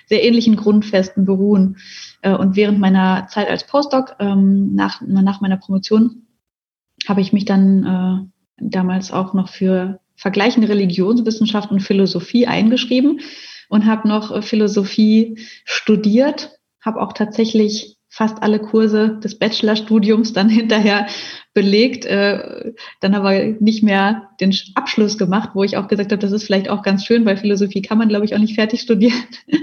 sehr 0.10 0.24
ähnlichen 0.24 0.56
Grundfesten 0.56 1.26
beruhen. 1.26 1.78
Äh, 2.22 2.34
und 2.34 2.56
während 2.56 2.80
meiner 2.80 3.28
Zeit 3.28 3.48
als 3.50 3.66
Postdoc, 3.66 4.16
ähm, 4.20 4.76
nach, 4.76 5.02
nach 5.02 5.40
meiner 5.40 5.58
Promotion, 5.58 6.24
habe 7.08 7.22
ich 7.22 7.32
mich 7.32 7.46
dann 7.46 8.32
äh, 8.60 8.66
damals 8.70 9.12
auch 9.12 9.34
noch 9.34 9.48
für 9.48 10.02
vergleichende 10.16 10.68
Religionswissenschaft 10.68 11.72
und 11.72 11.80
Philosophie 11.80 12.46
eingeschrieben 12.46 13.22
und 13.70 13.86
habe 13.86 14.08
noch 14.08 14.36
äh, 14.36 14.42
Philosophie 14.42 15.38
studiert, 15.64 16.60
habe 16.82 17.02
auch 17.02 17.14
tatsächlich 17.14 17.99
fast 18.10 18.42
alle 18.42 18.60
Kurse 18.60 19.20
des 19.24 19.38
Bachelorstudiums 19.38 20.34
dann 20.34 20.50
hinterher 20.50 21.08
belegt, 21.54 22.06
äh, 22.06 22.74
dann 23.00 23.16
aber 23.16 23.34
nicht 23.60 23.84
mehr 23.84 24.30
den 24.40 24.56
Abschluss 24.76 25.18
gemacht, 25.18 25.52
wo 25.54 25.64
ich 25.64 25.78
auch 25.78 25.88
gesagt 25.88 26.12
habe, 26.12 26.22
das 26.22 26.32
ist 26.32 26.44
vielleicht 26.44 26.70
auch 26.70 26.82
ganz 26.82 27.06
schön, 27.06 27.26
weil 27.26 27.38
Philosophie 27.38 27.82
kann 27.82 27.98
man, 27.98 28.10
glaube 28.10 28.26
ich, 28.26 28.36
auch 28.36 28.40
nicht 28.40 28.56
fertig 28.56 28.82
studieren. 28.82 29.24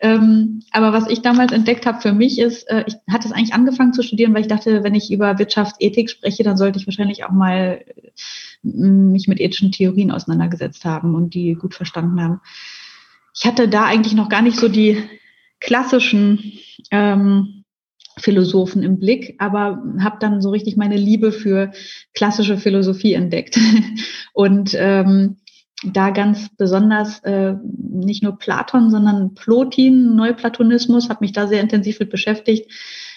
Ähm, 0.00 0.62
aber 0.70 0.92
was 0.92 1.08
ich 1.08 1.22
damals 1.22 1.50
entdeckt 1.50 1.84
habe 1.84 2.00
für 2.00 2.12
mich 2.12 2.38
ist, 2.38 2.70
äh, 2.70 2.84
ich 2.86 2.94
hatte 3.10 3.26
es 3.26 3.32
eigentlich 3.32 3.54
angefangen 3.54 3.92
zu 3.92 4.02
studieren, 4.02 4.32
weil 4.32 4.42
ich 4.42 4.48
dachte, 4.48 4.84
wenn 4.84 4.94
ich 4.94 5.10
über 5.10 5.38
Wirtschaftsethik 5.38 6.08
spreche, 6.08 6.44
dann 6.44 6.56
sollte 6.56 6.78
ich 6.78 6.86
wahrscheinlich 6.86 7.24
auch 7.24 7.32
mal 7.32 7.84
äh, 7.96 8.68
mich 8.68 9.26
mit 9.26 9.40
ethischen 9.40 9.72
Theorien 9.72 10.12
auseinandergesetzt 10.12 10.84
haben 10.84 11.16
und 11.16 11.34
die 11.34 11.54
gut 11.54 11.74
verstanden 11.74 12.22
haben. 12.22 12.40
Ich 13.34 13.44
hatte 13.44 13.68
da 13.68 13.86
eigentlich 13.86 14.14
noch 14.14 14.28
gar 14.28 14.42
nicht 14.42 14.58
so 14.58 14.68
die 14.68 15.02
klassischen 15.60 16.52
ähm, 16.90 17.64
Philosophen 18.18 18.82
im 18.82 18.98
Blick, 18.98 19.36
aber 19.38 19.82
habe 20.00 20.18
dann 20.20 20.40
so 20.40 20.50
richtig 20.50 20.76
meine 20.76 20.96
Liebe 20.96 21.32
für 21.32 21.70
klassische 22.14 22.58
Philosophie 22.58 23.14
entdeckt. 23.14 23.58
Und 24.32 24.74
ähm, 24.78 25.36
da 25.84 26.10
ganz 26.10 26.48
besonders 26.56 27.20
äh, 27.20 27.54
nicht 27.62 28.22
nur 28.22 28.36
Platon, 28.36 28.90
sondern 28.90 29.34
Plotin, 29.34 30.16
Neuplatonismus, 30.16 31.08
habe 31.08 31.20
mich 31.20 31.32
da 31.32 31.46
sehr 31.46 31.60
intensiv 31.60 32.00
mit 32.00 32.10
beschäftigt 32.10 32.72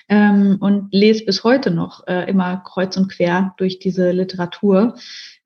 ähm, 0.10 0.58
und 0.60 0.90
lese 0.92 1.26
bis 1.26 1.44
heute 1.44 1.72
noch 1.72 2.06
äh, 2.08 2.30
immer 2.30 2.58
kreuz 2.58 2.98
und 2.98 3.10
quer 3.10 3.56
durch 3.58 3.80
diese 3.80 4.12
Literatur. 4.12 4.96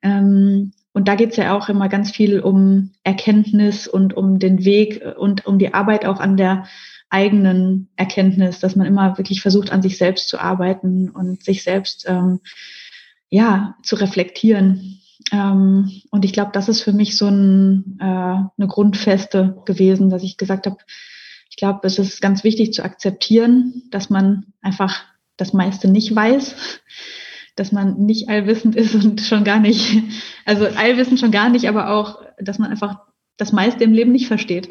Ähm, 0.02 0.72
und 0.96 1.08
da 1.08 1.14
geht 1.14 1.32
es 1.32 1.36
ja 1.36 1.54
auch 1.54 1.68
immer 1.68 1.90
ganz 1.90 2.10
viel 2.10 2.40
um 2.40 2.92
Erkenntnis 3.04 3.86
und 3.86 4.16
um 4.16 4.38
den 4.38 4.64
Weg 4.64 5.04
und 5.18 5.44
um 5.44 5.58
die 5.58 5.74
Arbeit 5.74 6.06
auch 6.06 6.20
an 6.20 6.38
der 6.38 6.64
eigenen 7.10 7.90
Erkenntnis, 7.96 8.60
dass 8.60 8.76
man 8.76 8.86
immer 8.86 9.18
wirklich 9.18 9.42
versucht, 9.42 9.72
an 9.72 9.82
sich 9.82 9.98
selbst 9.98 10.30
zu 10.30 10.38
arbeiten 10.38 11.10
und 11.10 11.44
sich 11.44 11.64
selbst 11.64 12.06
ähm, 12.08 12.40
ja 13.28 13.76
zu 13.82 13.96
reflektieren. 13.96 15.02
Ähm, 15.32 16.00
und 16.10 16.24
ich 16.24 16.32
glaube, 16.32 16.52
das 16.54 16.70
ist 16.70 16.80
für 16.80 16.94
mich 16.94 17.18
so 17.18 17.26
ein, 17.26 17.98
äh, 18.00 18.04
eine 18.04 18.66
Grundfeste 18.66 19.58
gewesen, 19.66 20.08
dass 20.08 20.22
ich 20.22 20.38
gesagt 20.38 20.64
habe, 20.64 20.78
ich 21.50 21.56
glaube, 21.58 21.80
es 21.86 21.98
ist 21.98 22.22
ganz 22.22 22.42
wichtig 22.42 22.72
zu 22.72 22.82
akzeptieren, 22.82 23.82
dass 23.90 24.08
man 24.08 24.46
einfach 24.62 25.04
das 25.36 25.52
meiste 25.52 25.88
nicht 25.88 26.16
weiß, 26.16 26.56
dass 27.56 27.72
man 27.72 28.04
nicht 28.04 28.28
allwissend 28.28 28.76
ist 28.76 28.94
und 28.94 29.20
schon 29.20 29.44
gar 29.44 29.58
nicht, 29.58 30.02
also 30.44 30.66
allwissend 30.66 31.18
schon 31.18 31.32
gar 31.32 31.48
nicht, 31.48 31.68
aber 31.68 31.90
auch, 31.90 32.22
dass 32.38 32.58
man 32.58 32.70
einfach 32.70 33.00
das 33.36 33.52
meiste 33.52 33.84
im 33.84 33.92
Leben 33.92 34.12
nicht 34.12 34.28
versteht. 34.28 34.68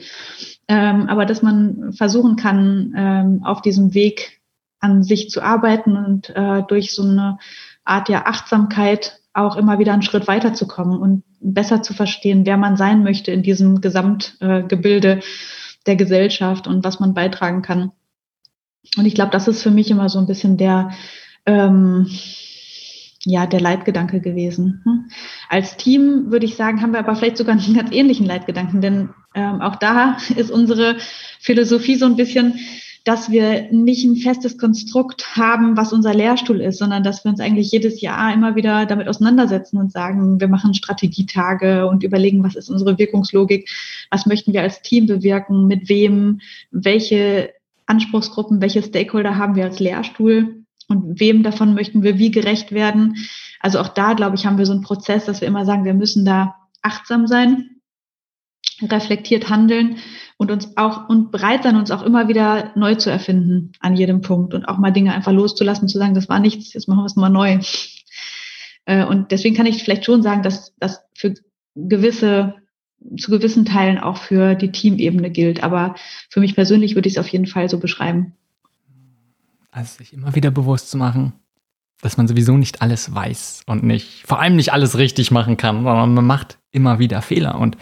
Ähm, 0.68 1.08
aber 1.10 1.26
dass 1.26 1.42
man 1.42 1.94
versuchen 1.94 2.38
kann, 2.38 2.94
ähm, 2.96 3.42
auf 3.44 3.62
diesem 3.62 3.94
Weg 3.94 4.42
an 4.80 5.04
sich 5.04 5.30
zu 5.30 5.42
arbeiten 5.42 5.98
und 5.98 6.30
äh, 6.30 6.64
durch 6.68 6.94
so 6.94 7.04
eine 7.04 7.38
Art 7.84 8.10
ja 8.10 8.26
Achtsamkeit 8.26 9.20
auch 9.34 9.58
immer 9.58 9.80
wieder 9.80 9.94
einen 9.94 10.02
Schritt 10.02 10.28
weiterzukommen 10.28 11.00
und 11.00 11.24
besser 11.40 11.82
zu 11.82 11.94
verstehen, 11.94 12.46
wer 12.46 12.58
man 12.58 12.78
sein 12.78 13.04
möchte 13.04 13.32
in 13.32 13.44
diesem 13.44 13.82
Gesamtgebilde 13.82 15.20
der 15.86 15.96
Gesellschaft 15.96 16.68
und 16.68 16.84
was 16.84 17.00
man 17.00 17.14
beitragen 17.14 17.62
kann. 17.62 17.92
Und 18.98 19.06
ich 19.06 19.14
glaube, 19.14 19.32
das 19.32 19.48
ist 19.48 19.62
für 19.62 19.72
mich 19.72 19.92
immer 19.92 20.10
so 20.10 20.20
ein 20.20 20.28
bisschen 20.28 20.58
der, 20.58 20.92
ähm, 21.46 22.08
ja, 23.26 23.48
der 23.48 23.60
Leitgedanke 23.60 24.22
gewesen. 24.22 24.82
Hm? 24.84 25.06
Als 25.50 25.78
Team 25.78 26.32
würde 26.32 26.46
ich 26.46 26.56
sagen, 26.56 26.82
haben 26.82 26.94
wir 26.94 27.00
aber 27.00 27.16
vielleicht 27.16 27.38
sogar 27.38 27.58
einen 27.58 27.74
ganz 27.74 27.92
ähnlichen 27.92 28.26
Leitgedanken, 28.26 28.82
denn 28.82 29.10
ähm, 29.34 29.62
auch 29.62 29.76
da 29.76 30.18
ist 30.36 30.52
unsere 30.52 30.98
Philosophie 31.40 31.96
so 31.96 32.06
ein 32.06 32.16
bisschen, 32.16 32.60
dass 33.04 33.30
wir 33.30 33.72
nicht 33.72 34.04
ein 34.04 34.16
festes 34.16 34.58
Konstrukt 34.58 35.36
haben, 35.36 35.78
was 35.78 35.94
unser 35.94 36.14
Lehrstuhl 36.14 36.60
ist, 36.60 36.80
sondern 36.80 37.04
dass 37.04 37.24
wir 37.24 37.30
uns 37.30 37.40
eigentlich 37.40 37.72
jedes 37.72 38.02
Jahr 38.02 38.34
immer 38.34 38.56
wieder 38.56 38.88
damit 38.88 39.08
auseinandersetzen 39.08 39.78
und 39.78 39.92
sagen, 39.92 40.40
wir 40.40 40.48
machen 40.48 40.74
Strategietage 40.74 41.88
und 41.88 42.04
überlegen, 42.04 42.44
was 42.44 42.56
ist 42.56 42.70
unsere 42.70 42.98
Wirkungslogik, 42.98 43.70
was 44.10 44.26
möchten 44.26 44.54
wir 44.54 44.62
als 44.62 44.82
Team 44.82 45.06
bewirken, 45.06 45.68
mit 45.68 45.88
wem, 45.88 46.42
welche 46.72 47.54
Anspruchsgruppen, 47.86 48.60
welche 48.60 48.82
Stakeholder 48.82 49.38
haben 49.38 49.56
wir 49.56 49.66
als 49.66 49.80
Lehrstuhl 49.80 50.65
und 50.88 51.20
wem 51.20 51.44
davon 51.44 51.74
möchten 51.74 52.04
wir 52.04 52.18
wie 52.18 52.32
gerecht 52.32 52.72
werden. 52.72 53.16
Also 53.60 53.80
auch 53.80 53.88
da, 53.88 54.14
glaube 54.14 54.36
ich, 54.36 54.46
haben 54.46 54.58
wir 54.58 54.66
so 54.66 54.74
einen 54.74 54.82
Prozess, 54.82 55.26
dass 55.26 55.42
wir 55.42 55.48
immer 55.48 55.66
sagen, 55.66 55.86
wir 55.86 55.94
müssen 55.94 56.26
da 56.26 56.56
achtsam 56.82 57.28
sein, 57.28 57.82
reflektiert 58.82 59.50
handeln 59.50 59.98
und 60.38 60.52
uns 60.52 60.76
auch 60.78 61.10
und 61.10 61.32
bereit 61.32 61.64
sein, 61.64 61.78
uns 61.78 61.92
auch 61.92 62.04
immer 62.04 62.28
wieder 62.28 62.72
neu 62.76 62.96
zu 62.96 63.10
erfinden 63.10 63.72
an 63.80 63.96
jedem 63.96 64.22
Punkt 64.22 64.54
und 64.54 64.66
auch 64.66 64.78
mal 64.78 64.92
Dinge 64.92 65.14
einfach 65.14 65.32
loszulassen, 65.32 65.88
zu 65.88 65.98
sagen, 65.98 66.14
das 66.14 66.30
war 66.30 66.40
nichts, 66.40 66.74
jetzt 66.74 66.88
machen 66.88 67.00
wir 67.00 67.06
es 67.06 67.16
mal 67.16 67.30
neu. 67.30 67.60
Äh, 68.86 69.06
und 69.06 69.32
deswegen 69.32 69.56
kann 69.56 69.66
ich 69.66 69.84
vielleicht 69.84 70.06
schon 70.06 70.22
sagen, 70.22 70.44
dass 70.44 70.76
das 70.78 71.02
für 71.16 71.34
gewisse, 71.76 72.56
zu 73.18 73.32
gewissen 73.32 73.66
Teilen 73.66 73.98
auch 73.98 74.18
für 74.18 74.56
die 74.56 74.72
Teamebene 74.72 75.30
gilt. 75.30 75.64
Aber 75.64 75.96
für 76.30 76.40
mich 76.40 76.56
persönlich 76.56 76.96
würde 76.96 77.08
ich 77.08 77.16
es 77.16 77.20
auf 77.20 77.28
jeden 77.28 77.48
Fall 77.48 77.70
so 77.70 77.80
beschreiben. 77.80 78.34
Also 79.76 79.98
sich 79.98 80.14
immer 80.14 80.34
wieder 80.36 80.52
bewusst 80.52 80.90
zu 80.90 80.98
machen, 80.98 81.34
dass 82.02 82.18
man 82.18 82.28
sowieso 82.28 82.56
nicht 82.58 82.82
alles 82.82 83.14
weiß 83.14 83.64
und 83.66 83.84
nicht, 83.84 84.24
vor 84.26 84.40
allem 84.40 84.56
nicht 84.56 84.72
alles 84.72 84.98
richtig 84.98 85.32
machen 85.32 85.58
kann, 85.58 85.84
sondern 85.84 86.14
man 86.14 86.26
macht 86.26 86.60
immer 86.72 87.00
wieder 87.00 87.22
Fehler. 87.22 87.60
Und 87.60 87.78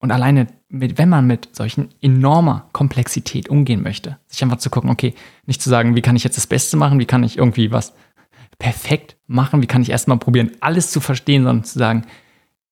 Und 0.00 0.12
alleine, 0.12 0.46
mit, 0.68 0.96
wenn 0.96 1.08
man 1.08 1.26
mit 1.26 1.48
solchen 1.56 1.88
enormer 2.00 2.68
Komplexität 2.72 3.48
umgehen 3.48 3.82
möchte, 3.82 4.18
sich 4.28 4.44
einfach 4.44 4.58
zu 4.58 4.70
gucken, 4.70 4.90
okay, 4.90 5.12
nicht 5.44 5.60
zu 5.60 5.68
sagen, 5.70 5.96
wie 5.96 6.02
kann 6.02 6.14
ich 6.14 6.22
jetzt 6.22 6.36
das 6.36 6.46
Beste 6.46 6.76
machen, 6.76 7.00
wie 7.00 7.06
kann 7.06 7.24
ich 7.24 7.36
irgendwie 7.36 7.72
was 7.72 7.94
perfekt 8.60 9.16
machen, 9.26 9.60
wie 9.60 9.66
kann 9.66 9.82
ich 9.82 9.90
erstmal 9.90 10.18
probieren, 10.18 10.52
alles 10.60 10.92
zu 10.92 11.00
verstehen, 11.00 11.42
sondern 11.42 11.64
zu 11.64 11.78
sagen, 11.78 12.04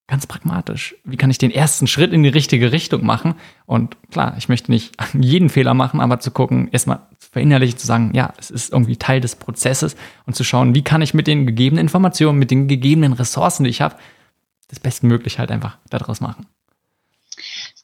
ganz 0.09 0.27
pragmatisch, 0.27 0.95
wie 1.05 1.17
kann 1.17 1.31
ich 1.31 1.39
den 1.39 1.51
ersten 1.51 1.87
Schritt 1.87 2.13
in 2.13 2.23
die 2.23 2.29
richtige 2.29 2.71
Richtung 2.71 3.05
machen? 3.05 3.35
Und 3.67 3.97
klar, 4.11 4.35
ich 4.39 4.49
möchte 4.49 4.71
nicht 4.71 4.95
jeden 5.19 5.49
Fehler 5.49 5.75
machen, 5.75 6.01
aber 6.01 6.21
zu 6.21 6.31
gucken, 6.31 6.69
erstmal 6.71 7.01
verinnerlich 7.19 7.77
zu 7.77 7.87
sagen, 7.87 8.13
ja, 8.15 8.33
es 8.39 8.51
ist 8.51 8.73
irgendwie 8.73 8.97
Teil 8.97 9.21
des 9.21 9.37
Prozesses 9.37 9.97
und 10.27 10.37
zu 10.37 10.45
schauen, 10.45 10.75
wie 10.75 10.83
kann 10.83 11.03
ich 11.03 11.15
mit 11.15 11.27
den 11.27 11.47
gegebenen 11.47 11.83
Informationen, 11.83 12.39
mit 12.39 12.51
den 12.51 12.69
gegebenen 12.69 13.13
Ressourcen, 13.13 13.65
die 13.65 13.71
ich 13.71 13.81
habe, 13.81 13.97
das 14.69 14.81
Bestmögliche 14.81 15.39
halt 15.39 15.51
einfach 15.51 15.79
daraus 15.91 16.21
machen 16.21 16.47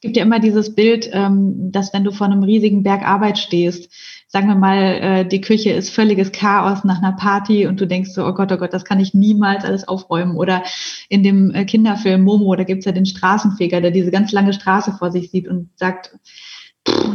gibt 0.03 0.17
ja 0.17 0.23
immer 0.23 0.41
dieses 0.41 0.75
Bild, 0.75 1.09
ähm, 1.13 1.71
dass 1.71 1.93
wenn 1.93 2.03
du 2.03 2.11
vor 2.11 2.27
einem 2.27 2.43
riesigen 2.43 2.83
Berg 2.83 3.03
Arbeit 3.03 3.37
stehst, 3.39 3.89
sagen 4.33 4.47
wir 4.47 4.55
mal, 4.55 4.77
äh, 4.77 5.25
die 5.27 5.41
Küche 5.41 5.69
ist 5.69 5.91
völliges 5.91 6.31
Chaos 6.31 6.83
nach 6.83 6.97
einer 6.97 7.11
Party 7.11 7.67
und 7.67 7.79
du 7.79 7.85
denkst 7.85 8.09
so, 8.09 8.25
oh 8.25 8.33
Gott, 8.33 8.51
oh 8.51 8.57
Gott, 8.57 8.73
das 8.73 8.83
kann 8.83 8.99
ich 8.99 9.13
niemals 9.13 9.63
alles 9.63 9.87
aufräumen. 9.87 10.37
Oder 10.37 10.63
in 11.07 11.21
dem 11.21 11.53
äh, 11.53 11.65
Kinderfilm 11.65 12.23
Momo, 12.23 12.55
da 12.55 12.63
gibt's 12.63 12.85
ja 12.85 12.93
den 12.93 13.05
Straßenfeger, 13.05 13.79
der 13.79 13.91
diese 13.91 14.09
ganz 14.09 14.31
lange 14.31 14.51
Straße 14.51 14.93
vor 14.93 15.11
sich 15.11 15.29
sieht 15.29 15.47
und 15.47 15.69
sagt, 15.75 16.17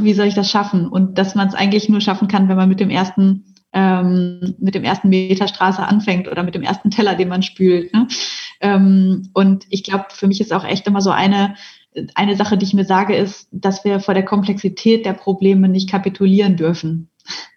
wie 0.01 0.15
soll 0.15 0.27
ich 0.27 0.35
das 0.35 0.49
schaffen? 0.49 0.87
Und 0.87 1.19
dass 1.19 1.35
man 1.35 1.49
es 1.49 1.55
eigentlich 1.55 1.89
nur 1.89 2.01
schaffen 2.01 2.29
kann, 2.29 2.49
wenn 2.49 2.57
man 2.57 2.69
mit 2.69 2.79
dem 2.79 2.89
ersten 2.89 3.57
ähm, 3.73 4.55
mit 4.59 4.77
dem 4.77 4.85
ersten 4.85 5.09
Meter 5.09 5.49
Straße 5.49 5.83
anfängt 5.83 6.29
oder 6.29 6.43
mit 6.43 6.55
dem 6.55 6.63
ersten 6.63 6.91
Teller, 6.91 7.17
den 7.17 7.29
man 7.29 7.43
spült. 7.43 7.93
Ne? 7.93 8.07
Ähm, 8.61 9.29
und 9.35 9.67
ich 9.71 9.83
glaube, 9.83 10.07
für 10.11 10.27
mich 10.27 10.41
ist 10.41 10.53
auch 10.53 10.65
echt 10.65 10.87
immer 10.87 11.01
so 11.01 11.11
eine 11.11 11.55
eine 12.15 12.37
Sache, 12.37 12.57
die 12.57 12.65
ich 12.65 12.75
mir 12.75 12.85
sage, 12.85 13.17
ist, 13.17 13.49
dass 13.53 13.85
wir 13.85 14.01
vor 14.01 14.15
der 14.15 14.25
Komplexität 14.25 15.07
der 15.07 15.13
Probleme 15.13 15.69
nicht 15.69 15.91
kapitulieren 15.91 16.57
dürfen. 16.57 17.11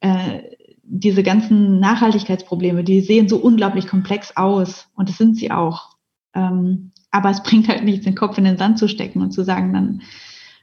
Äh, 0.00 0.42
diese 0.82 1.22
ganzen 1.22 1.80
Nachhaltigkeitsprobleme, 1.80 2.84
die 2.84 3.00
sehen 3.00 3.30
so 3.30 3.38
unglaublich 3.38 3.86
komplex 3.86 4.36
aus 4.36 4.88
und 4.94 5.08
das 5.08 5.16
sind 5.16 5.36
sie 5.36 5.50
auch. 5.50 5.96
Ähm, 6.34 6.92
aber 7.10 7.30
es 7.30 7.42
bringt 7.42 7.68
halt 7.68 7.82
nichts, 7.82 8.04
den 8.04 8.14
Kopf 8.14 8.38
in 8.38 8.44
den 8.44 8.58
Sand 8.58 8.78
zu 8.78 8.88
stecken 8.88 9.22
und 9.22 9.32
zu 9.32 9.42
sagen, 9.42 9.72
dann, 9.72 10.02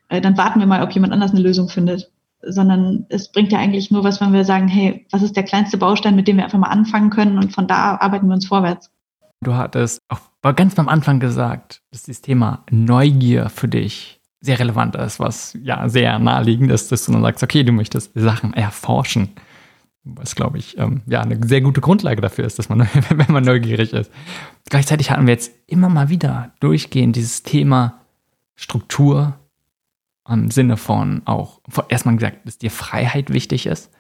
äh, 0.10 0.22
dann 0.22 0.38
warten 0.38 0.60
wir 0.60 0.68
mal, 0.68 0.84
ob 0.84 0.92
jemand 0.92 1.14
anders 1.14 1.32
eine 1.32 1.42
Lösung 1.42 1.68
findet. 1.68 2.12
Sondern 2.46 3.06
es 3.10 3.32
bringt 3.32 3.52
ja 3.52 3.60
eigentlich 3.60 3.90
nur 3.90 4.04
was, 4.04 4.22
wenn 4.22 4.34
wir 4.34 4.44
sagen, 4.46 4.68
hey, 4.68 5.08
was 5.12 5.24
ist 5.24 5.36
der 5.36 5.44
kleinste 5.44 5.78
Baustein, 5.78 6.16
mit 6.16 6.28
dem 6.28 6.38
wir 6.38 6.44
einfach 6.44 6.60
mal 6.60 6.68
anfangen 6.68 7.10
können 7.10 7.38
und 7.38 7.54
von 7.54 7.68
da 7.68 7.98
arbeiten 7.98 8.28
wir 8.28 8.36
uns 8.36 8.46
vorwärts. 8.46 8.92
Du 9.42 9.56
hattest 9.56 10.00
auch 10.44 10.56
ganz 10.56 10.78
am 10.78 10.90
Anfang 10.90 11.20
gesagt, 11.20 11.82
dass 11.92 12.04
das 12.04 12.22
Thema 12.22 12.64
Neugier 12.70 13.50
für 13.50 13.68
dich 13.68 14.20
sehr 14.42 14.60
relevant 14.60 14.96
ist, 14.96 15.20
was 15.20 15.58
ja 15.64 15.88
sehr 15.88 16.20
naheliegend 16.20 16.70
ist, 16.70 16.92
dass 16.92 17.06
du 17.06 17.14
dann 17.14 17.22
sagst, 17.22 17.44
okay, 17.44 17.64
du 17.64 17.72
möchtest 17.72 18.12
Sachen 18.14 18.54
erforschen. 18.54 19.30
Was, 20.04 20.36
glaube 20.36 20.58
ich, 20.58 20.78
ähm, 20.78 21.02
ja, 21.06 21.22
eine 21.22 21.40
sehr 21.48 21.62
gute 21.62 21.80
Grundlage 21.80 22.22
dafür 22.22 22.44
ist, 22.44 22.60
dass 22.60 22.68
man, 22.68 22.82
wenn 23.10 23.32
man 23.32 23.46
neugierig 23.46 23.94
ist. 23.94 24.12
Gleichzeitig 24.70 25.10
hatten 25.10 25.28
wir 25.28 25.34
jetzt 25.34 25.54
immer 25.66 25.88
mal 25.88 26.10
wieder 26.10 26.52
durchgehend 26.60 27.16
dieses 27.16 27.44
Thema 27.44 28.02
Struktur 28.56 29.40
im 30.28 30.52
Sinne 30.52 30.76
von 30.76 31.22
auch 31.24 31.62
erstmal 31.88 32.16
gesagt, 32.16 32.46
dass 32.46 32.58
dir 32.58 32.70
Freiheit 32.70 33.32
wichtig 33.32 33.66
ist 33.66 33.93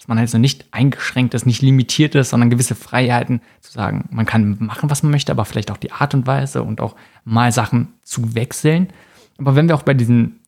dass 0.00 0.08
man 0.08 0.16
also 0.16 0.38
nicht 0.38 0.64
eingeschränkt 0.70 1.34
ist, 1.34 1.44
nicht 1.44 1.60
limitiert 1.60 2.14
ist, 2.14 2.30
sondern 2.30 2.48
gewisse 2.48 2.74
Freiheiten 2.74 3.42
zu 3.60 3.70
sagen, 3.70 4.08
man 4.10 4.24
kann 4.24 4.56
machen, 4.58 4.88
was 4.88 5.02
man 5.02 5.12
möchte, 5.12 5.30
aber 5.30 5.44
vielleicht 5.44 5.70
auch 5.70 5.76
die 5.76 5.92
Art 5.92 6.14
und 6.14 6.26
Weise 6.26 6.62
und 6.62 6.80
auch 6.80 6.96
mal 7.24 7.52
Sachen 7.52 7.88
zu 8.02 8.34
wechseln. 8.34 8.88
Aber 9.36 9.56
wenn 9.56 9.68
wir 9.68 9.74
auch 9.74 9.82
bei 9.82 9.92
diesen, 9.92 10.40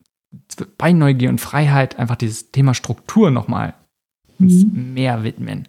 bei 0.79 0.95
Neugier 0.95 1.29
und 1.29 1.39
Freiheit 1.39 1.99
einfach 1.99 2.17
dieses 2.17 2.51
Thema 2.51 2.73
Struktur 2.73 3.31
nochmal 3.31 3.75
mhm. 4.39 4.95
mehr 4.95 5.23
widmen. 5.23 5.69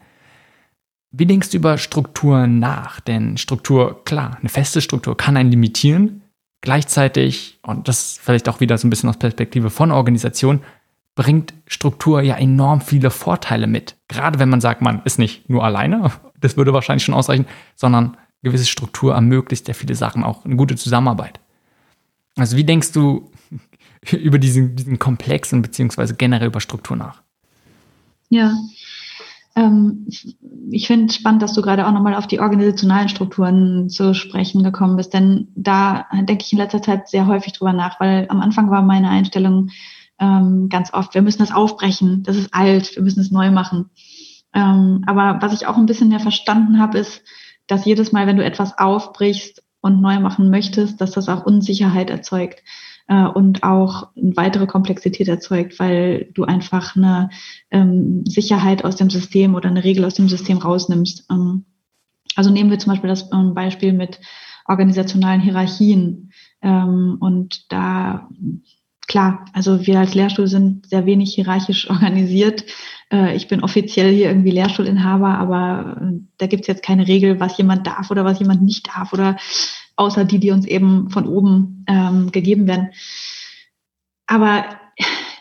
Wie 1.11 1.26
denkst 1.26 1.49
du 1.49 1.57
über 1.57 1.77
Struktur 1.77 2.47
nach? 2.47 3.01
Denn 3.01 3.35
Struktur, 3.35 4.05
klar, 4.05 4.38
eine 4.39 4.47
feste 4.47 4.80
Struktur 4.80 5.18
kann 5.18 5.35
einen 5.35 5.51
limitieren. 5.51 6.22
Gleichzeitig, 6.61 7.60
und 7.64 7.89
das 7.89 8.18
vielleicht 8.23 8.47
auch 8.47 8.61
wieder 8.61 8.77
so 8.77 8.88
ein 8.88 8.89
bisschen 8.89 9.10
aus 9.10 9.18
Perspektive 9.18 9.69
von 9.69 9.91
Organisation, 9.91 10.61
bringt 11.15 11.53
Struktur 11.68 12.22
ja 12.22 12.35
enorm 12.35 12.81
viele 12.81 13.11
Vorteile 13.11 13.68
mit. 13.68 13.95
Gerade 14.07 14.40
wenn 14.40 14.49
man 14.49 14.61
sagt, 14.61 14.81
man 14.81 15.02
ist 15.03 15.19
nicht 15.19 15.49
nur 15.49 15.64
alleine, 15.64 16.11
das 16.40 16.57
würde 16.57 16.73
wahrscheinlich 16.73 17.03
schon 17.03 17.15
ausreichen, 17.15 17.45
sondern 17.76 18.18
gewisse 18.41 18.65
Struktur 18.65 19.14
ermöglicht 19.14 19.68
ja 19.68 19.73
viele 19.73 19.95
Sachen, 19.95 20.23
auch 20.23 20.45
eine 20.45 20.56
gute 20.56 20.76
Zusammenarbeit. 20.76 21.40
Also 22.35 22.57
wie 22.57 22.64
denkst 22.64 22.91
du 22.91 23.31
über 24.11 24.40
diesen, 24.40 24.76
diesen 24.76 24.99
komplexen 24.99 25.61
beziehungsweise 25.61 26.15
generell 26.15 26.48
über 26.48 26.61
Struktur 26.61 26.98
nach? 26.98 27.22
Ja, 28.30 28.53
ähm, 29.56 30.07
ich 30.72 30.88
finde 30.88 31.14
spannend, 31.14 31.44
dass 31.44 31.53
du 31.53 31.61
gerade 31.61 31.85
auch 31.85 31.91
nochmal 31.91 32.15
auf 32.15 32.26
die 32.26 32.40
organisationalen 32.40 33.10
Strukturen 33.10 33.90
zu 33.90 34.15
sprechen 34.15 34.64
gekommen 34.64 34.98
bist, 34.98 35.14
denn 35.14 35.49
da 35.56 36.07
denke 36.11 36.44
ich 36.44 36.52
in 36.52 36.57
letzter 36.57 36.81
Zeit 36.81 37.07
sehr 37.07 37.27
häufig 37.27 37.53
drüber 37.53 37.73
nach, 37.73 37.99
weil 37.99 38.26
am 38.30 38.41
Anfang 38.41 38.72
war 38.72 38.81
meine 38.81 39.10
Einstellung, 39.10 39.69
ähm, 40.19 40.69
ganz 40.69 40.94
oft, 40.94 41.14
wir 41.14 41.22
müssen 41.22 41.40
das 41.40 41.53
aufbrechen, 41.53 42.23
das 42.23 42.38
ist 42.38 42.53
alt, 42.53 42.95
wir 42.95 43.03
müssen 43.03 43.22
es 43.22 43.31
neu 43.31 43.52
machen. 43.52 43.90
Ähm, 44.53 45.03
aber 45.07 45.41
was 45.41 45.53
ich 45.53 45.68
auch 45.68 45.77
ein 45.77 45.85
bisschen 45.85 46.10
mehr 46.10 46.19
verstanden 46.19 46.80
habe, 46.80 46.99
ist, 46.99 47.23
dass 47.68 47.85
jedes 47.85 48.11
Mal, 48.11 48.27
wenn 48.27 48.38
du 48.38 48.44
etwas 48.44 48.77
aufbrichst 48.77 49.64
und 49.81 50.02
neu 50.02 50.19
machen 50.19 50.49
möchtest, 50.49 51.02
dass 51.02 51.11
das 51.11 51.30
auch 51.30 51.45
Unsicherheit 51.45 52.10
erzeugt 52.10 52.64
äh, 53.07 53.26
und 53.26 53.64
auch 53.64 54.10
weitere 54.15 54.68
Komplexität 54.68 55.27
erzeugt, 55.27 55.80
weil 55.80 56.30
du 56.34 56.44
einfach 56.44 56.95
eine 56.95 57.30
ähm, 57.72 58.23
Sicherheit 58.26 58.85
aus 58.85 58.95
dem 58.95 59.10
System 59.10 59.56
oder 59.56 59.69
eine 59.69 59.84
Regel 59.84 60.06
aus 60.06 60.14
dem 60.14 60.30
System 60.30 60.57
rausnimmst. 60.57 61.26
Ähm, 61.30 61.65
also 62.35 62.49
nehmen 62.49 62.69
wir 62.69 62.80
zum 62.80 62.91
Beispiel 62.91 63.10
das 63.10 63.30
ähm, 63.34 63.53
Beispiel 63.53 63.94
mit 63.94 64.19
organisationalen 64.65 65.41
Hierarchien. 65.41 66.31
Ähm, 66.61 67.18
und 67.19 67.72
da 67.72 68.30
klar, 69.07 69.45
also 69.53 69.85
wir 69.85 69.99
als 69.99 70.13
Lehrstuhl 70.13 70.47
sind 70.47 70.88
sehr 70.88 71.05
wenig 71.05 71.35
hierarchisch 71.35 71.89
organisiert. 71.89 72.65
Äh, 73.11 73.35
ich 73.35 73.47
bin 73.47 73.63
offiziell 73.63 74.13
hier 74.13 74.27
irgendwie 74.27 74.51
Lehrstuhlinhaber, 74.51 75.38
aber 75.38 76.01
äh, 76.01 76.19
da 76.38 76.47
gibt 76.47 76.61
es 76.61 76.67
jetzt 76.67 76.84
keine 76.84 77.07
Regel, 77.07 77.39
was 77.39 77.57
jemand 77.57 77.88
darf 77.88 78.11
oder 78.11 78.25
was 78.25 78.39
jemand 78.39 78.61
nicht 78.61 78.88
darf 78.88 79.13
oder 79.13 79.38
außer 79.95 80.25
die, 80.25 80.39
die 80.39 80.51
uns 80.51 80.65
eben 80.65 81.09
von 81.09 81.27
oben 81.27 81.85
ähm, 81.88 82.31
gegeben 82.31 82.67
werden. 82.67 82.89
Aber 84.25 84.65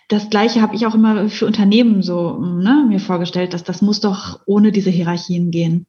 das 0.08 0.28
Gleiche 0.28 0.60
habe 0.60 0.74
ich 0.74 0.86
auch 0.86 0.94
immer 0.94 1.28
für 1.30 1.46
Unternehmen 1.46 2.02
so 2.02 2.38
ne, 2.38 2.84
mir 2.86 3.00
vorgestellt, 3.00 3.54
dass 3.54 3.64
das 3.64 3.80
muss 3.80 4.00
doch 4.00 4.40
ohne 4.44 4.70
diese 4.72 4.90
Hierarchien 4.90 5.50
gehen. 5.50 5.86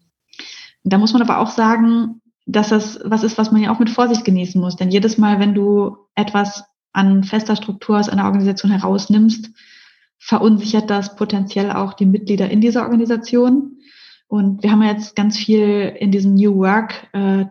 Da 0.83 0.97
muss 0.97 1.13
man 1.13 1.21
aber 1.21 1.39
auch 1.39 1.49
sagen, 1.49 2.21
dass 2.45 2.69
das 2.69 2.99
was 3.03 3.23
ist, 3.23 3.37
was 3.37 3.51
man 3.51 3.61
ja 3.61 3.73
auch 3.73 3.79
mit 3.79 3.89
Vorsicht 3.89 4.25
genießen 4.25 4.59
muss. 4.59 4.75
Denn 4.75 4.91
jedes 4.91 5.17
Mal, 5.17 5.39
wenn 5.39 5.53
du 5.53 5.97
etwas 6.15 6.63
an 6.93 7.23
fester 7.23 7.55
Struktur 7.55 7.99
aus 7.99 8.09
einer 8.09 8.25
Organisation 8.25 8.71
herausnimmst, 8.71 9.49
verunsichert 10.19 10.89
das 10.89 11.15
potenziell 11.15 11.71
auch 11.71 11.93
die 11.93 12.05
Mitglieder 12.05 12.49
in 12.49 12.61
dieser 12.61 12.83
Organisation. 12.83 13.79
Und 14.27 14.63
wir 14.63 14.71
haben 14.71 14.81
jetzt 14.83 15.15
ganz 15.15 15.37
viel 15.37 15.95
in 15.99 16.11
diesem 16.11 16.35
New 16.35 16.55
Work 16.55 17.07
äh, 17.11 17.45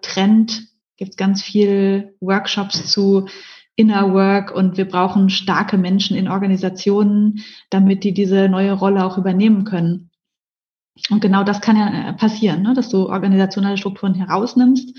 gibt 0.96 1.10
es 1.10 1.16
ganz 1.16 1.42
viel 1.42 2.14
Workshops 2.20 2.90
zu 2.90 3.26
Inner 3.74 4.12
Work 4.12 4.54
und 4.54 4.76
wir 4.76 4.86
brauchen 4.86 5.30
starke 5.30 5.78
Menschen 5.78 6.16
in 6.16 6.28
Organisationen, 6.28 7.42
damit 7.70 8.04
die 8.04 8.12
diese 8.12 8.48
neue 8.48 8.72
Rolle 8.72 9.04
auch 9.04 9.18
übernehmen 9.18 9.64
können. 9.64 10.10
Und 11.10 11.20
genau 11.20 11.42
das 11.42 11.60
kann 11.60 11.76
ja 11.76 12.10
äh, 12.10 12.12
passieren, 12.12 12.62
ne? 12.62 12.74
dass 12.74 12.90
du 12.90 13.08
organisationale 13.08 13.78
Strukturen 13.78 14.14
herausnimmst, 14.14 14.94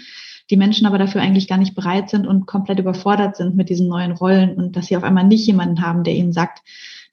die 0.49 0.57
Menschen 0.57 0.85
aber 0.85 0.97
dafür 0.97 1.21
eigentlich 1.21 1.47
gar 1.47 1.57
nicht 1.57 1.75
bereit 1.75 2.09
sind 2.09 2.27
und 2.27 2.45
komplett 2.45 2.79
überfordert 2.79 3.37
sind 3.37 3.55
mit 3.55 3.69
diesen 3.69 3.87
neuen 3.87 4.11
Rollen 4.11 4.55
und 4.55 4.75
dass 4.75 4.87
sie 4.87 4.97
auf 4.97 5.03
einmal 5.03 5.23
nicht 5.23 5.47
jemanden 5.47 5.81
haben, 5.81 6.03
der 6.03 6.15
ihnen 6.15 6.33
sagt, 6.33 6.61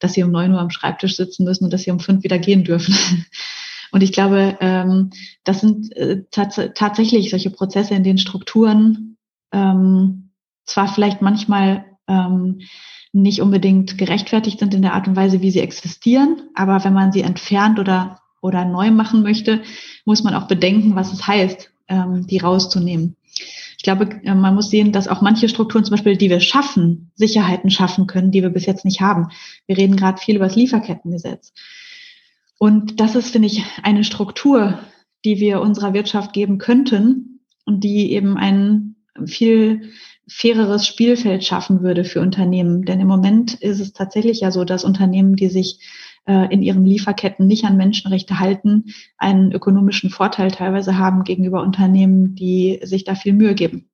dass 0.01 0.15
sie 0.15 0.23
um 0.23 0.31
neun 0.31 0.52
Uhr 0.52 0.61
am 0.61 0.70
Schreibtisch 0.70 1.16
sitzen 1.16 1.44
müssen 1.44 1.65
und 1.65 1.73
dass 1.73 1.82
sie 1.82 1.90
um 1.90 2.01
fünf 2.01 2.24
wieder 2.24 2.39
gehen 2.39 2.65
dürfen. 2.65 2.94
Und 3.93 4.05
ich 4.05 4.12
glaube, 4.12 4.57
ähm, 4.61 5.11
das 5.43 5.61
sind 5.61 5.97
äh, 5.97 6.23
tats 6.31 6.61
tatsächlich 6.77 7.31
solche 7.31 7.51
Prozesse, 7.51 7.94
in 7.94 8.05
denen 8.05 8.19
Strukturen 8.19 9.16
ähm, 9.52 10.31
zwar 10.65 10.86
vielleicht 10.86 11.23
manchmal 11.23 11.85
ähm, 12.07 12.61
nicht 13.12 13.40
unbedingt 13.40 13.98
gerechtfertigt 13.98 14.61
sind 14.61 14.74
in 14.74 14.82
der 14.82 14.94
Art 14.94 15.09
und 15.09 15.16
Weise, 15.16 15.43
wie 15.43 15.51
sie 15.51 15.61
existieren, 15.61 16.43
aber 16.55 16.85
wenn 16.85 16.93
man 16.93 17.11
sie 17.11 17.23
entfernt 17.23 17.81
oder, 17.81 18.20
oder 18.40 18.65
neu 18.65 18.93
machen 18.93 19.23
möchte, 19.23 19.62
muss 20.05 20.23
man 20.23 20.35
auch 20.35 20.47
bedenken, 20.47 20.94
was 20.94 21.12
es 21.12 21.27
heißt, 21.27 21.70
ähm, 21.89 22.27
die 22.27 22.39
rauszunehmen. 22.39 23.16
Ich 23.76 23.82
glaube, 23.84 24.20
äh, 24.24 24.34
man 24.34 24.54
muss 24.54 24.70
sehen, 24.70 24.92
dass 24.92 25.08
auch 25.08 25.22
manche 25.22 25.48
Strukturen, 25.48 25.84
zum 25.84 25.92
Beispiel, 25.92 26.16
die 26.16 26.30
wir 26.30 26.40
schaffen, 26.40 27.10
Sicherheiten 27.14 27.70
schaffen 27.70 28.06
können, 28.06 28.30
die 28.30 28.42
wir 28.42 28.50
bis 28.50 28.66
jetzt 28.66 28.84
nicht 28.84 29.00
haben. 29.00 29.28
Wir 29.66 29.78
reden 29.78 29.96
gerade 29.96 30.20
viel 30.20 30.36
über 30.36 30.46
das 30.46 30.56
Lieferkettengesetz. 30.56 31.52
Und 32.58 33.00
das 33.00 33.14
ist, 33.14 33.30
finde 33.30 33.48
ich, 33.48 33.64
eine 33.82 34.04
Struktur, 34.04 34.78
die 35.24 35.40
wir 35.40 35.60
unserer 35.60 35.94
Wirtschaft 35.94 36.32
geben 36.32 36.58
könnten 36.58 37.40
und 37.64 37.84
die 37.84 38.12
eben 38.12 38.36
einen 38.36 38.96
viel 39.26 39.92
faireres 40.28 40.86
Spielfeld 40.86 41.44
schaffen 41.44 41.82
würde 41.82 42.04
für 42.04 42.20
Unternehmen. 42.20 42.84
Denn 42.84 43.00
im 43.00 43.08
Moment 43.08 43.54
ist 43.54 43.80
es 43.80 43.92
tatsächlich 43.92 44.40
ja 44.40 44.50
so, 44.50 44.64
dass 44.64 44.84
Unternehmen, 44.84 45.36
die 45.36 45.48
sich 45.48 45.80
äh, 46.26 46.52
in 46.52 46.62
ihren 46.62 46.84
Lieferketten 46.84 47.47
nicht 47.47 47.64
an 47.64 47.76
Menschenrechte 47.76 48.38
halten, 48.38 48.94
einen 49.18 49.52
ökonomischen 49.52 50.10
Vorteil 50.10 50.51
teilweise 50.51 50.98
haben 50.98 51.24
gegenüber 51.24 51.62
Unternehmen, 51.62 52.34
die 52.34 52.80
sich 52.82 53.05
da 53.05 53.14
viel 53.14 53.32
Mühe 53.32 53.55
geben. 53.55 53.90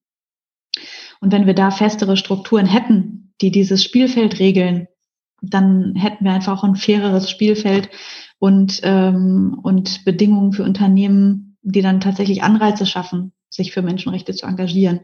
Und 1.20 1.32
wenn 1.32 1.46
wir 1.46 1.54
da 1.54 1.70
festere 1.70 2.16
Strukturen 2.16 2.66
hätten, 2.66 3.32
die 3.40 3.50
dieses 3.50 3.82
Spielfeld 3.82 4.38
regeln, 4.38 4.88
dann 5.42 5.94
hätten 5.94 6.24
wir 6.24 6.32
einfach 6.32 6.58
auch 6.58 6.64
ein 6.64 6.76
faireres 6.76 7.30
Spielfeld 7.30 7.90
und, 8.38 8.80
ähm, 8.82 9.58
und 9.62 10.04
Bedingungen 10.04 10.52
für 10.52 10.64
Unternehmen, 10.64 11.56
die 11.62 11.82
dann 11.82 12.00
tatsächlich 12.00 12.42
Anreize 12.42 12.86
schaffen, 12.86 13.32
sich 13.48 13.72
für 13.72 13.82
Menschenrechte 13.82 14.34
zu 14.34 14.46
engagieren. 14.46 15.00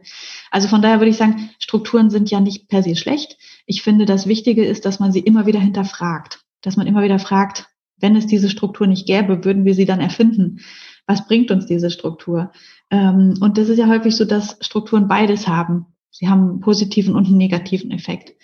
Also 0.50 0.68
von 0.68 0.82
daher 0.82 1.00
würde 1.00 1.10
ich 1.10 1.16
sagen, 1.16 1.50
Strukturen 1.58 2.10
sind 2.10 2.30
ja 2.30 2.40
nicht 2.40 2.68
per 2.68 2.82
se 2.82 2.96
schlecht. 2.96 3.38
Ich 3.66 3.82
finde, 3.82 4.04
das 4.04 4.26
Wichtige 4.26 4.64
ist, 4.64 4.84
dass 4.84 5.00
man 5.00 5.12
sie 5.12 5.20
immer 5.20 5.46
wieder 5.46 5.60
hinterfragt, 5.60 6.41
dass 6.62 6.76
man 6.76 6.86
immer 6.86 7.02
wieder 7.02 7.18
fragt, 7.18 7.66
wenn 7.98 8.16
es 8.16 8.26
diese 8.26 8.50
Struktur 8.50 8.86
nicht 8.86 9.06
gäbe, 9.06 9.44
würden 9.44 9.64
wir 9.64 9.74
sie 9.74 9.84
dann 9.84 10.00
erfinden? 10.00 10.60
Was 11.06 11.26
bringt 11.26 11.50
uns 11.50 11.66
diese 11.66 11.90
Struktur? 11.90 12.52
Ähm, 12.90 13.34
und 13.40 13.58
das 13.58 13.68
ist 13.68 13.78
ja 13.78 13.88
häufig 13.88 14.16
so, 14.16 14.24
dass 14.24 14.56
Strukturen 14.60 15.08
beides 15.08 15.46
haben. 15.48 15.86
Sie 16.10 16.28
haben 16.28 16.50
einen 16.50 16.60
positiven 16.60 17.14
und 17.14 17.26
einen 17.26 17.38
negativen 17.38 17.90
Effekt. 17.90 18.34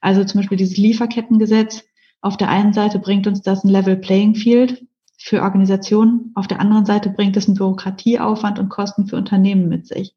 Also 0.00 0.24
zum 0.24 0.40
Beispiel 0.40 0.58
dieses 0.58 0.76
Lieferkettengesetz. 0.76 1.84
Auf 2.20 2.36
der 2.36 2.48
einen 2.48 2.72
Seite 2.72 2.98
bringt 2.98 3.26
uns 3.26 3.42
das 3.42 3.64
ein 3.64 3.68
Level 3.68 3.96
Playing 3.96 4.34
Field 4.34 4.84
für 5.18 5.42
Organisationen. 5.42 6.32
Auf 6.34 6.46
der 6.46 6.60
anderen 6.60 6.86
Seite 6.86 7.10
bringt 7.10 7.36
es 7.36 7.46
einen 7.46 7.56
Bürokratieaufwand 7.56 8.58
und 8.58 8.68
Kosten 8.68 9.06
für 9.06 9.16
Unternehmen 9.16 9.68
mit 9.68 9.86
sich. 9.86 10.14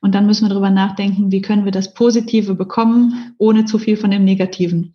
Und 0.00 0.14
dann 0.14 0.26
müssen 0.26 0.44
wir 0.44 0.50
darüber 0.50 0.70
nachdenken, 0.70 1.32
wie 1.32 1.42
können 1.42 1.64
wir 1.64 1.72
das 1.72 1.92
Positive 1.92 2.54
bekommen, 2.54 3.34
ohne 3.38 3.64
zu 3.64 3.78
viel 3.78 3.96
von 3.96 4.10
dem 4.10 4.24
Negativen. 4.24 4.94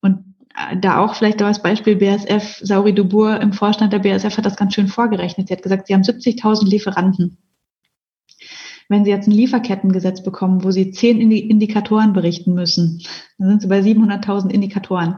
Und 0.00 0.35
da 0.80 0.98
auch 0.98 1.14
vielleicht 1.14 1.42
als 1.42 1.62
Beispiel 1.62 1.96
BSF, 1.96 2.60
Sauri 2.62 2.94
Dubour 2.94 3.40
im 3.40 3.52
Vorstand 3.52 3.92
der 3.92 3.98
BSF 3.98 4.38
hat 4.38 4.46
das 4.46 4.56
ganz 4.56 4.74
schön 4.74 4.88
vorgerechnet. 4.88 5.48
Sie 5.48 5.54
hat 5.54 5.62
gesagt, 5.62 5.86
sie 5.86 5.94
haben 5.94 6.02
70.000 6.02 6.66
Lieferanten. 6.66 7.38
Wenn 8.88 9.04
Sie 9.04 9.10
jetzt 9.10 9.26
ein 9.26 9.32
Lieferkettengesetz 9.32 10.22
bekommen, 10.22 10.62
wo 10.62 10.70
Sie 10.70 10.92
zehn 10.92 11.20
Indikatoren 11.30 12.12
berichten 12.12 12.54
müssen, 12.54 13.02
dann 13.36 13.48
sind 13.48 13.62
Sie 13.62 13.68
bei 13.68 13.80
700.000 13.80 14.50
Indikatoren. 14.50 15.16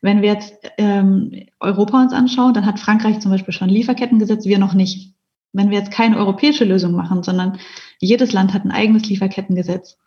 Wenn 0.00 0.22
wir 0.22 0.32
jetzt 0.32 0.54
ähm, 0.78 1.46
Europa 1.60 2.00
uns 2.00 2.12
anschauen, 2.12 2.54
dann 2.54 2.66
hat 2.66 2.80
Frankreich 2.80 3.20
zum 3.20 3.30
Beispiel 3.30 3.52
schon 3.52 3.68
ein 3.68 3.74
Lieferkettengesetz, 3.74 4.46
wir 4.46 4.58
noch 4.58 4.74
nicht. 4.74 5.14
Wenn 5.52 5.70
wir 5.70 5.78
jetzt 5.78 5.90
keine 5.90 6.16
europäische 6.16 6.64
Lösung 6.64 6.92
machen, 6.92 7.22
sondern 7.22 7.58
jedes 7.98 8.32
Land 8.32 8.54
hat 8.54 8.64
ein 8.64 8.70
eigenes 8.70 9.08
Lieferkettengesetz, 9.08 9.98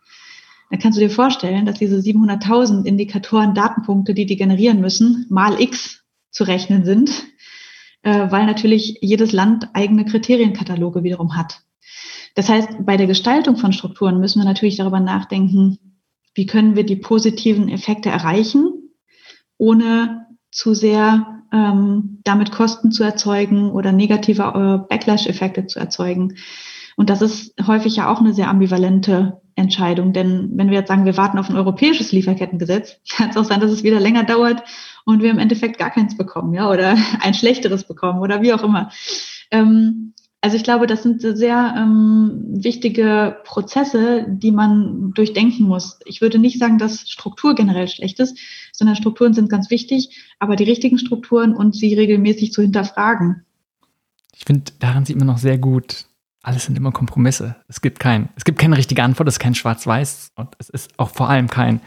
dann 0.72 0.80
kannst 0.80 0.96
du 0.96 1.02
dir 1.02 1.10
vorstellen, 1.10 1.66
dass 1.66 1.78
diese 1.78 1.98
700.000 1.98 2.86
Indikatoren, 2.86 3.54
Datenpunkte, 3.54 4.14
die 4.14 4.24
die 4.24 4.36
generieren 4.36 4.80
müssen, 4.80 5.26
mal 5.28 5.60
x 5.60 6.02
zu 6.30 6.44
rechnen 6.44 6.86
sind, 6.86 7.10
äh, 8.00 8.30
weil 8.30 8.46
natürlich 8.46 8.96
jedes 9.02 9.32
Land 9.32 9.68
eigene 9.74 10.06
Kriterienkataloge 10.06 11.04
wiederum 11.04 11.36
hat. 11.36 11.60
Das 12.36 12.48
heißt, 12.48 12.86
bei 12.86 12.96
der 12.96 13.06
Gestaltung 13.06 13.58
von 13.58 13.74
Strukturen 13.74 14.18
müssen 14.18 14.40
wir 14.40 14.46
natürlich 14.46 14.78
darüber 14.78 14.98
nachdenken, 14.98 15.76
wie 16.34 16.46
können 16.46 16.74
wir 16.74 16.86
die 16.86 16.96
positiven 16.96 17.68
Effekte 17.68 18.08
erreichen, 18.08 18.94
ohne 19.58 20.26
zu 20.50 20.72
sehr 20.72 21.42
ähm, 21.52 22.20
damit 22.24 22.50
Kosten 22.50 22.92
zu 22.92 23.02
erzeugen 23.02 23.72
oder 23.72 23.92
negative 23.92 24.42
äh, 24.42 24.88
Backlash-Effekte 24.88 25.66
zu 25.66 25.78
erzeugen. 25.78 26.38
Und 26.96 27.10
das 27.10 27.20
ist 27.20 27.54
häufig 27.66 27.96
ja 27.96 28.10
auch 28.10 28.20
eine 28.20 28.32
sehr 28.32 28.48
ambivalente 28.48 29.41
Entscheidung. 29.54 30.12
Denn 30.12 30.50
wenn 30.54 30.70
wir 30.70 30.78
jetzt 30.78 30.88
sagen, 30.88 31.04
wir 31.04 31.16
warten 31.16 31.38
auf 31.38 31.50
ein 31.50 31.56
europäisches 31.56 32.12
Lieferkettengesetz, 32.12 32.96
kann 33.16 33.30
es 33.30 33.36
auch 33.36 33.44
sein, 33.44 33.60
dass 33.60 33.70
es 33.70 33.82
wieder 33.82 34.00
länger 34.00 34.24
dauert 34.24 34.62
und 35.04 35.22
wir 35.22 35.30
im 35.30 35.38
Endeffekt 35.38 35.78
gar 35.78 35.90
keins 35.90 36.16
bekommen, 36.16 36.54
ja, 36.54 36.70
oder 36.70 36.96
ein 37.20 37.34
schlechteres 37.34 37.84
bekommen 37.84 38.20
oder 38.20 38.42
wie 38.42 38.52
auch 38.52 38.62
immer. 38.62 38.90
Ähm, 39.50 40.14
also 40.44 40.56
ich 40.56 40.64
glaube, 40.64 40.88
das 40.88 41.04
sind 41.04 41.20
sehr 41.20 41.74
ähm, 41.76 42.42
wichtige 42.48 43.36
Prozesse, 43.44 44.26
die 44.28 44.50
man 44.50 45.12
durchdenken 45.12 45.68
muss. 45.68 46.00
Ich 46.04 46.20
würde 46.20 46.40
nicht 46.40 46.58
sagen, 46.58 46.78
dass 46.78 47.08
Struktur 47.08 47.54
generell 47.54 47.86
schlecht 47.86 48.18
ist, 48.18 48.36
sondern 48.72 48.96
Strukturen 48.96 49.34
sind 49.34 49.48
ganz 49.48 49.70
wichtig, 49.70 50.20
aber 50.40 50.56
die 50.56 50.64
richtigen 50.64 50.98
Strukturen 50.98 51.54
und 51.54 51.76
sie 51.76 51.94
regelmäßig 51.94 52.52
zu 52.52 52.60
hinterfragen. 52.60 53.44
Ich 54.34 54.44
finde, 54.44 54.72
daran 54.80 55.04
sieht 55.04 55.16
man 55.16 55.28
noch 55.28 55.38
sehr 55.38 55.58
gut, 55.58 56.06
alles 56.42 56.64
sind 56.64 56.76
immer 56.76 56.92
Kompromisse. 56.92 57.56
Es 57.68 57.80
gibt 57.80 58.00
kein, 58.00 58.28
es 58.36 58.44
gibt 58.44 58.58
keine 58.58 58.76
richtige 58.76 59.02
Antwort, 59.02 59.28
es 59.28 59.34
ist 59.34 59.40
kein 59.40 59.54
Schwarz-Weiß 59.54 60.32
und 60.34 60.48
es 60.58 60.68
ist 60.68 60.98
auch 60.98 61.10
vor 61.10 61.28
allem 61.30 61.48
kein, 61.48 61.80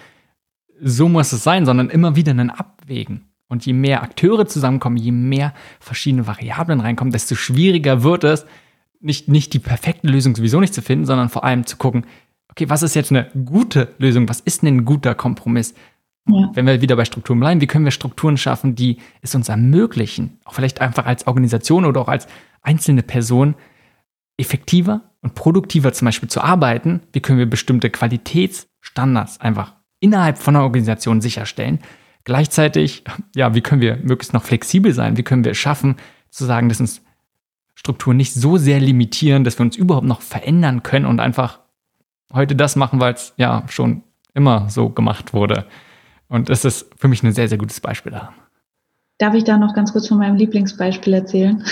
so 0.82 1.10
muss 1.10 1.32
es 1.32 1.44
sein, 1.44 1.66
sondern 1.66 1.90
immer 1.90 2.16
wieder 2.16 2.32
ein 2.32 2.50
Abwägen. 2.50 3.30
Und 3.48 3.66
je 3.66 3.74
mehr 3.74 4.02
Akteure 4.02 4.48
zusammenkommen, 4.48 4.98
je 4.98 5.12
mehr 5.12 5.54
verschiedene 5.80 6.26
Variablen 6.26 6.80
reinkommen, 6.80 7.12
desto 7.12 7.36
schwieriger 7.36 8.02
wird 8.02 8.24
es, 8.24 8.46
nicht, 9.00 9.28
nicht 9.28 9.54
die 9.54 9.60
perfekte 9.60 10.08
Lösung 10.08 10.36
sowieso 10.36 10.60
nicht 10.60 10.74
zu 10.74 10.82
finden, 10.82 11.06
sondern 11.06 11.30
vor 11.30 11.44
allem 11.44 11.66
zu 11.66 11.78
gucken, 11.78 12.06
okay, 12.50 12.70
was 12.70 12.82
ist 12.82 12.96
jetzt 12.96 13.12
eine 13.12 13.30
gute 13.46 13.94
Lösung? 14.00 14.28
Was 14.30 14.40
ist 14.40 14.64
denn 14.64 14.78
ein 14.78 14.86
guter 14.86 15.14
Kompromiss? 15.14 15.76
Ja. 16.28 16.50
Wenn 16.54 16.66
wir 16.66 16.82
wieder 16.82 16.96
bei 16.96 17.06
Strukturen 17.06 17.40
bleiben, 17.40 17.62
wie 17.62 17.68
können 17.68 17.86
wir 17.86 17.92
Strukturen 17.92 18.38
schaffen, 18.38 18.74
die 18.74 18.98
es 19.22 19.36
uns 19.36 19.50
ermöglichen, 19.50 20.40
auch 20.44 20.54
vielleicht 20.54 20.82
einfach 20.82 21.06
als 21.06 21.28
Organisation 21.28 21.86
oder 21.86 22.02
auch 22.02 22.08
als 22.08 22.28
einzelne 22.64 23.04
Person 23.04 23.54
effektiver 24.38 25.02
und 25.22 25.36
produktiver 25.36 25.94
zum 25.94 26.06
Beispiel 26.06 26.30
zu 26.30 26.42
arbeiten? 26.42 27.02
Wie 27.14 27.22
können 27.22 27.40
wir 27.40 27.50
bestimmte 27.50 27.90
Qualitätsstandards 27.90 29.40
einfach 29.42 29.74
innerhalb 30.00 30.38
von 30.38 30.56
einer 30.56 30.64
Organisation 30.64 31.22
sicherstellen? 31.22 31.80
Gleichzeitig, 32.24 33.04
ja, 33.36 33.54
wie 33.54 33.62
können 33.62 33.82
wir 33.82 33.98
möglichst 33.98 34.34
noch 34.34 34.44
flexibel 34.44 34.94
sein? 34.94 35.18
Wie 35.18 35.24
können 35.24 35.44
wir 35.44 35.52
es 35.52 35.58
schaffen, 35.58 35.96
zu 36.30 36.46
sagen, 36.46 36.70
dass 36.70 36.80
uns 36.80 37.02
Strukturen 37.76 38.18
nicht 38.18 38.34
so 38.34 38.58
sehr 38.58 38.80
limitieren, 38.80 39.44
dass 39.44 39.60
wir 39.60 39.66
uns 39.66 39.76
überhaupt 39.76 40.08
noch 40.08 40.22
verändern 40.22 40.82
können 40.82 41.06
und 41.06 41.20
einfach 41.20 41.60
heute 42.34 42.56
das 42.56 42.76
machen, 42.76 43.00
weil 43.00 43.14
es 43.14 43.34
ja 43.38 43.64
schon 43.68 44.04
immer 44.34 44.70
so 44.70 44.90
gemacht 44.90 45.34
wurde. 45.34 45.66
Und 46.28 46.50
das 46.50 46.66
ist 46.66 46.88
für 46.98 47.08
mich 47.08 47.22
ein 47.24 47.32
sehr, 47.32 47.48
sehr 47.48 47.58
gutes 47.58 47.80
Beispiel 47.80 48.12
da. 48.12 48.34
Darf 49.18 49.34
ich 49.34 49.44
da 49.44 49.58
noch 49.58 49.74
ganz 49.74 49.94
kurz 49.94 50.08
von 50.08 50.18
meinem 50.18 50.36
Lieblingsbeispiel 50.36 51.14
erzählen? 51.14 51.64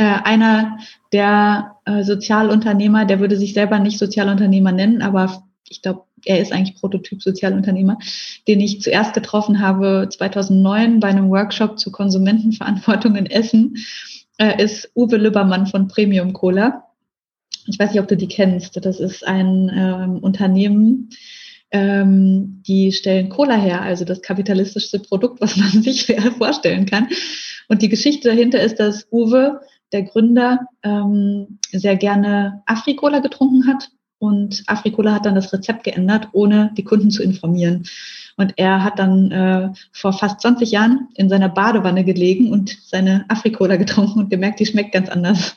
Äh, 0.00 0.22
einer 0.24 0.78
der 1.12 1.76
äh, 1.84 2.02
Sozialunternehmer, 2.04 3.04
der 3.04 3.20
würde 3.20 3.36
sich 3.36 3.52
selber 3.52 3.78
nicht 3.78 3.98
Sozialunternehmer 3.98 4.72
nennen, 4.72 5.02
aber 5.02 5.44
ich 5.68 5.82
glaube, 5.82 6.04
er 6.24 6.40
ist 6.40 6.52
eigentlich 6.52 6.80
Prototyp 6.80 7.22
Sozialunternehmer, 7.22 7.98
den 8.48 8.60
ich 8.60 8.80
zuerst 8.80 9.12
getroffen 9.12 9.60
habe 9.60 10.08
2009 10.10 11.00
bei 11.00 11.08
einem 11.08 11.28
Workshop 11.28 11.78
zur 11.78 11.92
Konsumentenverantwortung 11.92 13.14
in 13.14 13.26
Essen, 13.26 13.76
äh, 14.38 14.62
ist 14.62 14.90
Uwe 14.94 15.18
Lübbermann 15.18 15.66
von 15.66 15.86
Premium 15.86 16.32
Cola. 16.32 16.84
Ich 17.66 17.78
weiß 17.78 17.92
nicht, 17.92 18.00
ob 18.00 18.08
du 18.08 18.16
die 18.16 18.28
kennst. 18.28 18.82
Das 18.82 19.00
ist 19.00 19.26
ein 19.26 19.70
ähm, 19.74 20.16
Unternehmen, 20.20 21.10
ähm, 21.72 22.62
die 22.66 22.90
stellen 22.92 23.28
Cola 23.28 23.56
her, 23.56 23.82
also 23.82 24.06
das 24.06 24.22
kapitalistischste 24.22 24.98
Produkt, 24.98 25.42
was 25.42 25.58
man 25.58 25.70
sich 25.82 26.06
vorstellen 26.38 26.86
kann. 26.86 27.08
Und 27.68 27.82
die 27.82 27.90
Geschichte 27.90 28.28
dahinter 28.28 28.60
ist, 28.60 28.80
dass 28.80 29.06
Uwe, 29.12 29.60
der 29.92 30.02
Gründer, 30.02 30.66
ähm, 30.82 31.58
sehr 31.72 31.96
gerne 31.96 32.62
Afrikola 32.66 33.20
getrunken 33.20 33.66
hat 33.66 33.90
und 34.20 34.64
Afrikola 34.66 35.14
hat 35.14 35.24
dann 35.24 35.34
das 35.34 35.52
Rezept 35.52 35.82
geändert, 35.82 36.28
ohne 36.32 36.72
die 36.76 36.84
Kunden 36.84 37.10
zu 37.10 37.22
informieren. 37.22 37.84
Und 38.36 38.52
er 38.56 38.84
hat 38.84 38.98
dann 38.98 39.30
äh, 39.30 39.70
vor 39.92 40.12
fast 40.12 40.42
20 40.42 40.70
Jahren 40.70 41.08
in 41.14 41.30
seiner 41.30 41.48
Badewanne 41.48 42.04
gelegen 42.04 42.52
und 42.52 42.76
seine 42.84 43.24
Afrikola 43.28 43.76
getrunken 43.76 44.18
und 44.18 44.30
gemerkt, 44.30 44.60
die 44.60 44.66
schmeckt 44.66 44.92
ganz 44.92 45.08
anders. 45.08 45.56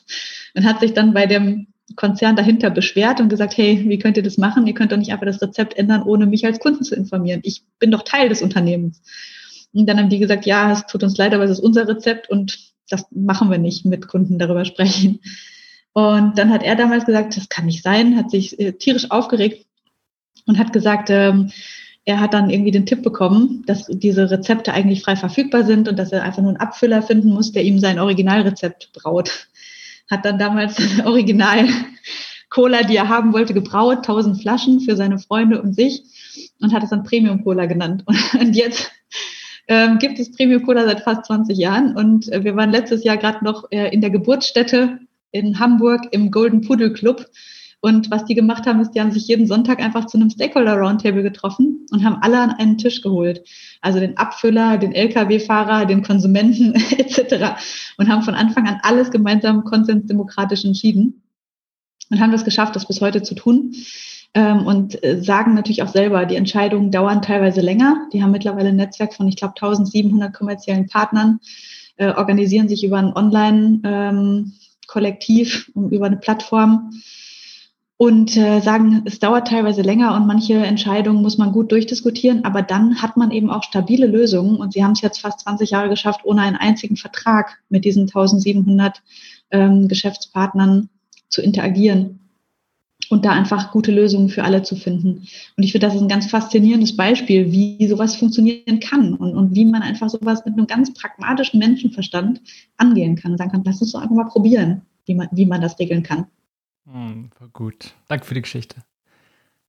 Und 0.55 0.65
hat 0.65 0.79
sich 0.79 0.93
dann 0.93 1.13
bei 1.13 1.25
dem 1.25 1.67
Konzern 1.97 2.37
dahinter 2.37 2.69
beschwert 2.69 3.19
und 3.19 3.27
gesagt, 3.27 3.57
hey, 3.57 3.83
wie 3.87 3.99
könnt 3.99 4.15
ihr 4.15 4.23
das 4.23 4.37
machen? 4.37 4.65
Ihr 4.65 4.73
könnt 4.73 4.93
doch 4.93 4.97
nicht 4.97 5.11
einfach 5.11 5.25
das 5.25 5.41
Rezept 5.41 5.77
ändern, 5.77 6.03
ohne 6.03 6.25
mich 6.25 6.45
als 6.45 6.59
Kunden 6.59 6.85
zu 6.85 6.95
informieren. 6.95 7.41
Ich 7.43 7.63
bin 7.79 7.91
doch 7.91 8.03
Teil 8.03 8.29
des 8.29 8.41
Unternehmens. 8.41 9.01
Und 9.73 9.87
dann 9.87 9.97
haben 9.97 10.09
die 10.09 10.19
gesagt, 10.19 10.45
ja, 10.45 10.71
es 10.71 10.85
tut 10.85 11.03
uns 11.03 11.17
leid, 11.17 11.33
aber 11.33 11.43
es 11.43 11.51
ist 11.51 11.59
unser 11.59 11.87
Rezept 11.87 12.29
und 12.29 12.72
das 12.89 13.05
machen 13.11 13.49
wir 13.49 13.57
nicht 13.57 13.85
mit 13.85 14.07
Kunden 14.07 14.39
darüber 14.39 14.65
sprechen. 14.65 15.19
Und 15.93 16.37
dann 16.37 16.49
hat 16.49 16.63
er 16.63 16.75
damals 16.75 17.05
gesagt, 17.05 17.37
das 17.37 17.49
kann 17.49 17.65
nicht 17.65 17.83
sein, 17.83 18.17
hat 18.17 18.31
sich 18.31 18.59
äh, 18.59 18.73
tierisch 18.73 19.11
aufgeregt 19.11 19.65
und 20.45 20.57
hat 20.57 20.73
gesagt, 20.73 21.09
ähm, 21.09 21.51
er 22.05 22.19
hat 22.19 22.33
dann 22.33 22.49
irgendwie 22.49 22.71
den 22.71 22.85
Tipp 22.85 23.01
bekommen, 23.01 23.63
dass 23.65 23.85
diese 23.87 24.29
Rezepte 24.29 24.73
eigentlich 24.73 25.03
frei 25.03 25.15
verfügbar 25.15 25.63
sind 25.63 25.87
und 25.87 25.97
dass 25.97 26.11
er 26.11 26.23
einfach 26.23 26.41
nur 26.41 26.49
einen 26.49 26.59
Abfüller 26.59 27.01
finden 27.01 27.29
muss, 27.29 27.53
der 27.53 27.63
ihm 27.63 27.79
sein 27.79 27.99
Originalrezept 27.99 28.91
braut. 28.93 29.47
Hat 30.09 30.25
dann 30.25 30.37
damals 30.37 30.75
Original 31.05 31.67
Cola, 32.49 32.83
die 32.83 32.97
er 32.97 33.07
haben 33.07 33.33
wollte, 33.33 33.53
gebraut, 33.53 33.99
1000 33.99 34.41
Flaschen 34.41 34.79
für 34.81 34.95
seine 34.95 35.17
Freunde 35.17 35.61
und 35.61 35.73
sich 35.75 36.03
und 36.59 36.73
hat 36.73 36.83
es 36.83 36.89
dann 36.89 37.03
Premium 37.03 37.43
Cola 37.43 37.65
genannt. 37.65 38.03
Und 38.39 38.55
jetzt 38.55 38.91
ähm, 39.73 39.97
gibt 39.97 40.19
es 40.19 40.31
Premium 40.31 40.63
Cola 40.63 40.85
seit 40.85 41.01
fast 41.01 41.25
20 41.25 41.57
Jahren 41.57 41.95
und 41.95 42.31
äh, 42.31 42.43
wir 42.43 42.55
waren 42.55 42.69
letztes 42.69 43.03
Jahr 43.03 43.17
gerade 43.17 43.43
noch 43.43 43.71
äh, 43.71 43.91
in 43.91 44.01
der 44.01 44.11
Geburtsstätte 44.11 44.99
in 45.31 45.57
Hamburg 45.59 46.01
im 46.11 46.29
Golden 46.29 46.61
Pudel 46.61 46.93
Club 46.93 47.25
Und 47.81 48.11
was 48.11 48.25
die 48.25 48.35
gemacht 48.35 48.67
haben, 48.67 48.79
ist, 48.81 48.91
die 48.91 49.01
haben 49.01 49.11
sich 49.11 49.27
jeden 49.27 49.47
Sonntag 49.47 49.79
einfach 49.81 50.05
zu 50.05 50.17
einem 50.17 50.29
Stakeholder 50.29 50.75
Roundtable 50.75 51.23
getroffen 51.23 51.87
und 51.91 52.03
haben 52.03 52.19
alle 52.21 52.39
an 52.39 52.51
einen 52.51 52.77
Tisch 52.77 53.01
geholt. 53.01 53.43
Also 53.81 53.99
den 53.99 54.15
Abfüller, 54.17 54.77
den 54.77 54.93
Lkw-Fahrer, 54.93 55.85
den 55.87 56.03
Konsumenten 56.03 56.75
etc. 56.97 57.59
Und 57.97 58.09
haben 58.09 58.21
von 58.21 58.35
Anfang 58.35 58.67
an 58.67 58.79
alles 58.83 59.09
gemeinsam 59.09 59.63
konsensdemokratisch 59.63 60.65
entschieden 60.65 61.23
und 62.11 62.19
haben 62.19 62.31
das 62.31 62.45
geschafft, 62.45 62.75
das 62.75 62.87
bis 62.87 63.01
heute 63.01 63.23
zu 63.23 63.33
tun. 63.33 63.73
Ähm, 64.35 64.65
und 64.65 65.03
äh, 65.03 65.21
sagen 65.21 65.53
natürlich 65.53 65.83
auch 65.83 65.89
selber, 65.89 66.25
die 66.25 66.37
Entscheidungen 66.37 66.89
dauern 66.89 67.21
teilweise 67.21 67.61
länger. 67.61 68.07
Die 68.13 68.23
haben 68.23 68.31
mittlerweile 68.31 68.69
ein 68.69 68.77
Netzwerk 68.77 69.13
von, 69.13 69.27
ich 69.27 69.35
glaube, 69.35 69.53
1700 69.55 70.33
kommerziellen 70.33 70.87
Partnern, 70.87 71.39
äh, 71.97 72.07
organisieren 72.07 72.67
sich 72.67 72.83
über 72.83 72.97
ein 72.97 73.15
Online-Kollektiv, 73.15 75.71
ähm, 75.75 75.89
über 75.89 76.07
eine 76.07 76.17
Plattform. 76.17 76.89
Und 77.95 78.35
äh, 78.35 78.59
sagen, 78.59 79.03
es 79.05 79.19
dauert 79.19 79.47
teilweise 79.47 79.83
länger 79.83 80.15
und 80.15 80.25
manche 80.25 80.55
Entscheidungen 80.55 81.21
muss 81.21 81.37
man 81.37 81.51
gut 81.51 81.71
durchdiskutieren, 81.71 82.43
aber 82.43 82.63
dann 82.63 83.03
hat 83.03 83.17
man 83.17 83.29
eben 83.29 83.51
auch 83.51 83.61
stabile 83.63 84.07
Lösungen. 84.07 84.55
Und 84.55 84.73
sie 84.73 84.83
haben 84.83 84.93
es 84.93 85.01
jetzt 85.01 85.21
fast 85.21 85.41
20 85.41 85.69
Jahre 85.69 85.89
geschafft, 85.89 86.21
ohne 86.23 86.41
einen 86.41 86.55
einzigen 86.55 86.97
Vertrag 86.97 87.59
mit 87.69 87.85
diesen 87.85 88.07
1700 88.07 89.03
ähm, 89.51 89.87
Geschäftspartnern 89.87 90.89
zu 91.29 91.43
interagieren 91.43 92.22
und 93.13 93.25
da 93.25 93.31
einfach 93.31 93.71
gute 93.71 93.91
Lösungen 93.91 94.27
für 94.27 94.43
alle 94.43 94.63
zu 94.63 94.75
finden. 94.75 95.27
Und 95.55 95.63
ich 95.63 95.71
finde, 95.71 95.85
das 95.85 95.95
ist 95.95 96.01
ein 96.01 96.07
ganz 96.07 96.25
faszinierendes 96.25 96.97
Beispiel, 96.97 97.51
wie 97.51 97.87
sowas 97.87 98.15
funktionieren 98.15 98.79
kann 98.79 99.13
und, 99.13 99.35
und 99.35 99.55
wie 99.55 99.65
man 99.65 99.83
einfach 99.83 100.09
sowas 100.09 100.43
mit 100.45 100.57
einem 100.57 100.65
ganz 100.65 100.91
pragmatischen 100.93 101.59
Menschenverstand 101.59 102.41
angehen 102.77 103.15
kann. 103.15 103.37
Sagen 103.37 103.51
kann, 103.51 103.63
lass 103.63 103.81
uns 103.81 103.91
doch 103.91 104.01
einfach 104.01 104.15
mal 104.15 104.25
probieren, 104.25 104.81
wie 105.05 105.13
man, 105.13 105.29
wie 105.31 105.45
man 105.45 105.61
das 105.61 105.77
regeln 105.77 106.01
kann. 106.01 106.25
Hm, 106.91 107.29
gut. 107.53 107.93
Danke 108.07 108.25
für 108.25 108.33
die 108.33 108.41
Geschichte. 108.41 108.77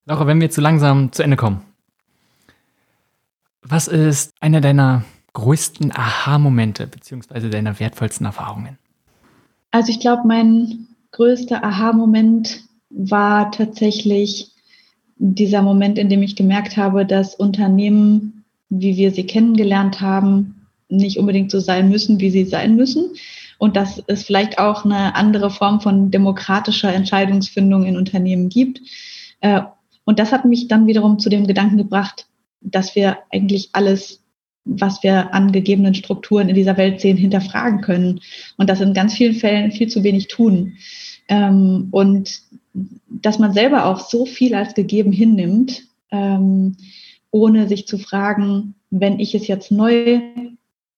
Laura, 0.06 0.26
wenn 0.26 0.38
wir 0.38 0.46
jetzt 0.46 0.56
so 0.56 0.62
langsam 0.62 1.12
zu 1.12 1.22
Ende 1.22 1.36
kommen, 1.36 1.60
was 3.60 3.88
ist 3.88 4.32
einer 4.40 4.62
deiner 4.62 5.04
größten 5.34 5.92
Aha-Momente 5.94 6.86
beziehungsweise 6.86 7.50
deiner 7.50 7.78
wertvollsten 7.78 8.24
Erfahrungen? 8.24 8.78
Also 9.70 9.90
ich 9.90 10.00
glaube, 10.00 10.22
mein 10.26 10.88
größter 11.12 11.62
Aha-Moment 11.62 12.64
war 12.96 13.50
tatsächlich 13.50 14.50
dieser 15.16 15.62
Moment, 15.62 15.98
in 15.98 16.08
dem 16.08 16.22
ich 16.22 16.36
gemerkt 16.36 16.76
habe, 16.76 17.06
dass 17.06 17.34
Unternehmen, 17.34 18.44
wie 18.68 18.96
wir 18.96 19.10
sie 19.10 19.26
kennengelernt 19.26 20.00
haben, 20.00 20.66
nicht 20.88 21.18
unbedingt 21.18 21.50
so 21.50 21.60
sein 21.60 21.88
müssen, 21.88 22.20
wie 22.20 22.30
sie 22.30 22.44
sein 22.44 22.76
müssen. 22.76 23.10
Und 23.58 23.76
dass 23.76 24.02
es 24.06 24.24
vielleicht 24.24 24.58
auch 24.58 24.84
eine 24.84 25.14
andere 25.14 25.50
Form 25.50 25.80
von 25.80 26.10
demokratischer 26.10 26.92
Entscheidungsfindung 26.92 27.84
in 27.84 27.96
Unternehmen 27.96 28.48
gibt. 28.48 28.80
Äh, 29.40 29.62
und 30.04 30.18
das 30.18 30.32
hat 30.32 30.44
mich 30.44 30.68
dann 30.68 30.86
wiederum 30.86 31.18
zu 31.18 31.30
dem 31.30 31.46
Gedanken 31.46 31.78
gebracht, 31.78 32.26
dass 32.60 32.94
wir 32.94 33.18
eigentlich 33.30 33.70
alles, 33.72 34.22
was 34.64 35.02
wir 35.02 35.32
an 35.32 35.52
gegebenen 35.52 35.94
Strukturen 35.94 36.48
in 36.48 36.54
dieser 36.54 36.76
Welt 36.76 37.00
sehen, 37.00 37.16
hinterfragen 37.16 37.80
können. 37.80 38.20
Und 38.56 38.68
das 38.68 38.80
in 38.80 38.92
ganz 38.92 39.14
vielen 39.14 39.34
Fällen 39.34 39.72
viel 39.72 39.88
zu 39.88 40.02
wenig 40.02 40.28
tun. 40.28 40.74
Ähm, 41.28 41.88
und 41.90 42.42
dass 43.08 43.38
man 43.38 43.52
selber 43.52 43.86
auch 43.86 44.00
so 44.00 44.26
viel 44.26 44.54
als 44.54 44.74
gegeben 44.74 45.12
hinnimmt, 45.12 45.84
ähm, 46.10 46.76
ohne 47.30 47.68
sich 47.68 47.86
zu 47.86 47.98
fragen, 47.98 48.74
wenn 48.90 49.18
ich 49.18 49.34
es 49.34 49.46
jetzt 49.46 49.70
neu 49.70 50.20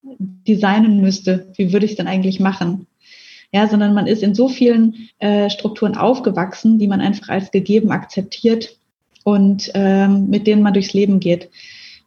designen 0.02 1.00
müsste, 1.00 1.52
wie 1.56 1.72
würde 1.72 1.86
ich 1.86 1.92
es 1.92 1.96
denn 1.96 2.08
eigentlich 2.08 2.40
machen? 2.40 2.86
Ja, 3.52 3.68
sondern 3.68 3.94
man 3.94 4.06
ist 4.06 4.22
in 4.22 4.34
so 4.34 4.48
vielen 4.48 5.08
äh, 5.18 5.48
Strukturen 5.50 5.96
aufgewachsen, 5.96 6.78
die 6.78 6.88
man 6.88 7.00
einfach 7.00 7.28
als 7.28 7.50
gegeben 7.50 7.90
akzeptiert 7.90 8.76
und 9.24 9.70
ähm, 9.74 10.28
mit 10.28 10.46
denen 10.46 10.62
man 10.62 10.72
durchs 10.72 10.92
Leben 10.92 11.20
geht. 11.20 11.48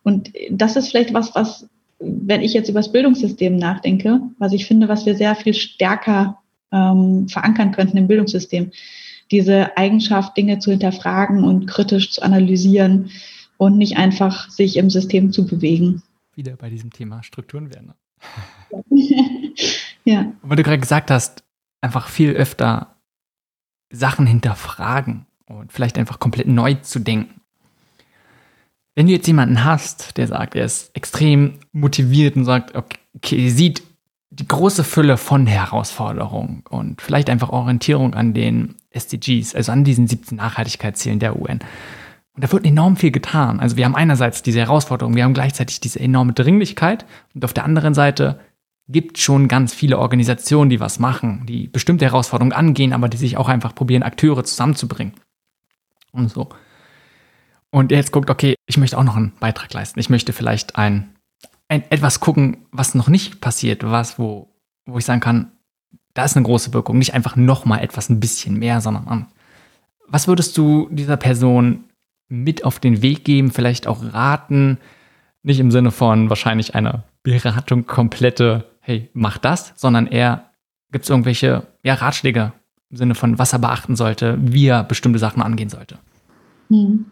Und 0.04 0.32
das 0.52 0.76
ist 0.76 0.90
vielleicht 0.90 1.14
was, 1.14 1.34
was, 1.36 1.68
wenn 2.00 2.42
ich 2.42 2.54
jetzt 2.54 2.70
über 2.70 2.80
das 2.80 2.92
Bildungssystem 2.92 3.58
nachdenke, 3.58 4.22
was 4.38 4.54
ich 4.54 4.66
finde, 4.66 4.90
was 4.90 5.06
wir 5.06 5.16
sehr 5.16 5.36
viel 5.36 5.54
stärker 5.54 6.40
ähm, 6.72 7.28
verankern 7.28 7.72
könnten 7.72 7.98
im 7.98 8.08
Bildungssystem. 8.08 8.72
Diese 9.32 9.78
Eigenschaft, 9.78 10.36
Dinge 10.38 10.60
zu 10.60 10.72
hinterfragen 10.72 11.44
und 11.44 11.68
kritisch 11.68 12.12
zu 12.12 12.22
analysieren 12.22 13.12
und 13.58 13.78
nicht 13.78 13.98
einfach 13.98 14.50
sich 14.50 14.78
im 14.78 14.90
System 14.90 15.32
zu 15.32 15.46
bewegen. 15.46 16.02
Wieder 16.36 16.56
bei 16.56 16.70
diesem 16.70 16.92
Thema 16.92 17.22
Strukturen 17.24 17.74
werden. 17.74 17.94
ja. 20.06 20.32
Weil 20.42 20.58
du 20.58 20.64
gerade 20.64 20.80
gesagt 20.80 21.12
hast, 21.12 21.44
einfach 21.82 22.08
viel 22.08 22.32
öfter 22.32 22.96
Sachen 23.92 24.26
hinterfragen 24.26 25.26
und 25.46 25.72
vielleicht 25.74 25.98
einfach 25.98 26.20
komplett 26.20 26.48
neu 26.48 26.76
zu 26.76 27.00
denken. 27.00 27.42
Wenn 28.96 29.08
du 29.08 29.14
jetzt 29.14 29.28
jemanden 29.28 29.64
hast, 29.64 30.18
der 30.18 30.28
sagt, 30.28 30.56
er 30.56 30.66
ist 30.66 30.96
extrem 30.96 31.60
motiviert 31.72 32.36
und 32.36 32.46
sagt, 32.46 32.76
okay, 32.76 33.50
sieht 33.50 33.84
die 34.32 34.48
große 34.48 34.84
Fülle 34.84 35.18
von 35.18 35.48
Herausforderungen 35.48 36.64
und 36.70 37.02
vielleicht 37.02 37.30
einfach 37.30 37.50
Orientierung 37.50 38.14
an 38.14 38.34
den 38.34 38.76
SDGs, 38.92 39.56
also 39.56 39.72
an 39.72 39.84
diesen 39.84 40.08
17 40.08 40.38
Nachhaltigkeitszielen 40.38 41.20
der 41.20 41.40
UN. 41.40 41.60
Und 42.34 42.44
da 42.44 42.52
wird 42.52 42.66
enorm 42.66 42.96
viel 42.96 43.12
getan. 43.12 43.60
Also 43.60 43.76
wir 43.76 43.86
haben 43.86 43.96
einerseits 43.96 44.44
diese 44.44 44.60
Herausforderung, 44.60 45.16
wir 45.16 45.24
haben 45.24 45.34
gleichzeitig 45.34 45.80
diese 45.80 46.00
enorme 46.00 46.34
Dringlichkeit 46.34 47.06
und 47.34 47.44
auf 47.44 47.54
der 47.54 47.66
anderen 47.66 47.94
Seite 47.94 48.40
gibt 48.88 49.20
schon 49.20 49.48
ganz 49.48 49.74
viele 49.74 50.00
Organisationen, 50.00 50.70
die 50.70 50.80
was 50.80 51.00
machen, 51.00 51.46
die 51.46 51.68
bestimmte 51.68 52.06
Herausforderungen 52.06 52.54
angehen, 52.54 52.94
aber 52.94 53.08
die 53.08 53.18
sich 53.18 53.38
auch 53.38 53.48
einfach 53.48 53.76
probieren, 53.76 54.04
Akteure 54.04 54.44
zusammenzubringen. 54.44 55.14
Und 56.12 56.32
so. 56.32 56.50
Und 57.72 57.92
jetzt 57.92 58.12
guckt, 58.12 58.32
okay, 58.32 58.56
ich 58.66 58.78
möchte 58.78 58.98
auch 58.98 59.04
noch 59.04 59.16
einen 59.16 59.34
Beitrag 59.40 59.72
leisten. 59.74 60.00
Ich 60.00 60.10
möchte 60.10 60.34
vielleicht 60.34 60.76
ein 60.76 61.14
etwas 61.70 62.20
gucken, 62.20 62.66
was 62.72 62.96
noch 62.96 63.08
nicht 63.08 63.42
passiert, 63.42 63.84
was, 63.84 64.18
wo, 64.18 64.50
wo 64.86 64.98
ich 64.98 65.06
sagen 65.06 65.22
kann, 65.22 65.52
da 66.14 66.26
ist 66.26 66.36
eine 66.36 66.46
große 66.46 66.74
Wirkung, 66.74 66.98
nicht 66.98 67.14
einfach 67.14 67.36
noch 67.36 67.66
mal 67.66 67.80
etwas 67.80 68.10
ein 68.10 68.20
bisschen 68.20 68.58
mehr, 68.58 68.82
sondern 68.82 69.28
was 70.08 70.28
würdest 70.28 70.58
du 70.58 70.90
dieser 70.92 71.18
Person 71.18 71.86
mit 72.28 72.66
auf 72.66 72.80
den 72.80 73.02
Weg 73.02 73.24
geben, 73.24 73.52
vielleicht 73.52 73.88
auch 73.88 74.04
raten, 74.14 74.80
nicht 75.44 75.60
im 75.60 75.72
Sinne 75.72 75.92
von 75.92 76.30
wahrscheinlich 76.30 76.76
einer 76.76 77.04
Beratung 77.24 77.86
komplette, 77.86 78.66
hey, 78.82 79.10
mach 79.14 79.38
das, 79.38 79.74
sondern 79.76 80.08
eher 80.08 80.50
gibt 80.92 81.04
es 81.04 81.10
irgendwelche 81.10 81.68
ja, 81.84 81.94
Ratschläge 81.94 82.54
im 82.90 82.98
Sinne 82.98 83.16
von, 83.16 83.38
was 83.38 83.54
er 83.54 83.60
beachten 83.60 83.96
sollte, 83.96 84.38
wie 84.42 84.68
er 84.68 84.84
bestimmte 84.84 85.20
Sachen 85.20 85.42
angehen 85.44 85.70
sollte. 85.70 86.00
Hm. 86.70 87.06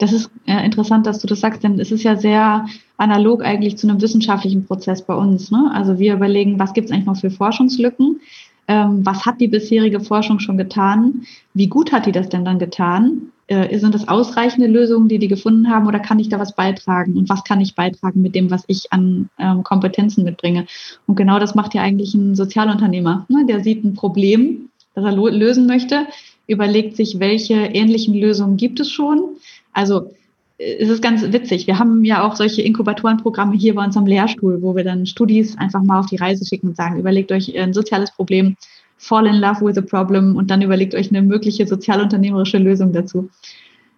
Das 0.00 0.14
ist 0.14 0.30
äh, 0.46 0.64
interessant, 0.64 1.06
dass 1.06 1.18
du 1.18 1.26
das 1.26 1.40
sagst, 1.40 1.62
denn 1.62 1.78
es 1.78 1.92
ist 1.92 2.04
ja 2.04 2.16
sehr 2.16 2.64
analog 2.96 3.44
eigentlich 3.44 3.76
zu 3.76 3.86
einem 3.86 4.00
wissenschaftlichen 4.00 4.64
Prozess 4.64 5.02
bei 5.02 5.14
uns. 5.14 5.50
Ne? 5.50 5.70
Also 5.74 5.98
wir 5.98 6.14
überlegen, 6.14 6.58
was 6.58 6.72
gibt 6.72 6.86
es 6.86 6.92
eigentlich 6.92 7.04
noch 7.04 7.18
für 7.18 7.30
Forschungslücken? 7.30 8.18
Ähm, 8.66 9.04
was 9.04 9.26
hat 9.26 9.42
die 9.42 9.48
bisherige 9.48 10.00
Forschung 10.00 10.40
schon 10.40 10.56
getan? 10.56 11.26
Wie 11.52 11.66
gut 11.66 11.92
hat 11.92 12.06
die 12.06 12.12
das 12.12 12.30
denn 12.30 12.46
dann 12.46 12.58
getan? 12.58 13.30
Äh, 13.46 13.78
sind 13.78 13.94
das 13.94 14.08
ausreichende 14.08 14.68
Lösungen, 14.68 15.08
die 15.08 15.18
die 15.18 15.28
gefunden 15.28 15.68
haben, 15.68 15.86
oder 15.86 15.98
kann 15.98 16.18
ich 16.18 16.30
da 16.30 16.38
was 16.38 16.56
beitragen? 16.56 17.18
Und 17.18 17.28
was 17.28 17.44
kann 17.44 17.60
ich 17.60 17.74
beitragen 17.74 18.22
mit 18.22 18.34
dem, 18.34 18.50
was 18.50 18.64
ich 18.68 18.90
an 18.94 19.28
ähm, 19.38 19.64
Kompetenzen 19.64 20.24
mitbringe? 20.24 20.64
Und 21.06 21.16
genau 21.16 21.38
das 21.38 21.54
macht 21.54 21.74
ja 21.74 21.82
eigentlich 21.82 22.14
ein 22.14 22.34
Sozialunternehmer. 22.34 23.26
Ne? 23.28 23.44
Der 23.46 23.62
sieht 23.62 23.84
ein 23.84 23.92
Problem, 23.92 24.70
das 24.94 25.04
er 25.04 25.12
lösen 25.12 25.66
möchte, 25.66 26.06
überlegt 26.46 26.96
sich, 26.96 27.20
welche 27.20 27.54
ähnlichen 27.54 28.14
Lösungen 28.14 28.56
gibt 28.56 28.80
es 28.80 28.90
schon 28.90 29.36
also 29.72 30.10
es 30.58 30.90
ist 30.90 31.02
ganz 31.02 31.22
witzig. 31.32 31.66
Wir 31.66 31.78
haben 31.78 32.04
ja 32.04 32.22
auch 32.22 32.36
solche 32.36 32.60
Inkubatorenprogramme 32.60 33.56
hier 33.56 33.74
bei 33.74 33.84
uns 33.84 33.96
am 33.96 34.06
Lehrstuhl, 34.06 34.60
wo 34.60 34.76
wir 34.76 34.84
dann 34.84 35.06
Studis 35.06 35.56
einfach 35.56 35.82
mal 35.82 36.00
auf 36.00 36.06
die 36.06 36.16
Reise 36.16 36.44
schicken 36.44 36.68
und 36.68 36.76
sagen, 36.76 36.98
überlegt 36.98 37.32
euch 37.32 37.56
ein 37.58 37.72
soziales 37.72 38.10
Problem, 38.10 38.56
fall 38.98 39.26
in 39.26 39.36
love 39.36 39.64
with 39.64 39.78
a 39.78 39.80
problem 39.80 40.36
und 40.36 40.50
dann 40.50 40.60
überlegt 40.60 40.94
euch 40.94 41.08
eine 41.08 41.22
mögliche 41.22 41.66
sozialunternehmerische 41.66 42.58
Lösung 42.58 42.92
dazu. 42.92 43.30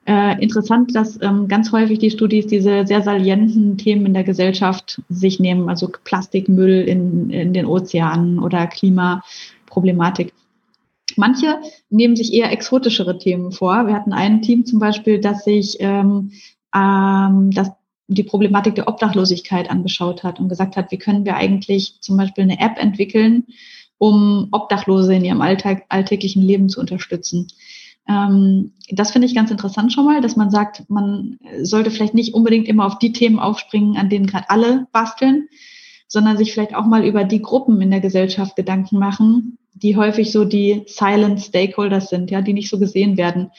Äh, 0.04 0.40
interessant, 0.42 0.94
dass 0.94 1.20
ähm, 1.20 1.48
ganz 1.48 1.72
häufig 1.72 1.98
die 1.98 2.10
Studis 2.10 2.46
diese 2.46 2.86
sehr 2.86 3.02
salienten 3.02 3.78
Themen 3.78 4.06
in 4.06 4.14
der 4.14 4.24
Gesellschaft 4.24 5.00
sich 5.08 5.40
nehmen, 5.40 5.68
also 5.68 5.90
Plastikmüll 6.04 6.82
in, 6.82 7.30
in 7.30 7.52
den 7.52 7.66
Ozeanen 7.66 8.38
oder 8.38 8.66
Klimaproblematik. 8.66 10.32
Manche 11.16 11.60
nehmen 11.90 12.16
sich 12.16 12.32
eher 12.32 12.52
exotischere 12.52 13.18
Themen 13.18 13.52
vor. 13.52 13.86
Wir 13.86 13.94
hatten 13.94 14.12
ein 14.12 14.42
Team 14.42 14.64
zum 14.66 14.78
Beispiel, 14.78 15.20
das 15.20 15.44
sich 15.44 15.76
ähm, 15.80 16.32
ähm, 16.74 17.50
das, 17.52 17.70
die 18.08 18.24
Problematik 18.24 18.74
der 18.74 18.88
Obdachlosigkeit 18.88 19.70
angeschaut 19.70 20.22
hat 20.22 20.40
und 20.40 20.48
gesagt 20.48 20.76
hat, 20.76 20.90
wie 20.90 20.98
können 20.98 21.24
wir 21.24 21.36
eigentlich 21.36 22.00
zum 22.00 22.16
Beispiel 22.16 22.44
eine 22.44 22.60
App 22.60 22.78
entwickeln, 22.78 23.44
um 23.98 24.48
Obdachlose 24.50 25.14
in 25.14 25.24
ihrem 25.24 25.40
Alltag, 25.40 25.84
alltäglichen 25.88 26.42
Leben 26.42 26.68
zu 26.68 26.80
unterstützen. 26.80 27.48
Ähm, 28.08 28.72
das 28.90 29.12
finde 29.12 29.26
ich 29.26 29.34
ganz 29.34 29.50
interessant 29.50 29.92
schon 29.92 30.04
mal, 30.04 30.20
dass 30.20 30.36
man 30.36 30.50
sagt, 30.50 30.88
man 30.90 31.38
sollte 31.62 31.90
vielleicht 31.90 32.14
nicht 32.14 32.34
unbedingt 32.34 32.68
immer 32.68 32.86
auf 32.86 32.98
die 32.98 33.12
Themen 33.12 33.38
aufspringen, 33.38 33.96
an 33.96 34.08
denen 34.08 34.26
gerade 34.26 34.50
alle 34.50 34.86
basteln, 34.92 35.48
sondern 36.08 36.36
sich 36.36 36.52
vielleicht 36.52 36.74
auch 36.74 36.84
mal 36.84 37.06
über 37.06 37.24
die 37.24 37.40
Gruppen 37.40 37.80
in 37.80 37.90
der 37.90 38.00
Gesellschaft 38.00 38.56
Gedanken 38.56 38.98
machen, 38.98 39.58
die 39.74 39.96
häufig 39.96 40.32
so 40.32 40.44
die 40.44 40.84
Silent 40.86 41.40
Stakeholders 41.40 42.10
sind, 42.10 42.30
ja, 42.30 42.42
die 42.42 42.52
nicht 42.52 42.70
so 42.70 42.78
gesehen 42.78 43.16
werden. 43.16 43.50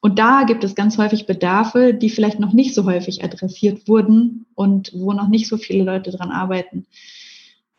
Und 0.00 0.18
da 0.18 0.44
gibt 0.44 0.62
es 0.62 0.74
ganz 0.74 0.98
häufig 0.98 1.26
Bedarfe, 1.26 1.94
die 1.94 2.10
vielleicht 2.10 2.38
noch 2.38 2.52
nicht 2.52 2.74
so 2.74 2.84
häufig 2.84 3.24
adressiert 3.24 3.88
wurden 3.88 4.46
und 4.54 4.92
wo 4.94 5.12
noch 5.12 5.28
nicht 5.28 5.48
so 5.48 5.56
viele 5.56 5.84
Leute 5.84 6.10
dran 6.10 6.30
arbeiten. 6.30 6.86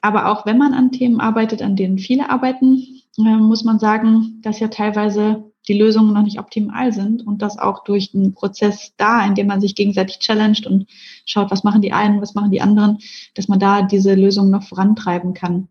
Aber 0.02 0.32
auch 0.32 0.46
wenn 0.46 0.58
man 0.58 0.74
an 0.74 0.92
Themen 0.92 1.20
arbeitet, 1.20 1.62
an 1.62 1.76
denen 1.76 1.98
viele 1.98 2.30
arbeiten, 2.30 3.02
äh, 3.18 3.38
muss 3.38 3.64
man 3.64 3.80
sagen, 3.80 4.40
dass 4.42 4.60
ja 4.60 4.68
teilweise 4.68 5.52
die 5.68 5.78
Lösungen 5.78 6.14
noch 6.14 6.24
nicht 6.24 6.40
optimal 6.40 6.94
sind 6.94 7.26
und 7.26 7.42
das 7.42 7.58
auch 7.58 7.84
durch 7.84 8.14
einen 8.14 8.34
Prozess 8.34 8.94
da, 8.98 9.26
in 9.26 9.36
dem 9.36 9.48
man 9.48 9.60
sich 9.60 9.76
gegenseitig 9.76 10.20
challenged 10.20 10.66
und 10.66 10.88
schaut, 11.26 11.52
was 11.52 11.64
machen 11.64 11.82
die 11.82 11.92
einen, 11.92 12.22
was 12.22 12.36
machen 12.36 12.52
die 12.52 12.62
anderen, 12.62 13.00
dass 13.34 13.48
man 13.48 13.60
da 13.60 13.82
diese 13.82 14.16
Lösungen 14.16 14.52
noch 14.52 14.64
vorantreiben 14.64 15.34
kann. 15.34 15.68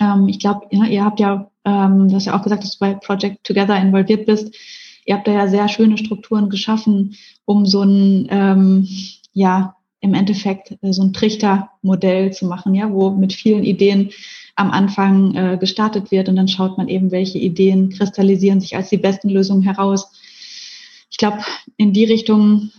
Ähm, 0.00 0.28
ich 0.28 0.38
glaube, 0.38 0.66
ja, 0.70 0.84
ihr 0.84 1.04
habt 1.04 1.20
ja, 1.20 1.50
ähm, 1.64 2.08
du 2.08 2.14
hast 2.14 2.26
ja 2.26 2.38
auch 2.38 2.42
gesagt, 2.42 2.62
dass 2.62 2.72
du 2.72 2.78
bei 2.80 2.94
Project 2.94 3.44
Together 3.44 3.80
involviert 3.80 4.26
bist. 4.26 4.54
Ihr 5.04 5.14
habt 5.14 5.28
da 5.28 5.32
ja 5.32 5.48
sehr 5.48 5.68
schöne 5.68 5.98
Strukturen 5.98 6.50
geschaffen, 6.50 7.16
um 7.44 7.66
so 7.66 7.82
ein, 7.82 8.26
ähm, 8.30 8.88
ja, 9.32 9.76
im 10.00 10.14
Endeffekt 10.14 10.72
äh, 10.82 10.92
so 10.92 11.02
ein 11.02 11.12
Trichtermodell 11.12 12.32
zu 12.32 12.46
machen, 12.46 12.74
ja, 12.74 12.90
wo 12.92 13.10
mit 13.10 13.32
vielen 13.32 13.64
Ideen 13.64 14.10
am 14.56 14.70
Anfang 14.70 15.34
äh, 15.34 15.58
gestartet 15.58 16.10
wird 16.10 16.28
und 16.28 16.36
dann 16.36 16.48
schaut 16.48 16.78
man 16.78 16.88
eben, 16.88 17.10
welche 17.10 17.38
Ideen 17.38 17.90
kristallisieren 17.90 18.60
sich 18.60 18.74
als 18.74 18.88
die 18.88 18.96
besten 18.96 19.28
Lösungen 19.28 19.62
heraus. 19.62 20.10
Ich 21.10 21.18
glaube, 21.18 21.38
in 21.76 21.92
die 21.92 22.04
Richtung 22.04 22.70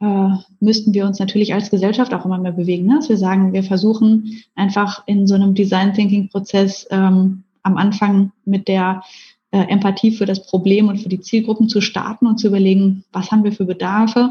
äh, 0.00 0.28
müssten 0.60 0.92
wir 0.92 1.06
uns 1.06 1.18
natürlich 1.18 1.54
als 1.54 1.70
Gesellschaft 1.70 2.12
auch 2.12 2.24
immer 2.24 2.38
mehr 2.38 2.52
bewegen, 2.52 2.86
ne? 2.86 2.96
dass 2.96 3.08
wir 3.08 3.16
sagen, 3.16 3.52
wir 3.52 3.62
versuchen 3.62 4.42
einfach 4.54 5.02
in 5.06 5.26
so 5.26 5.34
einem 5.34 5.54
Design 5.54 5.94
Thinking 5.94 6.28
Prozess 6.28 6.86
ähm, 6.90 7.44
am 7.62 7.76
Anfang 7.76 8.32
mit 8.44 8.68
der 8.68 9.02
äh, 9.50 9.60
Empathie 9.68 10.10
für 10.10 10.26
das 10.26 10.46
Problem 10.46 10.88
und 10.88 10.98
für 10.98 11.08
die 11.08 11.20
Zielgruppen 11.20 11.68
zu 11.68 11.80
starten 11.80 12.26
und 12.26 12.38
zu 12.38 12.48
überlegen, 12.48 13.04
was 13.12 13.30
haben 13.30 13.44
wir 13.44 13.52
für 13.52 13.64
Bedarfe, 13.64 14.30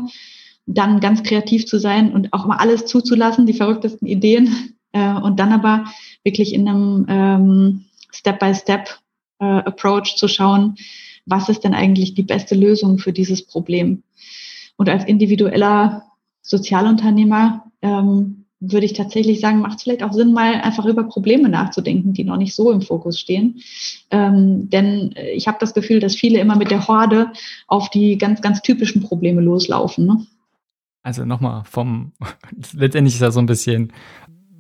dann 0.67 0.99
ganz 0.99 1.23
kreativ 1.23 1.65
zu 1.65 1.79
sein 1.79 2.13
und 2.13 2.33
auch 2.33 2.45
mal 2.45 2.57
alles 2.57 2.85
zuzulassen, 2.85 3.45
die 3.45 3.53
verrücktesten 3.53 4.07
Ideen 4.07 4.75
äh, 4.91 5.13
und 5.13 5.39
dann 5.39 5.51
aber 5.51 5.85
wirklich 6.23 6.53
in 6.53 6.67
einem 6.67 7.05
ähm, 7.09 7.85
Step-by-Step 8.11 8.99
äh, 9.39 9.45
Approach 9.45 10.15
zu 10.15 10.27
schauen, 10.27 10.75
was 11.25 11.49
ist 11.49 11.63
denn 11.63 11.73
eigentlich 11.73 12.13
die 12.13 12.23
beste 12.23 12.55
Lösung 12.55 12.99
für 12.99 13.11
dieses 13.11 13.45
Problem. 13.45 14.03
Und 14.77 14.89
als 14.89 15.05
individueller 15.05 16.03
Sozialunternehmer 16.41 17.65
ähm, 17.81 18.45
würde 18.59 18.85
ich 18.85 18.93
tatsächlich 18.93 19.41
sagen, 19.41 19.59
macht 19.59 19.77
es 19.77 19.83
vielleicht 19.83 20.03
auch 20.03 20.13
Sinn, 20.13 20.33
mal 20.33 20.61
einfach 20.61 20.85
über 20.85 21.03
Probleme 21.03 21.49
nachzudenken, 21.49 22.13
die 22.13 22.23
noch 22.23 22.37
nicht 22.37 22.55
so 22.55 22.71
im 22.71 22.81
Fokus 22.81 23.19
stehen. 23.19 23.61
Ähm, 24.11 24.69
denn 24.69 25.13
ich 25.33 25.47
habe 25.47 25.57
das 25.59 25.73
Gefühl, 25.73 25.99
dass 25.99 26.15
viele 26.15 26.39
immer 26.39 26.55
mit 26.55 26.71
der 26.71 26.87
Horde 26.87 27.31
auf 27.67 27.89
die 27.89 28.17
ganz, 28.17 28.41
ganz 28.41 28.61
typischen 28.61 29.03
Probleme 29.03 29.41
loslaufen. 29.41 30.05
Ne? 30.05 30.25
Also 31.03 31.25
nochmal 31.25 31.63
vom, 31.65 32.13
letztendlich 32.73 33.15
ist 33.15 33.21
das 33.21 33.33
so 33.33 33.39
ein 33.39 33.45
bisschen, 33.45 33.91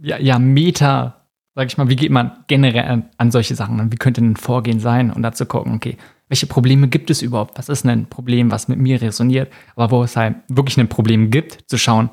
ja, 0.01 0.19
ja, 0.19 0.37
Meta, 0.39 1.25
sag 1.55 1.67
ich 1.67 1.77
mal, 1.77 1.89
wie 1.89 1.95
geht 1.95 2.11
man 2.11 2.43
generell 2.47 2.85
an, 2.85 3.09
an 3.17 3.31
solche 3.31 3.55
Sachen? 3.55 3.91
Wie 3.91 3.97
könnte 3.97 4.23
ein 4.23 4.35
Vorgehen 4.35 4.79
sein? 4.79 5.09
Und 5.09 5.23
dazu 5.23 5.45
gucken, 5.45 5.73
okay, 5.73 5.97
welche 6.27 6.47
Probleme 6.47 6.87
gibt 6.87 7.09
es 7.09 7.21
überhaupt? 7.21 7.57
Was 7.57 7.69
ist 7.69 7.85
ein 7.85 8.07
Problem, 8.07 8.51
was 8.51 8.67
mit 8.67 8.79
mir 8.79 9.01
resoniert? 9.01 9.51
Aber 9.75 9.91
wo 9.91 10.03
es 10.03 10.15
halt 10.15 10.37
wirklich 10.47 10.77
ein 10.79 10.89
Problem 10.89 11.29
gibt, 11.29 11.69
zu 11.69 11.77
schauen, 11.77 12.09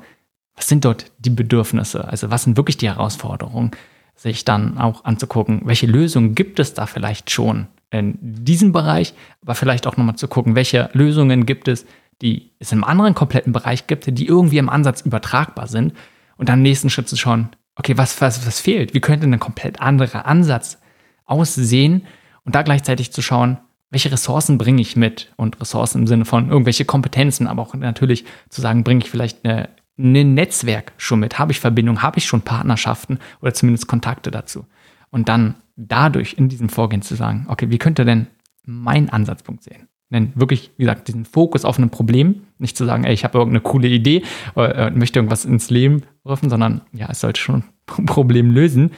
was 0.55 0.67
sind 0.67 0.85
dort 0.85 1.11
die 1.17 1.31
Bedürfnisse? 1.31 2.07
Also 2.07 2.29
was 2.29 2.43
sind 2.43 2.57
wirklich 2.57 2.77
die 2.77 2.87
Herausforderungen? 2.87 3.71
Sich 4.15 4.45
dann 4.45 4.77
auch 4.77 5.05
anzugucken, 5.05 5.61
welche 5.65 5.87
Lösungen 5.87 6.35
gibt 6.35 6.59
es 6.59 6.75
da 6.75 6.85
vielleicht 6.85 7.31
schon 7.31 7.67
in 7.89 8.17
diesem 8.21 8.71
Bereich, 8.71 9.13
aber 9.41 9.55
vielleicht 9.55 9.87
auch 9.87 9.97
nochmal 9.97 10.15
zu 10.15 10.27
gucken, 10.27 10.55
welche 10.55 10.89
Lösungen 10.93 11.45
gibt 11.45 11.67
es, 11.67 11.85
die 12.21 12.51
es 12.59 12.71
im 12.71 12.83
anderen 12.83 13.15
kompletten 13.15 13.53
Bereich 13.53 13.87
gibt, 13.87 14.05
die 14.17 14.27
irgendwie 14.27 14.59
im 14.59 14.69
Ansatz 14.69 15.01
übertragbar 15.01 15.67
sind. 15.67 15.93
Und 16.37 16.49
dann 16.49 16.59
im 16.59 16.63
nächsten 16.63 16.89
Schritt 16.89 17.09
zu 17.09 17.15
schauen, 17.15 17.49
okay, 17.75 17.97
was, 17.97 18.19
was, 18.21 18.45
was 18.45 18.59
fehlt? 18.59 18.93
Wie 18.93 18.99
könnte 18.99 19.27
ein 19.27 19.39
komplett 19.39 19.81
anderer 19.81 20.25
Ansatz 20.25 20.79
aussehen? 21.25 22.05
Und 22.45 22.55
da 22.55 22.61
gleichzeitig 22.61 23.11
zu 23.11 23.21
schauen, 23.21 23.57
welche 23.93 24.11
Ressourcen 24.11 24.57
bringe 24.57 24.81
ich 24.81 24.95
mit? 24.95 25.31
Und 25.37 25.61
Ressourcen 25.61 26.01
im 26.01 26.07
Sinne 26.07 26.25
von 26.25 26.49
irgendwelche 26.49 26.83
Kompetenzen, 26.83 27.47
aber 27.47 27.61
auch 27.61 27.75
natürlich 27.75 28.25
zu 28.49 28.59
sagen, 28.59 28.83
bringe 28.83 29.03
ich 29.03 29.09
vielleicht 29.09 29.45
eine, 29.45 29.69
ein 29.97 30.33
Netzwerk 30.33 30.93
schon 30.97 31.19
mit? 31.19 31.37
Habe 31.37 31.51
ich 31.51 31.59
Verbindung? 31.59 32.01
Habe 32.01 32.17
ich 32.17 32.25
schon 32.25 32.41
Partnerschaften 32.41 33.19
oder 33.41 33.53
zumindest 33.53 33.87
Kontakte 33.87 34.31
dazu? 34.31 34.65
Und 35.11 35.29
dann 35.29 35.55
dadurch 35.75 36.33
in 36.33 36.49
diesem 36.49 36.69
Vorgehen 36.69 37.03
zu 37.03 37.15
sagen, 37.15 37.45
okay, 37.49 37.69
wie 37.69 37.77
könnte 37.77 38.03
denn 38.03 38.27
mein 38.65 39.09
Ansatzpunkt 39.09 39.63
sehen? 39.63 39.87
Denn 40.09 40.31
wirklich, 40.35 40.71
wie 40.77 40.83
gesagt, 40.83 41.07
diesen 41.07 41.25
Fokus 41.25 41.65
auf 41.65 41.77
ein 41.77 41.89
Problem, 41.89 42.43
nicht 42.57 42.77
zu 42.77 42.85
sagen, 42.85 43.03
ey, 43.03 43.13
ich 43.13 43.23
habe 43.23 43.37
irgendeine 43.37 43.61
coole 43.61 43.87
Idee 43.87 44.23
oder 44.55 44.75
äh, 44.75 44.91
möchte 44.91 45.19
irgendwas 45.19 45.45
ins 45.45 45.69
Leben 45.69 46.03
rufen, 46.25 46.49
sondern 46.49 46.81
ja, 46.93 47.07
es 47.09 47.19
sollte 47.19 47.39
schon 47.39 47.63
ein 47.97 48.05
Problem 48.05 48.51
lösen 48.51 48.91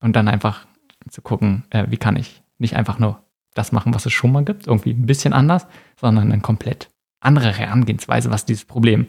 und 0.00 0.16
dann 0.16 0.28
einfach 0.28 0.66
zu 1.08 1.22
gucken, 1.22 1.64
äh, 1.70 1.86
wie 1.88 1.96
kann 1.96 2.16
ich 2.16 2.42
nicht 2.58 2.76
einfach 2.76 2.98
nur 2.98 3.22
das 3.54 3.72
machen, 3.72 3.94
was 3.94 4.06
es 4.06 4.12
schon 4.12 4.32
mal 4.32 4.44
gibt, 4.44 4.66
irgendwie 4.66 4.90
ein 4.90 5.06
bisschen 5.06 5.32
anders, 5.32 5.66
sondern 6.00 6.32
eine 6.32 6.40
komplett 6.40 6.88
andere 7.20 7.52
Herangehensweise, 7.52 8.30
was 8.30 8.46
dieses 8.46 8.64
Problem 8.64 9.06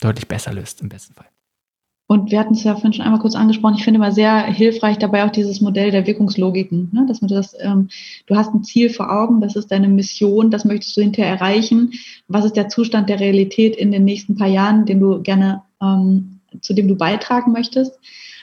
deutlich 0.00 0.28
besser 0.28 0.52
löst 0.52 0.80
im 0.80 0.88
besten 0.88 1.14
Fall. 1.14 1.26
Und 2.10 2.32
wir 2.32 2.40
hatten 2.40 2.54
es 2.54 2.64
ja 2.64 2.74
vorhin 2.74 2.92
schon 2.92 3.04
einmal 3.04 3.20
kurz 3.20 3.36
angesprochen. 3.36 3.76
Ich 3.76 3.84
finde 3.84 3.98
immer 3.98 4.10
sehr 4.10 4.42
hilfreich 4.42 4.98
dabei 4.98 5.24
auch 5.24 5.30
dieses 5.30 5.60
Modell 5.60 5.92
der 5.92 6.08
Wirkungslogiken, 6.08 6.88
ne? 6.90 7.06
dass 7.06 7.20
man 7.20 7.28
das, 7.28 7.54
ähm, 7.60 7.88
du 8.26 8.34
hast 8.34 8.52
ein 8.52 8.64
Ziel 8.64 8.90
vor 8.90 9.12
Augen, 9.12 9.40
das 9.40 9.54
ist 9.54 9.70
deine 9.70 9.86
Mission, 9.86 10.50
das 10.50 10.64
möchtest 10.64 10.96
du 10.96 11.02
hinterher 11.02 11.32
erreichen. 11.32 11.92
Was 12.26 12.44
ist 12.44 12.56
der 12.56 12.68
Zustand 12.68 13.08
der 13.08 13.20
Realität 13.20 13.76
in 13.76 13.92
den 13.92 14.04
nächsten 14.04 14.34
paar 14.34 14.48
Jahren, 14.48 14.86
den 14.86 14.98
du 14.98 15.22
gerne, 15.22 15.62
ähm, 15.80 16.40
zu 16.60 16.74
dem 16.74 16.88
du 16.88 16.96
beitragen 16.96 17.52
möchtest? 17.52 17.96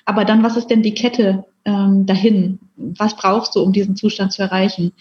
Aber 0.05 0.23
dann, 0.23 0.43
was 0.43 0.55
ist 0.55 0.67
denn 0.67 0.81
die 0.81 0.93
Kette 0.93 1.43
ähm, 1.65 2.05
dahin? 2.05 2.59
Was 2.77 3.17
brauchst 3.17 3.53
du, 3.57 3.61
um 3.61 3.73
diesen 3.73 3.97
Zustand 3.97 4.31
zu 4.31 4.43
erreichen? 4.43 4.93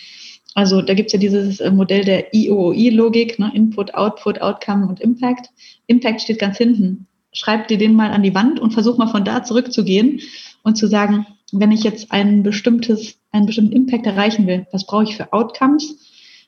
Also 0.56 0.80
da 0.80 0.94
gibt 0.94 1.08
es 1.08 1.12
ja 1.12 1.18
dieses 1.18 1.60
äh, 1.60 1.70
Modell 1.70 2.02
der 2.02 2.32
IOI-Logik, 2.34 3.38
ne? 3.38 3.52
Input, 3.54 3.92
Output, 3.92 4.40
Outcome 4.40 4.88
und 4.88 5.00
Impact. 5.00 5.50
Impact 5.86 6.22
steht 6.22 6.38
ganz 6.38 6.56
hinten. 6.56 7.06
Schreib 7.30 7.68
dir 7.68 7.76
den 7.76 7.92
mal 7.92 8.10
an 8.10 8.22
die 8.22 8.34
Wand 8.34 8.58
und 8.58 8.72
versuch 8.72 8.96
mal 8.96 9.08
von 9.08 9.22
da 9.22 9.44
zurückzugehen 9.44 10.20
und 10.62 10.78
zu 10.78 10.86
sagen, 10.86 11.26
wenn 11.52 11.72
ich 11.72 11.84
jetzt 11.84 12.10
ein 12.10 12.42
bestimmtes, 12.42 13.18
einen 13.32 13.44
bestimmten 13.44 13.72
Impact 13.72 14.06
erreichen 14.06 14.46
will, 14.46 14.66
was 14.72 14.86
brauche 14.86 15.04
ich 15.04 15.16
für 15.16 15.30
Outcomes? 15.34 15.98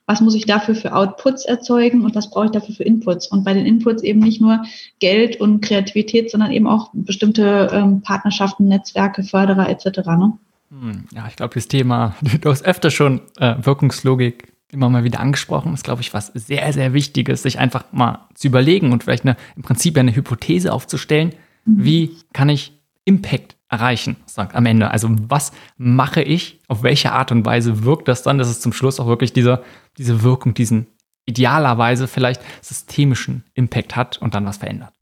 Was 0.07 0.23
muss 0.23 0.35
ich 0.35 0.47
dafür 0.47 0.75
für 0.75 0.95
Outputs 0.95 1.45
erzeugen 1.45 2.03
und 2.03 2.15
was 2.15 2.31
brauche 2.31 2.47
ich 2.47 2.53
dafür 2.53 2.75
für 2.75 2.85
Inputs? 2.85 3.27
Und 3.31 3.45
bei 3.45 3.53
den 3.53 3.67
Inputs 3.67 4.03
eben 4.03 4.21
nicht 4.21 4.41
nur 4.41 4.63
Geld 5.01 5.39
und 5.39 5.61
Kreativität, 5.61 6.31
sondern 6.31 6.51
eben 6.51 6.67
auch 6.67 6.89
bestimmte 6.95 7.69
ähm, 7.75 8.01
Partnerschaften, 8.01 8.69
Netzwerke, 8.69 9.23
Förderer 9.23 9.69
etc. 9.69 9.99
Ne? 10.07 10.39
Hm, 10.71 11.05
ja, 11.13 11.27
ich 11.29 11.37
glaube, 11.37 11.55
das 11.55 11.69
Thema, 11.69 12.15
du 12.41 12.51
hast 12.51 12.65
öfter 12.65 12.91
schon 12.91 13.23
äh, 13.39 13.55
Wirkungslogik 13.61 14.53
immer 14.71 14.91
mal 14.91 15.05
wieder 15.05 15.21
angesprochen, 15.21 15.73
ist, 15.73 15.85
glaube 15.85 16.03
ich, 16.03 16.13
was 16.13 16.27
sehr, 16.35 16.73
sehr 16.73 16.93
Wichtiges, 16.93 17.43
sich 17.43 17.59
einfach 17.59 17.85
mal 17.91 18.27
zu 18.35 18.49
überlegen 18.49 18.93
und 18.93 19.05
vielleicht 19.05 19.25
eine, 19.25 19.37
im 19.57 19.63
Prinzip 19.63 19.97
eine 19.97 20.15
Hypothese 20.15 20.73
aufzustellen, 20.73 21.33
mhm. 21.65 21.85
wie 21.85 22.17
kann 22.33 22.51
ich 22.51 22.79
Impact 23.05 23.57
erreichen, 23.71 24.17
sagt 24.27 24.55
am 24.55 24.67
Ende. 24.67 24.91
Also 24.91 25.09
was 25.11 25.53
mache 25.77 26.23
ich, 26.23 26.61
auf 26.69 26.83
welche 26.83 27.13
Art 27.13 27.33
und 27.33 27.47
Weise 27.47 27.85
wirkt 27.85 28.09
das 28.09 28.23
dann, 28.23 28.39
dass 28.39 28.49
es 28.49 28.61
zum 28.61 28.73
Schluss 28.73 29.01
auch 29.01 29.07
wirklich 29.07 29.33
diese, 29.33 29.63
diese 29.97 30.23
Wirkung, 30.23 30.55
diesen 30.55 30.89
idealerweise 31.25 32.09
vielleicht 32.09 32.41
systemischen 32.63 33.45
Impact 33.55 33.97
hat 33.97 34.19
und 34.19 34.35
dann 34.35 34.47
was 34.47 34.59
verändert. 34.59 34.93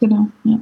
Genau, 0.00 0.28
ja. 0.44 0.58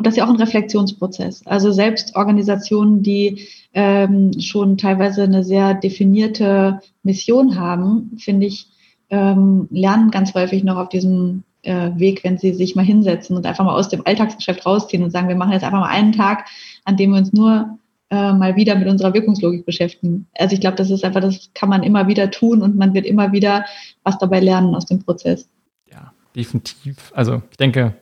Und 0.00 0.06
das 0.06 0.14
ist 0.14 0.16
ja 0.16 0.24
auch 0.24 0.30
ein 0.30 0.36
Reflexionsprozess. 0.36 1.46
Also 1.46 1.72
selbst 1.72 2.16
Organisationen, 2.16 3.02
die 3.02 3.46
ähm, 3.74 4.32
schon 4.40 4.78
teilweise 4.78 5.24
eine 5.24 5.44
sehr 5.44 5.74
definierte 5.74 6.80
Mission 7.02 7.60
haben, 7.60 8.12
finde 8.16 8.46
ich, 8.46 8.68
ähm, 9.10 9.68
lernen 9.70 10.10
ganz 10.10 10.32
häufig 10.32 10.64
noch 10.64 10.78
auf 10.78 10.88
diesem 10.88 11.42
äh, 11.64 11.90
Weg, 11.96 12.24
wenn 12.24 12.38
sie 12.38 12.54
sich 12.54 12.74
mal 12.74 12.84
hinsetzen 12.84 13.36
und 13.36 13.44
einfach 13.44 13.62
mal 13.62 13.74
aus 13.74 13.90
dem 13.90 14.06
Alltagsgeschäft 14.06 14.64
rausziehen 14.64 15.02
und 15.02 15.10
sagen, 15.10 15.28
wir 15.28 15.36
machen 15.36 15.52
jetzt 15.52 15.64
einfach 15.64 15.80
mal 15.80 15.90
einen 15.90 16.12
Tag, 16.12 16.46
an 16.86 16.96
dem 16.96 17.10
wir 17.10 17.18
uns 17.18 17.34
nur 17.34 17.78
äh, 18.08 18.32
mal 18.32 18.56
wieder 18.56 18.76
mit 18.76 18.88
unserer 18.88 19.12
Wirkungslogik 19.12 19.66
beschäftigen. 19.66 20.28
Also 20.38 20.54
ich 20.54 20.62
glaube, 20.62 20.78
das 20.78 20.88
ist 20.88 21.04
einfach, 21.04 21.20
das 21.20 21.50
kann 21.52 21.68
man 21.68 21.82
immer 21.82 22.08
wieder 22.08 22.30
tun 22.30 22.62
und 22.62 22.74
man 22.74 22.94
wird 22.94 23.04
immer 23.04 23.32
wieder 23.32 23.66
was 24.02 24.16
dabei 24.16 24.40
lernen 24.40 24.74
aus 24.74 24.86
dem 24.86 25.00
Prozess. 25.00 25.46
Ja, 25.92 26.14
definitiv. 26.34 27.12
Also 27.14 27.42
ich 27.50 27.58
denke, 27.58 27.96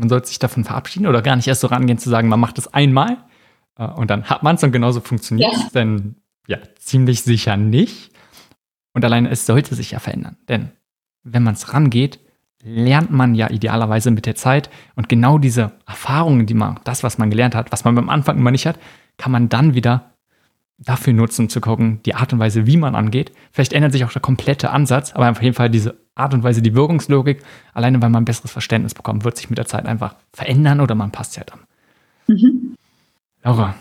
man 0.00 0.08
sollte 0.08 0.28
sich 0.28 0.38
davon 0.38 0.64
verabschieden 0.64 1.06
oder 1.06 1.22
gar 1.22 1.36
nicht 1.36 1.46
erst 1.46 1.60
so 1.60 1.68
rangehen 1.68 1.98
zu 1.98 2.10
sagen, 2.10 2.28
man 2.28 2.40
macht 2.40 2.58
es 2.58 2.72
einmal 2.72 3.18
äh, 3.78 3.84
und 3.84 4.10
dann 4.10 4.24
hat 4.24 4.42
man 4.42 4.56
es 4.56 4.64
und 4.64 4.72
genauso 4.72 5.00
funktioniert 5.00 5.52
es. 5.52 5.62
Ja. 5.62 5.68
Denn 5.74 6.16
ja, 6.46 6.58
ziemlich 6.78 7.22
sicher 7.22 7.56
nicht. 7.56 8.10
Und 8.92 9.04
allein 9.04 9.26
es 9.26 9.46
sollte 9.46 9.74
sich 9.74 9.92
ja 9.92 10.00
verändern. 10.00 10.36
Denn 10.48 10.70
wenn 11.22 11.44
man 11.44 11.54
es 11.54 11.72
rangeht, 11.72 12.18
lernt 12.62 13.10
man 13.10 13.34
ja 13.34 13.50
idealerweise 13.50 14.10
mit 14.10 14.26
der 14.26 14.34
Zeit 14.34 14.68
und 14.96 15.08
genau 15.08 15.38
diese 15.38 15.72
Erfahrungen, 15.86 16.46
die 16.46 16.54
man, 16.54 16.80
das, 16.84 17.02
was 17.02 17.18
man 17.18 17.30
gelernt 17.30 17.54
hat, 17.54 17.72
was 17.72 17.84
man 17.84 17.94
beim 17.94 18.08
Anfang 18.08 18.36
immer 18.36 18.50
nicht 18.50 18.66
hat, 18.66 18.78
kann 19.16 19.32
man 19.32 19.48
dann 19.48 19.74
wieder 19.74 20.14
dafür 20.78 21.12
nutzen, 21.12 21.48
zu 21.48 21.60
gucken, 21.60 22.00
die 22.04 22.14
Art 22.14 22.32
und 22.32 22.38
Weise, 22.38 22.66
wie 22.66 22.76
man 22.76 22.94
angeht. 22.94 23.32
Vielleicht 23.52 23.72
ändert 23.72 23.92
sich 23.92 24.04
auch 24.04 24.12
der 24.12 24.22
komplette 24.22 24.70
Ansatz, 24.70 25.12
aber 25.12 25.30
auf 25.30 25.42
jeden 25.42 25.54
Fall 25.54 25.70
diese 25.70 26.00
Art 26.20 26.34
und 26.34 26.42
Weise, 26.42 26.62
die 26.62 26.74
Wirkungslogik, 26.74 27.42
alleine 27.74 28.00
weil 28.00 28.10
man 28.10 28.22
ein 28.22 28.26
besseres 28.26 28.50
Verständnis 28.50 28.94
bekommt, 28.94 29.24
wird 29.24 29.36
sich 29.36 29.50
mit 29.50 29.58
der 29.58 29.66
Zeit 29.66 29.86
einfach 29.86 30.14
verändern 30.32 30.80
oder 30.80 30.94
man 30.94 31.10
passt 31.10 31.36
ja 31.36 31.44
dann. 31.44 31.60
Mhm. 32.26 32.76
Laura, 33.42 33.74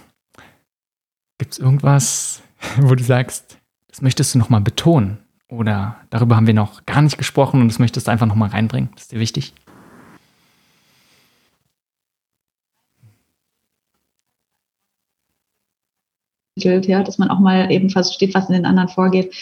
gibt 1.37 1.53
es 1.53 1.59
irgendwas, 1.59 2.41
wo 2.77 2.95
du 2.95 3.03
sagst, 3.03 3.57
das 3.87 4.01
möchtest 4.01 4.33
du 4.33 4.39
nochmal 4.39 4.61
betonen? 4.61 5.19
Oder 5.47 5.97
darüber 6.11 6.35
haben 6.35 6.45
wir 6.45 6.53
noch 6.53 6.85
gar 6.85 7.01
nicht 7.01 7.17
gesprochen 7.17 7.61
und 7.61 7.69
das 7.69 7.79
möchtest 7.79 8.07
du 8.07 8.11
einfach 8.11 8.27
nochmal 8.27 8.49
reinbringen? 8.49 8.89
Das 8.93 9.03
ist 9.03 9.11
dir 9.11 9.19
wichtig? 9.19 9.53
Ja, 16.63 17.03
dass 17.03 17.17
man 17.17 17.29
auch 17.29 17.39
mal 17.39 17.71
eben 17.71 17.89
versteht, 17.89 18.33
was 18.33 18.49
in 18.49 18.55
den 18.55 18.65
anderen 18.65 18.89
vorgeht. 18.89 19.33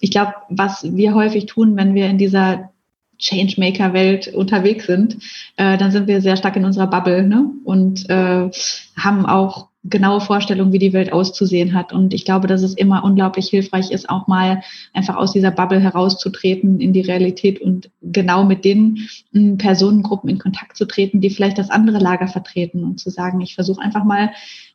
Ich 0.00 0.10
glaube, 0.10 0.34
was 0.48 0.84
wir 0.96 1.14
häufig 1.14 1.46
tun, 1.46 1.76
wenn 1.76 1.94
wir 1.94 2.06
in 2.06 2.18
dieser 2.18 2.70
Changemaker-Welt 3.18 4.34
unterwegs 4.34 4.86
sind, 4.86 5.16
äh, 5.56 5.78
dann 5.78 5.90
sind 5.90 6.06
wir 6.06 6.20
sehr 6.20 6.36
stark 6.36 6.56
in 6.56 6.64
unserer 6.64 6.86
Bubble 6.86 7.26
ne? 7.26 7.50
und 7.64 8.08
äh, 8.10 8.50
haben 8.96 9.26
auch 9.26 9.68
genaue 9.88 10.20
Vorstellung, 10.20 10.72
wie 10.72 10.78
die 10.78 10.92
Welt 10.92 11.12
auszusehen 11.12 11.74
hat. 11.74 11.92
Und 11.92 12.14
ich 12.14 12.24
glaube, 12.24 12.46
dass 12.46 12.62
es 12.62 12.74
immer 12.74 13.04
unglaublich 13.04 13.48
hilfreich 13.48 13.90
ist, 13.90 14.08
auch 14.08 14.26
mal 14.26 14.62
einfach 14.92 15.16
aus 15.16 15.32
dieser 15.32 15.50
Bubble 15.50 15.80
herauszutreten 15.80 16.80
in 16.80 16.92
die 16.92 17.00
Realität 17.00 17.60
und 17.60 17.90
genau 18.02 18.44
mit 18.44 18.64
den 18.64 19.08
hm, 19.32 19.58
Personengruppen 19.58 20.30
in 20.30 20.38
Kontakt 20.38 20.76
zu 20.76 20.86
treten, 20.86 21.20
die 21.20 21.30
vielleicht 21.30 21.58
das 21.58 21.70
andere 21.70 21.98
Lager 21.98 22.28
vertreten 22.28 22.84
und 22.84 23.00
zu 23.00 23.10
sagen, 23.10 23.40
ich 23.40 23.54
versuche 23.54 23.80
einfach 23.80 24.04
mal 24.04 24.30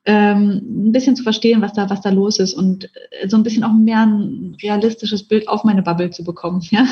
ähm, 0.06 0.62
ein 0.88 0.92
bisschen 0.92 1.16
zu 1.16 1.24
verstehen, 1.24 1.62
was 1.62 1.74
da, 1.74 1.90
was 1.90 2.02
da 2.02 2.10
los 2.10 2.40
ist 2.40 2.54
und 2.54 2.86
äh, 2.86 3.28
so 3.28 3.38
ein 3.38 3.44
bisschen 3.44 3.64
auch 3.64 3.74
mehr 3.74 4.06
ein 4.06 4.58
realistisches 4.62 5.24
Bild 5.24 5.48
auf 5.48 5.64
meine 5.64 5.84
Bubble 5.84 6.10
zu 6.10 6.24
bekommen. 6.24 6.62
Ja? 6.72 6.88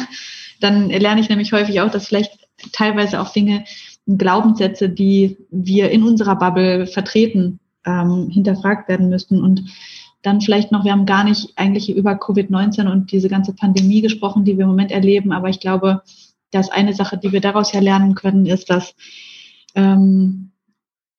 Dann 0.60 0.90
lerne 0.90 1.22
ich 1.22 1.30
nämlich 1.30 1.54
häufig 1.54 1.80
auch, 1.80 1.90
dass 1.90 2.08
vielleicht 2.08 2.38
teilweise 2.74 3.22
auch 3.22 3.32
Dinge, 3.32 3.64
Glaubenssätze, 4.18 4.90
die 4.90 5.38
wir 5.52 5.92
in 5.92 6.04
unserer 6.04 6.36
Bubble 6.36 6.88
vertreten, 6.88 7.60
ähm, 7.86 8.30
hinterfragt 8.30 8.90
werden 8.90 9.10
müssten. 9.10 9.42
Und 9.42 9.64
dann 10.22 10.42
vielleicht 10.42 10.72
noch, 10.72 10.84
wir 10.84 10.92
haben 10.92 11.06
gar 11.06 11.24
nicht 11.24 11.54
eigentlich 11.56 11.90
über 11.90 12.14
Covid-19 12.14 12.92
und 12.92 13.12
diese 13.12 13.30
ganze 13.30 13.54
Pandemie 13.54 14.02
gesprochen, 14.02 14.44
die 14.44 14.58
wir 14.58 14.64
im 14.64 14.70
Moment 14.70 14.92
erleben, 14.92 15.32
aber 15.32 15.50
ich 15.50 15.60
glaube, 15.60 16.02
dass 16.52 16.70
eine 16.70 16.94
Sache, 16.94 17.18
die 17.18 17.32
wir 17.32 17.42
daraus 17.42 17.72
ja 17.72 17.80
lernen 17.80 18.16
können, 18.16 18.46
ist, 18.46 18.70
dass 18.70 18.96
ähm, 19.76 20.52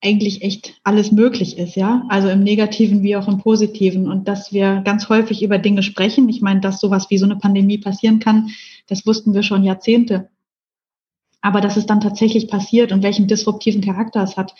eigentlich 0.02 0.42
echt 0.42 0.80
alles 0.82 1.12
möglich 1.12 1.58
ist, 1.58 1.76
ja. 1.76 2.04
Also 2.08 2.28
im 2.28 2.42
Negativen 2.42 3.02
wie 3.02 3.16
auch 3.16 3.28
im 3.28 3.38
Positiven 3.38 4.10
und 4.10 4.28
dass 4.28 4.52
wir 4.52 4.80
ganz 4.84 5.08
häufig 5.08 5.42
über 5.42 5.58
Dinge 5.58 5.82
sprechen. 5.82 6.28
Ich 6.28 6.40
meine, 6.40 6.60
dass 6.60 6.80
sowas 6.80 7.10
wie 7.10 7.18
so 7.18 7.26
eine 7.26 7.36
Pandemie 7.36 7.78
passieren 7.78 8.18
kann, 8.18 8.50
das 8.86 9.06
wussten 9.06 9.34
wir 9.34 9.42
schon 9.42 9.62
Jahrzehnte. 9.62 10.30
Aber 11.42 11.60
dass 11.60 11.76
es 11.76 11.86
dann 11.86 12.00
tatsächlich 12.00 12.48
passiert 12.48 12.92
und 12.92 13.02
welchen 13.02 13.26
disruptiven 13.26 13.82
Charakter 13.82 14.22
es 14.22 14.36
hat, 14.36 14.54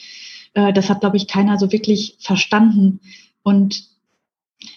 äh, 0.55 0.73
das 0.73 0.89
hat, 0.89 1.01
glaube 1.01 1.17
ich, 1.17 1.27
keiner 1.27 1.59
so 1.59 1.73
wirklich 1.73 2.17
verstanden. 2.21 3.01
Und 3.43 3.85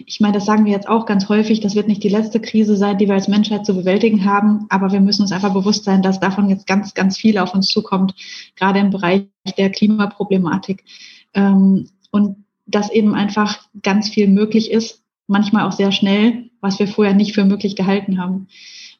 ich 0.06 0.20
meine, 0.20 0.34
das 0.34 0.46
sagen 0.46 0.66
wir 0.66 0.72
jetzt 0.72 0.88
auch 0.88 1.06
ganz 1.06 1.28
häufig, 1.28 1.60
das 1.60 1.76
wird 1.76 1.88
nicht 1.88 2.04
die 2.04 2.10
letzte 2.10 2.40
Krise 2.40 2.78
sein, 2.78 2.98
die 2.98 3.08
wir 3.08 3.16
als 3.16 3.28
Menschheit 3.28 3.66
zu 3.66 3.76
bewältigen 3.76 4.24
haben, 4.26 4.66
aber 4.70 4.92
wir 4.92 5.02
müssen 5.02 5.24
uns 5.24 5.32
einfach 5.32 5.54
bewusst 5.54 5.84
sein, 5.84 6.02
dass 6.02 6.20
davon 6.20 6.50
jetzt 6.50 6.68
ganz, 6.68 6.94
ganz 6.94 7.18
viel 7.18 7.38
auf 7.38 7.54
uns 7.54 7.68
zukommt, 7.68 8.16
gerade 8.56 8.80
im 8.80 8.92
Bereich 8.92 9.26
der 9.58 9.70
Klimaproblematik. 9.70 10.86
Ähm, 11.34 11.90
und 12.12 12.46
dass 12.66 12.92
eben 12.92 13.14
einfach 13.14 13.60
ganz 13.82 14.10
viel 14.10 14.28
möglich 14.28 14.72
ist, 14.72 15.04
manchmal 15.28 15.66
auch 15.68 15.74
sehr 15.74 15.92
schnell, 15.92 16.50
was 16.62 16.80
wir 16.80 16.88
vorher 16.88 17.14
nicht 17.14 17.34
für 17.34 17.44
möglich 17.44 17.76
gehalten 17.76 18.20
haben. 18.20 18.48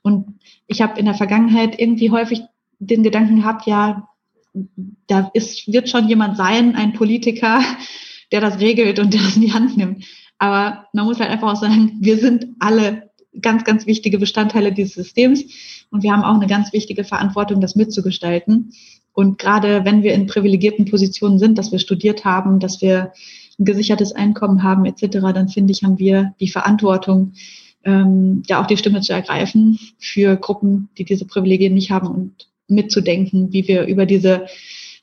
Und 0.02 0.40
ich 0.68 0.82
habe 0.82 1.00
in 1.00 1.06
der 1.06 1.14
Vergangenheit 1.14 1.80
irgendwie 1.80 2.12
häufig 2.12 2.42
den 2.80 3.04
Gedanken 3.04 3.38
gehabt, 3.38 3.68
ja, 3.68 4.10
da 5.08 5.32
ist, 5.34 5.72
wird 5.72 5.90
schon 5.90 6.08
jemand 6.08 6.38
sein, 6.38 6.76
ein 6.76 6.94
Politiker, 6.94 7.62
der 8.32 8.42
das 8.42 8.60
regelt 8.60 9.00
und 9.00 9.14
der 9.14 9.22
das 9.22 9.36
in 9.36 9.42
die 9.42 9.54
Hand 9.54 9.78
nimmt. 9.78 10.06
Aber 10.38 10.88
man 10.94 11.06
muss 11.06 11.20
halt 11.20 11.30
einfach 11.30 11.54
auch 11.54 11.62
sagen, 11.62 11.98
wir 12.02 12.18
sind 12.18 12.48
alle 12.60 13.10
ganz, 13.42 13.64
ganz 13.64 13.88
wichtige 13.88 14.20
Bestandteile 14.20 14.72
dieses 14.72 14.94
Systems 14.94 15.44
und 15.90 16.04
wir 16.04 16.12
haben 16.12 16.24
auch 16.24 16.36
eine 16.36 16.48
ganz 16.48 16.74
wichtige 16.74 17.04
Verantwortung, 17.04 17.62
das 17.62 17.76
mitzugestalten. 17.76 18.74
Und 19.14 19.38
gerade 19.38 19.86
wenn 19.86 20.04
wir 20.04 20.14
in 20.14 20.28
privilegierten 20.28 20.86
Positionen 20.86 21.40
sind, 21.40 21.58
dass 21.58 21.72
wir 21.72 21.80
studiert 21.80 22.26
haben, 22.26 22.60
dass 22.60 22.82
wir 22.82 23.14
ein 23.60 23.66
gesichertes 23.66 24.14
Einkommen 24.14 24.64
haben 24.64 24.86
etc., 24.86 25.20
dann 25.34 25.50
finde 25.50 25.72
ich, 25.72 25.84
haben 25.84 26.00
wir 26.00 26.34
die 26.40 26.50
Verantwortung, 26.50 27.34
ähm, 27.84 28.44
ja 28.48 28.62
auch 28.62 28.68
die 28.68 28.78
Stimme 28.78 29.02
zu 29.02 29.14
ergreifen 29.14 29.80
für 30.00 30.36
Gruppen, 30.38 30.90
die 30.98 31.06
diese 31.06 31.26
Privilegien 31.26 31.74
nicht 31.74 31.92
haben 31.92 32.08
und 32.08 32.48
mitzudenken, 32.68 33.52
wie 33.52 33.68
wir 33.68 33.86
über 33.86 34.06
diese 34.06 34.48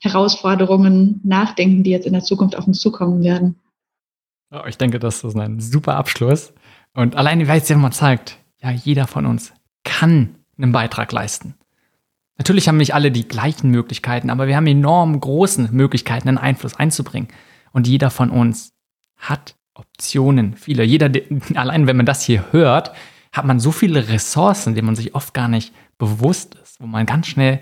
Herausforderungen 0.01 1.21
nachdenken, 1.23 1.83
die 1.83 1.91
jetzt 1.91 2.07
in 2.07 2.13
der 2.13 2.23
Zukunft 2.23 2.57
auf 2.57 2.67
uns 2.67 2.79
zukommen 2.79 3.23
werden. 3.23 3.55
Ich 4.67 4.77
denke, 4.77 4.99
das 4.99 5.23
ist 5.23 5.35
ein 5.35 5.59
super 5.59 5.95
Abschluss. 5.95 6.53
Und 6.93 7.15
alleine, 7.15 7.47
weil 7.47 7.61
es 7.61 7.69
ja 7.69 7.75
nochmal 7.75 7.93
zeigt, 7.93 8.37
ja, 8.61 8.71
jeder 8.71 9.07
von 9.07 9.25
uns 9.25 9.53
kann 9.83 10.35
einen 10.57 10.71
Beitrag 10.71 11.11
leisten. 11.11 11.55
Natürlich 12.37 12.67
haben 12.67 12.77
nicht 12.77 12.93
alle 12.93 13.11
die 13.11 13.27
gleichen 13.27 13.69
Möglichkeiten, 13.69 14.29
aber 14.29 14.47
wir 14.47 14.55
haben 14.55 14.67
enorm 14.67 15.19
großen 15.19 15.69
Möglichkeiten, 15.71 16.27
einen 16.27 16.37
Einfluss 16.37 16.75
einzubringen. 16.75 17.29
Und 17.71 17.87
jeder 17.87 18.09
von 18.09 18.29
uns 18.29 18.73
hat 19.15 19.55
Optionen, 19.73 20.55
viele. 20.55 20.83
Jeder, 20.83 21.09
allein 21.55 21.87
wenn 21.87 21.97
man 21.97 22.05
das 22.05 22.23
hier 22.23 22.51
hört, 22.51 22.93
hat 23.31 23.45
man 23.45 23.59
so 23.59 23.71
viele 23.71 24.09
Ressourcen, 24.09 24.75
denen 24.75 24.87
man 24.87 24.95
sich 24.95 25.15
oft 25.15 25.33
gar 25.33 25.47
nicht 25.47 25.73
bewusst 26.01 26.55
ist, 26.55 26.81
wo 26.81 26.87
man 26.87 27.05
ganz 27.05 27.27
schnell 27.27 27.61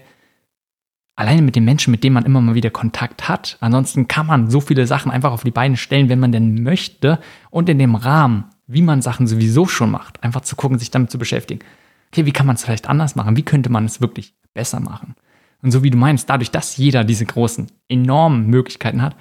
alleine 1.18 1.42
mit 1.42 1.58
den 1.58 1.66
Menschen, 1.66 1.92
mit 1.92 2.06
denen 2.06 2.14
man 2.14 2.24
immer 2.24 2.40
mal 2.40 2.56
wieder 2.56 2.70
Kontakt 2.70 3.28
hat. 3.28 3.58
Ansonsten 3.60 4.08
kann 4.08 4.26
man 4.26 4.50
so 4.50 4.62
viele 4.62 4.88
Sachen 4.88 5.12
einfach 5.12 5.34
auf 5.34 5.44
die 5.44 5.52
Beine 5.52 5.76
stellen, 5.76 6.08
wenn 6.08 6.22
man 6.22 6.32
denn 6.32 6.64
möchte 6.64 7.20
und 7.50 7.68
in 7.68 7.78
dem 7.78 7.96
Rahmen, 7.96 8.46
wie 8.66 8.82
man 8.82 9.02
Sachen 9.02 9.28
sowieso 9.28 9.68
schon 9.68 9.92
macht, 9.92 10.24
einfach 10.24 10.42
zu 10.42 10.56
gucken, 10.56 10.80
sich 10.80 10.90
damit 10.90 11.12
zu 11.12 11.18
beschäftigen. 11.18 11.60
Okay, 12.08 12.26
wie 12.26 12.32
kann 12.32 12.48
man 12.48 12.56
es 12.56 12.64
vielleicht 12.64 12.88
anders 12.88 13.18
machen? 13.18 13.36
Wie 13.36 13.44
könnte 13.44 13.70
man 13.70 13.84
es 13.84 14.00
wirklich 14.00 14.34
besser 14.54 14.80
machen? 14.80 15.16
Und 15.62 15.72
so 15.72 15.84
wie 15.84 15.90
du 15.90 15.98
meinst, 15.98 16.30
dadurch, 16.30 16.52
dass 16.52 16.78
jeder 16.78 17.04
diese 17.04 17.26
großen, 17.26 17.68
enormen 17.90 18.48
Möglichkeiten 18.48 19.02
hat, 19.02 19.18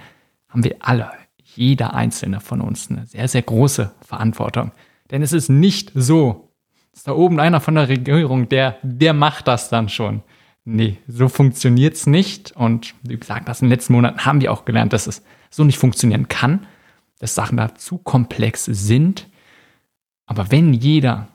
haben 0.49 0.63
wir 0.63 0.77
alle, 0.79 1.11
jeder 1.43 1.95
einzelne 1.95 2.39
von 2.39 2.61
uns 2.61 2.89
eine 2.89 3.07
sehr, 3.07 3.27
sehr 3.27 3.43
große 3.43 3.91
Verantwortung. 4.03 4.71
Denn 5.11 5.23
es 5.23 5.33
ist 5.33 5.49
nicht 5.49 5.91
so, 5.97 6.48
ist 6.99 7.07
da 7.07 7.13
oben 7.13 7.39
einer 7.39 7.61
von 7.61 7.77
der 7.77 7.89
Regierung, 7.89 8.49
der, 8.49 8.77
der 8.83 9.13
macht 9.13 9.47
das 9.47 9.69
dann 9.69 9.89
schon. 9.89 10.25
Nee, 10.65 10.99
so 11.07 11.29
funktioniert's 11.29 12.09
nicht. 12.09 12.51
Und 12.57 12.93
wie 13.03 13.17
gesagt, 13.17 13.49
das 13.49 13.63
in 13.63 13.67
den 13.67 13.71
letzten 13.71 13.93
Monaten 13.93 14.27
haben 14.27 14.41
wir 14.41 14.53
auch 14.53 14.65
gelernt, 14.65 14.93
dass 14.93 15.07
es 15.07 15.23
so 15.49 15.63
nicht 15.63 15.79
funktionieren 15.79 16.27
kann, 16.27 16.67
dass 17.21 17.37
Sachen 17.37 17.57
da 17.57 17.77
zu 17.77 17.99
komplex 17.99 18.65
sind. 18.65 19.29
Aber 20.27 20.51
wenn 20.51 20.75
jeder 20.75 21.29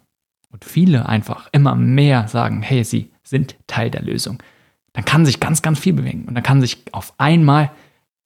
und 0.52 0.66
viele 0.66 1.08
einfach 1.08 1.48
immer 1.54 1.76
mehr 1.76 2.28
sagen, 2.28 2.62
hey, 2.62 2.84
sie 2.84 3.12
sind 3.24 3.56
Teil 3.66 3.90
der 3.90 4.02
Lösung, 4.02 4.44
dann 4.92 5.06
kann 5.06 5.26
sich 5.26 5.40
ganz, 5.40 5.62
ganz 5.62 5.80
viel 5.80 5.94
bewegen. 5.94 6.26
Und 6.26 6.36
dann 6.36 6.44
kann 6.44 6.60
sich 6.60 6.84
auf 6.92 7.14
einmal 7.18 7.72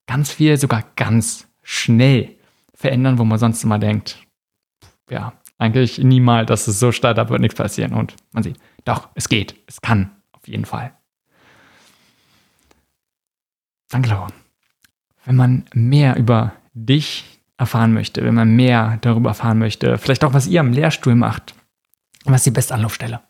ganz 0.08 0.32
viel, 0.32 0.58
sogar 0.58 0.86
ganz 0.96 1.48
schnell 1.62 2.32
verändern, 2.74 3.20
wo 3.20 3.26
man 3.26 3.38
sonst 3.38 3.64
immer 3.64 3.78
denkt, 3.78 4.18
ja, 5.08 5.34
eigentlich 5.58 5.98
niemals, 6.00 6.48
dass 6.48 6.68
es 6.68 6.80
so 6.80 6.92
startet, 6.92 7.30
wird 7.30 7.42
nichts 7.42 7.58
passieren. 7.58 7.94
Und 7.94 8.16
man 8.32 8.44
sieht, 8.44 8.58
doch, 8.86 9.10
es 9.16 9.30
geht, 9.30 9.56
es 9.68 9.82
kann, 9.82 10.12
auf 10.32 10.48
jeden 10.48 10.66
Fall. 10.66 10.94
Laura. 13.92 14.28
Wenn 15.26 15.36
man 15.36 15.66
mehr 15.74 16.16
über 16.18 16.54
dich 16.74 17.26
erfahren 17.58 17.94
möchte, 17.94 18.24
wenn 18.24 18.36
man 18.36 18.56
mehr 18.56 18.98
darüber 19.02 19.30
erfahren 19.30 19.60
möchte, 19.60 19.98
vielleicht 19.98 20.24
auch, 20.24 20.34
was 20.34 20.48
ihr 20.48 20.60
am 20.60 20.72
Lehrstuhl 20.72 21.16
macht, 21.16 21.56
was 22.26 22.42
ist 22.42 22.46
die 22.46 22.52
beste 22.52 22.76
Anlaufstelle? 22.76 23.22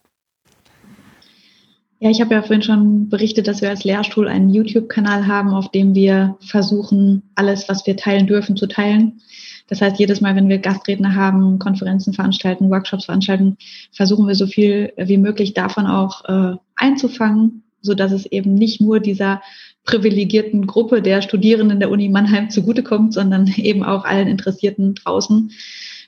Ja, 1.99 2.11
ich 2.11 2.21
habe 2.21 2.35
ja 2.35 2.41
vorhin 2.41 2.61
schon 2.61 3.09
berichtet, 3.09 3.47
dass 3.47 3.61
wir 3.61 3.69
als 3.69 3.83
Lehrstuhl 3.83 4.27
einen 4.27 4.51
YouTube-Kanal 4.51 5.25
haben, 5.25 5.49
auf 5.49 5.71
dem 5.71 5.95
wir 5.95 6.37
versuchen, 6.41 7.23
alles, 7.33 7.69
was 7.69 7.87
wir 7.87 7.97
teilen 7.97 8.27
dürfen, 8.27 8.55
zu 8.55 8.67
teilen. 8.67 9.21
Das 9.67 9.81
heißt, 9.81 9.99
jedes 9.99 10.21
Mal, 10.21 10.35
wenn 10.35 10.49
wir 10.49 10.59
Gastredner 10.59 11.15
haben, 11.15 11.59
Konferenzen 11.59 12.13
veranstalten, 12.13 12.69
Workshops 12.69 13.05
veranstalten, 13.05 13.57
versuchen 13.91 14.27
wir 14.27 14.35
so 14.35 14.47
viel 14.47 14.93
wie 14.97 15.17
möglich 15.17 15.53
davon 15.53 15.85
auch 15.85 16.25
äh, 16.25 16.55
einzufangen, 16.75 17.63
so 17.81 17.93
dass 17.93 18.11
es 18.11 18.25
eben 18.25 18.53
nicht 18.53 18.81
nur 18.81 18.99
dieser 18.99 19.41
privilegierten 19.83 20.67
Gruppe 20.67 21.01
der 21.01 21.21
Studierenden 21.21 21.79
der 21.79 21.89
Uni 21.89 22.09
Mannheim 22.09 22.49
zugutekommt, 22.49 23.13
sondern 23.13 23.47
eben 23.57 23.83
auch 23.83 24.05
allen 24.05 24.27
Interessierten 24.27 24.95
draußen. 24.95 25.51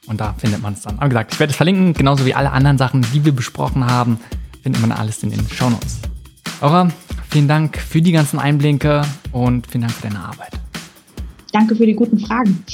Und 0.06 0.20
da 0.20 0.34
findet 0.34 0.62
man 0.62 0.74
es 0.74 0.82
dann. 0.82 0.98
Aber 0.98 1.08
gesagt, 1.08 1.32
ich 1.32 1.40
werde 1.40 1.50
es 1.50 1.56
verlinken, 1.56 1.94
genauso 1.94 2.26
wie 2.26 2.34
alle 2.34 2.52
anderen 2.52 2.78
Sachen, 2.78 3.04
die 3.12 3.24
wir 3.24 3.32
besprochen 3.32 3.86
haben, 3.86 4.20
findet 4.62 4.80
man 4.82 4.92
alles 4.92 5.20
in 5.22 5.30
den 5.30 5.48
Shownotes. 5.48 6.00
Aura, 6.60 6.88
vielen 7.30 7.48
Dank 7.48 7.78
für 7.78 8.02
die 8.02 8.12
ganzen 8.12 8.38
Einblicke 8.38 9.02
und 9.32 9.66
vielen 9.66 9.80
Dank 9.82 9.94
für 9.94 10.02
deine 10.02 10.20
Arbeit. 10.20 10.52
Danke 11.52 11.74
für 11.76 11.86
die 11.86 11.94
guten 11.94 12.18
Fragen. 12.18 12.64